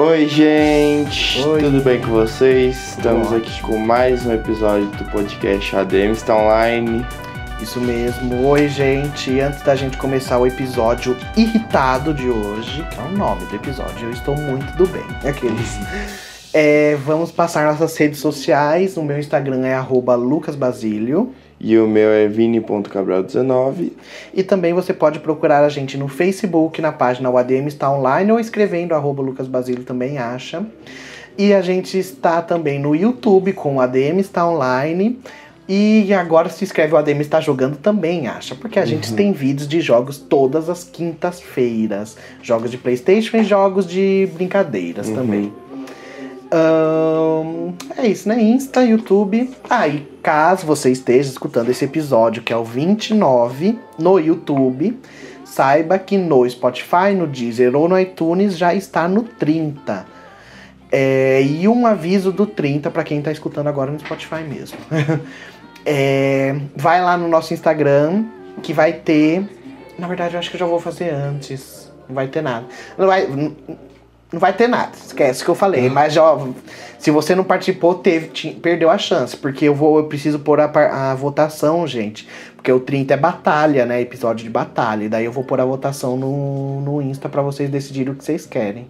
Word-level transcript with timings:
Oi, 0.00 0.28
gente! 0.28 1.42
Oi. 1.42 1.60
Tudo 1.60 1.82
bem 1.82 2.00
com 2.00 2.10
vocês? 2.10 2.90
Estamos 2.90 3.32
aqui 3.32 3.60
com 3.62 3.76
mais 3.78 4.24
um 4.24 4.32
episódio 4.32 4.86
do 4.92 5.04
podcast 5.10 5.74
ADM 5.74 6.12
está 6.12 6.36
online. 6.36 7.04
Isso 7.60 7.80
mesmo. 7.80 8.46
Oi, 8.46 8.68
gente. 8.68 9.40
Antes 9.40 9.60
da 9.62 9.74
gente 9.74 9.96
começar 9.96 10.38
o 10.38 10.46
episódio 10.46 11.16
irritado 11.36 12.14
de 12.14 12.28
hoje, 12.28 12.86
que 12.88 12.96
é 12.96 13.02
o 13.02 13.10
nome 13.10 13.44
do 13.46 13.56
episódio, 13.56 14.06
eu 14.06 14.12
estou 14.12 14.36
muito 14.36 14.72
do 14.76 14.86
bem. 14.86 15.02
Aqueles. 15.28 15.76
É, 16.50 16.96
vamos 17.04 17.30
passar 17.30 17.70
nossas 17.70 17.94
redes 17.98 18.20
sociais. 18.20 18.96
O 18.96 19.02
meu 19.02 19.18
Instagram 19.18 19.66
é 19.66 19.74
arroba 19.74 20.14
lucasbasilio. 20.14 21.34
E 21.60 21.76
o 21.78 21.88
meu 21.88 22.08
é 22.10 22.28
vini.cabral19. 22.28 23.92
E 24.32 24.42
também 24.42 24.72
você 24.72 24.94
pode 24.94 25.18
procurar 25.18 25.64
a 25.64 25.68
gente 25.68 25.96
no 25.96 26.06
Facebook, 26.06 26.80
na 26.80 26.92
página 26.92 27.28
O 27.28 27.36
ADM 27.36 27.66
está 27.66 27.90
online, 27.90 28.30
ou 28.30 28.38
escrevendo 28.38 28.94
arroba 28.94 29.22
lucasbasilio 29.22 29.84
também 29.84 30.18
acha. 30.18 30.64
E 31.36 31.52
a 31.52 31.60
gente 31.60 31.98
está 31.98 32.42
também 32.42 32.78
no 32.78 32.94
YouTube 32.94 33.52
com 33.52 33.76
o 33.76 33.80
ADM 33.80 34.18
está 34.18 34.48
online. 34.48 35.18
E 35.68 36.14
agora 36.14 36.48
se 36.48 36.64
escreve 36.64 36.94
o 36.94 36.96
ADM 36.96 37.20
está 37.20 37.40
jogando 37.40 37.76
também 37.76 38.26
acha, 38.26 38.54
porque 38.54 38.78
a 38.78 38.86
gente 38.86 39.12
tem 39.12 39.32
vídeos 39.32 39.68
de 39.68 39.82
jogos 39.82 40.16
todas 40.16 40.70
as 40.70 40.82
quintas-feiras. 40.82 42.16
Jogos 42.42 42.70
de 42.70 42.78
Playstation 42.78 43.36
e 43.36 43.44
jogos 43.44 43.86
de 43.86 44.28
brincadeiras 44.32 45.10
também. 45.10 45.52
Ahn, 46.50 47.74
é 47.96 48.06
isso, 48.06 48.28
né? 48.28 48.40
Insta, 48.40 48.82
YouTube. 48.82 49.50
Ah, 49.68 49.86
e 49.86 50.00
caso 50.22 50.66
você 50.66 50.90
esteja 50.90 51.30
escutando 51.30 51.68
esse 51.70 51.84
episódio, 51.84 52.42
que 52.42 52.52
é 52.52 52.56
o 52.56 52.64
29, 52.64 53.78
no 53.98 54.18
YouTube, 54.18 54.98
saiba 55.44 55.98
que 55.98 56.16
no 56.16 56.48
Spotify, 56.48 57.14
no 57.16 57.26
Deezer 57.26 57.74
ou 57.76 57.88
no 57.88 57.98
iTunes 57.98 58.56
já 58.56 58.74
está 58.74 59.06
no 59.08 59.22
30. 59.22 60.06
É, 60.90 61.42
e 61.42 61.68
um 61.68 61.86
aviso 61.86 62.32
do 62.32 62.46
30 62.46 62.90
para 62.90 63.04
quem 63.04 63.20
tá 63.20 63.30
escutando 63.30 63.66
agora 63.66 63.90
no 63.90 63.98
Spotify 63.98 64.42
mesmo. 64.42 64.78
É, 65.90 66.54
vai 66.76 67.00
lá 67.00 67.16
no 67.16 67.28
nosso 67.28 67.54
Instagram, 67.54 68.26
que 68.62 68.74
vai 68.74 68.92
ter. 68.92 69.42
Na 69.98 70.06
verdade, 70.06 70.34
eu 70.34 70.38
acho 70.38 70.50
que 70.50 70.56
eu 70.56 70.60
já 70.60 70.66
vou 70.66 70.78
fazer 70.78 71.08
antes. 71.08 71.90
Não 72.06 72.14
vai 72.14 72.28
ter 72.28 72.42
nada. 72.42 72.66
Não 72.98 73.06
vai, 73.06 73.26
não, 74.30 74.34
não 74.34 74.40
vai 74.40 74.52
ter 74.52 74.68
nada. 74.68 74.92
Esquece 74.94 75.42
o 75.42 75.44
que 75.44 75.50
eu 75.50 75.54
falei. 75.54 75.88
Mas 75.88 76.12
já, 76.12 76.22
se 76.98 77.10
você 77.10 77.34
não 77.34 77.44
participou, 77.44 77.94
teve, 77.94 78.28
ti- 78.28 78.58
perdeu 78.62 78.90
a 78.90 78.98
chance. 78.98 79.36
Porque 79.36 79.64
eu 79.66 79.74
vou, 79.74 79.98
eu 79.98 80.04
preciso 80.04 80.38
pôr 80.38 80.60
a, 80.60 81.10
a 81.10 81.14
votação, 81.14 81.86
gente. 81.86 82.28
Porque 82.56 82.72
o 82.72 82.80
30 82.80 83.14
é 83.14 83.16
batalha, 83.16 83.86
né? 83.86 84.00
Episódio 84.00 84.44
de 84.44 84.50
batalha. 84.50 85.04
E 85.04 85.08
daí 85.08 85.24
eu 85.24 85.32
vou 85.32 85.44
pôr 85.44 85.60
a 85.60 85.64
votação 85.64 86.16
no, 86.16 86.80
no 86.80 87.00
Insta 87.02 87.28
pra 87.28 87.40
vocês 87.42 87.70
decidirem 87.70 88.12
o 88.12 88.16
que 88.16 88.24
vocês 88.24 88.44
querem. 88.46 88.86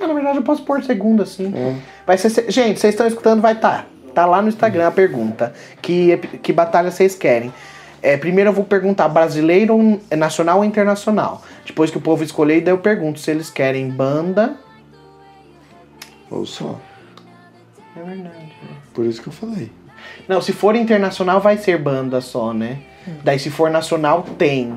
Ah, 0.00 0.06
na 0.06 0.14
verdade, 0.14 0.38
eu 0.38 0.42
posso 0.42 0.62
pôr 0.64 0.82
segunda, 0.82 1.22
assim. 1.22 1.52
É. 1.56 1.74
Vai 2.06 2.18
ser. 2.18 2.30
se- 2.30 2.50
Gente, 2.50 2.78
vocês 2.80 2.94
estão 2.94 3.06
escutando, 3.06 3.40
vai 3.40 3.52
estar. 3.54 3.86
Tá. 4.14 4.26
lá 4.26 4.40
no 4.40 4.48
Instagram 4.48 4.86
a 4.86 4.90
pergunta. 4.92 5.52
Que, 5.82 6.16
que 6.42 6.52
batalha 6.52 6.90
vocês 6.90 7.14
querem? 7.16 7.52
É, 8.00 8.16
primeiro 8.16 8.50
eu 8.50 8.54
vou 8.54 8.64
perguntar 8.64 9.08
brasileiro, 9.08 9.98
nacional 10.16 10.58
ou 10.58 10.64
internacional. 10.64 11.42
Depois 11.66 11.90
que 11.90 11.96
o 11.96 12.00
povo 12.00 12.22
escolher, 12.22 12.60
daí 12.60 12.72
eu 12.74 12.78
pergunto 12.78 13.18
se 13.18 13.30
eles 13.30 13.48
querem 13.50 13.88
banda. 13.88 14.54
Ou 16.30 16.44
só. 16.46 16.78
É 17.96 18.02
verdade. 18.02 18.52
Por 18.92 19.04
isso 19.06 19.22
que 19.22 19.28
eu 19.28 19.32
falei. 19.32 19.70
Não, 20.28 20.40
se 20.40 20.52
for 20.52 20.74
internacional 20.74 21.40
vai 21.40 21.56
ser 21.56 21.78
banda 21.78 22.20
só, 22.20 22.52
né? 22.52 22.78
Daí 23.22 23.38
se 23.38 23.50
for 23.50 23.70
nacional 23.70 24.22
tem 24.38 24.74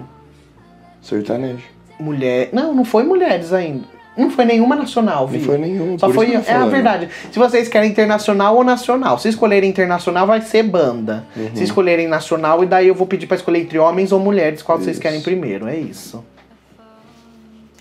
Sertanejo. 1.01 1.63
mulher. 1.99 2.49
Não, 2.53 2.73
não 2.73 2.85
foi 2.85 3.03
mulheres 3.03 3.53
ainda. 3.53 3.85
Não 4.15 4.31
foi 4.31 4.45
nenhuma 4.45 4.75
nacional, 4.75 5.21
Não 5.21 5.27
viu? 5.27 5.41
foi 5.41 5.57
nenhum. 5.59 5.97
Só 5.99 6.07
por 6.07 6.15
foi. 6.15 6.25
isso 6.25 6.31
que 6.33 6.37
eu 6.39 6.43
tô 6.43 6.49
É 6.49 6.53
a 6.53 6.57
falando. 6.57 6.71
verdade. 6.71 7.09
Se 7.31 7.37
vocês 7.37 7.67
querem 7.69 7.89
internacional 7.91 8.55
ou 8.55 8.63
nacional. 8.63 9.19
Se 9.19 9.29
escolherem 9.29 9.69
internacional, 9.69 10.25
vai 10.25 10.41
ser 10.41 10.63
banda. 10.63 11.23
Uhum. 11.35 11.55
Se 11.55 11.63
escolherem 11.63 12.07
nacional, 12.07 12.63
e 12.63 12.67
daí 12.67 12.87
eu 12.87 12.95
vou 12.95 13.05
pedir 13.05 13.27
pra 13.27 13.35
escolher 13.37 13.59
entre 13.61 13.77
homens 13.77 14.11
ou 14.11 14.19
mulheres, 14.19 14.63
qual 14.63 14.79
vocês 14.79 14.95
Isso. 14.95 15.01
querem 15.01 15.21
primeiro. 15.21 15.67
É 15.67 15.77
isso. 15.77 16.25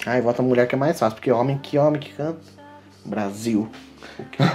Ai, 0.05 0.21
vota 0.21 0.43
mulher 0.43 0.69
que 0.69 0.75
é 0.75 0.78
mais 0.78 0.99
fácil, 0.99 1.16
porque 1.16 1.32
homem 1.32 1.59
que 1.62 1.78
homem 1.78 1.99
que 2.00 2.12
canta. 2.12 2.38
Brasil. 3.06 3.69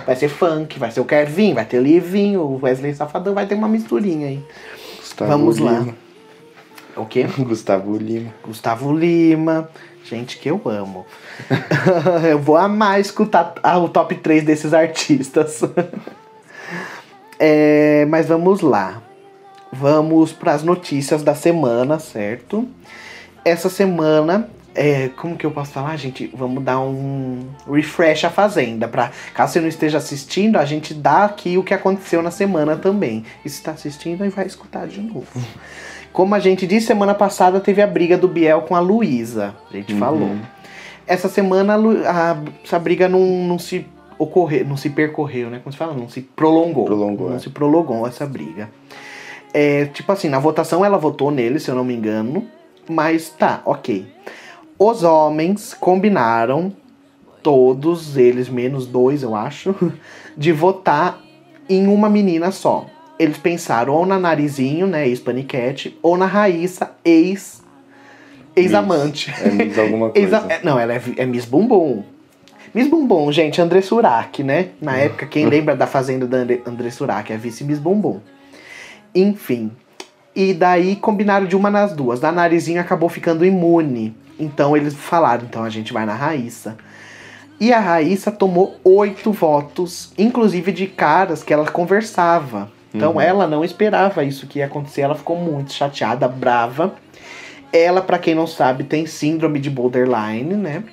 Vai 0.06 0.16
ser 0.16 0.29
funk, 0.29 0.79
vai 0.79 0.91
ser 0.91 1.01
o 1.01 1.06
Kevin, 1.06 1.53
vai 1.53 1.66
ter 1.66 1.79
o 1.79 1.84
Livinho, 1.84 2.41
o 2.41 2.59
Wesley 2.62 2.94
Safadão, 2.94 3.34
vai 3.34 3.45
ter 3.45 3.56
uma 3.56 3.67
misturinha 3.67 4.28
aí. 4.28 4.44
Gustavo 4.97 5.31
Vamos 5.31 5.57
lá. 5.59 5.79
Lima. 5.79 5.95
O 6.95 7.06
quê? 7.06 7.23
Gustavo 7.38 7.97
Lima. 7.97 8.34
Gustavo 8.44 8.94
Lima. 8.94 9.69
Gente 10.03 10.38
que 10.38 10.50
eu 10.50 10.59
amo. 10.66 11.06
eu 12.29 12.39
vou 12.39 12.57
amar 12.57 13.00
escutar 13.00 13.53
o 13.78 13.88
top 13.88 14.16
3 14.16 14.44
desses 14.44 14.73
artistas. 14.73 15.62
É, 17.44 18.06
mas 18.06 18.28
vamos 18.28 18.62
lá. 18.62 19.01
Vamos 19.73 20.31
para 20.31 20.53
as 20.53 20.62
notícias 20.62 21.23
da 21.23 21.33
semana, 21.33 21.97
certo? 21.97 22.68
Essa 23.44 23.68
semana, 23.68 24.47
é, 24.73 25.09
como 25.09 25.35
que 25.35 25.45
eu 25.45 25.51
posso 25.51 25.71
falar, 25.71 25.95
gente? 25.97 26.29
Vamos 26.33 26.63
dar 26.63 26.79
um 26.79 27.39
refresh 27.71 28.23
à 28.25 28.29
Fazenda. 28.29 28.87
Pra, 28.87 29.11
caso 29.33 29.53
você 29.53 29.61
não 29.61 29.67
esteja 29.67 29.97
assistindo, 29.97 30.57
a 30.57 30.65
gente 30.65 30.93
dá 30.93 31.25
aqui 31.25 31.57
o 31.57 31.63
que 31.63 31.73
aconteceu 31.73 32.21
na 32.21 32.31
semana 32.31 32.75
também. 32.75 33.23
E 33.43 33.49
se 33.49 33.57
está 33.57 33.71
assistindo, 33.71 34.23
aí 34.23 34.29
vai 34.29 34.45
escutar 34.45 34.87
de 34.87 35.01
novo. 35.01 35.27
Como 36.13 36.35
a 36.35 36.39
gente 36.39 36.67
disse, 36.67 36.87
semana 36.87 37.13
passada 37.13 37.59
teve 37.61 37.81
a 37.81 37.87
briga 37.87 38.17
do 38.17 38.27
Biel 38.27 38.63
com 38.63 38.75
a 38.75 38.79
Luísa. 38.79 39.55
A 39.69 39.73
gente 39.77 39.93
falou. 39.95 40.35
Essa 41.07 41.29
semana 41.29 41.75
a- 41.75 42.38
essa 42.63 42.77
briga 42.77 43.07
não, 43.07 43.19
não 43.21 43.57
se 43.57 43.85
ocorreu, 44.19 44.65
não 44.65 44.75
se 44.77 44.89
percorreu, 44.89 45.49
né? 45.49 45.59
Como 45.63 45.71
se 45.71 45.77
fala? 45.77 45.93
Não 45.93 46.07
se 46.09 46.21
prolongou. 46.21 46.85
Prolongou, 46.85 47.29
Não 47.29 47.35
é. 47.38 47.39
se 47.39 47.49
prolongou 47.49 48.05
essa 48.07 48.25
briga. 48.25 48.69
É, 49.53 49.85
tipo 49.85 50.11
assim, 50.11 50.29
na 50.29 50.38
votação 50.39 50.83
ela 50.85 50.97
votou 50.97 51.31
nele, 51.31 51.59
se 51.59 51.69
eu 51.69 51.75
não 51.75 51.83
me 51.83 51.93
engano. 51.95 52.45
Mas 52.89 53.29
tá, 53.29 53.61
ok. 53.65 54.05
Os 54.84 55.03
homens 55.03 55.75
combinaram, 55.75 56.74
todos 57.44 58.18
eles, 58.18 58.50
menos 58.50 58.88
dois, 58.88 59.22
eu 59.22 59.36
acho, 59.36 59.75
de 60.36 60.52
votar 60.52 61.22
em 61.69 61.88
uma 61.88 62.09
menina 62.09 62.50
só. 62.50 62.88
Eles 63.19 63.38
pensaram 63.38 63.94
ou 63.94 64.08
na 64.08 64.18
Narizinho, 64.18 64.88
né, 64.88 65.08
ex-paniquete, 65.08 65.96
ou 66.02 66.18
na 66.18 66.25
Raíssa, 66.25 66.94
ex... 67.06 67.62
Ex-amante. 68.56 69.31
É 69.40 69.50
Miss 69.52 69.78
alguma 69.78 70.09
coisa. 70.19 70.47
é, 70.50 70.62
não, 70.64 70.80
ela 70.80 70.94
é, 70.94 71.02
é 71.16 71.25
Miss 71.28 71.46
Bumbum. 71.46 72.03
Miss 72.74 72.88
Bumbum, 72.88 73.31
gente, 73.31 73.62
André 73.62 73.84
Surak, 73.84 74.42
né? 74.42 74.69
Na 74.81 74.98
época, 74.98 75.28
quem 75.28 75.46
lembra 75.46 75.75
da 75.75 75.86
fazenda 75.86 76.25
da 76.25 76.38
André, 76.38 76.59
André 76.66 76.90
Surak? 76.90 77.31
É 77.31 77.38
vice 77.38 77.63
Miss 77.63 77.78
Bumbum. 77.78 78.19
Enfim. 79.13 79.72
E 80.36 80.56
daí 80.56 80.96
combinaram 80.96 81.46
de 81.46 81.56
uma 81.56 81.69
nas 81.69 81.94
duas. 81.94 82.19
Da 82.19 82.31
Narizinho 82.31 82.81
acabou 82.81 83.09
ficando 83.09 83.46
imune. 83.46 84.16
Então 84.40 84.75
eles 84.75 84.94
falaram, 84.94 85.44
então 85.44 85.64
a 85.64 85.69
gente 85.69 85.94
vai 85.94 86.06
na 86.06 86.14
Raíssa. 86.14 86.78
E 87.59 87.72
a 87.72 87.80
Raíssa 87.80 88.31
tomou 88.31 88.75
oito 88.84 89.31
votos, 89.31 90.12
inclusive 90.18 90.72
de 90.72 90.88
caras 90.88 91.44
que 91.44 91.53
ela 91.53 91.69
conversava. 91.69 92.72
Então 92.94 93.22
ela 93.22 93.47
não 93.47 93.64
esperava 93.64 94.24
isso 94.24 94.47
que 94.47 94.59
ia 94.59 94.66
acontecer. 94.66 95.02
Ela 95.02 95.16
ficou 95.16 95.38
muito 95.38 95.72
chateada, 95.72 96.28
brava. 96.28 96.96
Ela, 97.72 98.02
pra 98.02 98.19
quem 98.19 98.36
não 98.36 98.46
sabe, 98.47 98.84
tem 98.84 99.06
síndrome 99.06 99.59
de 99.59 99.69
borderline, 99.69 100.56
né? 100.56 100.84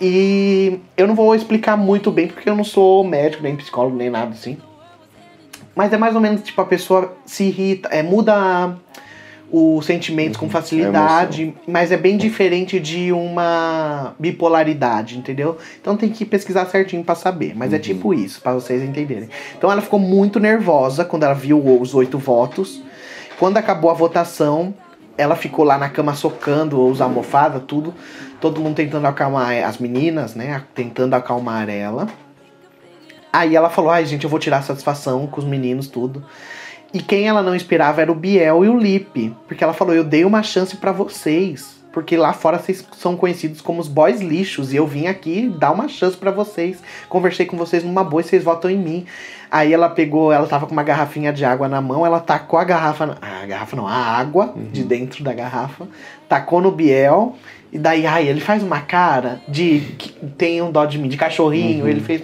E 0.00 0.78
eu 0.96 1.06
não 1.06 1.14
vou 1.14 1.34
explicar 1.34 1.76
muito 1.76 2.10
bem 2.10 2.28
porque 2.28 2.48
eu 2.48 2.54
não 2.54 2.62
sou 2.62 3.02
médico, 3.02 3.42
nem 3.42 3.56
psicólogo, 3.56 3.96
nem 3.96 4.10
nada 4.10 4.32
assim. 4.32 4.58
Mas 5.74 5.92
é 5.92 5.96
mais 5.96 6.14
ou 6.14 6.20
menos 6.20 6.42
tipo 6.42 6.60
a 6.60 6.66
pessoa 6.66 7.16
se 7.24 7.44
irrita, 7.44 7.88
é, 7.88 8.02
muda 8.02 8.76
os 9.50 9.86
sentimentos 9.86 10.36
com 10.36 10.50
facilidade, 10.50 11.54
mas 11.66 11.92
é 11.92 11.96
bem 11.96 12.16
diferente 12.16 12.80
de 12.80 13.12
uma 13.12 14.14
bipolaridade, 14.18 15.16
entendeu? 15.16 15.56
Então 15.80 15.96
tem 15.96 16.08
que 16.08 16.24
pesquisar 16.24 16.66
certinho 16.66 17.04
pra 17.04 17.14
saber, 17.14 17.54
mas 17.54 17.72
é 17.72 17.78
tipo 17.78 18.12
isso, 18.12 18.40
pra 18.40 18.54
vocês 18.54 18.82
entenderem. 18.82 19.28
Então 19.56 19.70
ela 19.70 19.80
ficou 19.80 20.00
muito 20.00 20.40
nervosa 20.40 21.04
quando 21.04 21.22
ela 21.22 21.34
viu 21.34 21.58
os 21.80 21.94
oito 21.94 22.18
votos. 22.18 22.82
Quando 23.38 23.56
acabou 23.58 23.90
a 23.90 23.94
votação, 23.94 24.74
ela 25.16 25.36
ficou 25.36 25.64
lá 25.64 25.78
na 25.78 25.88
cama 25.88 26.14
socando 26.14 26.84
os 26.84 27.00
almofadas, 27.00 27.62
tudo. 27.66 27.94
Todo 28.40 28.60
mundo 28.60 28.76
tentando 28.76 29.06
acalmar 29.06 29.64
as 29.64 29.78
meninas, 29.78 30.34
né? 30.34 30.62
Tentando 30.74 31.14
acalmar 31.14 31.68
ela. 31.68 32.06
Aí 33.32 33.54
ela 33.54 33.70
falou: 33.70 33.90
ai, 33.90 34.04
gente, 34.06 34.24
eu 34.24 34.30
vou 34.30 34.38
tirar 34.38 34.62
satisfação 34.62 35.26
com 35.26 35.40
os 35.40 35.46
meninos, 35.46 35.88
tudo. 35.88 36.24
E 36.96 37.02
quem 37.02 37.28
ela 37.28 37.42
não 37.42 37.54
esperava 37.54 38.00
era 38.00 38.10
o 38.10 38.14
Biel 38.14 38.64
e 38.64 38.70
o 38.70 38.78
Lipe. 38.78 39.36
Porque 39.46 39.62
ela 39.62 39.74
falou: 39.74 39.94
eu 39.94 40.02
dei 40.02 40.24
uma 40.24 40.42
chance 40.42 40.74
pra 40.78 40.92
vocês. 40.92 41.76
porque 41.92 42.16
lá 42.16 42.32
fora 42.32 42.58
vocês 42.58 42.86
são 42.96 43.16
conhecidos 43.16 43.60
como 43.60 43.80
os 43.80 43.88
boys 43.88 44.22
lixos. 44.22 44.72
E 44.72 44.76
eu 44.76 44.86
vim 44.86 45.06
aqui 45.06 45.52
dar 45.58 45.72
uma 45.72 45.88
chance 45.88 46.16
para 46.16 46.30
vocês. 46.30 46.78
Conversei 47.10 47.44
com 47.44 47.54
vocês 47.58 47.84
numa 47.84 48.02
boa 48.02 48.22
e 48.22 48.24
vocês 48.24 48.42
votam 48.42 48.70
em 48.70 48.78
mim. 48.78 49.06
Aí 49.50 49.74
ela 49.74 49.90
pegou, 49.90 50.32
ela 50.32 50.46
tava 50.46 50.66
com 50.66 50.72
uma 50.72 50.82
garrafinha 50.82 51.34
de 51.34 51.44
água 51.44 51.68
na 51.68 51.82
mão, 51.82 52.04
ela 52.04 52.18
tacou 52.18 52.58
a 52.58 52.64
garrafa. 52.64 53.18
A 53.20 53.44
garrafa 53.44 53.76
não, 53.76 53.86
a 53.86 53.94
água 53.94 54.54
uhum. 54.56 54.70
de 54.72 54.82
dentro 54.82 55.22
da 55.22 55.34
garrafa, 55.34 55.86
tacou 56.26 56.62
no 56.62 56.70
Biel. 56.70 57.36
E 57.72 57.78
daí, 57.78 58.06
ai, 58.06 58.28
ele 58.28 58.40
faz 58.40 58.62
uma 58.62 58.80
cara 58.80 59.40
de 59.46 59.80
que 59.98 60.12
tem 60.38 60.62
um 60.62 60.70
dó 60.70 60.84
de 60.86 60.98
mim, 60.98 61.08
de 61.08 61.16
cachorrinho, 61.16 61.84
uhum. 61.84 61.90
ele 61.90 62.00
fez. 62.00 62.22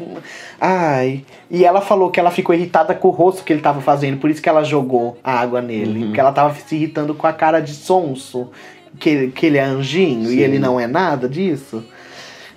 Ai. 0.64 1.24
E 1.50 1.64
ela 1.64 1.80
falou 1.80 2.08
que 2.08 2.20
ela 2.20 2.30
ficou 2.30 2.54
irritada 2.54 2.94
com 2.94 3.08
o 3.08 3.10
rosto 3.10 3.42
que 3.42 3.52
ele 3.52 3.60
tava 3.60 3.80
fazendo, 3.80 4.18
por 4.18 4.30
isso 4.30 4.40
que 4.40 4.48
ela 4.48 4.62
jogou 4.62 5.18
a 5.24 5.40
água 5.40 5.60
nele. 5.60 5.98
Uhum. 5.98 6.06
Porque 6.06 6.20
ela 6.20 6.30
tava 6.30 6.54
se 6.54 6.76
irritando 6.76 7.16
com 7.16 7.26
a 7.26 7.32
cara 7.32 7.58
de 7.58 7.74
sonso, 7.74 8.48
que, 8.96 9.32
que 9.32 9.46
ele 9.46 9.58
é 9.58 9.64
anjinho 9.64 10.28
Sim. 10.28 10.36
e 10.36 10.40
ele 10.40 10.60
não 10.60 10.78
é 10.78 10.86
nada 10.86 11.28
disso. 11.28 11.82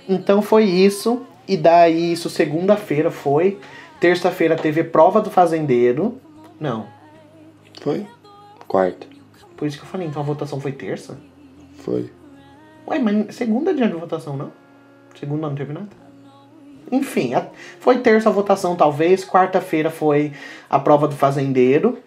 Então 0.07 0.39
foi 0.39 0.65
isso. 0.65 1.23
E 1.47 1.57
daí, 1.57 2.13
isso 2.13 2.29
segunda-feira 2.29 3.09
foi. 3.09 3.57
Terça-feira 3.99 4.55
teve 4.55 4.83
prova 4.83 5.19
do 5.19 5.31
fazendeiro. 5.31 6.19
Não. 6.59 6.85
Foi? 7.81 8.05
Quarta. 8.67 9.07
Por 9.57 9.67
isso 9.67 9.79
que 9.79 9.83
eu 9.83 9.87
falei, 9.89 10.05
então 10.05 10.21
a 10.21 10.25
votação 10.25 10.59
foi 10.59 10.73
terça? 10.73 11.17
Foi. 11.79 12.11
Ué, 12.87 12.99
mas 12.99 13.33
segunda 13.35 13.71
é 13.71 13.73
dia 13.73 13.87
de 13.87 13.95
votação, 13.95 14.37
não? 14.37 14.51
Segunda 15.19 15.47
não 15.47 15.55
teve 15.55 15.73
nada? 15.73 16.04
Enfim, 16.91 17.33
foi 17.79 17.99
terça 17.99 18.29
a 18.29 18.31
votação, 18.31 18.75
talvez. 18.75 19.25
Quarta-feira 19.25 19.89
foi 19.89 20.31
a 20.69 20.79
prova 20.79 21.07
do 21.07 21.15
fazendeiro. 21.15 21.97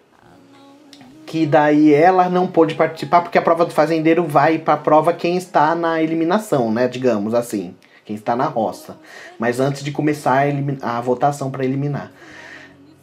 Que 1.25 1.45
daí 1.45 1.93
ela 1.93 2.27
não 2.27 2.47
pôde 2.47 2.73
participar, 2.73 3.21
porque 3.21 3.37
a 3.37 3.41
prova 3.41 3.65
do 3.65 3.71
fazendeiro 3.71 4.23
vai 4.23 4.57
pra 4.57 4.75
prova 4.75 5.13
quem 5.13 5.37
está 5.37 5.75
na 5.75 6.01
eliminação, 6.01 6.71
né? 6.71 6.87
Digamos 6.87 7.33
assim. 7.33 7.75
Quem 8.03 8.15
está 8.15 8.35
na 8.35 8.45
roça. 8.45 8.97
Mas 9.37 9.59
antes 9.59 9.83
de 9.83 9.91
começar 9.91 10.45
a, 10.81 10.97
a 10.97 11.01
votação 11.01 11.51
para 11.51 11.63
eliminar. 11.63 12.11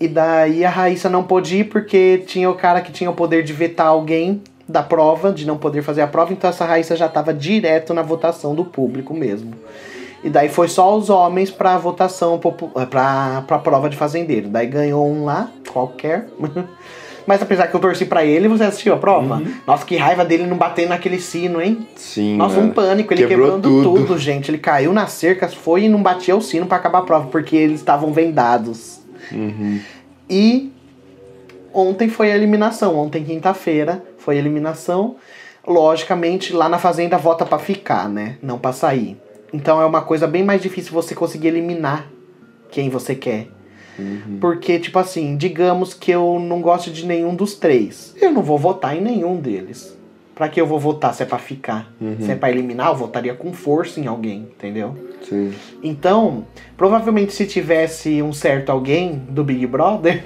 E 0.00 0.08
daí 0.08 0.64
a 0.64 0.70
Raíssa 0.70 1.08
não 1.08 1.22
pôde 1.22 1.58
ir 1.58 1.64
porque 1.64 2.24
tinha 2.26 2.50
o 2.50 2.54
cara 2.54 2.80
que 2.80 2.92
tinha 2.92 3.08
o 3.08 3.14
poder 3.14 3.42
de 3.42 3.52
vetar 3.52 3.86
alguém 3.86 4.42
da 4.68 4.82
prova, 4.82 5.32
de 5.32 5.46
não 5.46 5.56
poder 5.56 5.82
fazer 5.82 6.02
a 6.02 6.06
prova, 6.06 6.32
então 6.32 6.50
essa 6.50 6.64
Raíssa 6.64 6.96
já 6.96 7.06
estava 7.06 7.32
direto 7.32 7.94
na 7.94 8.02
votação 8.02 8.54
do 8.54 8.64
público 8.64 9.14
mesmo. 9.14 9.54
E 10.26 10.28
daí 10.28 10.48
foi 10.48 10.66
só 10.66 10.96
os 10.96 11.08
homens 11.08 11.52
para 11.52 11.78
votação 11.78 12.40
para 12.90 13.44
para 13.46 13.58
prova 13.60 13.88
de 13.88 13.96
fazendeiro. 13.96 14.48
Daí 14.48 14.66
ganhou 14.66 15.06
um 15.08 15.24
lá, 15.24 15.48
qualquer. 15.72 16.26
Mas 17.24 17.40
apesar 17.40 17.68
que 17.68 17.76
eu 17.76 17.78
torci 17.78 18.04
para 18.04 18.24
ele, 18.24 18.48
você 18.48 18.64
assistiu 18.64 18.92
a 18.94 18.96
prova? 18.96 19.36
Uhum. 19.36 19.54
Nossa, 19.64 19.86
que 19.86 19.96
raiva 19.96 20.24
dele 20.24 20.44
não 20.44 20.56
bater 20.56 20.88
naquele 20.88 21.20
sino, 21.20 21.62
hein? 21.62 21.86
Sim. 21.94 22.36
Nossa, 22.36 22.58
um 22.58 22.70
pânico. 22.70 23.14
Ele 23.14 23.24
Quebrou 23.24 23.52
quebrando 23.52 23.62
tudo. 23.84 24.06
tudo. 24.06 24.18
gente. 24.18 24.50
Ele 24.50 24.58
caiu 24.58 24.92
nas 24.92 25.12
cercas, 25.12 25.54
foi 25.54 25.84
e 25.84 25.88
não 25.88 26.02
batia 26.02 26.34
o 26.34 26.42
sino 26.42 26.66
para 26.66 26.78
acabar 26.78 26.98
a 26.98 27.02
prova, 27.02 27.28
porque 27.28 27.54
eles 27.54 27.78
estavam 27.78 28.12
vendados. 28.12 28.98
Uhum. 29.30 29.80
E 30.28 30.72
ontem 31.72 32.08
foi 32.08 32.32
a 32.32 32.34
eliminação. 32.34 32.96
Ontem, 32.96 33.22
quinta-feira, 33.22 34.02
foi 34.18 34.38
eliminação. 34.38 35.14
Logicamente, 35.64 36.52
lá 36.52 36.68
na 36.68 36.78
fazenda 36.80 37.16
vota 37.16 37.46
para 37.46 37.60
ficar, 37.60 38.08
né? 38.08 38.38
Não 38.42 38.58
para 38.58 38.72
sair. 38.72 39.16
Então 39.52 39.80
é 39.80 39.86
uma 39.86 40.02
coisa 40.02 40.26
bem 40.26 40.44
mais 40.44 40.62
difícil 40.62 40.92
você 40.92 41.14
conseguir 41.14 41.48
eliminar 41.48 42.10
quem 42.70 42.88
você 42.88 43.14
quer. 43.14 43.48
Uhum. 43.98 44.38
Porque, 44.40 44.78
tipo 44.78 44.98
assim, 44.98 45.36
digamos 45.36 45.94
que 45.94 46.10
eu 46.10 46.38
não 46.38 46.60
gosto 46.60 46.90
de 46.90 47.06
nenhum 47.06 47.34
dos 47.34 47.54
três. 47.54 48.14
Eu 48.20 48.30
não 48.30 48.42
vou 48.42 48.58
votar 48.58 48.96
em 48.96 49.00
nenhum 49.00 49.36
deles. 49.36 49.96
Pra 50.34 50.50
que 50.50 50.60
eu 50.60 50.66
vou 50.66 50.78
votar 50.78 51.14
se 51.14 51.22
é 51.22 51.26
pra 51.26 51.38
ficar? 51.38 51.90
Uhum. 51.98 52.16
Se 52.20 52.30
é 52.30 52.34
pra 52.34 52.50
eliminar, 52.50 52.88
eu 52.88 52.96
votaria 52.96 53.34
com 53.34 53.54
força 53.54 53.98
em 53.98 54.06
alguém, 54.06 54.40
entendeu? 54.40 54.94
Sim. 55.26 55.54
Então, 55.82 56.46
provavelmente 56.76 57.32
se 57.32 57.46
tivesse 57.46 58.20
um 58.20 58.34
certo 58.34 58.70
alguém 58.70 59.22
do 59.30 59.42
Big 59.42 59.66
Brother, 59.66 60.22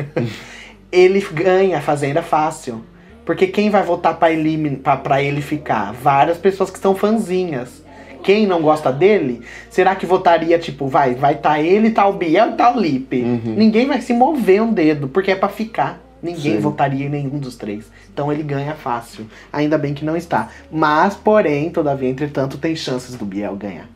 ele 0.90 1.20
ganha 1.32 1.78
a 1.78 1.81
Fazenda 1.81 2.22
fácil. 2.22 2.82
Porque 3.25 3.46
quem 3.46 3.70
vai 3.70 3.84
votar 3.84 4.19
pra 4.19 4.32
ele, 4.32 4.78
pra, 4.78 4.96
pra 4.96 5.22
ele 5.22 5.40
ficar? 5.40 5.93
Várias 5.93 6.38
pessoas 6.38 6.70
que 6.70 6.81
são 6.81 6.96
fanzinhas. 6.96 7.84
Quem 8.31 8.47
não 8.47 8.62
gosta 8.62 8.93
dele, 8.93 9.43
será 9.69 9.97
que 9.97 10.06
votaria, 10.06 10.56
tipo, 10.56 10.87
vai, 10.87 11.17
vai 11.17 11.38
tá 11.38 11.61
ele, 11.61 11.91
tá 11.91 12.06
o 12.06 12.12
Biel 12.12 12.50
e 12.50 12.53
tá 12.53 12.73
o 12.73 12.79
Lipe? 12.79 13.23
Uhum. 13.25 13.56
Ninguém 13.56 13.88
vai 13.88 14.00
se 14.00 14.12
mover 14.12 14.62
um 14.62 14.73
dedo, 14.73 15.09
porque 15.09 15.32
é 15.32 15.35
para 15.35 15.49
ficar. 15.49 16.00
Ninguém 16.23 16.55
Sim. 16.55 16.61
votaria 16.61 17.06
em 17.06 17.09
nenhum 17.09 17.41
dos 17.41 17.56
três. 17.56 17.91
Então 18.12 18.32
ele 18.32 18.44
ganha 18.44 18.77
fácil. 18.77 19.27
Ainda 19.53 19.77
bem 19.77 19.94
que 19.94 20.05
não 20.05 20.17
está. 20.17 20.49
Mas, 20.71 21.17
porém, 21.17 21.71
todavia, 21.71 22.09
entretanto, 22.09 22.56
tem 22.56 22.77
chances 22.77 23.17
do 23.17 23.25
Biel 23.25 23.56
ganhar. 23.56 23.88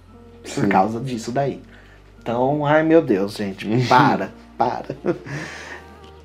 Por 0.42 0.64
Sim. 0.64 0.68
causa 0.68 0.98
disso 0.98 1.30
daí. 1.30 1.60
Então, 2.20 2.66
ai 2.66 2.82
meu 2.82 3.02
Deus, 3.02 3.36
gente. 3.36 3.68
Para, 3.86 4.32
para. 4.58 4.96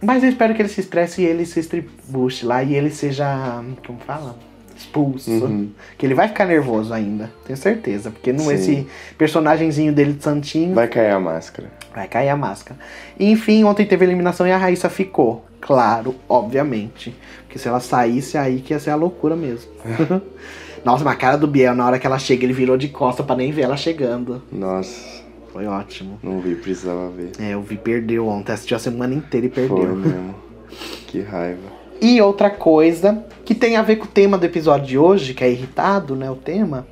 Mas 0.01 0.23
eu 0.23 0.29
espero 0.29 0.55
que 0.55 0.63
ele 0.63 0.69
se 0.69 0.81
estresse 0.81 1.21
e 1.21 1.25
ele 1.25 1.45
se 1.45 1.59
estribuche 1.59 2.43
lá 2.43 2.63
e 2.63 2.73
ele 2.73 2.89
seja. 2.89 3.63
Como 3.85 3.99
fala? 3.99 4.48
Expulso. 4.79 5.29
Uhum. 5.29 5.69
Que 5.97 6.05
ele 6.05 6.13
vai 6.13 6.27
ficar 6.29 6.45
nervoso 6.45 6.93
ainda, 6.93 7.29
tenho 7.45 7.57
certeza. 7.57 8.09
Porque 8.09 8.31
não 8.31 8.45
Sim. 8.45 8.53
esse 8.53 8.87
personagemzinho 9.17 9.91
dele 9.93 10.13
de 10.13 10.23
Santinho 10.23 10.73
Vai 10.73 10.87
cair 10.87 11.11
a 11.11 11.19
máscara. 11.19 11.69
vai 11.93 12.07
cair 12.07 12.29
a 12.29 12.35
máscara. 12.37 12.79
E, 13.19 13.29
enfim, 13.29 13.63
ontem 13.65 13.85
teve 13.85 14.05
eliminação 14.05 14.47
e 14.47 14.51
a 14.51 14.57
Raíssa 14.57 14.89
ficou. 14.89 15.45
Claro, 15.59 16.15
obviamente. 16.29 17.13
Porque 17.45 17.59
se 17.59 17.67
ela 17.67 17.79
saísse 17.81 18.37
aí 18.37 18.61
que 18.61 18.73
ia 18.73 18.79
ser 18.79 18.91
a 18.91 18.95
loucura 18.95 19.35
mesmo. 19.35 19.69
Nossa, 20.85 21.03
mas 21.03 21.13
a 21.13 21.17
cara 21.17 21.37
do 21.37 21.45
Biel, 21.45 21.75
na 21.75 21.85
hora 21.85 21.99
que 21.99 22.07
ela 22.07 22.17
chega, 22.17 22.45
ele 22.45 22.53
virou 22.53 22.77
de 22.77 22.87
costa 22.87 23.21
pra 23.21 23.35
nem 23.35 23.51
ver 23.51 23.63
ela 23.63 23.75
chegando. 23.75 24.41
Nossa, 24.49 25.21
Foi 25.51 25.65
ótimo. 25.67 26.17
não 26.23 26.39
vi, 26.39 26.55
precisava 26.55 27.09
ver. 27.09 27.31
É, 27.37 27.53
eu 27.53 27.61
vi, 27.61 27.75
perdeu 27.75 28.25
ontem. 28.29 28.53
Assistiu 28.53 28.77
a 28.77 28.79
semana 28.79 29.13
inteira 29.13 29.47
e 29.47 29.49
Foi 29.49 29.67
perdeu. 29.67 29.93
mesmo. 29.95 30.35
Que 31.07 31.21
raiva. 31.21 31.78
E 32.01 32.21
outra 32.21 32.49
coisa 32.49 33.23
que 33.43 33.53
tem 33.55 33.75
a 33.75 33.81
ver 33.81 33.97
com 33.97 34.05
o 34.05 34.07
tema 34.09 34.37
do 34.37 34.45
episódio 34.45 34.87
de 34.87 34.97
hoje, 34.97 35.33
que 35.33 35.43
é 35.43 35.49
irritado, 35.49 36.15
né? 36.15 36.29
O 36.29 36.35
tema. 36.35 36.87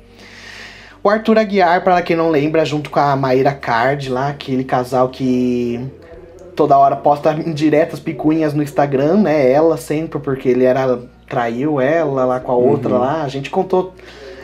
O 1.02 1.08
Arthur 1.08 1.38
Aguiar, 1.38 1.82
para 1.84 2.02
quem 2.02 2.16
não 2.16 2.28
lembra, 2.28 2.64
junto 2.64 2.90
com 2.90 2.98
a 2.98 3.14
Maíra 3.16 3.52
Card 3.52 4.10
lá, 4.10 4.28
aquele 4.28 4.64
casal 4.64 5.08
que 5.08 5.80
toda 6.56 6.76
hora 6.76 6.96
posta 6.96 7.32
indiretas 7.46 8.00
picuinhas 8.00 8.52
no 8.52 8.62
Instagram, 8.62 9.18
né? 9.18 9.50
Ela 9.50 9.76
sempre, 9.76 10.18
porque 10.18 10.48
ele 10.48 10.64
era. 10.64 10.98
traiu 11.28 11.80
ela 11.80 12.24
lá 12.24 12.40
com 12.40 12.50
a 12.52 12.56
outra 12.56 12.94
Uhum. 12.94 13.00
lá. 13.00 13.22
A 13.22 13.28
gente 13.28 13.48
contou 13.50 13.94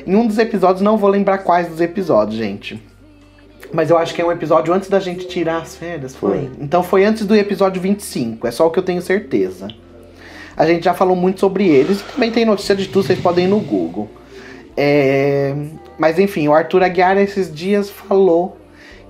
em 0.06 0.14
um 0.14 0.26
dos 0.26 0.38
episódios, 0.38 0.80
não 0.82 0.96
vou 0.96 1.10
lembrar 1.10 1.38
quais 1.38 1.66
dos 1.68 1.80
episódios, 1.80 2.36
gente. 2.36 2.80
Mas 3.72 3.90
eu 3.90 3.98
acho 3.98 4.14
que 4.14 4.22
é 4.22 4.24
um 4.24 4.30
episódio 4.30 4.72
antes 4.72 4.88
da 4.88 5.00
gente 5.00 5.26
tirar 5.26 5.56
as 5.62 5.74
férias, 5.74 6.14
foi? 6.14 6.30
Foi. 6.38 6.50
Então 6.60 6.82
foi 6.82 7.04
antes 7.04 7.26
do 7.26 7.34
episódio 7.34 7.82
25, 7.82 8.46
é 8.46 8.50
só 8.52 8.66
o 8.66 8.70
que 8.70 8.78
eu 8.78 8.82
tenho 8.84 9.02
certeza. 9.02 9.66
A 10.56 10.66
gente 10.66 10.84
já 10.84 10.94
falou 10.94 11.16
muito 11.16 11.40
sobre 11.40 11.66
eles 11.66 12.00
e 12.00 12.04
também 12.04 12.30
tem 12.30 12.44
notícia 12.44 12.74
de 12.74 12.88
tudo, 12.88 13.06
vocês 13.06 13.18
podem 13.18 13.46
ir 13.46 13.48
no 13.48 13.60
Google. 13.60 14.08
É, 14.76 15.54
Mas 15.98 16.18
enfim, 16.18 16.48
o 16.48 16.52
Arthur 16.52 16.82
Aguiar 16.82 17.16
esses 17.18 17.52
dias 17.52 17.90
falou 17.90 18.56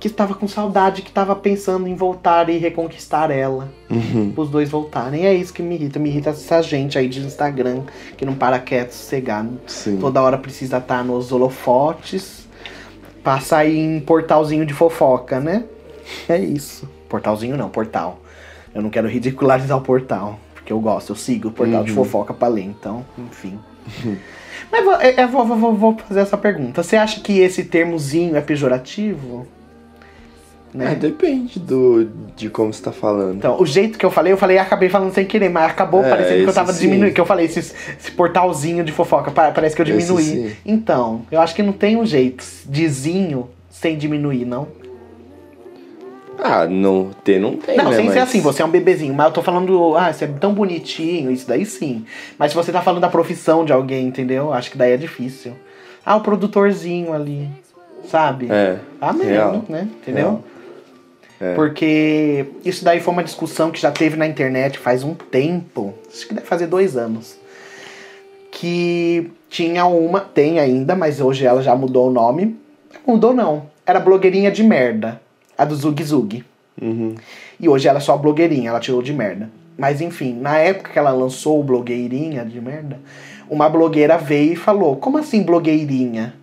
que 0.04 0.08
estava 0.08 0.34
com 0.34 0.46
saudade, 0.46 1.00
que 1.00 1.08
estava 1.08 1.34
pensando 1.34 1.88
em 1.88 1.94
voltar 1.94 2.50
e 2.50 2.58
reconquistar 2.58 3.30
ela. 3.30 3.72
Uhum. 3.88 4.34
Os 4.36 4.50
dois 4.50 4.68
voltarem. 4.68 5.24
É 5.24 5.32
isso 5.32 5.50
que 5.52 5.62
me 5.62 5.76
irrita. 5.76 5.98
Me 5.98 6.10
irrita 6.10 6.28
essa 6.28 6.60
gente 6.60 6.98
aí 6.98 7.08
de 7.08 7.20
Instagram 7.20 7.84
que 8.14 8.26
não 8.26 8.34
para 8.34 8.58
quieto, 8.58 8.90
sossegado. 8.90 9.58
Sim. 9.66 9.96
Toda 9.96 10.20
hora 10.20 10.36
precisa 10.36 10.76
estar 10.76 11.02
nos 11.02 11.32
holofotes 11.32 12.46
pra 13.22 13.40
sair 13.40 13.78
em 13.78 13.98
portalzinho 13.98 14.66
de 14.66 14.74
fofoca, 14.74 15.40
né? 15.40 15.64
É 16.28 16.38
isso. 16.38 16.86
Portalzinho 17.08 17.56
não, 17.56 17.70
portal. 17.70 18.20
Eu 18.74 18.82
não 18.82 18.90
quero 18.90 19.08
ridicularizar 19.08 19.78
o 19.78 19.80
portal, 19.80 20.38
porque 20.64 20.72
eu 20.72 20.80
gosto, 20.80 21.10
eu 21.12 21.16
sigo 21.16 21.48
o 21.48 21.52
portal 21.52 21.84
de 21.84 21.90
Uhum. 21.90 21.96
fofoca 21.96 22.32
pra 22.32 22.48
ler, 22.48 22.62
então, 22.64 23.04
enfim. 23.18 23.58
Mas 24.72 24.82
vou- 24.82 24.94
eu, 24.94 25.10
eu 25.12 25.28
vou, 25.28 25.44
vou- 25.46 25.74
vou 25.74 25.96
fazer 26.08 26.20
essa 26.20 26.38
pergunta. 26.38 26.82
Você 26.82 26.96
acha 26.96 27.20
que 27.20 27.38
esse 27.38 27.64
termozinho 27.64 28.34
é 28.34 28.40
pejorativo? 28.40 29.46
Né? 30.72 30.92
É, 30.92 30.94
depende 30.94 31.60
do, 31.60 32.08
de 32.34 32.48
como 32.48 32.72
você 32.72 32.82
tá 32.82 32.90
falando. 32.90 33.36
Então, 33.36 33.60
o 33.60 33.66
jeito 33.66 33.96
que 33.98 34.04
eu 34.06 34.10
falei, 34.10 34.32
eu 34.32 34.36
falei 34.38 34.56
acabei 34.58 34.88
falando 34.88 35.12
sem 35.12 35.24
querer, 35.26 35.48
mas 35.50 35.70
acabou 35.70 36.02
É, 36.02 36.08
parecendo 36.08 36.42
que 36.44 36.48
eu 36.48 36.54
tava 36.54 36.72
diminuindo. 36.72 37.12
Que 37.14 37.20
eu 37.20 37.26
falei, 37.26 37.44
esse, 37.46 37.58
esse 37.60 38.10
portalzinho 38.16 38.82
de 38.82 38.90
fofoca, 38.90 39.30
pa- 39.30 39.52
parece 39.52 39.76
que 39.76 39.82
eu 39.82 39.86
diminuí. 39.86 40.56
Então, 40.64 41.22
eu 41.30 41.40
acho 41.42 41.54
que 41.54 41.62
não 41.62 41.72
tem 41.74 41.96
um 41.96 42.04
jeito 42.06 42.42
dezinho 42.64 43.48
sem 43.70 43.96
diminuir, 43.98 44.44
não. 44.46 44.66
Ah, 46.42 46.66
não 46.66 47.10
ter 47.24 47.38
não 47.40 47.56
tem, 47.56 47.76
não, 47.76 47.90
né? 47.90 47.96
sem 47.96 48.08
ser 48.08 48.18
mas- 48.20 48.28
assim, 48.28 48.40
você 48.40 48.62
é 48.62 48.64
um 48.64 48.70
bebezinho, 48.70 49.14
mas 49.14 49.26
eu 49.26 49.32
tô 49.32 49.42
falando, 49.42 49.96
ah, 49.96 50.12
você 50.12 50.24
é 50.24 50.28
tão 50.28 50.52
bonitinho, 50.52 51.30
isso 51.30 51.46
daí 51.46 51.64
sim. 51.64 52.04
Mas 52.38 52.50
se 52.50 52.56
você 52.56 52.72
tá 52.72 52.82
falando 52.82 53.00
da 53.02 53.08
profissão 53.08 53.64
de 53.64 53.72
alguém, 53.72 54.06
entendeu? 54.06 54.52
Acho 54.52 54.70
que 54.70 54.78
daí 54.78 54.92
é 54.92 54.96
difícil. 54.96 55.52
Ah, 56.04 56.16
o 56.16 56.20
produtorzinho 56.20 57.12
ali, 57.12 57.48
sabe? 58.08 58.48
É. 58.50 58.78
Ah, 59.00 59.12
mesmo, 59.12 59.64
né? 59.68 59.88
Entendeu? 60.02 60.44
É. 61.40 61.54
Porque 61.54 62.46
isso 62.64 62.84
daí 62.84 63.00
foi 63.00 63.12
uma 63.12 63.24
discussão 63.24 63.70
que 63.70 63.80
já 63.80 63.90
teve 63.90 64.16
na 64.16 64.26
internet 64.26 64.78
faz 64.78 65.02
um 65.02 65.14
tempo. 65.14 65.94
Acho 66.12 66.26
que 66.28 66.34
deve 66.34 66.46
fazer 66.46 66.66
dois 66.66 66.96
anos. 66.96 67.38
que 68.50 69.30
tinha 69.50 69.84
uma, 69.84 70.20
tem 70.20 70.60
ainda, 70.60 70.94
mas 70.94 71.20
hoje 71.20 71.44
ela 71.44 71.60
já 71.62 71.74
mudou 71.74 72.08
o 72.08 72.12
nome. 72.12 72.56
Mudou 73.06 73.32
não. 73.34 73.66
Era 73.84 73.98
blogueirinha 74.00 74.50
de 74.50 74.62
merda. 74.62 75.20
A 75.56 75.64
do 75.64 75.74
Zug 75.74 76.02
Zug. 76.02 76.44
Uhum. 76.80 77.14
E 77.58 77.68
hoje 77.68 77.88
ela 77.88 77.98
é 77.98 78.00
só 78.00 78.16
blogueirinha, 78.16 78.70
ela 78.70 78.80
tirou 78.80 79.02
de 79.02 79.12
merda. 79.12 79.50
Mas 79.78 80.00
enfim, 80.00 80.34
na 80.34 80.58
época 80.58 80.90
que 80.92 80.98
ela 80.98 81.10
lançou 81.10 81.60
o 81.60 81.64
blogueirinha 81.64 82.44
de 82.44 82.60
merda, 82.60 82.98
uma 83.48 83.68
blogueira 83.68 84.16
veio 84.16 84.52
e 84.52 84.56
falou: 84.56 84.96
Como 84.96 85.18
assim 85.18 85.42
blogueirinha? 85.42 86.34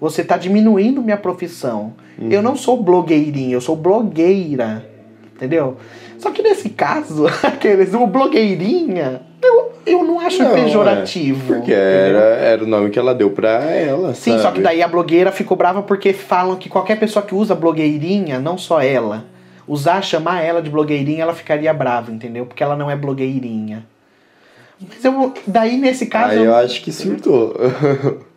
Você 0.00 0.24
tá 0.24 0.38
diminuindo 0.38 1.02
minha 1.02 1.16
profissão. 1.16 1.92
Eu 2.30 2.42
não 2.42 2.56
sou 2.56 2.82
blogueirinha, 2.82 3.54
eu 3.54 3.60
sou 3.60 3.76
blogueira. 3.76 4.86
Entendeu? 5.34 5.76
Só 6.18 6.30
que 6.30 6.42
nesse 6.42 6.68
caso, 6.68 7.26
aqueles, 7.42 7.94
o 7.94 8.06
blogueirinha, 8.06 9.22
eu, 9.42 9.69
eu 9.86 10.04
não 10.04 10.20
acho 10.20 10.42
Não, 10.42 10.54
pejorativo. 10.54 11.54
é, 11.54 11.56
porque 11.56 11.72
era, 11.72 12.18
era 12.18 12.64
o 12.64 12.66
nome 12.66 12.90
que 12.90 12.98
ela 12.98 13.14
deu 13.14 13.30
pra 13.30 13.64
ela, 13.64 14.14
Sim, 14.14 14.32
sabe? 14.32 14.42
só 14.42 14.50
que 14.52 14.60
daí 14.60 14.82
a 14.82 14.88
blogueira 14.88 15.32
ficou 15.32 15.56
brava 15.56 15.82
porque 15.82 16.12
falam 16.12 16.56
que 16.56 16.68
qualquer 16.68 16.98
pessoa 16.98 17.24
que 17.24 17.34
usa 17.34 17.54
blogueirinha, 17.54 18.38
não 18.38 18.56
só 18.58 18.80
ela, 18.80 19.24
usar, 19.66 20.02
chamar 20.02 20.42
ela 20.42 20.60
de 20.62 20.70
blogueirinha, 20.70 21.22
ela 21.22 21.34
ficaria 21.34 21.72
brava, 21.72 22.10
entendeu? 22.10 22.46
Porque 22.46 22.62
ela 22.62 22.76
não 22.76 22.90
é 22.90 22.96
blogueirinha. 22.96 23.84
Mas 24.80 25.04
eu, 25.04 25.34
daí 25.46 25.76
nesse 25.76 26.06
caso. 26.06 26.32
Aí 26.38 26.44
eu 26.44 26.54
acho 26.54 26.80
que 26.82 26.90
surtou. 26.90 27.54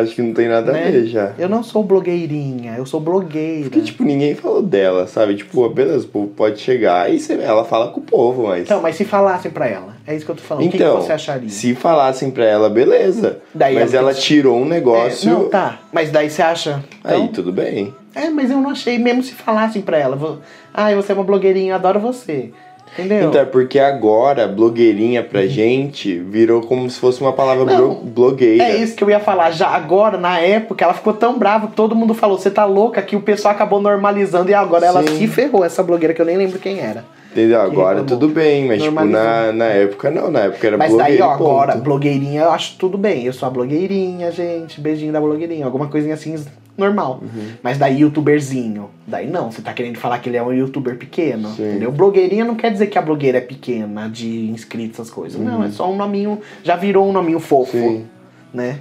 acho 0.00 0.14
que 0.14 0.22
não 0.22 0.32
tem 0.32 0.48
nada 0.48 0.72
né, 0.72 0.88
a 0.88 0.90
ver 0.90 1.06
já. 1.06 1.32
Eu 1.38 1.48
não 1.48 1.62
sou 1.62 1.82
blogueirinha, 1.84 2.74
eu 2.76 2.86
sou 2.86 3.00
blogueira. 3.00 3.62
Porque, 3.64 3.80
tipo, 3.80 4.02
ninguém 4.04 4.34
falou 4.34 4.62
dela, 4.62 5.06
sabe? 5.06 5.36
Tipo, 5.36 5.68
beleza, 5.68 6.04
o 6.06 6.08
povo 6.08 6.28
pode 6.28 6.60
chegar, 6.60 7.02
aí 7.06 7.18
você- 7.20 7.34
ela 7.34 7.64
fala 7.64 7.88
com 7.90 8.00
o 8.00 8.02
povo, 8.02 8.48
mas... 8.48 8.62
Então, 8.62 8.80
mas 8.82 8.96
se 8.96 9.04
falassem 9.04 9.50
pra 9.50 9.66
ela, 9.68 9.96
é 10.06 10.14
isso 10.14 10.24
que 10.24 10.30
eu 10.30 10.36
tô 10.36 10.42
falando. 10.42 10.66
o 10.66 10.70
que 10.70 10.76
Então, 10.76 11.00
você 11.00 11.12
acharia? 11.12 11.48
se 11.48 11.74
falassem 11.74 12.30
pra 12.30 12.44
ela, 12.44 12.68
beleza. 12.70 13.38
Daí 13.54 13.74
mas 13.74 13.94
ela 13.94 14.12
tirou 14.14 14.56
um 14.58 14.66
É, 14.66 14.68
negócio... 14.68 15.30
não, 15.30 15.48
tá. 15.48 15.78
Mas 15.92 16.10
daí 16.10 16.30
você 16.30 16.42
acha. 16.42 16.82
Aí, 17.04 17.16
Então, 17.20 17.28
tudo 17.32 17.52
bem. 17.52 17.94
é, 18.14 18.28
mas 18.30 18.50
eu 18.50 18.58
não 18.58 18.70
achei, 18.70 18.98
mesmo 18.98 19.22
se 19.22 19.32
falassem 19.34 19.82
pra 19.82 19.98
ela. 19.98 20.16
vou- 20.16 20.38
Ah, 20.72 20.94
você 20.94 21.12
é 21.12 21.14
uma 21.14 21.24
blogueirinha, 21.24 21.72
eu 21.72 21.74
adoro 21.76 21.98
você. 21.98 22.50
Entendeu? 22.92 23.28
Então, 23.28 23.40
é 23.40 23.44
porque 23.44 23.78
agora, 23.78 24.46
blogueirinha 24.48 25.22
pra 25.22 25.46
gente, 25.46 26.18
virou 26.18 26.60
como 26.62 26.88
se 26.90 26.98
fosse 26.98 27.20
uma 27.20 27.32
palavra 27.32 27.64
Não, 27.64 27.76
blo- 27.76 27.94
blogueira. 28.04 28.64
É 28.64 28.76
isso 28.76 28.96
que 28.96 29.04
eu 29.04 29.10
ia 29.10 29.20
falar. 29.20 29.50
Já 29.50 29.68
agora, 29.68 30.16
na 30.18 30.38
época, 30.38 30.84
ela 30.84 30.94
ficou 30.94 31.12
tão 31.12 31.38
brava 31.38 31.68
que 31.68 31.74
todo 31.76 31.94
mundo 31.94 32.14
falou: 32.14 32.38
você 32.38 32.50
tá 32.50 32.64
louca, 32.64 33.00
que 33.02 33.14
o 33.16 33.20
pessoal 33.20 33.54
acabou 33.54 33.80
normalizando 33.80 34.50
e 34.50 34.54
agora 34.54 34.86
ela 34.86 35.02
Sim. 35.06 35.16
se 35.18 35.26
ferrou, 35.28 35.64
essa 35.64 35.82
blogueira 35.82 36.12
que 36.14 36.20
eu 36.20 36.26
nem 36.26 36.36
lembro 36.36 36.58
quem 36.58 36.80
era. 36.80 37.04
Entendeu? 37.30 37.60
Agora 37.60 38.02
tudo 38.02 38.26
bem, 38.26 38.66
mas 38.66 38.82
tipo, 38.82 39.04
na, 39.04 39.52
na 39.52 39.66
época 39.66 40.10
não, 40.10 40.30
na 40.30 40.40
época 40.40 40.66
era 40.66 40.78
Mas 40.78 40.88
blogueira. 40.92 41.18
daí, 41.18 41.28
ó, 41.28 41.30
agora, 41.32 41.76
blogueirinha, 41.76 42.42
eu 42.42 42.50
acho 42.50 42.76
tudo 42.78 42.96
bem. 42.96 43.24
Eu 43.26 43.32
sou 43.32 43.46
a 43.46 43.50
blogueirinha, 43.50 44.32
gente. 44.32 44.80
Beijinho 44.80 45.12
da 45.12 45.20
blogueirinha. 45.20 45.64
Alguma 45.66 45.88
coisinha 45.88 46.14
assim, 46.14 46.34
normal. 46.78 47.18
Uhum. 47.20 47.50
Mas 47.62 47.76
daí, 47.76 48.00
youtuberzinho. 48.00 48.88
Daí 49.06 49.26
não, 49.28 49.50
você 49.50 49.60
tá 49.60 49.72
querendo 49.72 49.98
falar 49.98 50.18
que 50.20 50.28
ele 50.28 50.36
é 50.36 50.42
um 50.42 50.52
youtuber 50.52 50.96
pequeno. 50.96 51.48
Sim. 51.50 51.68
Entendeu? 51.70 51.90
Blogueirinha 51.92 52.44
não 52.44 52.54
quer 52.54 52.70
dizer 52.70 52.86
que 52.86 52.96
a 52.96 53.02
blogueira 53.02 53.38
é 53.38 53.40
pequena, 53.42 54.08
de 54.08 54.48
inscritos, 54.50 55.00
essas 55.00 55.10
coisas. 55.10 55.40
Não, 55.40 55.64
é 55.64 55.70
só 55.70 55.90
um 55.90 55.96
nominho. 55.96 56.40
Já 56.62 56.76
virou 56.76 57.08
um 57.08 57.12
nominho 57.12 57.40
fofo. 57.40 57.76
Uhum. 57.76 57.88
Sim, 57.98 58.06
Né? 58.54 58.78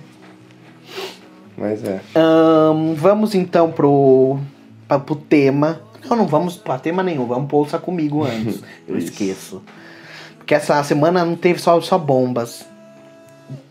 mas 1.57 1.83
é. 1.83 1.99
Ahn, 2.15 2.93
vamos 2.93 3.33
então 3.33 3.71
pro, 3.71 4.37
pra, 4.87 4.99
pro 4.99 5.15
tema. 5.15 5.81
Não, 6.07 6.15
não 6.15 6.27
vamos 6.27 6.55
pra 6.55 6.77
tema 6.77 7.01
nenhum, 7.01 7.25
vamos 7.25 7.47
pro 7.47 7.57
Ouça 7.57 7.79
Comigo 7.79 8.23
antes. 8.23 8.61
Eu 8.87 8.97
esqueço. 8.97 9.61
Porque 10.37 10.53
essa 10.53 10.81
semana 10.83 11.25
não 11.25 11.35
teve 11.35 11.59
só, 11.59 11.81
só 11.81 11.97
bombas. 11.97 12.65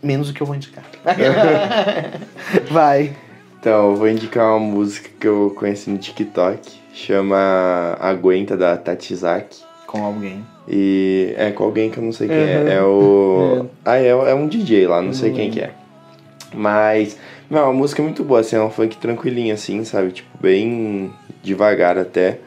Menos 0.03 0.29
o 0.29 0.33
que 0.33 0.41
eu 0.41 0.47
vou 0.47 0.55
indicar. 0.55 0.83
Vai. 2.69 3.15
Então, 3.59 3.91
eu 3.91 3.95
vou 3.95 4.07
indicar 4.07 4.49
uma 4.51 4.59
música 4.59 5.09
que 5.19 5.27
eu 5.27 5.53
conheci 5.57 5.89
no 5.89 5.97
TikTok. 5.97 6.59
Chama 6.93 7.97
Aguenta, 7.99 8.55
da 8.55 8.77
Tatizaki. 8.77 9.61
Com 9.85 10.03
alguém. 10.03 10.43
E 10.67 11.33
é 11.37 11.51
com 11.51 11.63
alguém 11.63 11.89
que 11.89 11.97
eu 11.97 12.03
não 12.03 12.11
sei 12.11 12.27
quem 12.27 12.37
Uhum. 12.37 12.67
é. 12.67 12.73
É 12.75 12.81
o. 12.83 13.65
Ah, 13.85 13.97
é, 13.97 14.07
é 14.09 14.33
um 14.33 14.47
DJ 14.47 14.87
lá, 14.87 15.01
não 15.01 15.13
sei 15.13 15.31
quem 15.31 15.49
que 15.49 15.59
é. 15.61 15.71
Mas, 16.53 17.17
não, 17.49 17.69
a 17.69 17.73
música 17.73 18.01
é 18.01 18.03
muito 18.03 18.23
boa, 18.23 18.39
assim, 18.41 18.55
é 18.55 18.61
um 18.61 18.69
funk 18.69 18.97
tranquilinho, 18.97 19.53
assim, 19.53 19.83
sabe? 19.83 20.11
Tipo, 20.11 20.29
bem 20.39 21.11
devagar 21.43 21.97
até. 21.97 22.39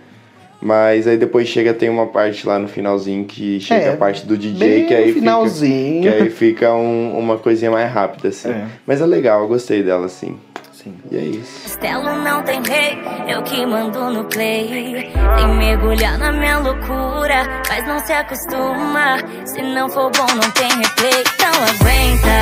Mas 0.63 1.07
aí 1.07 1.17
depois 1.17 1.49
chega, 1.49 1.73
tem 1.73 1.89
uma 1.89 2.07
parte 2.07 2.47
lá 2.47 2.59
no 2.59 2.69
finalzinho 2.69 3.25
que 3.25 3.59
chega 3.61 3.81
É, 3.87 3.95
a 3.95 3.97
parte 3.97 4.27
do 4.27 4.37
DJ, 4.37 4.85
que 4.87 4.95
aí 4.95 5.01
no 5.03 5.09
fica. 5.09 5.21
finalzinho. 5.21 6.03
Que 6.03 6.09
aí 6.09 6.31
fica 6.31 6.75
um- 6.75 7.19
uma 7.19 7.39
coisinha 7.39 7.71
mais 7.71 7.91
rápida, 7.91 8.29
assim. 8.29 8.51
É. 8.53 8.67
Mas 8.87 9.01
é 9.01 9.07
legal, 9.07 9.41
eu 9.43 9.49
gostei 9.49 9.83
dela, 9.83 10.05
assim. 10.07 10.37
Sim. 10.83 10.97
E 11.11 11.17
é 11.17 11.25
isso. 11.25 11.67
Estelo 11.67 12.11
não 12.23 12.43
tem 12.43 12.63
rei, 12.63 12.99
eu 13.29 13.43
que 13.43 13.67
mando 13.67 14.11
no 14.11 14.25
play. 14.25 15.13
Tem 15.13 15.59
mergulhar 15.59 16.17
na 16.17 16.33
minha 16.33 16.59
loucura, 16.59 17.63
mas 17.69 17.87
não 17.87 17.99
se 17.99 18.13
acostuma. 18.15 19.19
Se 19.45 19.61
não 19.61 19.91
for 19.91 20.11
bom, 20.11 20.27
não 20.35 20.51
tem 20.53 20.71
replay. 20.71 21.23
Então 21.35 21.53
aguenta. 21.69 22.35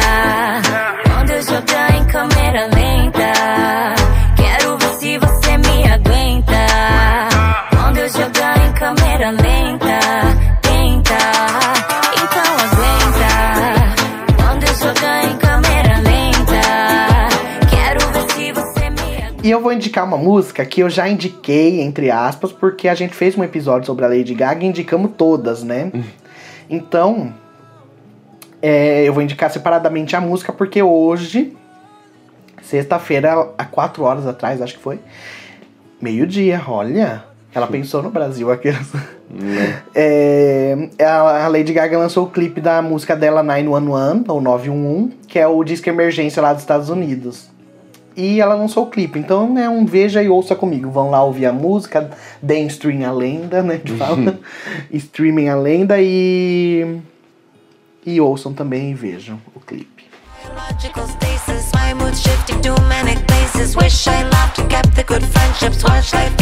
Quando 1.12 1.30
eu 1.30 1.42
jogar 1.42 1.95
em 1.97 2.07
câmera 2.07 2.71
lenta, 2.76 3.33
quero 4.37 4.78
ver 4.78 4.92
se 4.99 5.18
você 5.18 5.48
E 19.42 19.50
eu 19.50 19.61
vou 19.61 19.73
indicar 19.73 20.04
uma 20.04 20.16
música 20.16 20.64
que 20.64 20.80
eu 20.80 20.90
já 20.90 21.09
indiquei, 21.09 21.80
entre 21.80 22.11
aspas, 22.11 22.52
porque 22.52 22.88
a 22.88 22.95
gente 22.95 23.14
fez 23.14 23.38
um 23.38 23.45
episódio 23.45 23.87
sobre 23.87 24.04
a 24.04 24.09
Lady 24.09 24.35
Gaga 24.35 24.64
e 24.64 24.66
indicamos 24.66 25.12
todas, 25.16 25.62
né? 25.62 25.92
Então, 26.68 27.33
é, 28.61 29.04
eu 29.04 29.12
vou 29.12 29.23
indicar 29.23 29.50
separadamente 29.50 30.16
a 30.16 30.21
música, 30.21 30.52
porque 30.52 30.83
hoje, 30.83 31.57
sexta-feira, 32.62 33.50
há 33.57 33.64
quatro 33.64 34.02
horas 34.02 34.26
atrás, 34.26 34.61
acho 34.61 34.75
que 34.75 34.83
foi, 34.83 34.99
meio-dia, 36.02 36.61
olha, 36.66 37.25
ela 37.54 37.68
pensou 37.68 38.02
no 38.02 38.11
Brasil 38.11 38.50
aqui. 38.50 38.71
Né? 38.71 38.78
É, 39.95 40.88
a 41.04 41.45
a 41.45 41.49
Lady 41.49 41.71
Gaga 41.75 41.99
lançou 41.99 42.25
o 42.25 42.30
clipe 42.30 42.62
da 42.62 42.80
música 42.80 43.14
dela 43.14 43.42
911, 43.42 44.25
ou 44.26 44.40
911, 44.40 45.16
que 45.28 45.38
é 45.38 45.47
o 45.47 45.62
disco 45.62 45.87
emergência 45.87 46.40
lá 46.40 46.54
dos 46.54 46.62
Estados 46.62 46.88
Unidos. 46.88 47.50
E 48.18 48.40
ela 48.40 48.56
lançou 48.56 48.82
o 48.82 48.90
clipe, 48.90 49.16
então 49.16 49.56
é 49.56 49.68
um 49.68 49.87
veja 49.87 50.20
e 50.20 50.28
ouça 50.28 50.56
comigo. 50.56 50.90
Vão 50.90 51.08
lá 51.08 51.22
ouvir 51.22 51.46
a 51.46 51.52
música, 51.52 52.10
deem 52.42 52.66
stream 52.66 53.08
a 53.08 53.12
lenda, 53.12 53.62
né? 53.62 53.78
Que 53.78 53.92
fala. 53.92 54.40
Streaming 54.90 55.46
a 55.46 55.54
lenda 55.54 55.94
e. 56.00 56.98
E 58.04 58.20
ouçam 58.20 58.52
também 58.52 58.90
e 58.90 58.94
vejam 58.94 59.40
o 59.54 59.60
clipe. 59.60 60.06
Logical 60.48 61.06
stasis, 61.06 61.70
my 61.76 61.94
mood 61.94 62.16
shifting 62.16 62.60
to 62.60 62.75
manic 62.88 63.25
places. 63.28 63.76
Wish 63.76 64.08
I 64.08 64.25
loved 64.25 64.58
and 64.58 64.68
kept 64.68 64.96
the 64.96 65.04
good 65.04 65.25
friendships. 65.25 65.84
Watch 65.84 66.12
life 66.12 66.38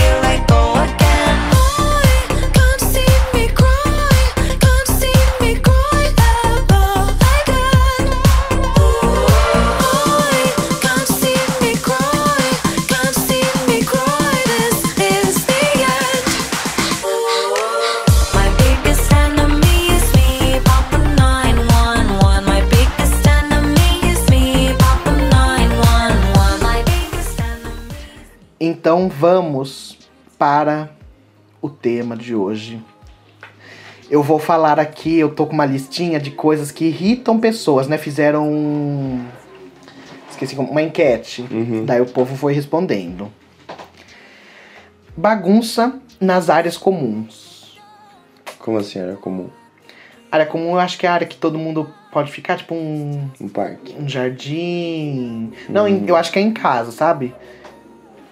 o 31.60 31.68
tema 31.68 32.16
de 32.16 32.34
hoje. 32.34 32.82
Eu 34.10 34.22
vou 34.22 34.38
falar 34.38 34.78
aqui, 34.78 35.18
eu 35.18 35.34
tô 35.34 35.46
com 35.46 35.52
uma 35.52 35.66
listinha 35.66 36.20
de 36.20 36.30
coisas 36.30 36.70
que 36.70 36.84
irritam 36.86 37.40
pessoas, 37.40 37.88
né? 37.88 37.98
Fizeram 37.98 38.48
um... 38.48 39.24
esqueci 40.30 40.54
uma 40.56 40.82
enquete. 40.82 41.44
Daí 41.84 42.00
o 42.00 42.06
povo 42.06 42.36
foi 42.36 42.52
respondendo. 42.52 43.30
Bagunça 45.16 45.98
nas 46.20 46.48
áreas 46.50 46.76
comuns. 46.76 47.78
Como 48.58 48.78
assim? 48.78 48.98
Era 48.98 49.16
comum? 49.16 49.48
Área 50.30 50.46
comum 50.46 50.72
eu 50.72 50.78
acho 50.80 50.98
que 50.98 51.06
é 51.06 51.08
a 51.08 51.14
área 51.14 51.26
que 51.26 51.36
todo 51.36 51.58
mundo 51.58 51.88
pode 52.12 52.30
ficar, 52.30 52.56
tipo 52.56 52.74
um 52.74 53.28
Um 53.40 53.48
parque. 53.48 53.94
um 53.98 54.08
jardim. 54.08 55.52
Não, 55.68 55.86
em- 55.88 56.04
eu 56.06 56.16
acho 56.16 56.30
que 56.32 56.38
é 56.38 56.42
em 56.42 56.52
casa, 56.52 56.90
sabe? 56.92 57.34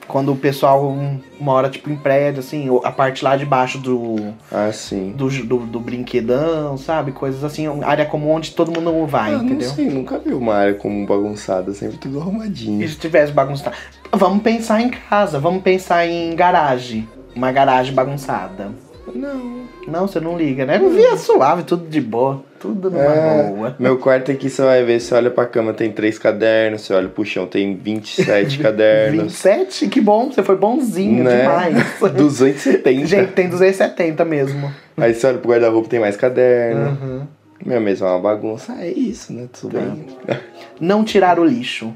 Quando 0.07 0.33
o 0.33 0.37
pessoal 0.37 0.95
mora, 1.41 1.69
tipo, 1.69 1.91
em 1.91 1.97
prédio, 1.97 2.41
assim, 2.41 2.69
a 2.85 2.91
parte 2.91 3.25
lá 3.25 3.37
de 3.37 3.45
baixo 3.47 3.79
do, 3.79 4.33
Ah, 4.53 4.71
sim. 4.73 5.13
do, 5.17 5.29
do, 5.29 5.59
do 5.59 5.81
brinquedão, 5.81 6.77
sabe? 6.77 7.13
Coisas 7.13 7.43
assim, 7.43 7.67
área 7.83 8.05
comum 8.05 8.31
onde 8.33 8.51
todo 8.53 8.71
mundo 8.71 9.07
vai, 9.07 9.33
ah, 9.35 9.39
entendeu? 9.39 9.69
não 9.69 9.75
sei, 9.75 9.89
nunca 9.91 10.19
vi 10.19 10.33
uma 10.35 10.55
área 10.55 10.75
como 10.75 11.07
bagunçada, 11.07 11.73
sempre 11.73 11.97
tudo 11.99 12.19
E 12.19 12.21
arrumadinho. 12.21 12.89
se 12.89 12.97
tivesse 12.97 13.33
bagunçado. 13.33 13.75
Vamos 14.13 14.43
pensar 14.43 14.81
em 14.81 14.91
casa, 14.91 15.39
vamos 15.41 15.63
pensar 15.63 16.07
em 16.07 16.35
garagem. 16.37 17.09
Uma 17.35 17.51
garagem 17.51 17.93
bagunçada. 17.93 18.71
Não. 19.15 19.63
Não, 19.87 20.07
você 20.09 20.19
não 20.19 20.37
liga, 20.37 20.67
né? 20.67 20.79
Eu 20.83 20.91
via 20.91 21.17
suave, 21.17 21.63
tudo 21.63 21.87
de 21.89 22.01
boa. 22.01 22.43
Tudo 22.59 22.91
numa 22.91 23.05
É, 23.05 23.43
boa. 23.49 23.77
meu 23.79 23.99
quarto 23.99 24.31
aqui 24.31 24.49
você 24.51 24.63
vai 24.63 24.83
ver, 24.83 25.01
você 25.01 25.15
olha 25.15 25.31
pra 25.31 25.45
cama, 25.47 25.73
tem 25.73 25.93
três 25.93 26.19
cadernos, 26.19 26.81
você 26.83 26.95
olha 26.95 27.09
pro 27.09 27.25
chão, 27.25 27.47
tem 27.47 27.77
27 27.77 28.59
cadernos. 28.61 29.23
27? 29.25 29.89
Que 29.89 30.01
bom, 30.01 30.33
você 30.33 30.43
foi 30.43 30.57
bonzinho 30.57 31.23
né? 31.23 31.43
demais. 31.43 32.01
270. 32.17 33.07
Gente, 33.07 33.33
tem 33.33 33.49
270 33.49 34.25
mesmo. 34.25 34.73
Aí 34.97 35.15
você 35.15 35.27
olha 35.27 35.39
pro 35.39 35.51
guarda-roupa, 35.51 35.89
tem 35.89 36.01
mais 36.01 36.17
caderno. 36.17 36.99
Uhum. 37.03 37.27
Minha 37.65 37.81
mesa 37.81 38.05
é 38.07 38.09
uma 38.09 38.21
bagunça. 38.21 38.73
Ah, 38.77 38.85
é 38.85 38.91
isso, 38.91 39.33
né? 39.33 39.47
Tudo 39.59 39.79
bem. 39.79 40.07
Não 40.81 41.05
tirar 41.05 41.39
o 41.39 41.45
lixo. 41.45 41.95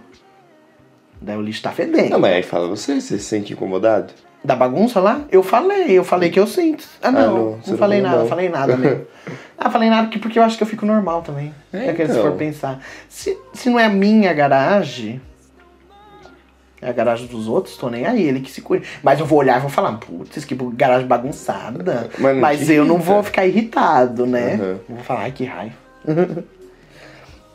Daí 1.21 1.37
o 1.37 1.43
lixo 1.43 1.63
tá 1.63 1.73
fedendo. 1.73 2.11
Não, 2.11 2.21
mas 2.21 2.33
aí 2.35 2.43
fala 2.43 2.69
você, 2.69 3.01
você 3.01 3.19
se 3.19 3.25
sente 3.25 3.53
incomodado? 3.53 4.13
Da 4.45 4.55
bagunça 4.55 5.01
lá? 5.01 5.23
Eu 5.31 5.43
falei, 5.43 5.91
eu 5.99 6.05
falei 6.05 6.31
que 6.31 6.39
eu 6.39 6.47
sinto. 6.47 6.85
Ah, 7.03 7.11
não, 7.11 7.21
Ah, 7.21 7.25
não, 7.27 7.59
não, 7.67 7.77
falei 7.79 8.01
nada, 8.01 8.19
não. 8.19 8.27
falei 8.29 8.49
nada 8.49 8.77
mesmo. 8.77 9.07
ah, 9.59 9.69
falei 9.71 9.91
nada 9.91 10.09
que- 10.09 10.19
porque 10.19 10.39
eu 10.39 10.43
acho 10.43 10.57
que 10.57 10.63
eu 10.63 10.67
fico 10.67 10.87
normal 10.87 11.23
também. 11.23 11.53
É, 11.73 11.89
É, 11.89 11.93
que 11.93 12.07
se 12.07 12.13
então. 12.13 12.23
for 12.23 12.33
pensar. 12.33 12.81
Se, 13.09 13.37
se 13.53 13.69
não 13.69 13.79
é 13.79 13.87
a 13.87 13.91
minha 13.91 14.33
garagem, 14.33 15.21
é 16.81 16.89
a 16.89 16.93
garagem 16.93 17.27
dos 17.27 17.49
outros, 17.49 17.77
tô 17.77 17.91
nem 17.91 18.07
aí, 18.07 18.23
ele 18.23 18.41
que 18.41 18.51
se 18.51 18.63
cuida. 18.63 18.87
Mas 19.03 19.19
eu 19.19 19.27
vou 19.27 19.41
olhar 19.41 19.59
e 19.59 19.61
vou 19.61 19.69
falar, 19.71 19.93
putz, 19.99 20.45
que 20.45 20.55
garagem 20.75 21.07
bagunçada. 21.09 22.09
Mas 22.19 22.35
não 22.35 22.41
Mas 22.41 22.71
eu 22.71 22.85
não 22.85 22.99
vou 22.99 23.23
ficar 23.25 23.45
irritado, 23.45 24.25
né? 24.25 24.55
Uhum. 24.89 24.95
Vou 24.97 25.05
falar, 25.05 25.23
ai, 25.23 25.33
que 25.33 25.45
raiva. 25.45 25.75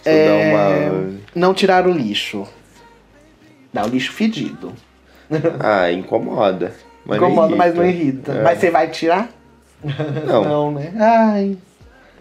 Você 0.01 0.09
É, 0.09 0.51
uma. 0.51 1.13
Não 1.33 1.53
tirar 1.53 1.87
o 1.87 1.91
lixo. 1.91 2.45
Dá 3.71 3.85
o 3.85 3.87
lixo 3.87 4.11
fedido. 4.11 4.73
Ah, 5.59 5.91
incomoda. 5.91 6.73
Mas 7.05 7.19
não 7.19 7.27
Incomoda, 7.29 7.55
mas 7.55 7.75
não 7.75 7.85
irrita. 7.85 8.31
É. 8.31 8.43
Mas 8.43 8.59
você 8.59 8.69
vai 8.69 8.89
tirar? 8.89 9.29
Não. 10.25 10.71
né? 10.71 10.93
Ai, 10.97 11.57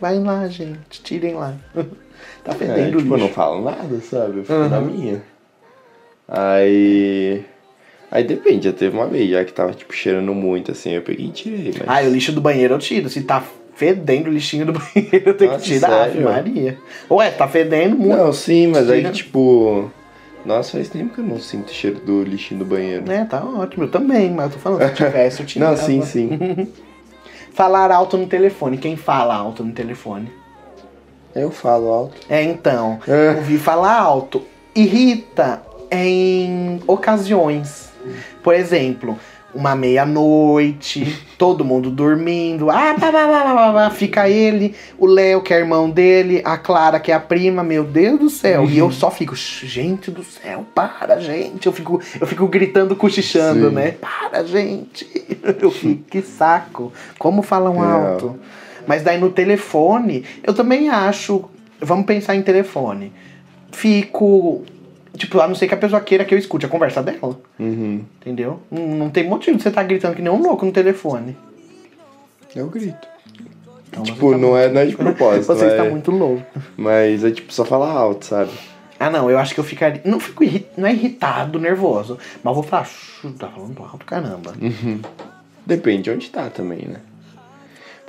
vai 0.00 0.18
lá, 0.18 0.48
gente. 0.48 1.00
Tirem 1.02 1.34
lá. 1.34 1.54
tá 2.42 2.50
É, 2.50 2.54
fedendo 2.54 2.98
tipo, 2.98 3.14
eu 3.14 3.18
não 3.18 3.28
falo 3.28 3.62
nada, 3.64 4.00
sabe? 4.00 4.38
Eu 4.38 4.42
fico 4.44 4.54
Uhum. 4.58 4.68
na 4.68 4.80
minha. 4.80 5.22
Aí. 6.26 7.44
Aí 8.10 8.24
depende, 8.24 8.66
já 8.66 8.72
teve 8.72 8.94
uma 8.96 9.06
vez 9.06 9.30
já 9.30 9.44
que 9.44 9.52
tava, 9.52 9.72
tipo, 9.72 9.92
cheirando 9.94 10.34
muito, 10.34 10.70
assim, 10.72 10.90
eu 10.90 11.02
peguei 11.02 11.26
e 11.26 11.30
tirei, 11.30 11.72
mas. 11.78 11.88
Ai, 11.88 12.06
o 12.06 12.10
lixo 12.12 12.32
do 12.32 12.40
banheiro 12.40 12.74
eu 12.74 12.78
tiro. 12.78 13.08
Se 13.08 13.22
tá 13.22 13.42
fedendo 13.74 14.28
o 14.28 14.32
lixinho 14.32 14.66
do 14.66 14.72
banheiro, 14.72 15.30
eu 15.30 15.34
tenho 15.34 15.52
Nossa, 15.52 15.64
que 15.64 15.70
tirar. 15.70 15.88
sério? 16.10 16.24
Maria. 16.24 16.78
Ué, 17.10 17.30
tá 17.30 17.48
fedendo 17.48 17.96
muito. 17.96 18.16
Não, 18.16 18.32
sim, 18.32 18.66
mas 18.66 18.90
aí, 18.90 19.00
Tira. 19.00 19.12
tipo. 19.12 19.90
Nossa, 20.44 20.72
faz 20.72 20.88
tempo 20.88 21.14
que 21.14 21.20
eu 21.20 21.24
não 21.24 21.38
sinto 21.38 21.72
cheiro 21.72 22.00
do 22.00 22.22
lixinho 22.22 22.60
do 22.60 22.66
banheiro. 22.66 23.06
Né, 23.06 23.24
tá 23.28 23.44
ótimo. 23.44 23.84
Eu 23.84 23.90
também, 23.90 24.30
mas 24.30 24.46
eu 24.46 24.52
tô 24.52 24.58
falando, 24.58 24.88
se 24.88 24.94
tivesse, 24.94 25.40
eu 25.40 25.46
tirava. 25.46 25.76
Não, 25.76 25.78
sim, 25.78 26.02
sim. 26.02 26.68
Falar 27.54 27.90
alto 27.92 28.16
no 28.16 28.26
telefone. 28.26 28.78
Quem 28.78 28.96
fala 28.96 29.34
alto 29.34 29.62
no 29.62 29.72
telefone? 29.72 30.32
Eu 31.34 31.50
falo 31.50 31.92
alto. 31.92 32.16
É, 32.28 32.42
então, 32.42 32.98
É. 33.06 33.30
ouvir 33.36 33.58
falar 33.58 33.98
alto 33.98 34.42
irrita 34.74 35.62
em 35.90 36.80
ocasiões. 36.86 37.90
Por 38.42 38.54
exemplo, 38.54 39.18
uma 39.54 39.74
meia-noite, 39.74 41.18
todo 41.36 41.64
mundo 41.64 41.90
dormindo, 41.90 42.70
ah, 42.70 42.94
pá, 42.98 43.12
pá, 43.12 43.28
pá, 43.28 43.54
pá, 43.54 43.72
pá, 43.72 43.90
fica 43.90 44.28
ele, 44.28 44.74
o 44.98 45.06
Léo, 45.06 45.42
que 45.42 45.52
é 45.52 45.58
irmão 45.58 45.90
dele, 45.90 46.40
a 46.44 46.56
Clara, 46.56 46.98
que 46.98 47.12
é 47.12 47.14
a 47.14 47.20
prima, 47.20 47.62
meu 47.62 47.84
Deus 47.84 48.18
do 48.18 48.30
céu. 48.30 48.68
E 48.68 48.78
eu 48.78 48.90
só 48.90 49.10
fico, 49.10 49.34
gente 49.36 50.10
do 50.10 50.22
céu, 50.24 50.64
para, 50.74 51.20
gente. 51.20 51.66
Eu 51.66 51.72
fico, 51.72 52.00
eu 52.20 52.26
fico 52.26 52.46
gritando, 52.46 52.96
cochichando, 52.96 53.68
Sim. 53.68 53.74
né? 53.74 53.92
Para, 53.92 54.44
gente. 54.44 55.06
Eu 55.60 55.70
fico, 55.70 56.04
que 56.04 56.22
saco. 56.22 56.92
Como 57.18 57.42
falam 57.42 57.78
Real. 57.78 58.12
alto. 58.12 58.38
Mas 58.86 59.02
daí 59.02 59.18
no 59.18 59.30
telefone, 59.30 60.24
eu 60.42 60.54
também 60.54 60.88
acho. 60.88 61.44
Vamos 61.80 62.06
pensar 62.06 62.36
em 62.36 62.42
telefone. 62.42 63.12
Fico. 63.72 64.62
Tipo, 65.16 65.40
a 65.40 65.46
não 65.48 65.54
ser 65.54 65.68
que 65.68 65.74
a 65.74 65.76
pessoa 65.76 66.00
queira 66.00 66.24
que 66.24 66.34
eu 66.34 66.38
escute 66.38 66.64
a 66.66 66.68
conversa 66.68 67.02
dela. 67.02 67.38
Uhum. 67.58 68.02
Entendeu? 68.20 68.60
Não, 68.70 68.86
não 68.88 69.10
tem 69.10 69.28
motivo 69.28 69.56
de 69.56 69.62
você 69.62 69.68
estar 69.68 69.82
gritando 69.84 70.16
que 70.16 70.22
nem 70.22 70.32
um 70.32 70.40
louco 70.42 70.64
no 70.64 70.72
telefone. 70.72 71.36
Eu 72.56 72.68
grito. 72.68 73.08
Então, 73.88 74.02
tipo, 74.02 74.30
tá 74.32 74.38
não, 74.38 74.48
muito- 74.50 74.56
é, 74.56 74.68
não 74.72 74.80
é 74.80 74.86
de 74.86 74.96
propósito, 74.96 75.44
Você 75.54 75.66
está 75.66 75.84
é- 75.84 75.90
muito 75.90 76.10
louco. 76.10 76.42
mas 76.76 77.22
é 77.24 77.30
tipo 77.30 77.52
só 77.52 77.62
falar 77.64 77.90
alto, 77.92 78.24
sabe? 78.24 78.50
Ah, 78.98 79.10
não, 79.10 79.28
eu 79.30 79.38
acho 79.38 79.52
que 79.52 79.60
eu 79.60 79.64
ficaria. 79.64 80.00
Não 80.04 80.18
fico 80.20 80.44
irri- 80.44 80.66
não 80.76 80.86
é 80.86 80.92
irritado, 80.92 81.58
nervoso. 81.58 82.18
Mas 82.42 82.50
eu 82.50 82.54
vou 82.54 82.62
falar, 82.62 82.84
"Chu, 82.86 83.30
tá 83.32 83.48
falando 83.48 83.82
alto, 83.82 84.06
caramba. 84.06 84.54
Depende 85.66 86.02
de 86.04 86.10
onde 86.10 86.30
tá 86.30 86.48
também, 86.48 86.86
né? 86.88 87.00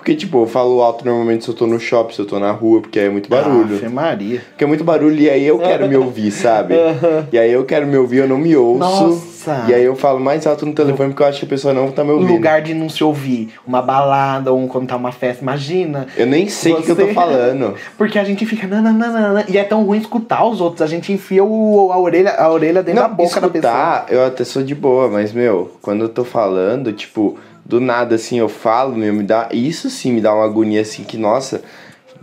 Porque, 0.04 0.16
tipo, 0.16 0.42
eu 0.44 0.48
falo 0.48 0.82
alto 0.82 1.06
normalmente 1.06 1.46
se 1.46 1.50
eu 1.50 1.54
tô 1.56 1.66
no 1.66 1.80
shopping, 1.80 2.14
se 2.14 2.20
eu 2.20 2.26
tô 2.26 2.38
na 2.38 2.52
rua, 2.52 2.82
porque 2.82 3.00
aí 3.00 3.06
é 3.06 3.10
muito 3.10 3.30
barulho. 3.30 3.78
Ave 3.78 3.88
Maria. 3.88 4.42
Porque 4.50 4.66
é 4.66 4.68
muito 4.68 4.84
barulho 4.84 5.16
e 5.18 5.30
aí 5.30 5.48
eu 5.48 5.58
quero 5.60 5.88
me 5.88 5.96
ouvir, 5.96 6.30
sabe? 6.30 6.74
E 7.32 7.40
aí 7.40 7.50
eu 7.50 7.64
quero 7.64 7.88
me 7.88 7.96
ouvir, 7.96 8.18
eu 8.18 8.28
não 8.28 8.38
me 8.38 8.54
ouço. 8.54 8.80
Nossa. 8.80 9.66
E 9.70 9.74
aí 9.74 9.84
eu 9.84 9.96
falo 9.96 10.20
mais 10.20 10.46
alto 10.46 10.66
no 10.66 10.74
telefone 10.74 11.10
porque 11.12 11.24
eu 11.24 11.28
acho 11.28 11.40
que 11.40 11.46
a 11.46 11.50
pessoa 11.50 11.74
não 11.74 11.90
tá 11.90 12.04
me 12.04 12.12
Um 12.12 12.16
ouvindo. 12.16 12.34
lugar 12.34 12.62
de 12.62 12.74
não 12.74 12.90
se 12.90 13.02
ouvir. 13.02 13.54
Uma 13.66 13.82
balada 13.82 14.52
ou 14.52 14.68
quando 14.68 14.88
tá 14.88 14.98
uma 14.98 15.12
festa, 15.14 15.42
imagina. 15.42 16.06
Eu 16.18 16.26
nem 16.28 16.50
sei 16.50 16.74
o 16.74 16.78
que, 16.78 16.84
que 16.84 16.92
eu 16.92 16.96
tô 16.98 17.06
Você- 17.06 17.14
falando. 17.14 17.74
Porque 17.98 18.20
a 18.20 18.24
gente 18.26 18.46
fica. 18.46 18.68
nananana, 18.68 19.46
e 19.48 19.58
é 19.58 19.64
tão 19.64 19.84
ruim 19.86 20.00
escutar 20.00 20.46
os 20.46 20.60
outros. 20.60 20.82
A 20.82 20.88
gente 20.88 21.14
enfia 21.14 21.44
o, 21.46 21.92
a, 21.94 21.98
orelha, 21.98 22.32
a 22.38 22.52
orelha 22.52 22.84
dentro 22.84 23.02
da 23.02 23.08
boca 23.08 23.40
da 23.40 23.48
pessoa. 23.50 23.72
escutar, 23.74 24.06
eu 24.10 24.26
até 24.26 24.44
sou 24.44 24.64
de 24.64 24.76
boa, 24.76 25.08
mas, 25.08 25.32
meu, 25.32 25.72
quando 25.82 26.02
eu 26.02 26.10
tô 26.10 26.24
falando, 26.26 26.92
tipo, 26.92 27.38
do 27.66 27.80
nada, 27.80 28.16
assim, 28.16 28.40
eu 28.40 28.50
falo, 28.50 28.96
meu, 28.96 29.14
me 29.14 29.24
dá... 29.24 29.50
Isso 29.52 29.90
sim 29.90 30.12
me 30.12 30.22
dá 30.22 30.34
uma 30.34 30.46
agonia, 30.46 30.82
assim, 30.82 31.04
que, 31.04 31.18
nossa... 31.18 31.62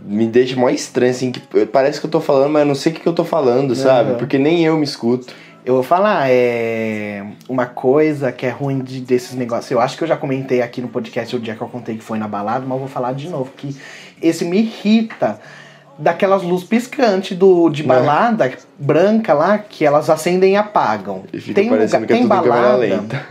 Me 0.03 0.25
deixa 0.25 0.55
mó 0.55 0.67
estranho, 0.67 1.11
assim, 1.11 1.31
que 1.31 1.39
parece 1.67 1.99
que 1.99 2.07
eu 2.07 2.09
tô 2.09 2.19
falando, 2.19 2.51
mas 2.53 2.61
eu 2.61 2.67
não 2.67 2.73
sei 2.73 2.91
o 2.91 2.95
que, 2.95 3.01
que 3.01 3.07
eu 3.07 3.13
tô 3.13 3.23
falando, 3.23 3.75
sabe? 3.75 4.09
Aham. 4.09 4.17
Porque 4.17 4.35
nem 4.39 4.65
eu 4.65 4.75
me 4.75 4.83
escuto. 4.83 5.31
Eu 5.63 5.75
vou 5.75 5.83
falar, 5.83 6.25
é. 6.27 7.23
Uma 7.47 7.67
coisa 7.67 8.31
que 8.31 8.47
é 8.47 8.49
ruim 8.49 8.79
de, 8.79 8.99
desses 8.99 9.35
negócios. 9.35 9.69
Eu 9.69 9.79
acho 9.79 9.95
que 9.95 10.03
eu 10.03 10.07
já 10.07 10.17
comentei 10.17 10.59
aqui 10.59 10.81
no 10.81 10.87
podcast 10.87 11.35
o 11.35 11.39
dia 11.39 11.53
que 11.53 11.61
eu 11.61 11.67
contei 11.67 11.97
que 11.97 12.03
foi 12.03 12.17
na 12.17 12.27
balada, 12.27 12.61
mas 12.61 12.71
eu 12.71 12.79
vou 12.79 12.87
falar 12.87 13.13
de 13.13 13.29
novo. 13.29 13.51
Que 13.55 13.75
esse 14.19 14.43
me 14.43 14.57
irrita 14.57 15.39
daquelas 15.99 16.41
luzes 16.41 16.67
piscantes 16.67 17.37
do, 17.37 17.69
de 17.69 17.83
Né? 17.83 17.93
balada 17.93 18.51
branca 18.79 19.35
lá, 19.35 19.59
que 19.59 19.85
elas 19.85 20.09
acendem 20.09 20.53
e 20.53 20.55
apagam. 20.55 21.25
E 21.31 21.39
fica 21.39 21.61
tem 21.61 21.69
parecendo 21.69 22.01
lugar, 22.01 22.07
que 22.07 22.13
é 22.13 22.17
tem 22.17 22.27
balada. 22.27 23.25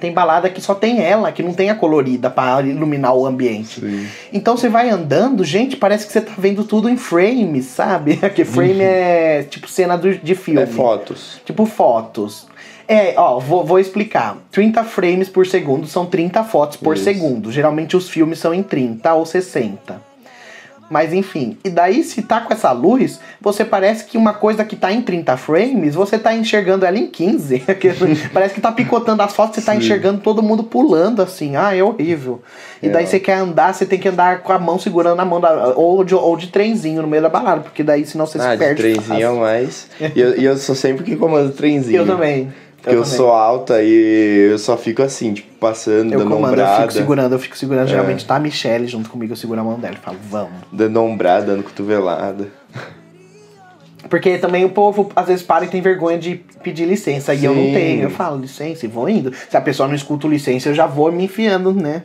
Tem 0.00 0.12
balada 0.12 0.48
que 0.48 0.60
só 0.60 0.74
tem 0.74 1.00
ela, 1.02 1.30
que 1.30 1.42
não 1.42 1.52
tem 1.52 1.70
a 1.70 1.74
colorida 1.74 2.30
pra 2.30 2.60
iluminar 2.62 3.14
o 3.14 3.26
ambiente. 3.26 3.80
Sim. 3.80 4.06
Então 4.32 4.56
você 4.56 4.68
vai 4.68 4.88
andando, 4.88 5.44
gente, 5.44 5.76
parece 5.76 6.06
que 6.06 6.12
você 6.12 6.20
tá 6.20 6.32
vendo 6.38 6.64
tudo 6.64 6.88
em 6.88 6.96
frame, 6.96 7.62
sabe? 7.62 8.16
Que 8.34 8.44
frame 8.44 8.80
é 8.80 9.42
tipo 9.48 9.68
cena 9.68 9.96
do- 9.98 10.14
de 10.16 10.34
filme. 10.34 10.62
É 10.62 10.66
fotos. 10.66 11.40
Tipo 11.44 11.66
fotos. 11.66 12.48
É, 12.88 13.14
ó, 13.16 13.38
vou, 13.38 13.64
vou 13.64 13.78
explicar. 13.78 14.36
30 14.50 14.82
frames 14.82 15.28
por 15.28 15.46
segundo 15.46 15.86
são 15.86 16.06
30 16.06 16.42
fotos 16.42 16.76
por 16.76 16.96
Isso. 16.96 17.04
segundo. 17.04 17.52
Geralmente 17.52 17.96
os 17.96 18.08
filmes 18.08 18.38
são 18.40 18.52
em 18.52 18.62
30 18.64 19.14
ou 19.14 19.24
60. 19.24 20.00
Mas 20.90 21.12
enfim, 21.12 21.56
e 21.64 21.70
daí 21.70 22.02
se 22.02 22.20
tá 22.20 22.40
com 22.40 22.52
essa 22.52 22.72
luz, 22.72 23.20
você 23.40 23.64
parece 23.64 24.04
que 24.04 24.18
uma 24.18 24.34
coisa 24.34 24.64
que 24.64 24.74
tá 24.74 24.90
em 24.92 25.00
30 25.00 25.36
frames, 25.36 25.94
você 25.94 26.18
tá 26.18 26.34
enxergando 26.34 26.84
ela 26.84 26.98
em 26.98 27.06
15. 27.06 27.62
parece 28.34 28.54
que 28.54 28.60
tá 28.60 28.72
picotando 28.72 29.22
as 29.22 29.32
fotos, 29.32 29.54
você 29.54 29.62
tá 29.62 29.72
Sim. 29.72 29.78
enxergando 29.78 30.20
todo 30.20 30.42
mundo 30.42 30.64
pulando 30.64 31.22
assim. 31.22 31.54
Ah, 31.54 31.74
é 31.76 31.80
horrível. 31.82 32.42
E 32.82 32.88
daí 32.88 33.04
É. 33.04 33.06
você 33.06 33.20
quer 33.20 33.34
andar, 33.34 33.72
você 33.72 33.86
tem 33.86 34.00
que 34.00 34.08
andar 34.08 34.40
com 34.42 34.52
a 34.52 34.58
mão 34.58 34.80
segurando 34.80 35.16
na 35.16 35.24
mão 35.24 35.40
da, 35.40 35.68
ou 35.76 36.02
de, 36.02 36.14
ou 36.14 36.36
de 36.36 36.48
trenzinho 36.48 37.02
no 37.02 37.08
meio 37.08 37.22
da 37.22 37.28
balada, 37.28 37.60
porque 37.60 37.84
daí 37.84 38.04
senão 38.04 38.26
você 38.26 38.38
Ah, 38.38 38.42
se 38.42 38.50
de 38.50 38.56
perde. 38.58 38.82
trenzinho 38.82 39.16
é 39.16 39.22
fácil. 39.22 39.36
mais. 39.40 39.88
E 40.16 40.20
eu, 40.20 40.36
e 40.40 40.44
eu 40.44 40.56
sou 40.56 40.74
sempre 40.74 41.04
que 41.04 41.14
comando 41.14 41.52
trenzinho. 41.52 41.98
Eu 42.02 42.06
também. 42.06 42.52
Porque 42.82 42.96
eu, 42.96 43.02
também. 43.02 43.16
sou 43.16 43.30
alta 43.30 43.82
e 43.82 44.48
eu 44.50 44.58
só 44.58 44.76
fico 44.76 45.02
assim, 45.02 45.34
tipo, 45.34 45.54
passando, 45.58 46.12
Eu 46.12 46.20
dando 46.20 46.30
comando, 46.30 46.54
eu 46.58 46.64
ombrada. 46.64 46.80
fico 46.82 46.92
segurando, 46.94 47.32
eu 47.34 47.38
fico 47.38 47.56
segurando. 47.58 47.86
É. 47.86 47.90
Geralmente 47.90 48.24
tá 48.24 48.36
a 48.36 48.40
Michelle 48.40 48.86
junto 48.86 49.10
comigo, 49.10 49.32
eu 49.32 49.36
seguro 49.36 49.60
a 49.60 49.64
mão 49.64 49.78
dela 49.78 49.94
e 49.94 49.98
falo, 49.98 50.16
vamos. 50.30 50.52
Dando 50.72 51.02
ombrada, 51.02 51.46
dando 51.46 51.62
cotovelada. 51.62 52.48
Porque 54.08 54.38
também 54.38 54.64
o 54.64 54.70
povo 54.70 55.12
às 55.14 55.26
vezes 55.26 55.42
para 55.44 55.64
e 55.64 55.68
tem 55.68 55.80
vergonha 55.80 56.18
de 56.18 56.36
pedir 56.62 56.86
licença. 56.86 57.34
E 57.34 57.44
eu 57.44 57.54
não 57.54 57.66
Sim. 57.66 57.72
tenho. 57.74 58.02
Eu 58.04 58.10
falo 58.10 58.40
licença 58.40 58.84
e 58.84 58.88
vou 58.88 59.08
indo. 59.08 59.32
Se 59.48 59.56
a 59.56 59.60
pessoa 59.60 59.86
não 59.86 59.94
escuta 59.94 60.26
o 60.26 60.30
licença, 60.30 60.70
eu 60.70 60.74
já 60.74 60.86
vou 60.86 61.12
me 61.12 61.24
enfiando, 61.24 61.72
né? 61.72 62.02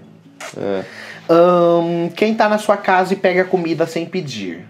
É. 0.57 0.83
Ahn, 1.29 2.09
quem 2.15 2.35
tá 2.35 2.47
na 2.47 2.57
sua 2.57 2.77
casa 2.77 3.13
e 3.13 3.15
pega 3.15 3.43
comida 3.45 3.87
sem 3.87 4.05
pedir? 4.05 4.65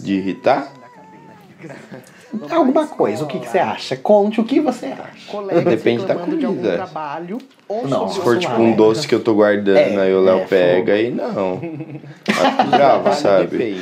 De 0.00 0.14
irritar? 0.14 0.72
Alguma 2.50 2.86
coisa. 2.86 3.24
O 3.24 3.26
que, 3.26 3.38
que 3.38 3.48
você 3.48 3.58
acha? 3.58 3.96
Conte 3.96 4.40
o 4.40 4.44
que 4.44 4.60
você 4.60 4.86
acha. 4.86 5.30
Colegas 5.30 5.64
Depende 5.64 6.04
da 6.06 6.14
reclamando 6.14 6.36
de 6.38 6.46
algum 6.46 6.58
comida. 6.58 6.76
trabalho 6.76 7.38
ou 7.70 7.86
Não, 7.86 8.08
se 8.08 8.20
for 8.20 8.36
tipo 8.36 8.60
um 8.60 8.72
doce 8.74 9.06
que 9.06 9.14
eu 9.14 9.20
tô 9.20 9.32
guardando, 9.34 9.76
É, 9.78 9.96
aí 9.96 10.12
o 10.12 10.20
Léo 10.20 10.38
é, 10.40 10.44
pega 10.44 10.96
e 11.00 11.08
não. 11.10 11.60
Fico 11.60 12.70
bravo, 12.70 13.12
sabe? 13.14 13.46
Depende. 13.56 13.78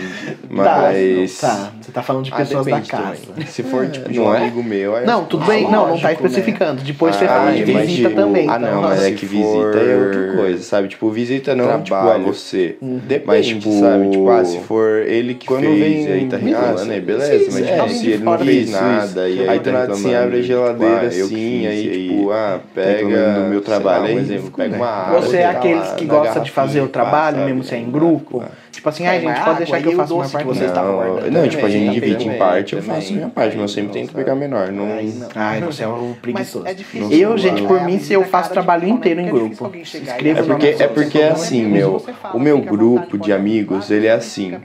Mas. 0.51 1.40
Tá, 1.40 1.72
você 1.81 1.90
tá 1.92 2.03
falando 2.03 2.24
de 2.24 2.33
Ah, 2.33 2.37
pessoas 2.37 2.66
da 2.66 2.70
depende 2.72 2.90
casa. 2.90 3.18
também. 3.27 3.46
Se 3.46 3.62
for 3.62 3.88
tipo 3.88 4.12
de 4.12 4.20
um 4.20 4.35
é? 4.35 4.38
amigo 4.38 4.62
meu, 4.62 4.94
aí 4.94 5.07
Não, 5.07 5.24
tudo 5.24 5.46
bem. 5.46 5.62
Não, 5.70 5.88
não 5.88 5.98
tá 5.98 6.09
né? 6.09 6.14
especificando. 6.14 6.83
Depois 6.83 7.16
você 7.16 7.24
Ah, 7.24 7.29
fala 7.29 7.53
de 7.53 7.72
mas, 7.72 7.87
visita 7.88 8.09
tipo, 8.11 8.20
também. 8.20 8.48
Ah, 8.48 8.59
não, 8.59 8.68
então, 8.68 8.83
mas 8.83 9.03
é 9.03 9.05
se 9.07 9.12
que 9.12 9.27
for 9.27 9.72
visita 9.72 9.79
é 9.79 9.96
outra 9.96 10.37
coisa, 10.37 10.62
sabe? 10.62 10.88
Tipo, 10.88 11.11
visita 11.11 11.55
não, 11.55 11.83
tipo, 11.83 11.94
a 11.94 12.18
você. 12.18 12.77
Depende, 12.83 13.22
Mas, 13.27 13.46
tipo, 13.46 13.81
sabe? 13.81 14.11
Tipo, 14.11 14.31
ah, 14.31 14.44
se 14.44 14.59
for 14.61 14.98
ele 15.07 15.35
que 15.35 15.46
Quando 15.46 15.62
fez 15.62 15.79
vem 15.79 16.12
aí 16.12 16.27
tá 16.27 16.37
ah, 16.37 16.40
reclamando, 16.40 16.92
aí 16.92 17.01
beleza. 17.01 17.38
sim, 17.38 17.44
mas, 17.46 17.55
sim, 17.55 17.62
tipo, 17.62 17.72
é, 17.72 17.88
se 17.88 18.07
ele 18.11 18.24
não 18.24 18.38
fez 18.38 18.70
nada, 18.70 19.29
e 19.29 19.40
aí 19.40 19.48
aí 19.48 19.59
do 19.59 19.64
tá 19.64 19.72
nada 19.72 19.92
assim 19.92 20.09
reclamando, 20.09 20.24
abre 20.27 20.37
a 20.38 20.42
tipo, 20.42 20.46
geladeira 20.53 21.01
ah, 21.03 21.07
assim, 21.07 21.66
aí 21.66 22.09
tipo, 22.09 22.31
ah, 22.31 22.61
reclamando 22.74 23.09
pega 23.09 23.35
do 23.35 23.40
meu 23.48 23.61
trabalho, 23.61 23.78
lá, 23.79 24.01
um 24.01 24.19
exemplo, 24.19 24.51
pega 24.51 24.77
uma 24.77 24.87
água. 24.87 25.21
Você 25.21 25.38
é 25.38 25.43
tá 25.43 25.51
aqueles 25.51 25.93
que 25.93 26.05
na 26.05 26.14
gostam 26.14 26.43
de 26.43 26.51
fazer 26.51 26.81
o 26.81 26.88
trabalho, 26.88 27.45
mesmo 27.45 27.62
se 27.62 27.75
é 27.75 27.79
em 27.79 27.91
grupo. 27.91 28.43
Tipo 28.79 28.88
assim, 28.91 29.07
ai, 29.07 29.19
Pega 29.19 29.35
gente, 29.35 29.45
pode 29.45 29.59
deixar 29.59 29.83
que 29.83 29.88
eu 29.88 29.93
o 29.93 29.97
faço 29.97 30.14
uma 30.14 30.29
parte. 30.29 30.47
você 30.47 30.64
estava 30.67 30.93
Não, 30.93 31.31
não, 31.31 31.49
tipo, 31.49 31.67
a 31.67 31.69
gente 31.69 31.93
divide 31.93 32.29
em 32.29 32.38
parte, 32.38 32.77
eu 32.77 32.83
faço 32.83 33.12
minha 33.12 33.29
parte, 33.29 33.57
mas 33.57 33.62
eu 33.62 33.69
sempre 33.69 33.93
tento 33.93 34.12
pegar 34.12 34.37
menor. 34.37 34.71
Não... 34.71 34.87
Ai, 35.35 35.61
você 35.61 35.83
é 35.83 35.88
um 35.88 36.14
preguiçoso. 36.14 36.67
é 36.67 36.75
difícil. 36.75 37.11
Eu, 37.11 37.37
gente, 37.37 37.62
por 37.62 37.83
mim, 37.83 37.99
se 37.99 38.12
eu 38.12 38.25
faço 38.25 38.51
trabalho 38.51 38.87
inteiro 38.87 39.21
em 39.21 39.27
grupo. 39.27 39.71
Escrevo 39.77 40.41
É 40.41 40.43
porque, 40.45 40.67
é 40.67 40.88
porque 40.88 41.19
é 41.19 41.29
pessoas. 41.31 41.43
assim, 41.43 41.64
meu. 41.64 42.05
O 42.33 42.38
meu 42.38 42.61
grupo 42.61 43.19
de 43.19 43.33
amigos, 43.33 43.91
ele 43.91 44.07
é 44.07 44.12
assim. 44.12 44.57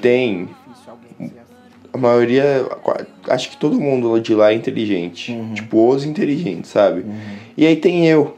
Tem. 0.00 0.48
A 1.92 1.98
maioria. 1.98 2.66
Acho 3.28 3.50
que 3.50 3.56
todo 3.56 3.78
mundo 3.78 4.18
de 4.18 4.34
lá 4.34 4.52
é 4.52 4.54
inteligente. 4.54 5.38
Tipo, 5.54 5.88
os 5.88 6.04
inteligentes, 6.04 6.70
sabe? 6.70 7.04
E 7.56 7.66
aí 7.66 7.76
tem 7.76 8.06
eu. 8.06 8.36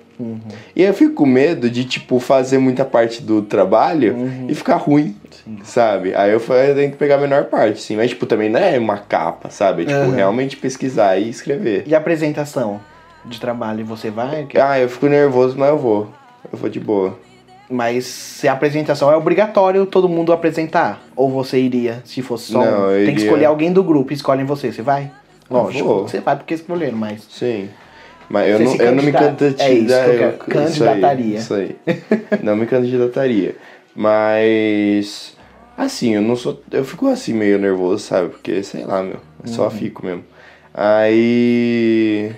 E 0.75 0.83
aí 0.83 0.89
eu 0.89 0.95
fico 0.95 1.15
com 1.15 1.27
medo 1.27 1.69
de, 1.71 1.85
tipo, 1.85 2.19
fazer 2.21 2.59
muita 2.59 2.85
parte 2.85 3.23
do 3.23 3.43
trabalho 3.43 4.17
e 4.49 4.55
ficar 4.55 4.77
ruim. 4.77 5.17
Sabe? 5.63 6.15
Aí 6.15 6.33
eu 6.33 6.41
falei, 6.41 6.75
tenho 6.75 6.91
que 6.91 6.97
pegar 6.97 7.17
a 7.17 7.19
menor 7.19 7.45
parte, 7.45 7.81
sim. 7.81 7.97
Mas, 7.97 8.11
tipo, 8.11 8.27
também 8.27 8.49
não 8.49 8.61
é 8.61 8.79
uma 8.79 8.99
capa, 8.99 9.51
sabe? 9.51 9.83
É, 9.83 9.87
tipo, 9.87 9.99
Aham. 9.99 10.15
realmente 10.15 10.57
pesquisar 10.57 11.17
e 11.19 11.29
escrever. 11.29 11.85
E 11.87 11.95
a 11.95 11.99
apresentação 11.99 12.81
de 13.25 13.41
trabalho, 13.41 13.85
você 13.85 14.11
vai? 14.11 14.47
Ah, 14.61 14.79
eu 14.79 14.89
fico 14.89 15.07
nervoso, 15.07 15.57
mas 15.59 15.69
eu 15.69 15.79
vou. 15.79 16.09
Eu 16.53 16.59
vou 16.59 16.71
de 16.71 16.81
boa. 16.81 17.19
Mas 17.69 18.05
se 18.07 18.49
a 18.49 18.53
apresentação 18.53 19.13
é 19.13 19.17
obrigatório 19.17 19.87
todo 19.87 20.09
mundo 20.09 20.33
apresentar? 20.33 21.01
Ou 21.15 21.31
você 21.31 21.61
iria, 21.61 22.03
se 22.05 22.21
fosse 22.21 22.53
só 22.53 22.59
Não, 22.59 22.89
um? 22.89 23.05
Tem 23.05 23.15
que 23.15 23.23
escolher 23.23 23.45
alguém 23.45 23.73
do 23.73 23.85
grupo, 23.85 24.13
escolhem 24.13 24.45
você, 24.45 24.73
você 24.73 24.83
vai? 24.83 25.11
Lógico, 25.49 26.03
você 26.03 26.21
vai 26.21 26.37
porque 26.37 26.55
escolheram, 26.55 26.97
mas... 26.97 27.27
Sim. 27.31 27.69
Mas 28.31 28.49
eu 28.49 28.61
não, 28.61 28.77
eu 28.77 28.93
não 28.95 29.03
me 29.03 29.11
candidataria. 29.13 29.95
é 29.97 30.25
eu- 30.25 30.39
candidataria. 30.39 31.37
Isso 31.39 31.53
aí. 31.55 31.77
Isso 31.87 32.05
aí. 32.15 32.39
não 32.45 32.55
me 32.57 32.65
candidataria. 32.65 33.57
Mas. 33.95 35.37
Assim, 35.77 36.15
eu 36.15 36.23
não 36.23 36.37
sou. 36.37 36.63
Eu 36.71 36.85
fico 36.85 37.09
assim 37.09 37.33
meio 37.35 37.59
nervoso, 37.59 38.05
sabe? 38.05 38.29
Porque, 38.29 38.63
sei 38.63 38.85
lá, 38.85 39.03
meu. 39.03 39.17
Eu 39.45 39.49
só 39.49 39.69
fico 39.69 40.07
mesmo. 40.07 40.23
Aí. 40.73 42.31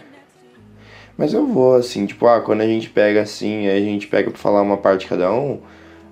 Mas 1.19 1.35
eu 1.35 1.47
vou, 1.47 1.75
assim, 1.77 2.07
tipo, 2.07 2.27
ah, 2.27 2.41
quando 2.41 2.63
a 2.63 2.67
gente 2.67 2.89
pega 2.89 3.21
assim, 3.21 3.69
aí 3.69 3.77
a 3.77 3.85
gente 3.85 4.07
pega 4.07 4.31
pra 4.31 4.39
falar 4.39 4.63
uma 4.63 4.79
parte 4.79 5.01
de 5.03 5.07
cada 5.09 5.31
um. 5.31 5.61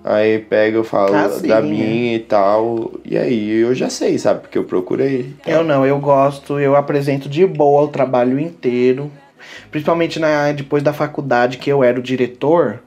Aí 0.03 0.39
pega, 0.39 0.77
eu 0.77 0.83
falo 0.83 1.13
Ah, 1.15 1.29
sim, 1.29 1.47
da 1.47 1.57
é. 1.59 1.61
minha 1.61 2.15
e 2.15 2.19
tal. 2.19 2.91
E 3.05 3.17
aí 3.17 3.49
eu 3.61 3.73
já 3.73 3.89
sei, 3.89 4.17
sabe? 4.17 4.41
Porque 4.41 4.57
eu 4.57 4.63
procurei. 4.63 5.33
Eu 5.45 5.63
não, 5.63 5.85
eu 5.85 5.99
gosto, 5.99 6.59
eu 6.59 6.75
apresento 6.75 7.27
de 7.29 7.45
boa 7.45 7.83
o 7.83 7.87
trabalho 7.87 8.39
inteiro. 8.39 9.11
Principalmente 9.69 10.19
na, 10.19 10.51
depois 10.51 10.81
da 10.81 10.93
faculdade 10.93 11.57
que 11.57 11.69
eu 11.69 11.83
era 11.83 11.99
o 11.99 12.03
diretor, 12.03 12.81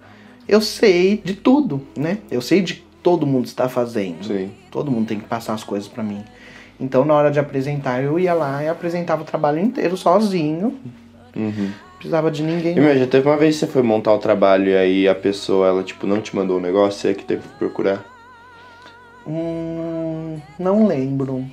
eu 0.49 0.61
sei 0.61 1.21
de 1.25 1.35
tudo, 1.35 1.83
né? 1.97 2.19
Eu 2.31 2.41
sei 2.41 2.61
de 2.61 2.75
que 2.75 2.85
todo 3.03 3.27
mundo 3.27 3.47
está 3.47 3.69
fazendo. 3.69 4.25
Sim. 4.25 4.51
Todo 4.71 4.91
mundo 4.91 5.07
tem 5.07 5.19
que 5.19 5.27
passar 5.27 5.55
as 5.55 5.63
coisas 5.63 5.89
pra 5.89 6.03
mim. 6.03 6.23
Então, 6.79 7.05
na 7.05 7.15
hora 7.15 7.31
de 7.31 7.39
apresentar, 7.39 8.03
eu 8.03 8.19
ia 8.19 8.35
lá 8.35 8.63
e 8.63 8.69
apresentava 8.69 9.23
o 9.23 9.25
trabalho 9.25 9.61
inteiro 9.61 9.97
sozinho. 9.97 10.79
Uhum. 11.37 11.71
Precisava 11.97 12.31
de 12.31 12.43
ninguém. 12.43 12.75
Já 12.99 13.07
teve 13.07 13.29
uma 13.29 13.37
vez 13.37 13.55
que 13.55 13.61
você 13.61 13.73
foi 13.73 13.83
montar 13.83 14.13
o 14.13 14.19
trabalho 14.19 14.69
e 14.69 14.77
aí 14.77 15.09
a 15.09 15.15
pessoa, 15.15 15.69
ela, 15.69 15.83
tipo, 15.83 16.07
não 16.07 16.21
te 16.21 16.35
mandou 16.35 16.59
o 16.59 16.61
negócio, 16.61 17.01
você 17.01 17.09
é 17.09 17.15
que 17.15 17.25
teve 17.25 17.43
que 17.43 17.55
procurar? 17.59 18.05
Hum, 19.27 20.39
não 20.59 20.87
lembro. 20.87 21.45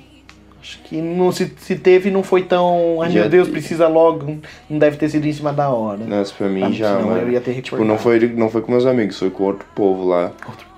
Acho 0.62 0.78
que 0.84 1.02
não, 1.02 1.32
se, 1.32 1.52
se 1.58 1.74
teve, 1.74 2.08
não 2.08 2.22
foi 2.22 2.44
tão. 2.44 3.02
Ai 3.02 3.10
Já 3.10 3.20
meu 3.22 3.28
Deus, 3.28 3.48
te- 3.48 3.50
precisa 3.50 3.88
logo. 3.88 4.38
Não 4.70 4.78
deve 4.78 4.96
ter 4.96 5.08
sido 5.08 5.26
em 5.26 5.32
cima 5.32 5.52
da 5.52 5.68
hora. 5.68 6.04
Nossa, 6.04 6.32
pra 6.38 6.48
mim 6.48 6.72
já, 6.72 6.96
senão 6.96 7.08
mano. 7.08 7.22
eu 7.22 7.32
ia 7.32 7.40
ter 7.40 7.60
Tipo, 7.60 7.84
não 7.84 7.98
foi, 7.98 8.20
não 8.28 8.48
foi 8.48 8.62
com 8.62 8.70
meus 8.70 8.86
amigos, 8.86 9.18
foi 9.18 9.28
com 9.30 9.42
outro 9.42 9.66
povo 9.74 10.06
lá. 10.06 10.30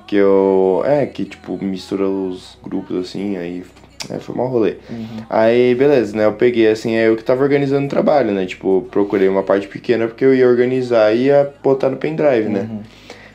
Que 0.07 0.17
eu. 0.17 0.83
É, 0.87 1.05
que 1.05 1.27
tipo, 1.27 1.63
mistura 1.63 2.09
os 2.09 2.57
grupos 2.65 2.97
assim, 2.97 3.37
aí. 3.37 3.63
É, 4.11 4.19
foi 4.19 4.35
mal 4.35 4.49
rolê. 4.49 4.77
Uhum. 4.91 5.07
Aí, 5.31 5.75
beleza, 5.75 6.17
né? 6.17 6.25
Eu 6.27 6.33
peguei 6.33 6.69
assim, 6.69 6.95
é 6.95 7.09
eu 7.09 7.17
que 7.17 7.25
tava 7.25 7.43
organizando 7.43 7.87
o 7.87 7.89
trabalho, 7.89 8.33
né? 8.33 8.45
Tipo, 8.47 8.87
procurei 8.91 9.29
uma 9.29 9.43
parte 9.43 9.67
pequena 9.69 10.07
porque 10.07 10.25
eu 10.25 10.35
ia 10.35 10.47
organizar 10.49 11.15
e 11.15 11.25
ia 11.25 11.51
botar 11.63 11.89
no 11.91 11.97
pendrive, 11.97 12.49
né? 12.49 12.69
Uhum. 12.71 12.81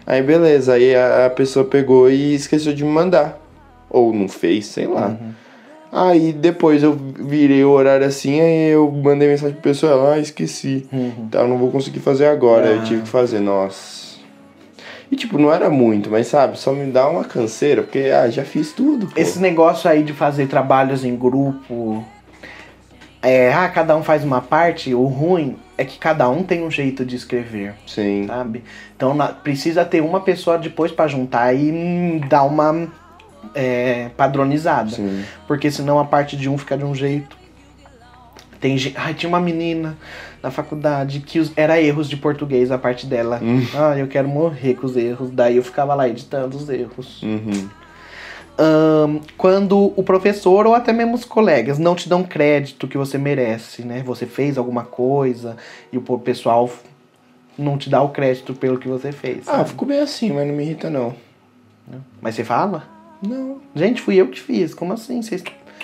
Aí, 0.05 0.21
beleza, 0.23 0.73
aí 0.73 0.95
a, 0.95 1.25
a 1.27 1.29
pessoa 1.29 1.63
pegou 1.65 2.09
e 2.09 2.33
esqueceu 2.35 2.73
de 2.73 2.83
me 2.83 2.89
mandar. 2.91 3.39
Ou 3.89 4.13
não 4.13 4.27
fez, 4.27 4.67
sei 4.67 4.85
lá. 4.87 5.07
Uhum. 5.07 5.31
Aí 5.91 6.31
depois 6.31 6.83
eu 6.83 6.93
virei 6.95 7.63
o 7.63 7.71
horário 7.71 8.05
assim, 8.05 8.39
aí 8.39 8.69
eu 8.69 8.91
mandei 8.91 9.27
mensagem 9.27 9.53
pro 9.53 9.63
pessoal, 9.63 10.07
ah, 10.11 10.19
esqueci. 10.19 10.87
Uhum. 10.93 11.27
Tá, 11.31 11.39
eu 11.39 11.47
não 11.47 11.57
vou 11.57 11.71
conseguir 11.71 11.99
fazer 11.99 12.27
agora, 12.27 12.67
eu 12.67 12.79
Ah. 12.81 12.83
tive 12.83 13.01
que 13.01 13.09
fazer, 13.09 13.39
nossa. 13.39 14.09
E 15.11 15.15
tipo, 15.15 15.39
não 15.39 15.51
era 15.51 15.71
muito, 15.71 16.11
mas 16.11 16.27
sabe, 16.27 16.59
só 16.59 16.71
me 16.71 16.91
dá 16.91 17.09
uma 17.09 17.23
canseira, 17.23 17.81
porque 17.81 18.11
ah, 18.13 18.29
já 18.29 18.43
fiz 18.45 18.71
tudo. 18.71 19.07
Pô. 19.07 19.19
Esse 19.19 19.39
negócio 19.39 19.89
aí 19.89 20.03
de 20.03 20.13
fazer 20.13 20.45
trabalhos 20.47 21.03
em 21.03 21.15
grupo. 21.15 22.05
É, 23.21 23.51
ah, 23.51 23.67
cada 23.67 23.97
um 23.97 24.03
faz 24.03 24.23
uma 24.23 24.39
parte. 24.39 24.93
O 24.93 25.03
ruim 25.05 25.57
é 25.77 25.83
que 25.83 25.97
cada 25.97 26.29
um 26.29 26.41
tem 26.43 26.63
um 26.63 26.71
jeito 26.71 27.03
de 27.03 27.15
escrever, 27.15 27.73
Sim. 27.87 28.25
sabe? 28.27 28.63
Então 28.95 29.13
na- 29.15 29.27
precisa 29.29 29.83
ter 29.83 30.01
uma 30.01 30.21
pessoa 30.21 30.57
depois 30.57 30.91
pra 30.91 31.07
juntar 31.07 31.53
e 31.53 31.69
hum, 31.71 32.21
dar 32.29 32.43
uma 32.43 32.87
é, 33.53 34.09
padronizada. 34.17 34.91
Sim. 34.91 35.23
Porque 35.47 35.69
senão 35.71 35.99
a 35.99 36.05
parte 36.05 36.35
de 36.37 36.49
um 36.49 36.57
fica 36.57 36.77
de 36.77 36.83
um 36.85 36.93
jeito. 36.95 37.37
Tem 38.59 38.77
gente. 38.77 38.95
Ai, 38.97 39.13
tinha 39.13 39.29
uma 39.29 39.39
menina 39.39 39.97
na 40.43 40.51
faculdade 40.51 41.21
que 41.21 41.39
os- 41.39 41.51
era 41.55 41.81
erros 41.81 42.09
de 42.09 42.17
português 42.17 42.71
a 42.71 42.77
parte 42.77 43.05
dela. 43.05 43.39
Hum. 43.41 43.65
Ah, 43.73 43.97
eu 43.97 44.07
quero 44.07 44.27
morrer 44.27 44.73
com 44.75 44.85
os 44.85 44.97
erros. 44.97 45.31
Daí 45.31 45.55
eu 45.57 45.63
ficava 45.63 45.93
lá 45.95 46.07
editando 46.09 46.57
os 46.57 46.67
erros. 46.69 47.21
Uhum. 47.23 47.69
Ahn, 48.57 49.19
quando 49.37 49.93
o 49.95 50.03
professor 50.03 50.67
ou 50.67 50.75
até 50.75 50.91
mesmo 50.91 51.15
os 51.15 51.23
colegas 51.23 51.79
não 51.79 51.95
te 51.95 52.09
dão 52.09 52.23
crédito 52.23 52.89
que 52.89 52.97
você 52.97 53.17
merece, 53.17 53.83
né? 53.83 54.03
Você 54.05 54.25
fez 54.25 54.57
alguma 54.57 54.83
coisa 54.83 55.55
e 55.93 55.97
o 55.97 56.01
pessoal 56.19 56.69
não 57.57 57.77
te 57.77 57.89
dá 57.89 58.01
o 58.01 58.09
crédito 58.09 58.53
pelo 58.53 58.77
que 58.77 58.87
você 58.89 59.13
fez. 59.13 59.47
Ah, 59.47 59.57
sabe? 59.57 59.69
ficou 59.69 59.87
bem 59.87 59.99
assim, 60.01 60.33
mas 60.33 60.45
não 60.45 60.53
me 60.53 60.63
irrita 60.63 60.89
não. 60.89 61.15
Mas 62.21 62.35
você 62.35 62.43
fala? 62.43 62.83
Não. 63.21 63.57
Gente, 63.75 64.01
fui 64.01 64.15
eu 64.15 64.27
que 64.27 64.39
fiz. 64.39 64.73
Como 64.73 64.93
assim? 64.93 65.21
Vocês 65.21 65.43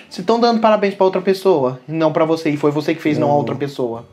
estão 0.10 0.40
dando 0.40 0.60
parabéns 0.60 0.94
pra 0.94 1.06
outra 1.06 1.22
pessoa 1.22 1.80
não 1.88 2.12
pra 2.12 2.26
você. 2.26 2.50
E 2.50 2.58
foi 2.58 2.72
você 2.72 2.96
que 2.96 3.02
fez, 3.02 3.18
não, 3.18 3.30
a 3.30 3.36
outra 3.36 3.56
pessoa. 3.56 4.06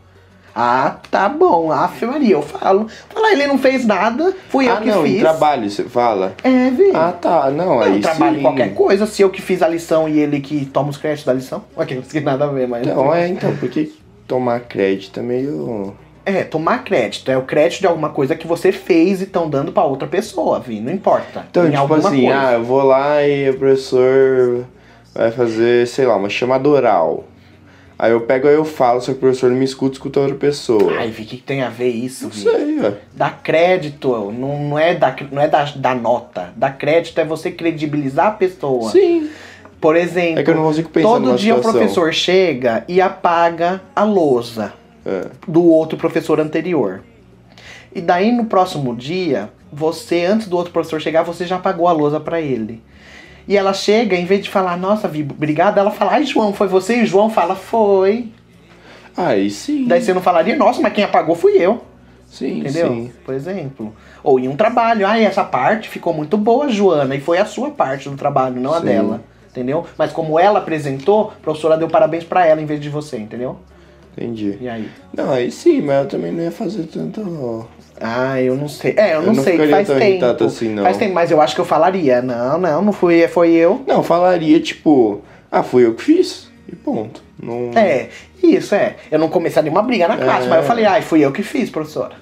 Ah, 0.54 0.98
tá 1.10 1.28
bom. 1.28 1.72
Aff, 1.72 2.04
Maria, 2.04 2.34
eu 2.34 2.42
falo. 2.42 2.86
Fala, 3.08 3.32
ele 3.32 3.46
não 3.46 3.56
fez 3.56 3.86
nada. 3.86 4.34
Fui 4.48 4.68
eu 4.68 4.74
ah, 4.74 4.80
que 4.80 4.88
não, 4.88 5.02
fiz. 5.02 5.20
trabalho 5.20 5.70
você 5.70 5.84
fala? 5.84 6.34
É, 6.42 6.70
vi. 6.70 6.90
Ah, 6.94 7.12
tá, 7.12 7.50
não, 7.50 7.76
Não, 7.76 7.80
aí 7.80 8.00
trabalho 8.00 8.34
sim. 8.34 8.40
em 8.40 8.42
qualquer 8.42 8.74
coisa. 8.74 9.06
Se 9.06 9.22
eu 9.22 9.30
que 9.30 9.40
fiz 9.40 9.62
a 9.62 9.68
lição 9.68 10.08
e 10.08 10.18
ele 10.18 10.40
que 10.40 10.66
toma 10.66 10.90
os 10.90 10.98
créditos 10.98 11.24
da 11.24 11.32
lição. 11.32 11.64
Ok, 11.74 11.96
não 11.96 12.02
tem 12.02 12.20
nada 12.20 12.44
a 12.44 12.48
ver, 12.48 12.68
mas. 12.68 12.86
Não, 12.86 13.14
é, 13.14 13.28
então, 13.28 13.56
porque 13.56 13.90
tomar 14.26 14.60
crédito 14.60 15.20
é 15.20 15.22
meio... 15.22 15.94
É, 16.24 16.44
tomar 16.44 16.84
crédito. 16.84 17.30
É 17.30 17.36
o 17.36 17.42
crédito 17.42 17.80
de 17.80 17.86
alguma 17.86 18.10
coisa 18.10 18.34
que 18.36 18.46
você 18.46 18.70
fez 18.70 19.20
e 19.20 19.24
estão 19.24 19.48
dando 19.50 19.72
pra 19.72 19.84
outra 19.84 20.06
pessoa, 20.06 20.60
Vi. 20.60 20.80
Não 20.80 20.92
importa. 20.92 21.44
Então, 21.50 21.66
Em 21.66 21.70
tipo 21.72 21.94
assim, 21.94 22.22
coisa. 22.26 22.40
ah, 22.48 22.52
eu 22.54 22.64
vou 22.64 22.82
lá 22.84 23.26
e 23.26 23.50
o 23.50 23.58
professor 23.58 24.64
vai 25.14 25.30
fazer, 25.30 25.86
sei 25.86 26.06
lá, 26.06 26.16
uma 26.16 26.28
chamada 26.28 26.68
oral. 26.68 27.24
Aí 27.98 28.10
eu 28.10 28.20
pego 28.22 28.48
aí 28.48 28.54
eu 28.54 28.64
falo, 28.64 29.00
só 29.00 29.12
que 29.12 29.18
o 29.18 29.20
professor 29.20 29.48
não 29.50 29.56
me 29.56 29.64
escuta, 29.64 29.94
escuta 29.94 30.18
outra 30.20 30.34
pessoa. 30.34 30.92
Ai, 30.98 31.08
Vi, 31.10 31.22
o 31.22 31.26
que, 31.26 31.36
que 31.36 31.42
tem 31.42 31.62
a 31.62 31.68
ver 31.68 31.88
isso, 31.90 32.24
não 32.24 32.30
Vi? 32.30 32.40
sei, 32.40 32.78
ó. 32.84 32.92
Dar 33.12 33.40
crédito 33.42 34.08
não, 34.32 34.58
não 34.60 34.78
é, 34.78 34.94
da, 34.94 35.14
não 35.30 35.40
é 35.42 35.46
da, 35.48 35.64
da 35.76 35.94
nota. 35.94 36.52
Dar 36.56 36.76
crédito 36.76 37.20
é 37.20 37.24
você 37.24 37.50
credibilizar 37.52 38.26
a 38.28 38.30
pessoa. 38.32 38.90
Sim. 38.90 39.28
Por 39.80 39.96
exemplo, 39.96 40.40
É 40.40 40.44
todo 41.02 41.34
dia 41.36 41.54
situação. 41.54 41.56
o 41.56 41.62
professor 41.74 42.12
chega 42.12 42.84
e 42.88 43.00
apaga 43.00 43.82
a 43.94 44.02
lousa 44.04 44.72
É. 45.04 45.26
do 45.46 45.64
outro 45.64 45.98
professor 45.98 46.40
anterior. 46.40 47.02
E 47.94 48.00
daí 48.00 48.32
no 48.32 48.44
próximo 48.46 48.94
dia, 48.94 49.50
você, 49.72 50.24
antes 50.24 50.46
do 50.48 50.56
outro 50.56 50.72
professor 50.72 51.00
chegar, 51.00 51.22
você 51.22 51.44
já 51.44 51.56
apagou 51.56 51.88
a 51.88 51.92
lousa 51.92 52.20
pra 52.20 52.40
ele. 52.40 52.82
E 53.46 53.56
ela 53.56 53.72
chega, 53.72 54.16
em 54.16 54.24
vez 54.24 54.44
de 54.44 54.50
falar, 54.50 54.76
nossa, 54.76 55.08
Vi, 55.08 55.22
obrigada, 55.22 55.80
ela 55.80 55.90
fala, 55.90 56.12
ai, 56.12 56.24
João, 56.24 56.52
foi 56.52 56.68
você? 56.68 56.98
E 56.98 57.02
o 57.02 57.06
João 57.06 57.28
fala, 57.28 57.56
foi. 57.56 58.28
Aí 59.16 59.50
sim. 59.50 59.86
Daí 59.86 60.00
você 60.00 60.14
não 60.14 60.22
falaria, 60.22 60.56
nossa, 60.56 60.80
mas 60.80 60.92
quem 60.92 61.04
apagou 61.04 61.34
fui 61.34 61.56
eu. 61.58 61.82
Sim, 62.26 62.60
Entendeu? 62.60 62.88
sim. 62.88 63.12
Por 63.24 63.34
exemplo. 63.34 63.94
Ou 64.22 64.40
em 64.40 64.48
um 64.48 64.56
trabalho, 64.56 65.06
ai, 65.06 65.24
essa 65.24 65.44
parte 65.44 65.88
ficou 65.88 66.14
muito 66.14 66.38
boa, 66.38 66.68
Joana, 66.68 67.14
e 67.14 67.20
foi 67.20 67.38
a 67.38 67.44
sua 67.44 67.70
parte 67.70 68.08
do 68.08 68.16
trabalho, 68.16 68.58
não 68.60 68.72
a 68.72 68.78
Sim. 68.80 68.86
dela. 68.86 69.20
Entendeu? 69.50 69.84
Mas 69.98 70.12
como 70.12 70.38
ela 70.38 70.60
apresentou, 70.60 71.32
a 71.36 71.42
professora 71.42 71.76
deu 71.76 71.88
parabéns 71.88 72.24
pra 72.24 72.46
ela 72.46 72.62
em 72.62 72.64
vez 72.64 72.80
de 72.80 72.88
você, 72.88 73.18
entendeu? 73.18 73.58
Entendi. 74.16 74.58
E 74.60 74.68
aí? 74.68 74.88
Não, 75.16 75.30
aí 75.30 75.50
sim, 75.50 75.80
mas 75.80 76.02
eu 76.04 76.08
também 76.08 76.32
não 76.32 76.42
ia 76.42 76.50
fazer 76.50 76.84
tanto. 76.84 77.66
Ah, 78.00 78.40
eu 78.40 78.56
não 78.56 78.68
sei. 78.68 78.94
É, 78.96 79.14
eu 79.14 79.20
Eu 79.20 79.26
não, 79.26 79.34
não 79.34 79.42
sei, 79.44 79.56
faz 79.68 79.86
tão 79.86 79.98
tempo. 79.98 80.44
assim, 80.44 80.68
não. 80.68 80.82
Faz 80.82 80.96
tempo, 80.96 81.14
mas 81.14 81.30
eu 81.30 81.40
acho 81.40 81.54
que 81.54 81.60
eu 81.60 81.64
falaria. 81.64 82.20
Não, 82.20 82.58
não, 82.58 82.82
não 82.82 82.92
fui, 82.92 83.26
foi 83.28 83.50
eu. 83.52 83.82
Não, 83.86 84.02
falaria 84.02 84.60
tipo, 84.60 85.22
ah, 85.50 85.62
fui 85.62 85.86
eu 85.86 85.94
que 85.94 86.02
fiz. 86.02 86.50
E 86.68 86.74
ponto. 86.76 87.22
Não... 87.42 87.70
É, 87.74 88.08
isso, 88.42 88.74
é. 88.74 88.96
Eu 89.10 89.18
não 89.18 89.28
começaria 89.28 89.70
uma 89.70 89.82
briga 89.82 90.08
na 90.08 90.16
classe, 90.16 90.46
É. 90.46 90.48
mas 90.50 90.58
eu 90.58 90.64
falei, 90.64 90.84
ai, 90.84 91.02
fui 91.02 91.20
eu 91.20 91.32
que 91.32 91.42
fiz, 91.42 91.70
professora. 91.70 92.16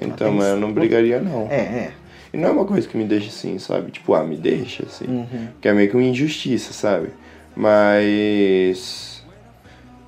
Então, 0.00 0.32
mas 0.32 0.48
eu 0.48 0.56
não 0.56 0.72
brigaria, 0.72 1.20
não. 1.20 1.46
É, 1.50 1.56
é. 1.56 1.90
E 2.32 2.36
não 2.36 2.48
é 2.48 2.52
uma 2.52 2.64
coisa 2.64 2.86
que 2.88 2.96
me 2.96 3.04
deixa 3.04 3.28
assim, 3.28 3.58
sabe? 3.60 3.92
Tipo, 3.92 4.14
ah, 4.14 4.24
me 4.24 4.36
deixa 4.36 4.84
assim. 4.84 5.06
Uhum. 5.06 5.48
Que 5.60 5.68
é 5.68 5.72
meio 5.72 5.88
que 5.88 5.96
uma 5.96 6.02
injustiça, 6.02 6.72
sabe? 6.72 7.10
Mas. 7.56 9.13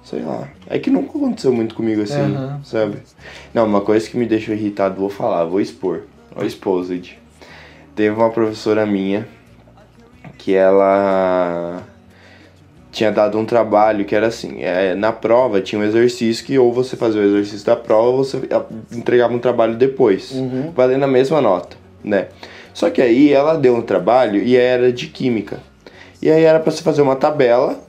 Sei 0.07 0.23
lá. 0.23 0.49
É 0.71 0.79
que 0.79 0.89
nunca 0.89 1.19
aconteceu 1.19 1.53
muito 1.53 1.75
comigo 1.75 2.01
assim, 2.03 2.37
Aham. 2.37 2.61
sabe? 2.63 2.99
Não, 3.53 3.67
uma 3.67 3.81
coisa 3.81 4.09
que 4.09 4.17
me 4.17 4.25
deixou 4.25 4.55
irritado, 4.55 5.01
vou 5.01 5.11
falar, 5.11 5.45
vou 5.47 5.61
expor. 5.61 6.03
O 6.37 6.45
Exposed. 6.45 7.19
Teve 7.97 8.15
uma 8.15 8.31
professora 8.31 8.87
minha 8.87 9.27
que 10.39 10.55
ela 10.55 11.83
tinha 12.93 13.11
dado 13.11 13.37
um 13.37 13.45
trabalho 13.45 14.05
que 14.05 14.15
era 14.15 14.29
assim, 14.29 14.63
é, 14.63 14.95
na 14.95 15.11
prova 15.11 15.61
tinha 15.61 15.81
um 15.81 15.85
exercício 15.85 16.47
que 16.47 16.57
ou 16.57 16.73
você 16.73 16.97
fazia 16.97 17.21
o 17.21 17.25
exercício 17.25 17.67
da 17.67 17.75
prova 17.75 18.11
ou 18.11 18.19
você 18.19 18.41
entregava 18.93 19.35
um 19.35 19.41
trabalho 19.41 19.75
depois, 19.75 20.33
valendo 20.75 21.03
a 21.03 21.09
mesma 21.09 21.41
nota, 21.41 21.77
né? 22.05 22.29
Só 22.73 22.91
que 22.91 23.03
aí 23.03 23.33
ela 23.33 23.57
deu 23.57 23.75
um 23.75 23.83
trabalho 23.83 24.41
e 24.41 24.57
era 24.57 24.93
de 24.93 25.09
química. 25.09 25.59
E 26.23 26.31
aí 26.31 26.45
era 26.45 26.61
para 26.61 26.71
você 26.71 26.83
fazer 26.83 27.03
uma 27.03 27.17
tabela 27.17 27.86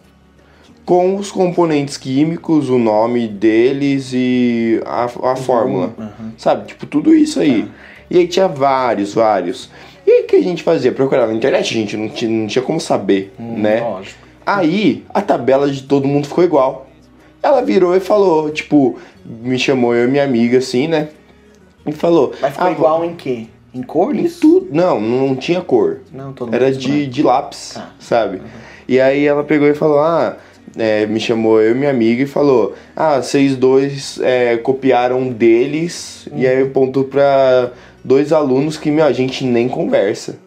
com 0.88 1.17
os 1.17 1.30
componentes 1.34 1.97
químicos, 1.97 2.69
o 2.69 2.78
nome 2.80 3.28
deles 3.28 4.12
e 4.13 4.82
a, 4.86 5.04
a 5.04 5.36
fórmula. 5.36 5.93
Sabe? 6.38 6.65
Tipo, 6.67 6.86
tudo 6.86 7.13
isso 7.13 7.41
aí. 7.41 7.69
E 8.10 8.17
aí 8.17 8.26
tinha 8.26 8.47
vários, 8.47 9.13
vários. 9.13 9.69
E 10.06 10.10
aí 10.10 10.23
o 10.23 10.28
que 10.28 10.38
a 10.38 10.41
gente 10.41 10.63
fazia? 10.63 10.93
Procurava 10.93 11.28
na 11.28 11.38
internet, 11.38 11.76
a 11.76 11.78
gente 11.82 11.97
não 11.97 12.08
tinha, 12.08 12.32
não 12.32 12.47
tinha 12.47 12.63
como 12.63 12.80
saber, 12.80 13.34
né? 13.38 13.82
Lógico. 13.82 14.26
Aí 14.45 15.04
a 15.13 15.21
tabela 15.21 15.69
de 15.69 15.84
todo 15.84 16.08
mundo 16.08 16.26
ficou 16.26 16.41
igual. 16.45 16.88
Ela 17.43 17.62
virou 17.62 17.93
e 17.93 18.00
falou, 18.00 18.50
tipo, 18.50 18.97
me 19.26 19.60
chamou 19.60 19.93
eu 19.93 20.08
e 20.08 20.10
minha 20.10 20.23
amiga 20.23 20.60
assim, 20.60 20.88
né? 20.88 21.10
E 21.86 21.91
falou. 21.91 22.34
Mas 22.41 22.54
ficou 22.54 22.67
"Ah, 22.67 22.71
igual 22.71 23.04
em 23.04 23.13
quê? 23.13 23.47
Em 23.73 23.80
Em 23.80 23.84
cores? 23.84 24.39
tudo. 24.39 24.69
Não, 24.71 25.02
não 25.02 25.36
tinha 25.36 25.60
cor. 25.60 26.00
Não, 26.13 26.32
todo 26.32 26.56
Era 26.56 26.67
mundo 26.67 26.78
de, 26.78 27.08
de 27.08 27.23
lápis, 27.23 27.73
Tá. 27.73 27.91
sabe? 28.00 28.41
E 28.88 29.02
aí 29.02 29.26
ela 29.26 29.43
pegou 29.43 29.67
e 29.67 29.73
falou, 29.76 30.00
ah, 30.00 30.38
é, 30.78 31.06
me 31.06 31.20
chamou 31.20 31.62
eu 31.62 31.72
e 31.72 31.76
minha 31.76 31.90
amiga 31.90 32.24
e 32.24 32.28
falou, 32.28 32.76
ah, 32.96 33.22
vocês 33.22 33.56
dois 33.56 34.20
é, 34.22 34.58
copiaram 34.58 35.30
deles 35.30 36.28
e 36.36 36.48
aí 36.48 36.62
apontou 36.63 37.04
pra 37.04 37.72
dois 38.04 38.32
alunos 38.32 38.78
que, 38.78 38.90
meu, 38.90 39.06
a 39.06 39.12
gente 39.12 39.44
nem 39.46 39.68
conversa. 39.68 40.46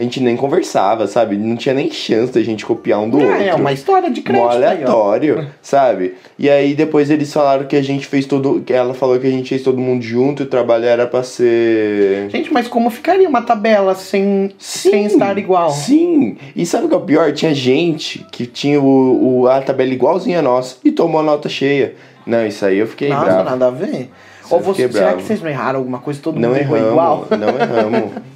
A 0.00 0.02
gente 0.02 0.18
nem 0.22 0.34
conversava, 0.34 1.06
sabe? 1.06 1.36
Não 1.36 1.56
tinha 1.56 1.74
nem 1.74 1.90
chance 1.90 2.32
da 2.32 2.42
gente 2.42 2.64
copiar 2.64 3.00
um 3.00 3.10
do 3.10 3.20
Ah, 3.20 3.24
outro. 3.26 3.42
é 3.42 3.54
uma 3.54 3.70
história 3.70 4.10
de 4.10 4.22
crédito 4.22 4.42
Mó 4.44 4.50
aí, 4.50 4.62
ó. 4.62 4.66
aleatório, 4.70 5.46
sabe? 5.60 6.14
E 6.38 6.48
aí 6.48 6.72
depois 6.74 7.10
eles 7.10 7.30
falaram 7.30 7.66
que 7.66 7.76
a 7.76 7.82
gente 7.82 8.06
fez 8.06 8.24
todo. 8.24 8.62
que 8.64 8.72
Ela 8.72 8.94
falou 8.94 9.18
que 9.18 9.26
a 9.26 9.30
gente 9.30 9.50
fez 9.50 9.62
todo 9.62 9.76
mundo 9.78 10.02
junto 10.02 10.42
e 10.42 10.46
o 10.46 10.48
trabalho 10.48 10.86
era 10.86 11.06
pra 11.06 11.22
ser. 11.22 12.30
Gente, 12.30 12.50
mas 12.50 12.66
como 12.66 12.88
ficaria 12.88 13.28
uma 13.28 13.42
tabela 13.42 13.94
sem, 13.94 14.50
sem 14.58 15.04
estar 15.04 15.36
igual? 15.36 15.68
Sim. 15.70 16.38
E 16.56 16.64
sabe 16.64 16.86
o 16.86 16.88
que 16.88 16.94
é 16.94 16.98
o 16.98 17.02
pior? 17.02 17.32
Tinha 17.32 17.54
gente 17.54 18.24
que 18.32 18.46
tinha 18.46 18.80
o, 18.80 19.40
o- 19.42 19.48
a 19.48 19.60
tabela 19.60 19.92
igualzinha 19.92 20.38
a 20.38 20.42
nossa 20.42 20.76
e 20.82 20.90
tomou 20.90 21.20
a 21.20 21.24
nota 21.24 21.48
cheia. 21.48 21.94
Não, 22.26 22.46
isso 22.46 22.64
aí 22.64 22.78
eu 22.78 22.86
fiquei 22.86 23.08
Nossa, 23.10 23.24
bravo. 23.26 23.50
nada 23.50 23.66
a 23.66 23.70
ver. 23.70 24.08
Isso 24.44 24.54
Ou 24.54 24.60
você, 24.60 24.90
será 24.90 25.12
que 25.14 25.22
vocês 25.22 25.42
não 25.42 25.48
erraram 25.50 25.78
alguma 25.78 25.98
coisa 25.98 26.20
todo 26.22 26.40
Não 26.40 26.48
mundo 26.48 26.58
errou 26.58 26.76
erramos, 26.76 26.92
igual? 26.92 27.26
não 27.38 27.48
erramos. 27.48 28.10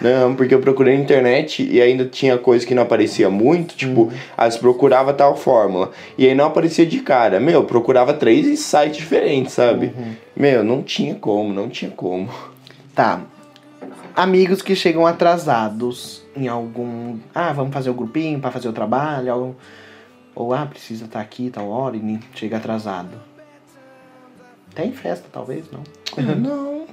Não 0.00 0.34
porque 0.34 0.54
eu 0.54 0.60
procurei 0.60 0.96
na 0.96 1.02
internet 1.02 1.62
e 1.68 1.80
ainda 1.80 2.04
tinha 2.04 2.38
coisa 2.38 2.64
que 2.66 2.74
não 2.74 2.82
aparecia 2.82 3.28
muito, 3.28 3.74
tipo, 3.74 4.02
Uhum. 4.02 4.10
as 4.36 4.56
procurava 4.56 5.12
tal 5.12 5.36
fórmula. 5.36 5.90
E 6.16 6.26
aí 6.26 6.34
não 6.34 6.46
aparecia 6.46 6.86
de 6.86 7.00
cara. 7.00 7.40
Meu, 7.40 7.64
procurava 7.64 8.14
três 8.14 8.58
sites 8.60 8.96
diferentes, 8.98 9.52
sabe? 9.54 9.86
Uhum. 9.86 10.14
Meu, 10.36 10.62
não 10.62 10.82
tinha 10.82 11.14
como, 11.14 11.52
não 11.52 11.68
tinha 11.68 11.90
como. 11.90 12.28
Tá. 12.94 13.20
Amigos 14.14 14.62
que 14.62 14.74
chegam 14.74 15.06
atrasados 15.06 16.24
em 16.36 16.48
algum. 16.48 17.18
Ah, 17.34 17.52
vamos 17.52 17.72
fazer 17.72 17.90
o 17.90 17.94
grupinho 17.94 18.40
pra 18.40 18.50
fazer 18.50 18.68
o 18.68 18.72
trabalho. 18.72 19.34
Ou, 19.34 19.56
ou 20.34 20.54
ah, 20.54 20.66
precisa 20.66 21.04
estar 21.04 21.20
aqui 21.20 21.50
tal 21.50 21.68
hora 21.68 21.96
e 21.96 22.00
nem 22.00 22.20
chega 22.34 22.56
atrasado. 22.56 23.10
Tem 24.74 24.92
festa, 24.92 25.28
talvez, 25.32 25.64
não. 25.72 25.82
não, 26.36 26.86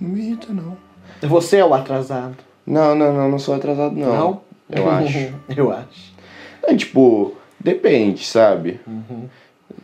irrita, 0.00 0.52
não. 0.52 0.76
Você 1.22 1.56
é 1.58 1.64
o 1.64 1.74
atrasado. 1.74 2.36
Não, 2.66 2.94
não, 2.94 3.12
não, 3.12 3.28
não 3.30 3.38
sou 3.38 3.54
atrasado, 3.54 3.94
não. 3.94 4.40
Eu 4.70 4.90
acho. 4.90 5.32
Eu 5.56 5.70
acho. 5.72 6.14
É, 6.62 6.74
tipo, 6.74 7.34
depende, 7.60 8.24
sabe? 8.24 8.80
Uhum. 8.86 9.28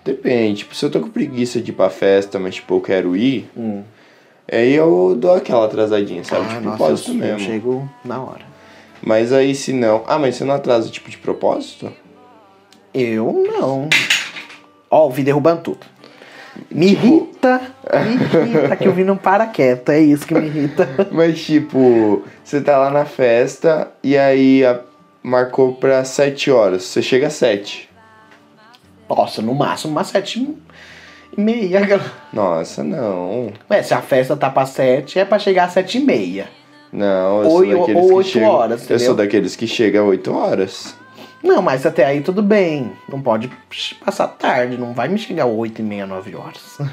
Depende. 0.05 0.59
Tipo, 0.59 0.75
se 0.75 0.85
eu 0.85 0.91
tô 0.91 1.01
com 1.01 1.09
preguiça 1.11 1.61
de 1.61 1.71
ir 1.71 1.75
pra 1.75 1.89
festa, 1.91 2.39
mas, 2.39 2.57
tipo, 2.57 2.75
eu 2.75 2.81
quero 2.81 3.17
ir, 3.17 3.49
Hum. 3.57 3.83
aí 4.51 4.75
eu 4.75 5.15
dou 5.17 5.33
aquela 5.35 5.67
atrasadinha, 5.67 6.25
sabe? 6.25 6.45
Ah, 6.51 6.59
de 6.59 6.65
nossa, 6.65 6.77
propósito 6.79 7.11
eu, 7.11 7.15
eu 7.15 7.21
mesmo. 7.21 7.39
chego 7.41 7.89
na 8.05 8.21
hora. 8.21 8.45
Mas 9.01 9.33
aí 9.33 9.55
se 9.55 9.73
não. 9.73 10.03
Ah, 10.09 10.19
mas 10.19 10.35
você 10.37 10.45
não 10.45 10.55
atrasa, 10.55 10.89
tipo, 10.91 11.09
de 11.09 11.19
propósito? 11.19 11.93
Eu 12.93 13.33
não. 13.47 13.89
Ó, 14.91 15.07
o 15.07 15.11
vi 15.11 15.23
derrubando 15.23 15.63
tudo. 15.63 15.87
Me 16.71 16.91
Tipo- 16.91 17.07
irrita, 17.07 17.61
me 18.45 18.51
irrita 18.51 18.77
que 18.77 18.87
eu 18.87 18.93
vi 18.93 19.05
não 19.05 19.17
para 19.17 19.47
quieto, 19.47 19.89
é 19.91 20.01
isso 20.01 20.27
que 20.27 20.35
me 20.35 20.47
irrita. 20.47 20.89
Mas, 21.11 21.43
tipo, 21.43 22.23
você 22.45 22.61
tá 22.61 22.77
lá 22.79 22.91
na 22.91 23.05
festa 23.05 23.91
e 24.03 24.17
aí 24.19 24.65
a- 24.65 24.81
marcou 25.23 25.75
pra 25.75 26.05
7 26.05 26.51
horas. 26.51 26.83
Você 26.85 27.01
chega 27.03 27.29
às 27.29 27.35
7. 27.35 27.89
Nossa, 29.09 29.43
no 29.43 29.55
máximo 29.55 29.93
umas 29.93 30.07
sete 30.07 30.39
e 31.37 31.41
meia. 31.41 32.01
Nossa, 32.33 32.83
não. 32.83 33.53
Ué, 33.71 33.83
se 33.83 33.93
a 33.93 34.01
festa 34.01 34.35
tá 34.37 34.49
pra 34.49 34.65
sete, 34.65 35.19
é 35.19 35.25
pra 35.25 35.39
chegar 35.39 35.65
às 35.65 35.73
sete 35.73 35.99
e 35.99 36.01
meia. 36.01 36.49
Não, 36.91 37.43
eu 37.43 37.49
Ou- 37.51 37.65
sou 37.65 37.79
daqueles 37.79 38.03
ou 38.03 38.09
que 38.09 38.15
oito 38.15 38.29
chegam. 38.31 38.49
horas, 38.51 38.91
Eu 38.91 38.99
sou 38.99 39.15
daqueles 39.15 39.55
que 39.57 39.67
chegam 39.67 40.05
às 40.05 40.11
8 40.11 40.33
horas. 40.35 40.97
Não, 41.43 41.61
mas 41.61 41.85
até 41.85 42.05
aí 42.05 42.21
tudo 42.21 42.43
bem. 42.43 42.93
Não 43.09 43.21
pode 43.21 43.51
passar 44.05 44.29
tarde, 44.29 44.79
não 44.79 44.93
vai 44.95 45.09
me 45.09 45.19
chegar 45.19 45.47
oito 45.47 45.81
e 45.81 45.83
meia, 45.83 46.07
nove 46.07 46.35
horas. 46.35 46.79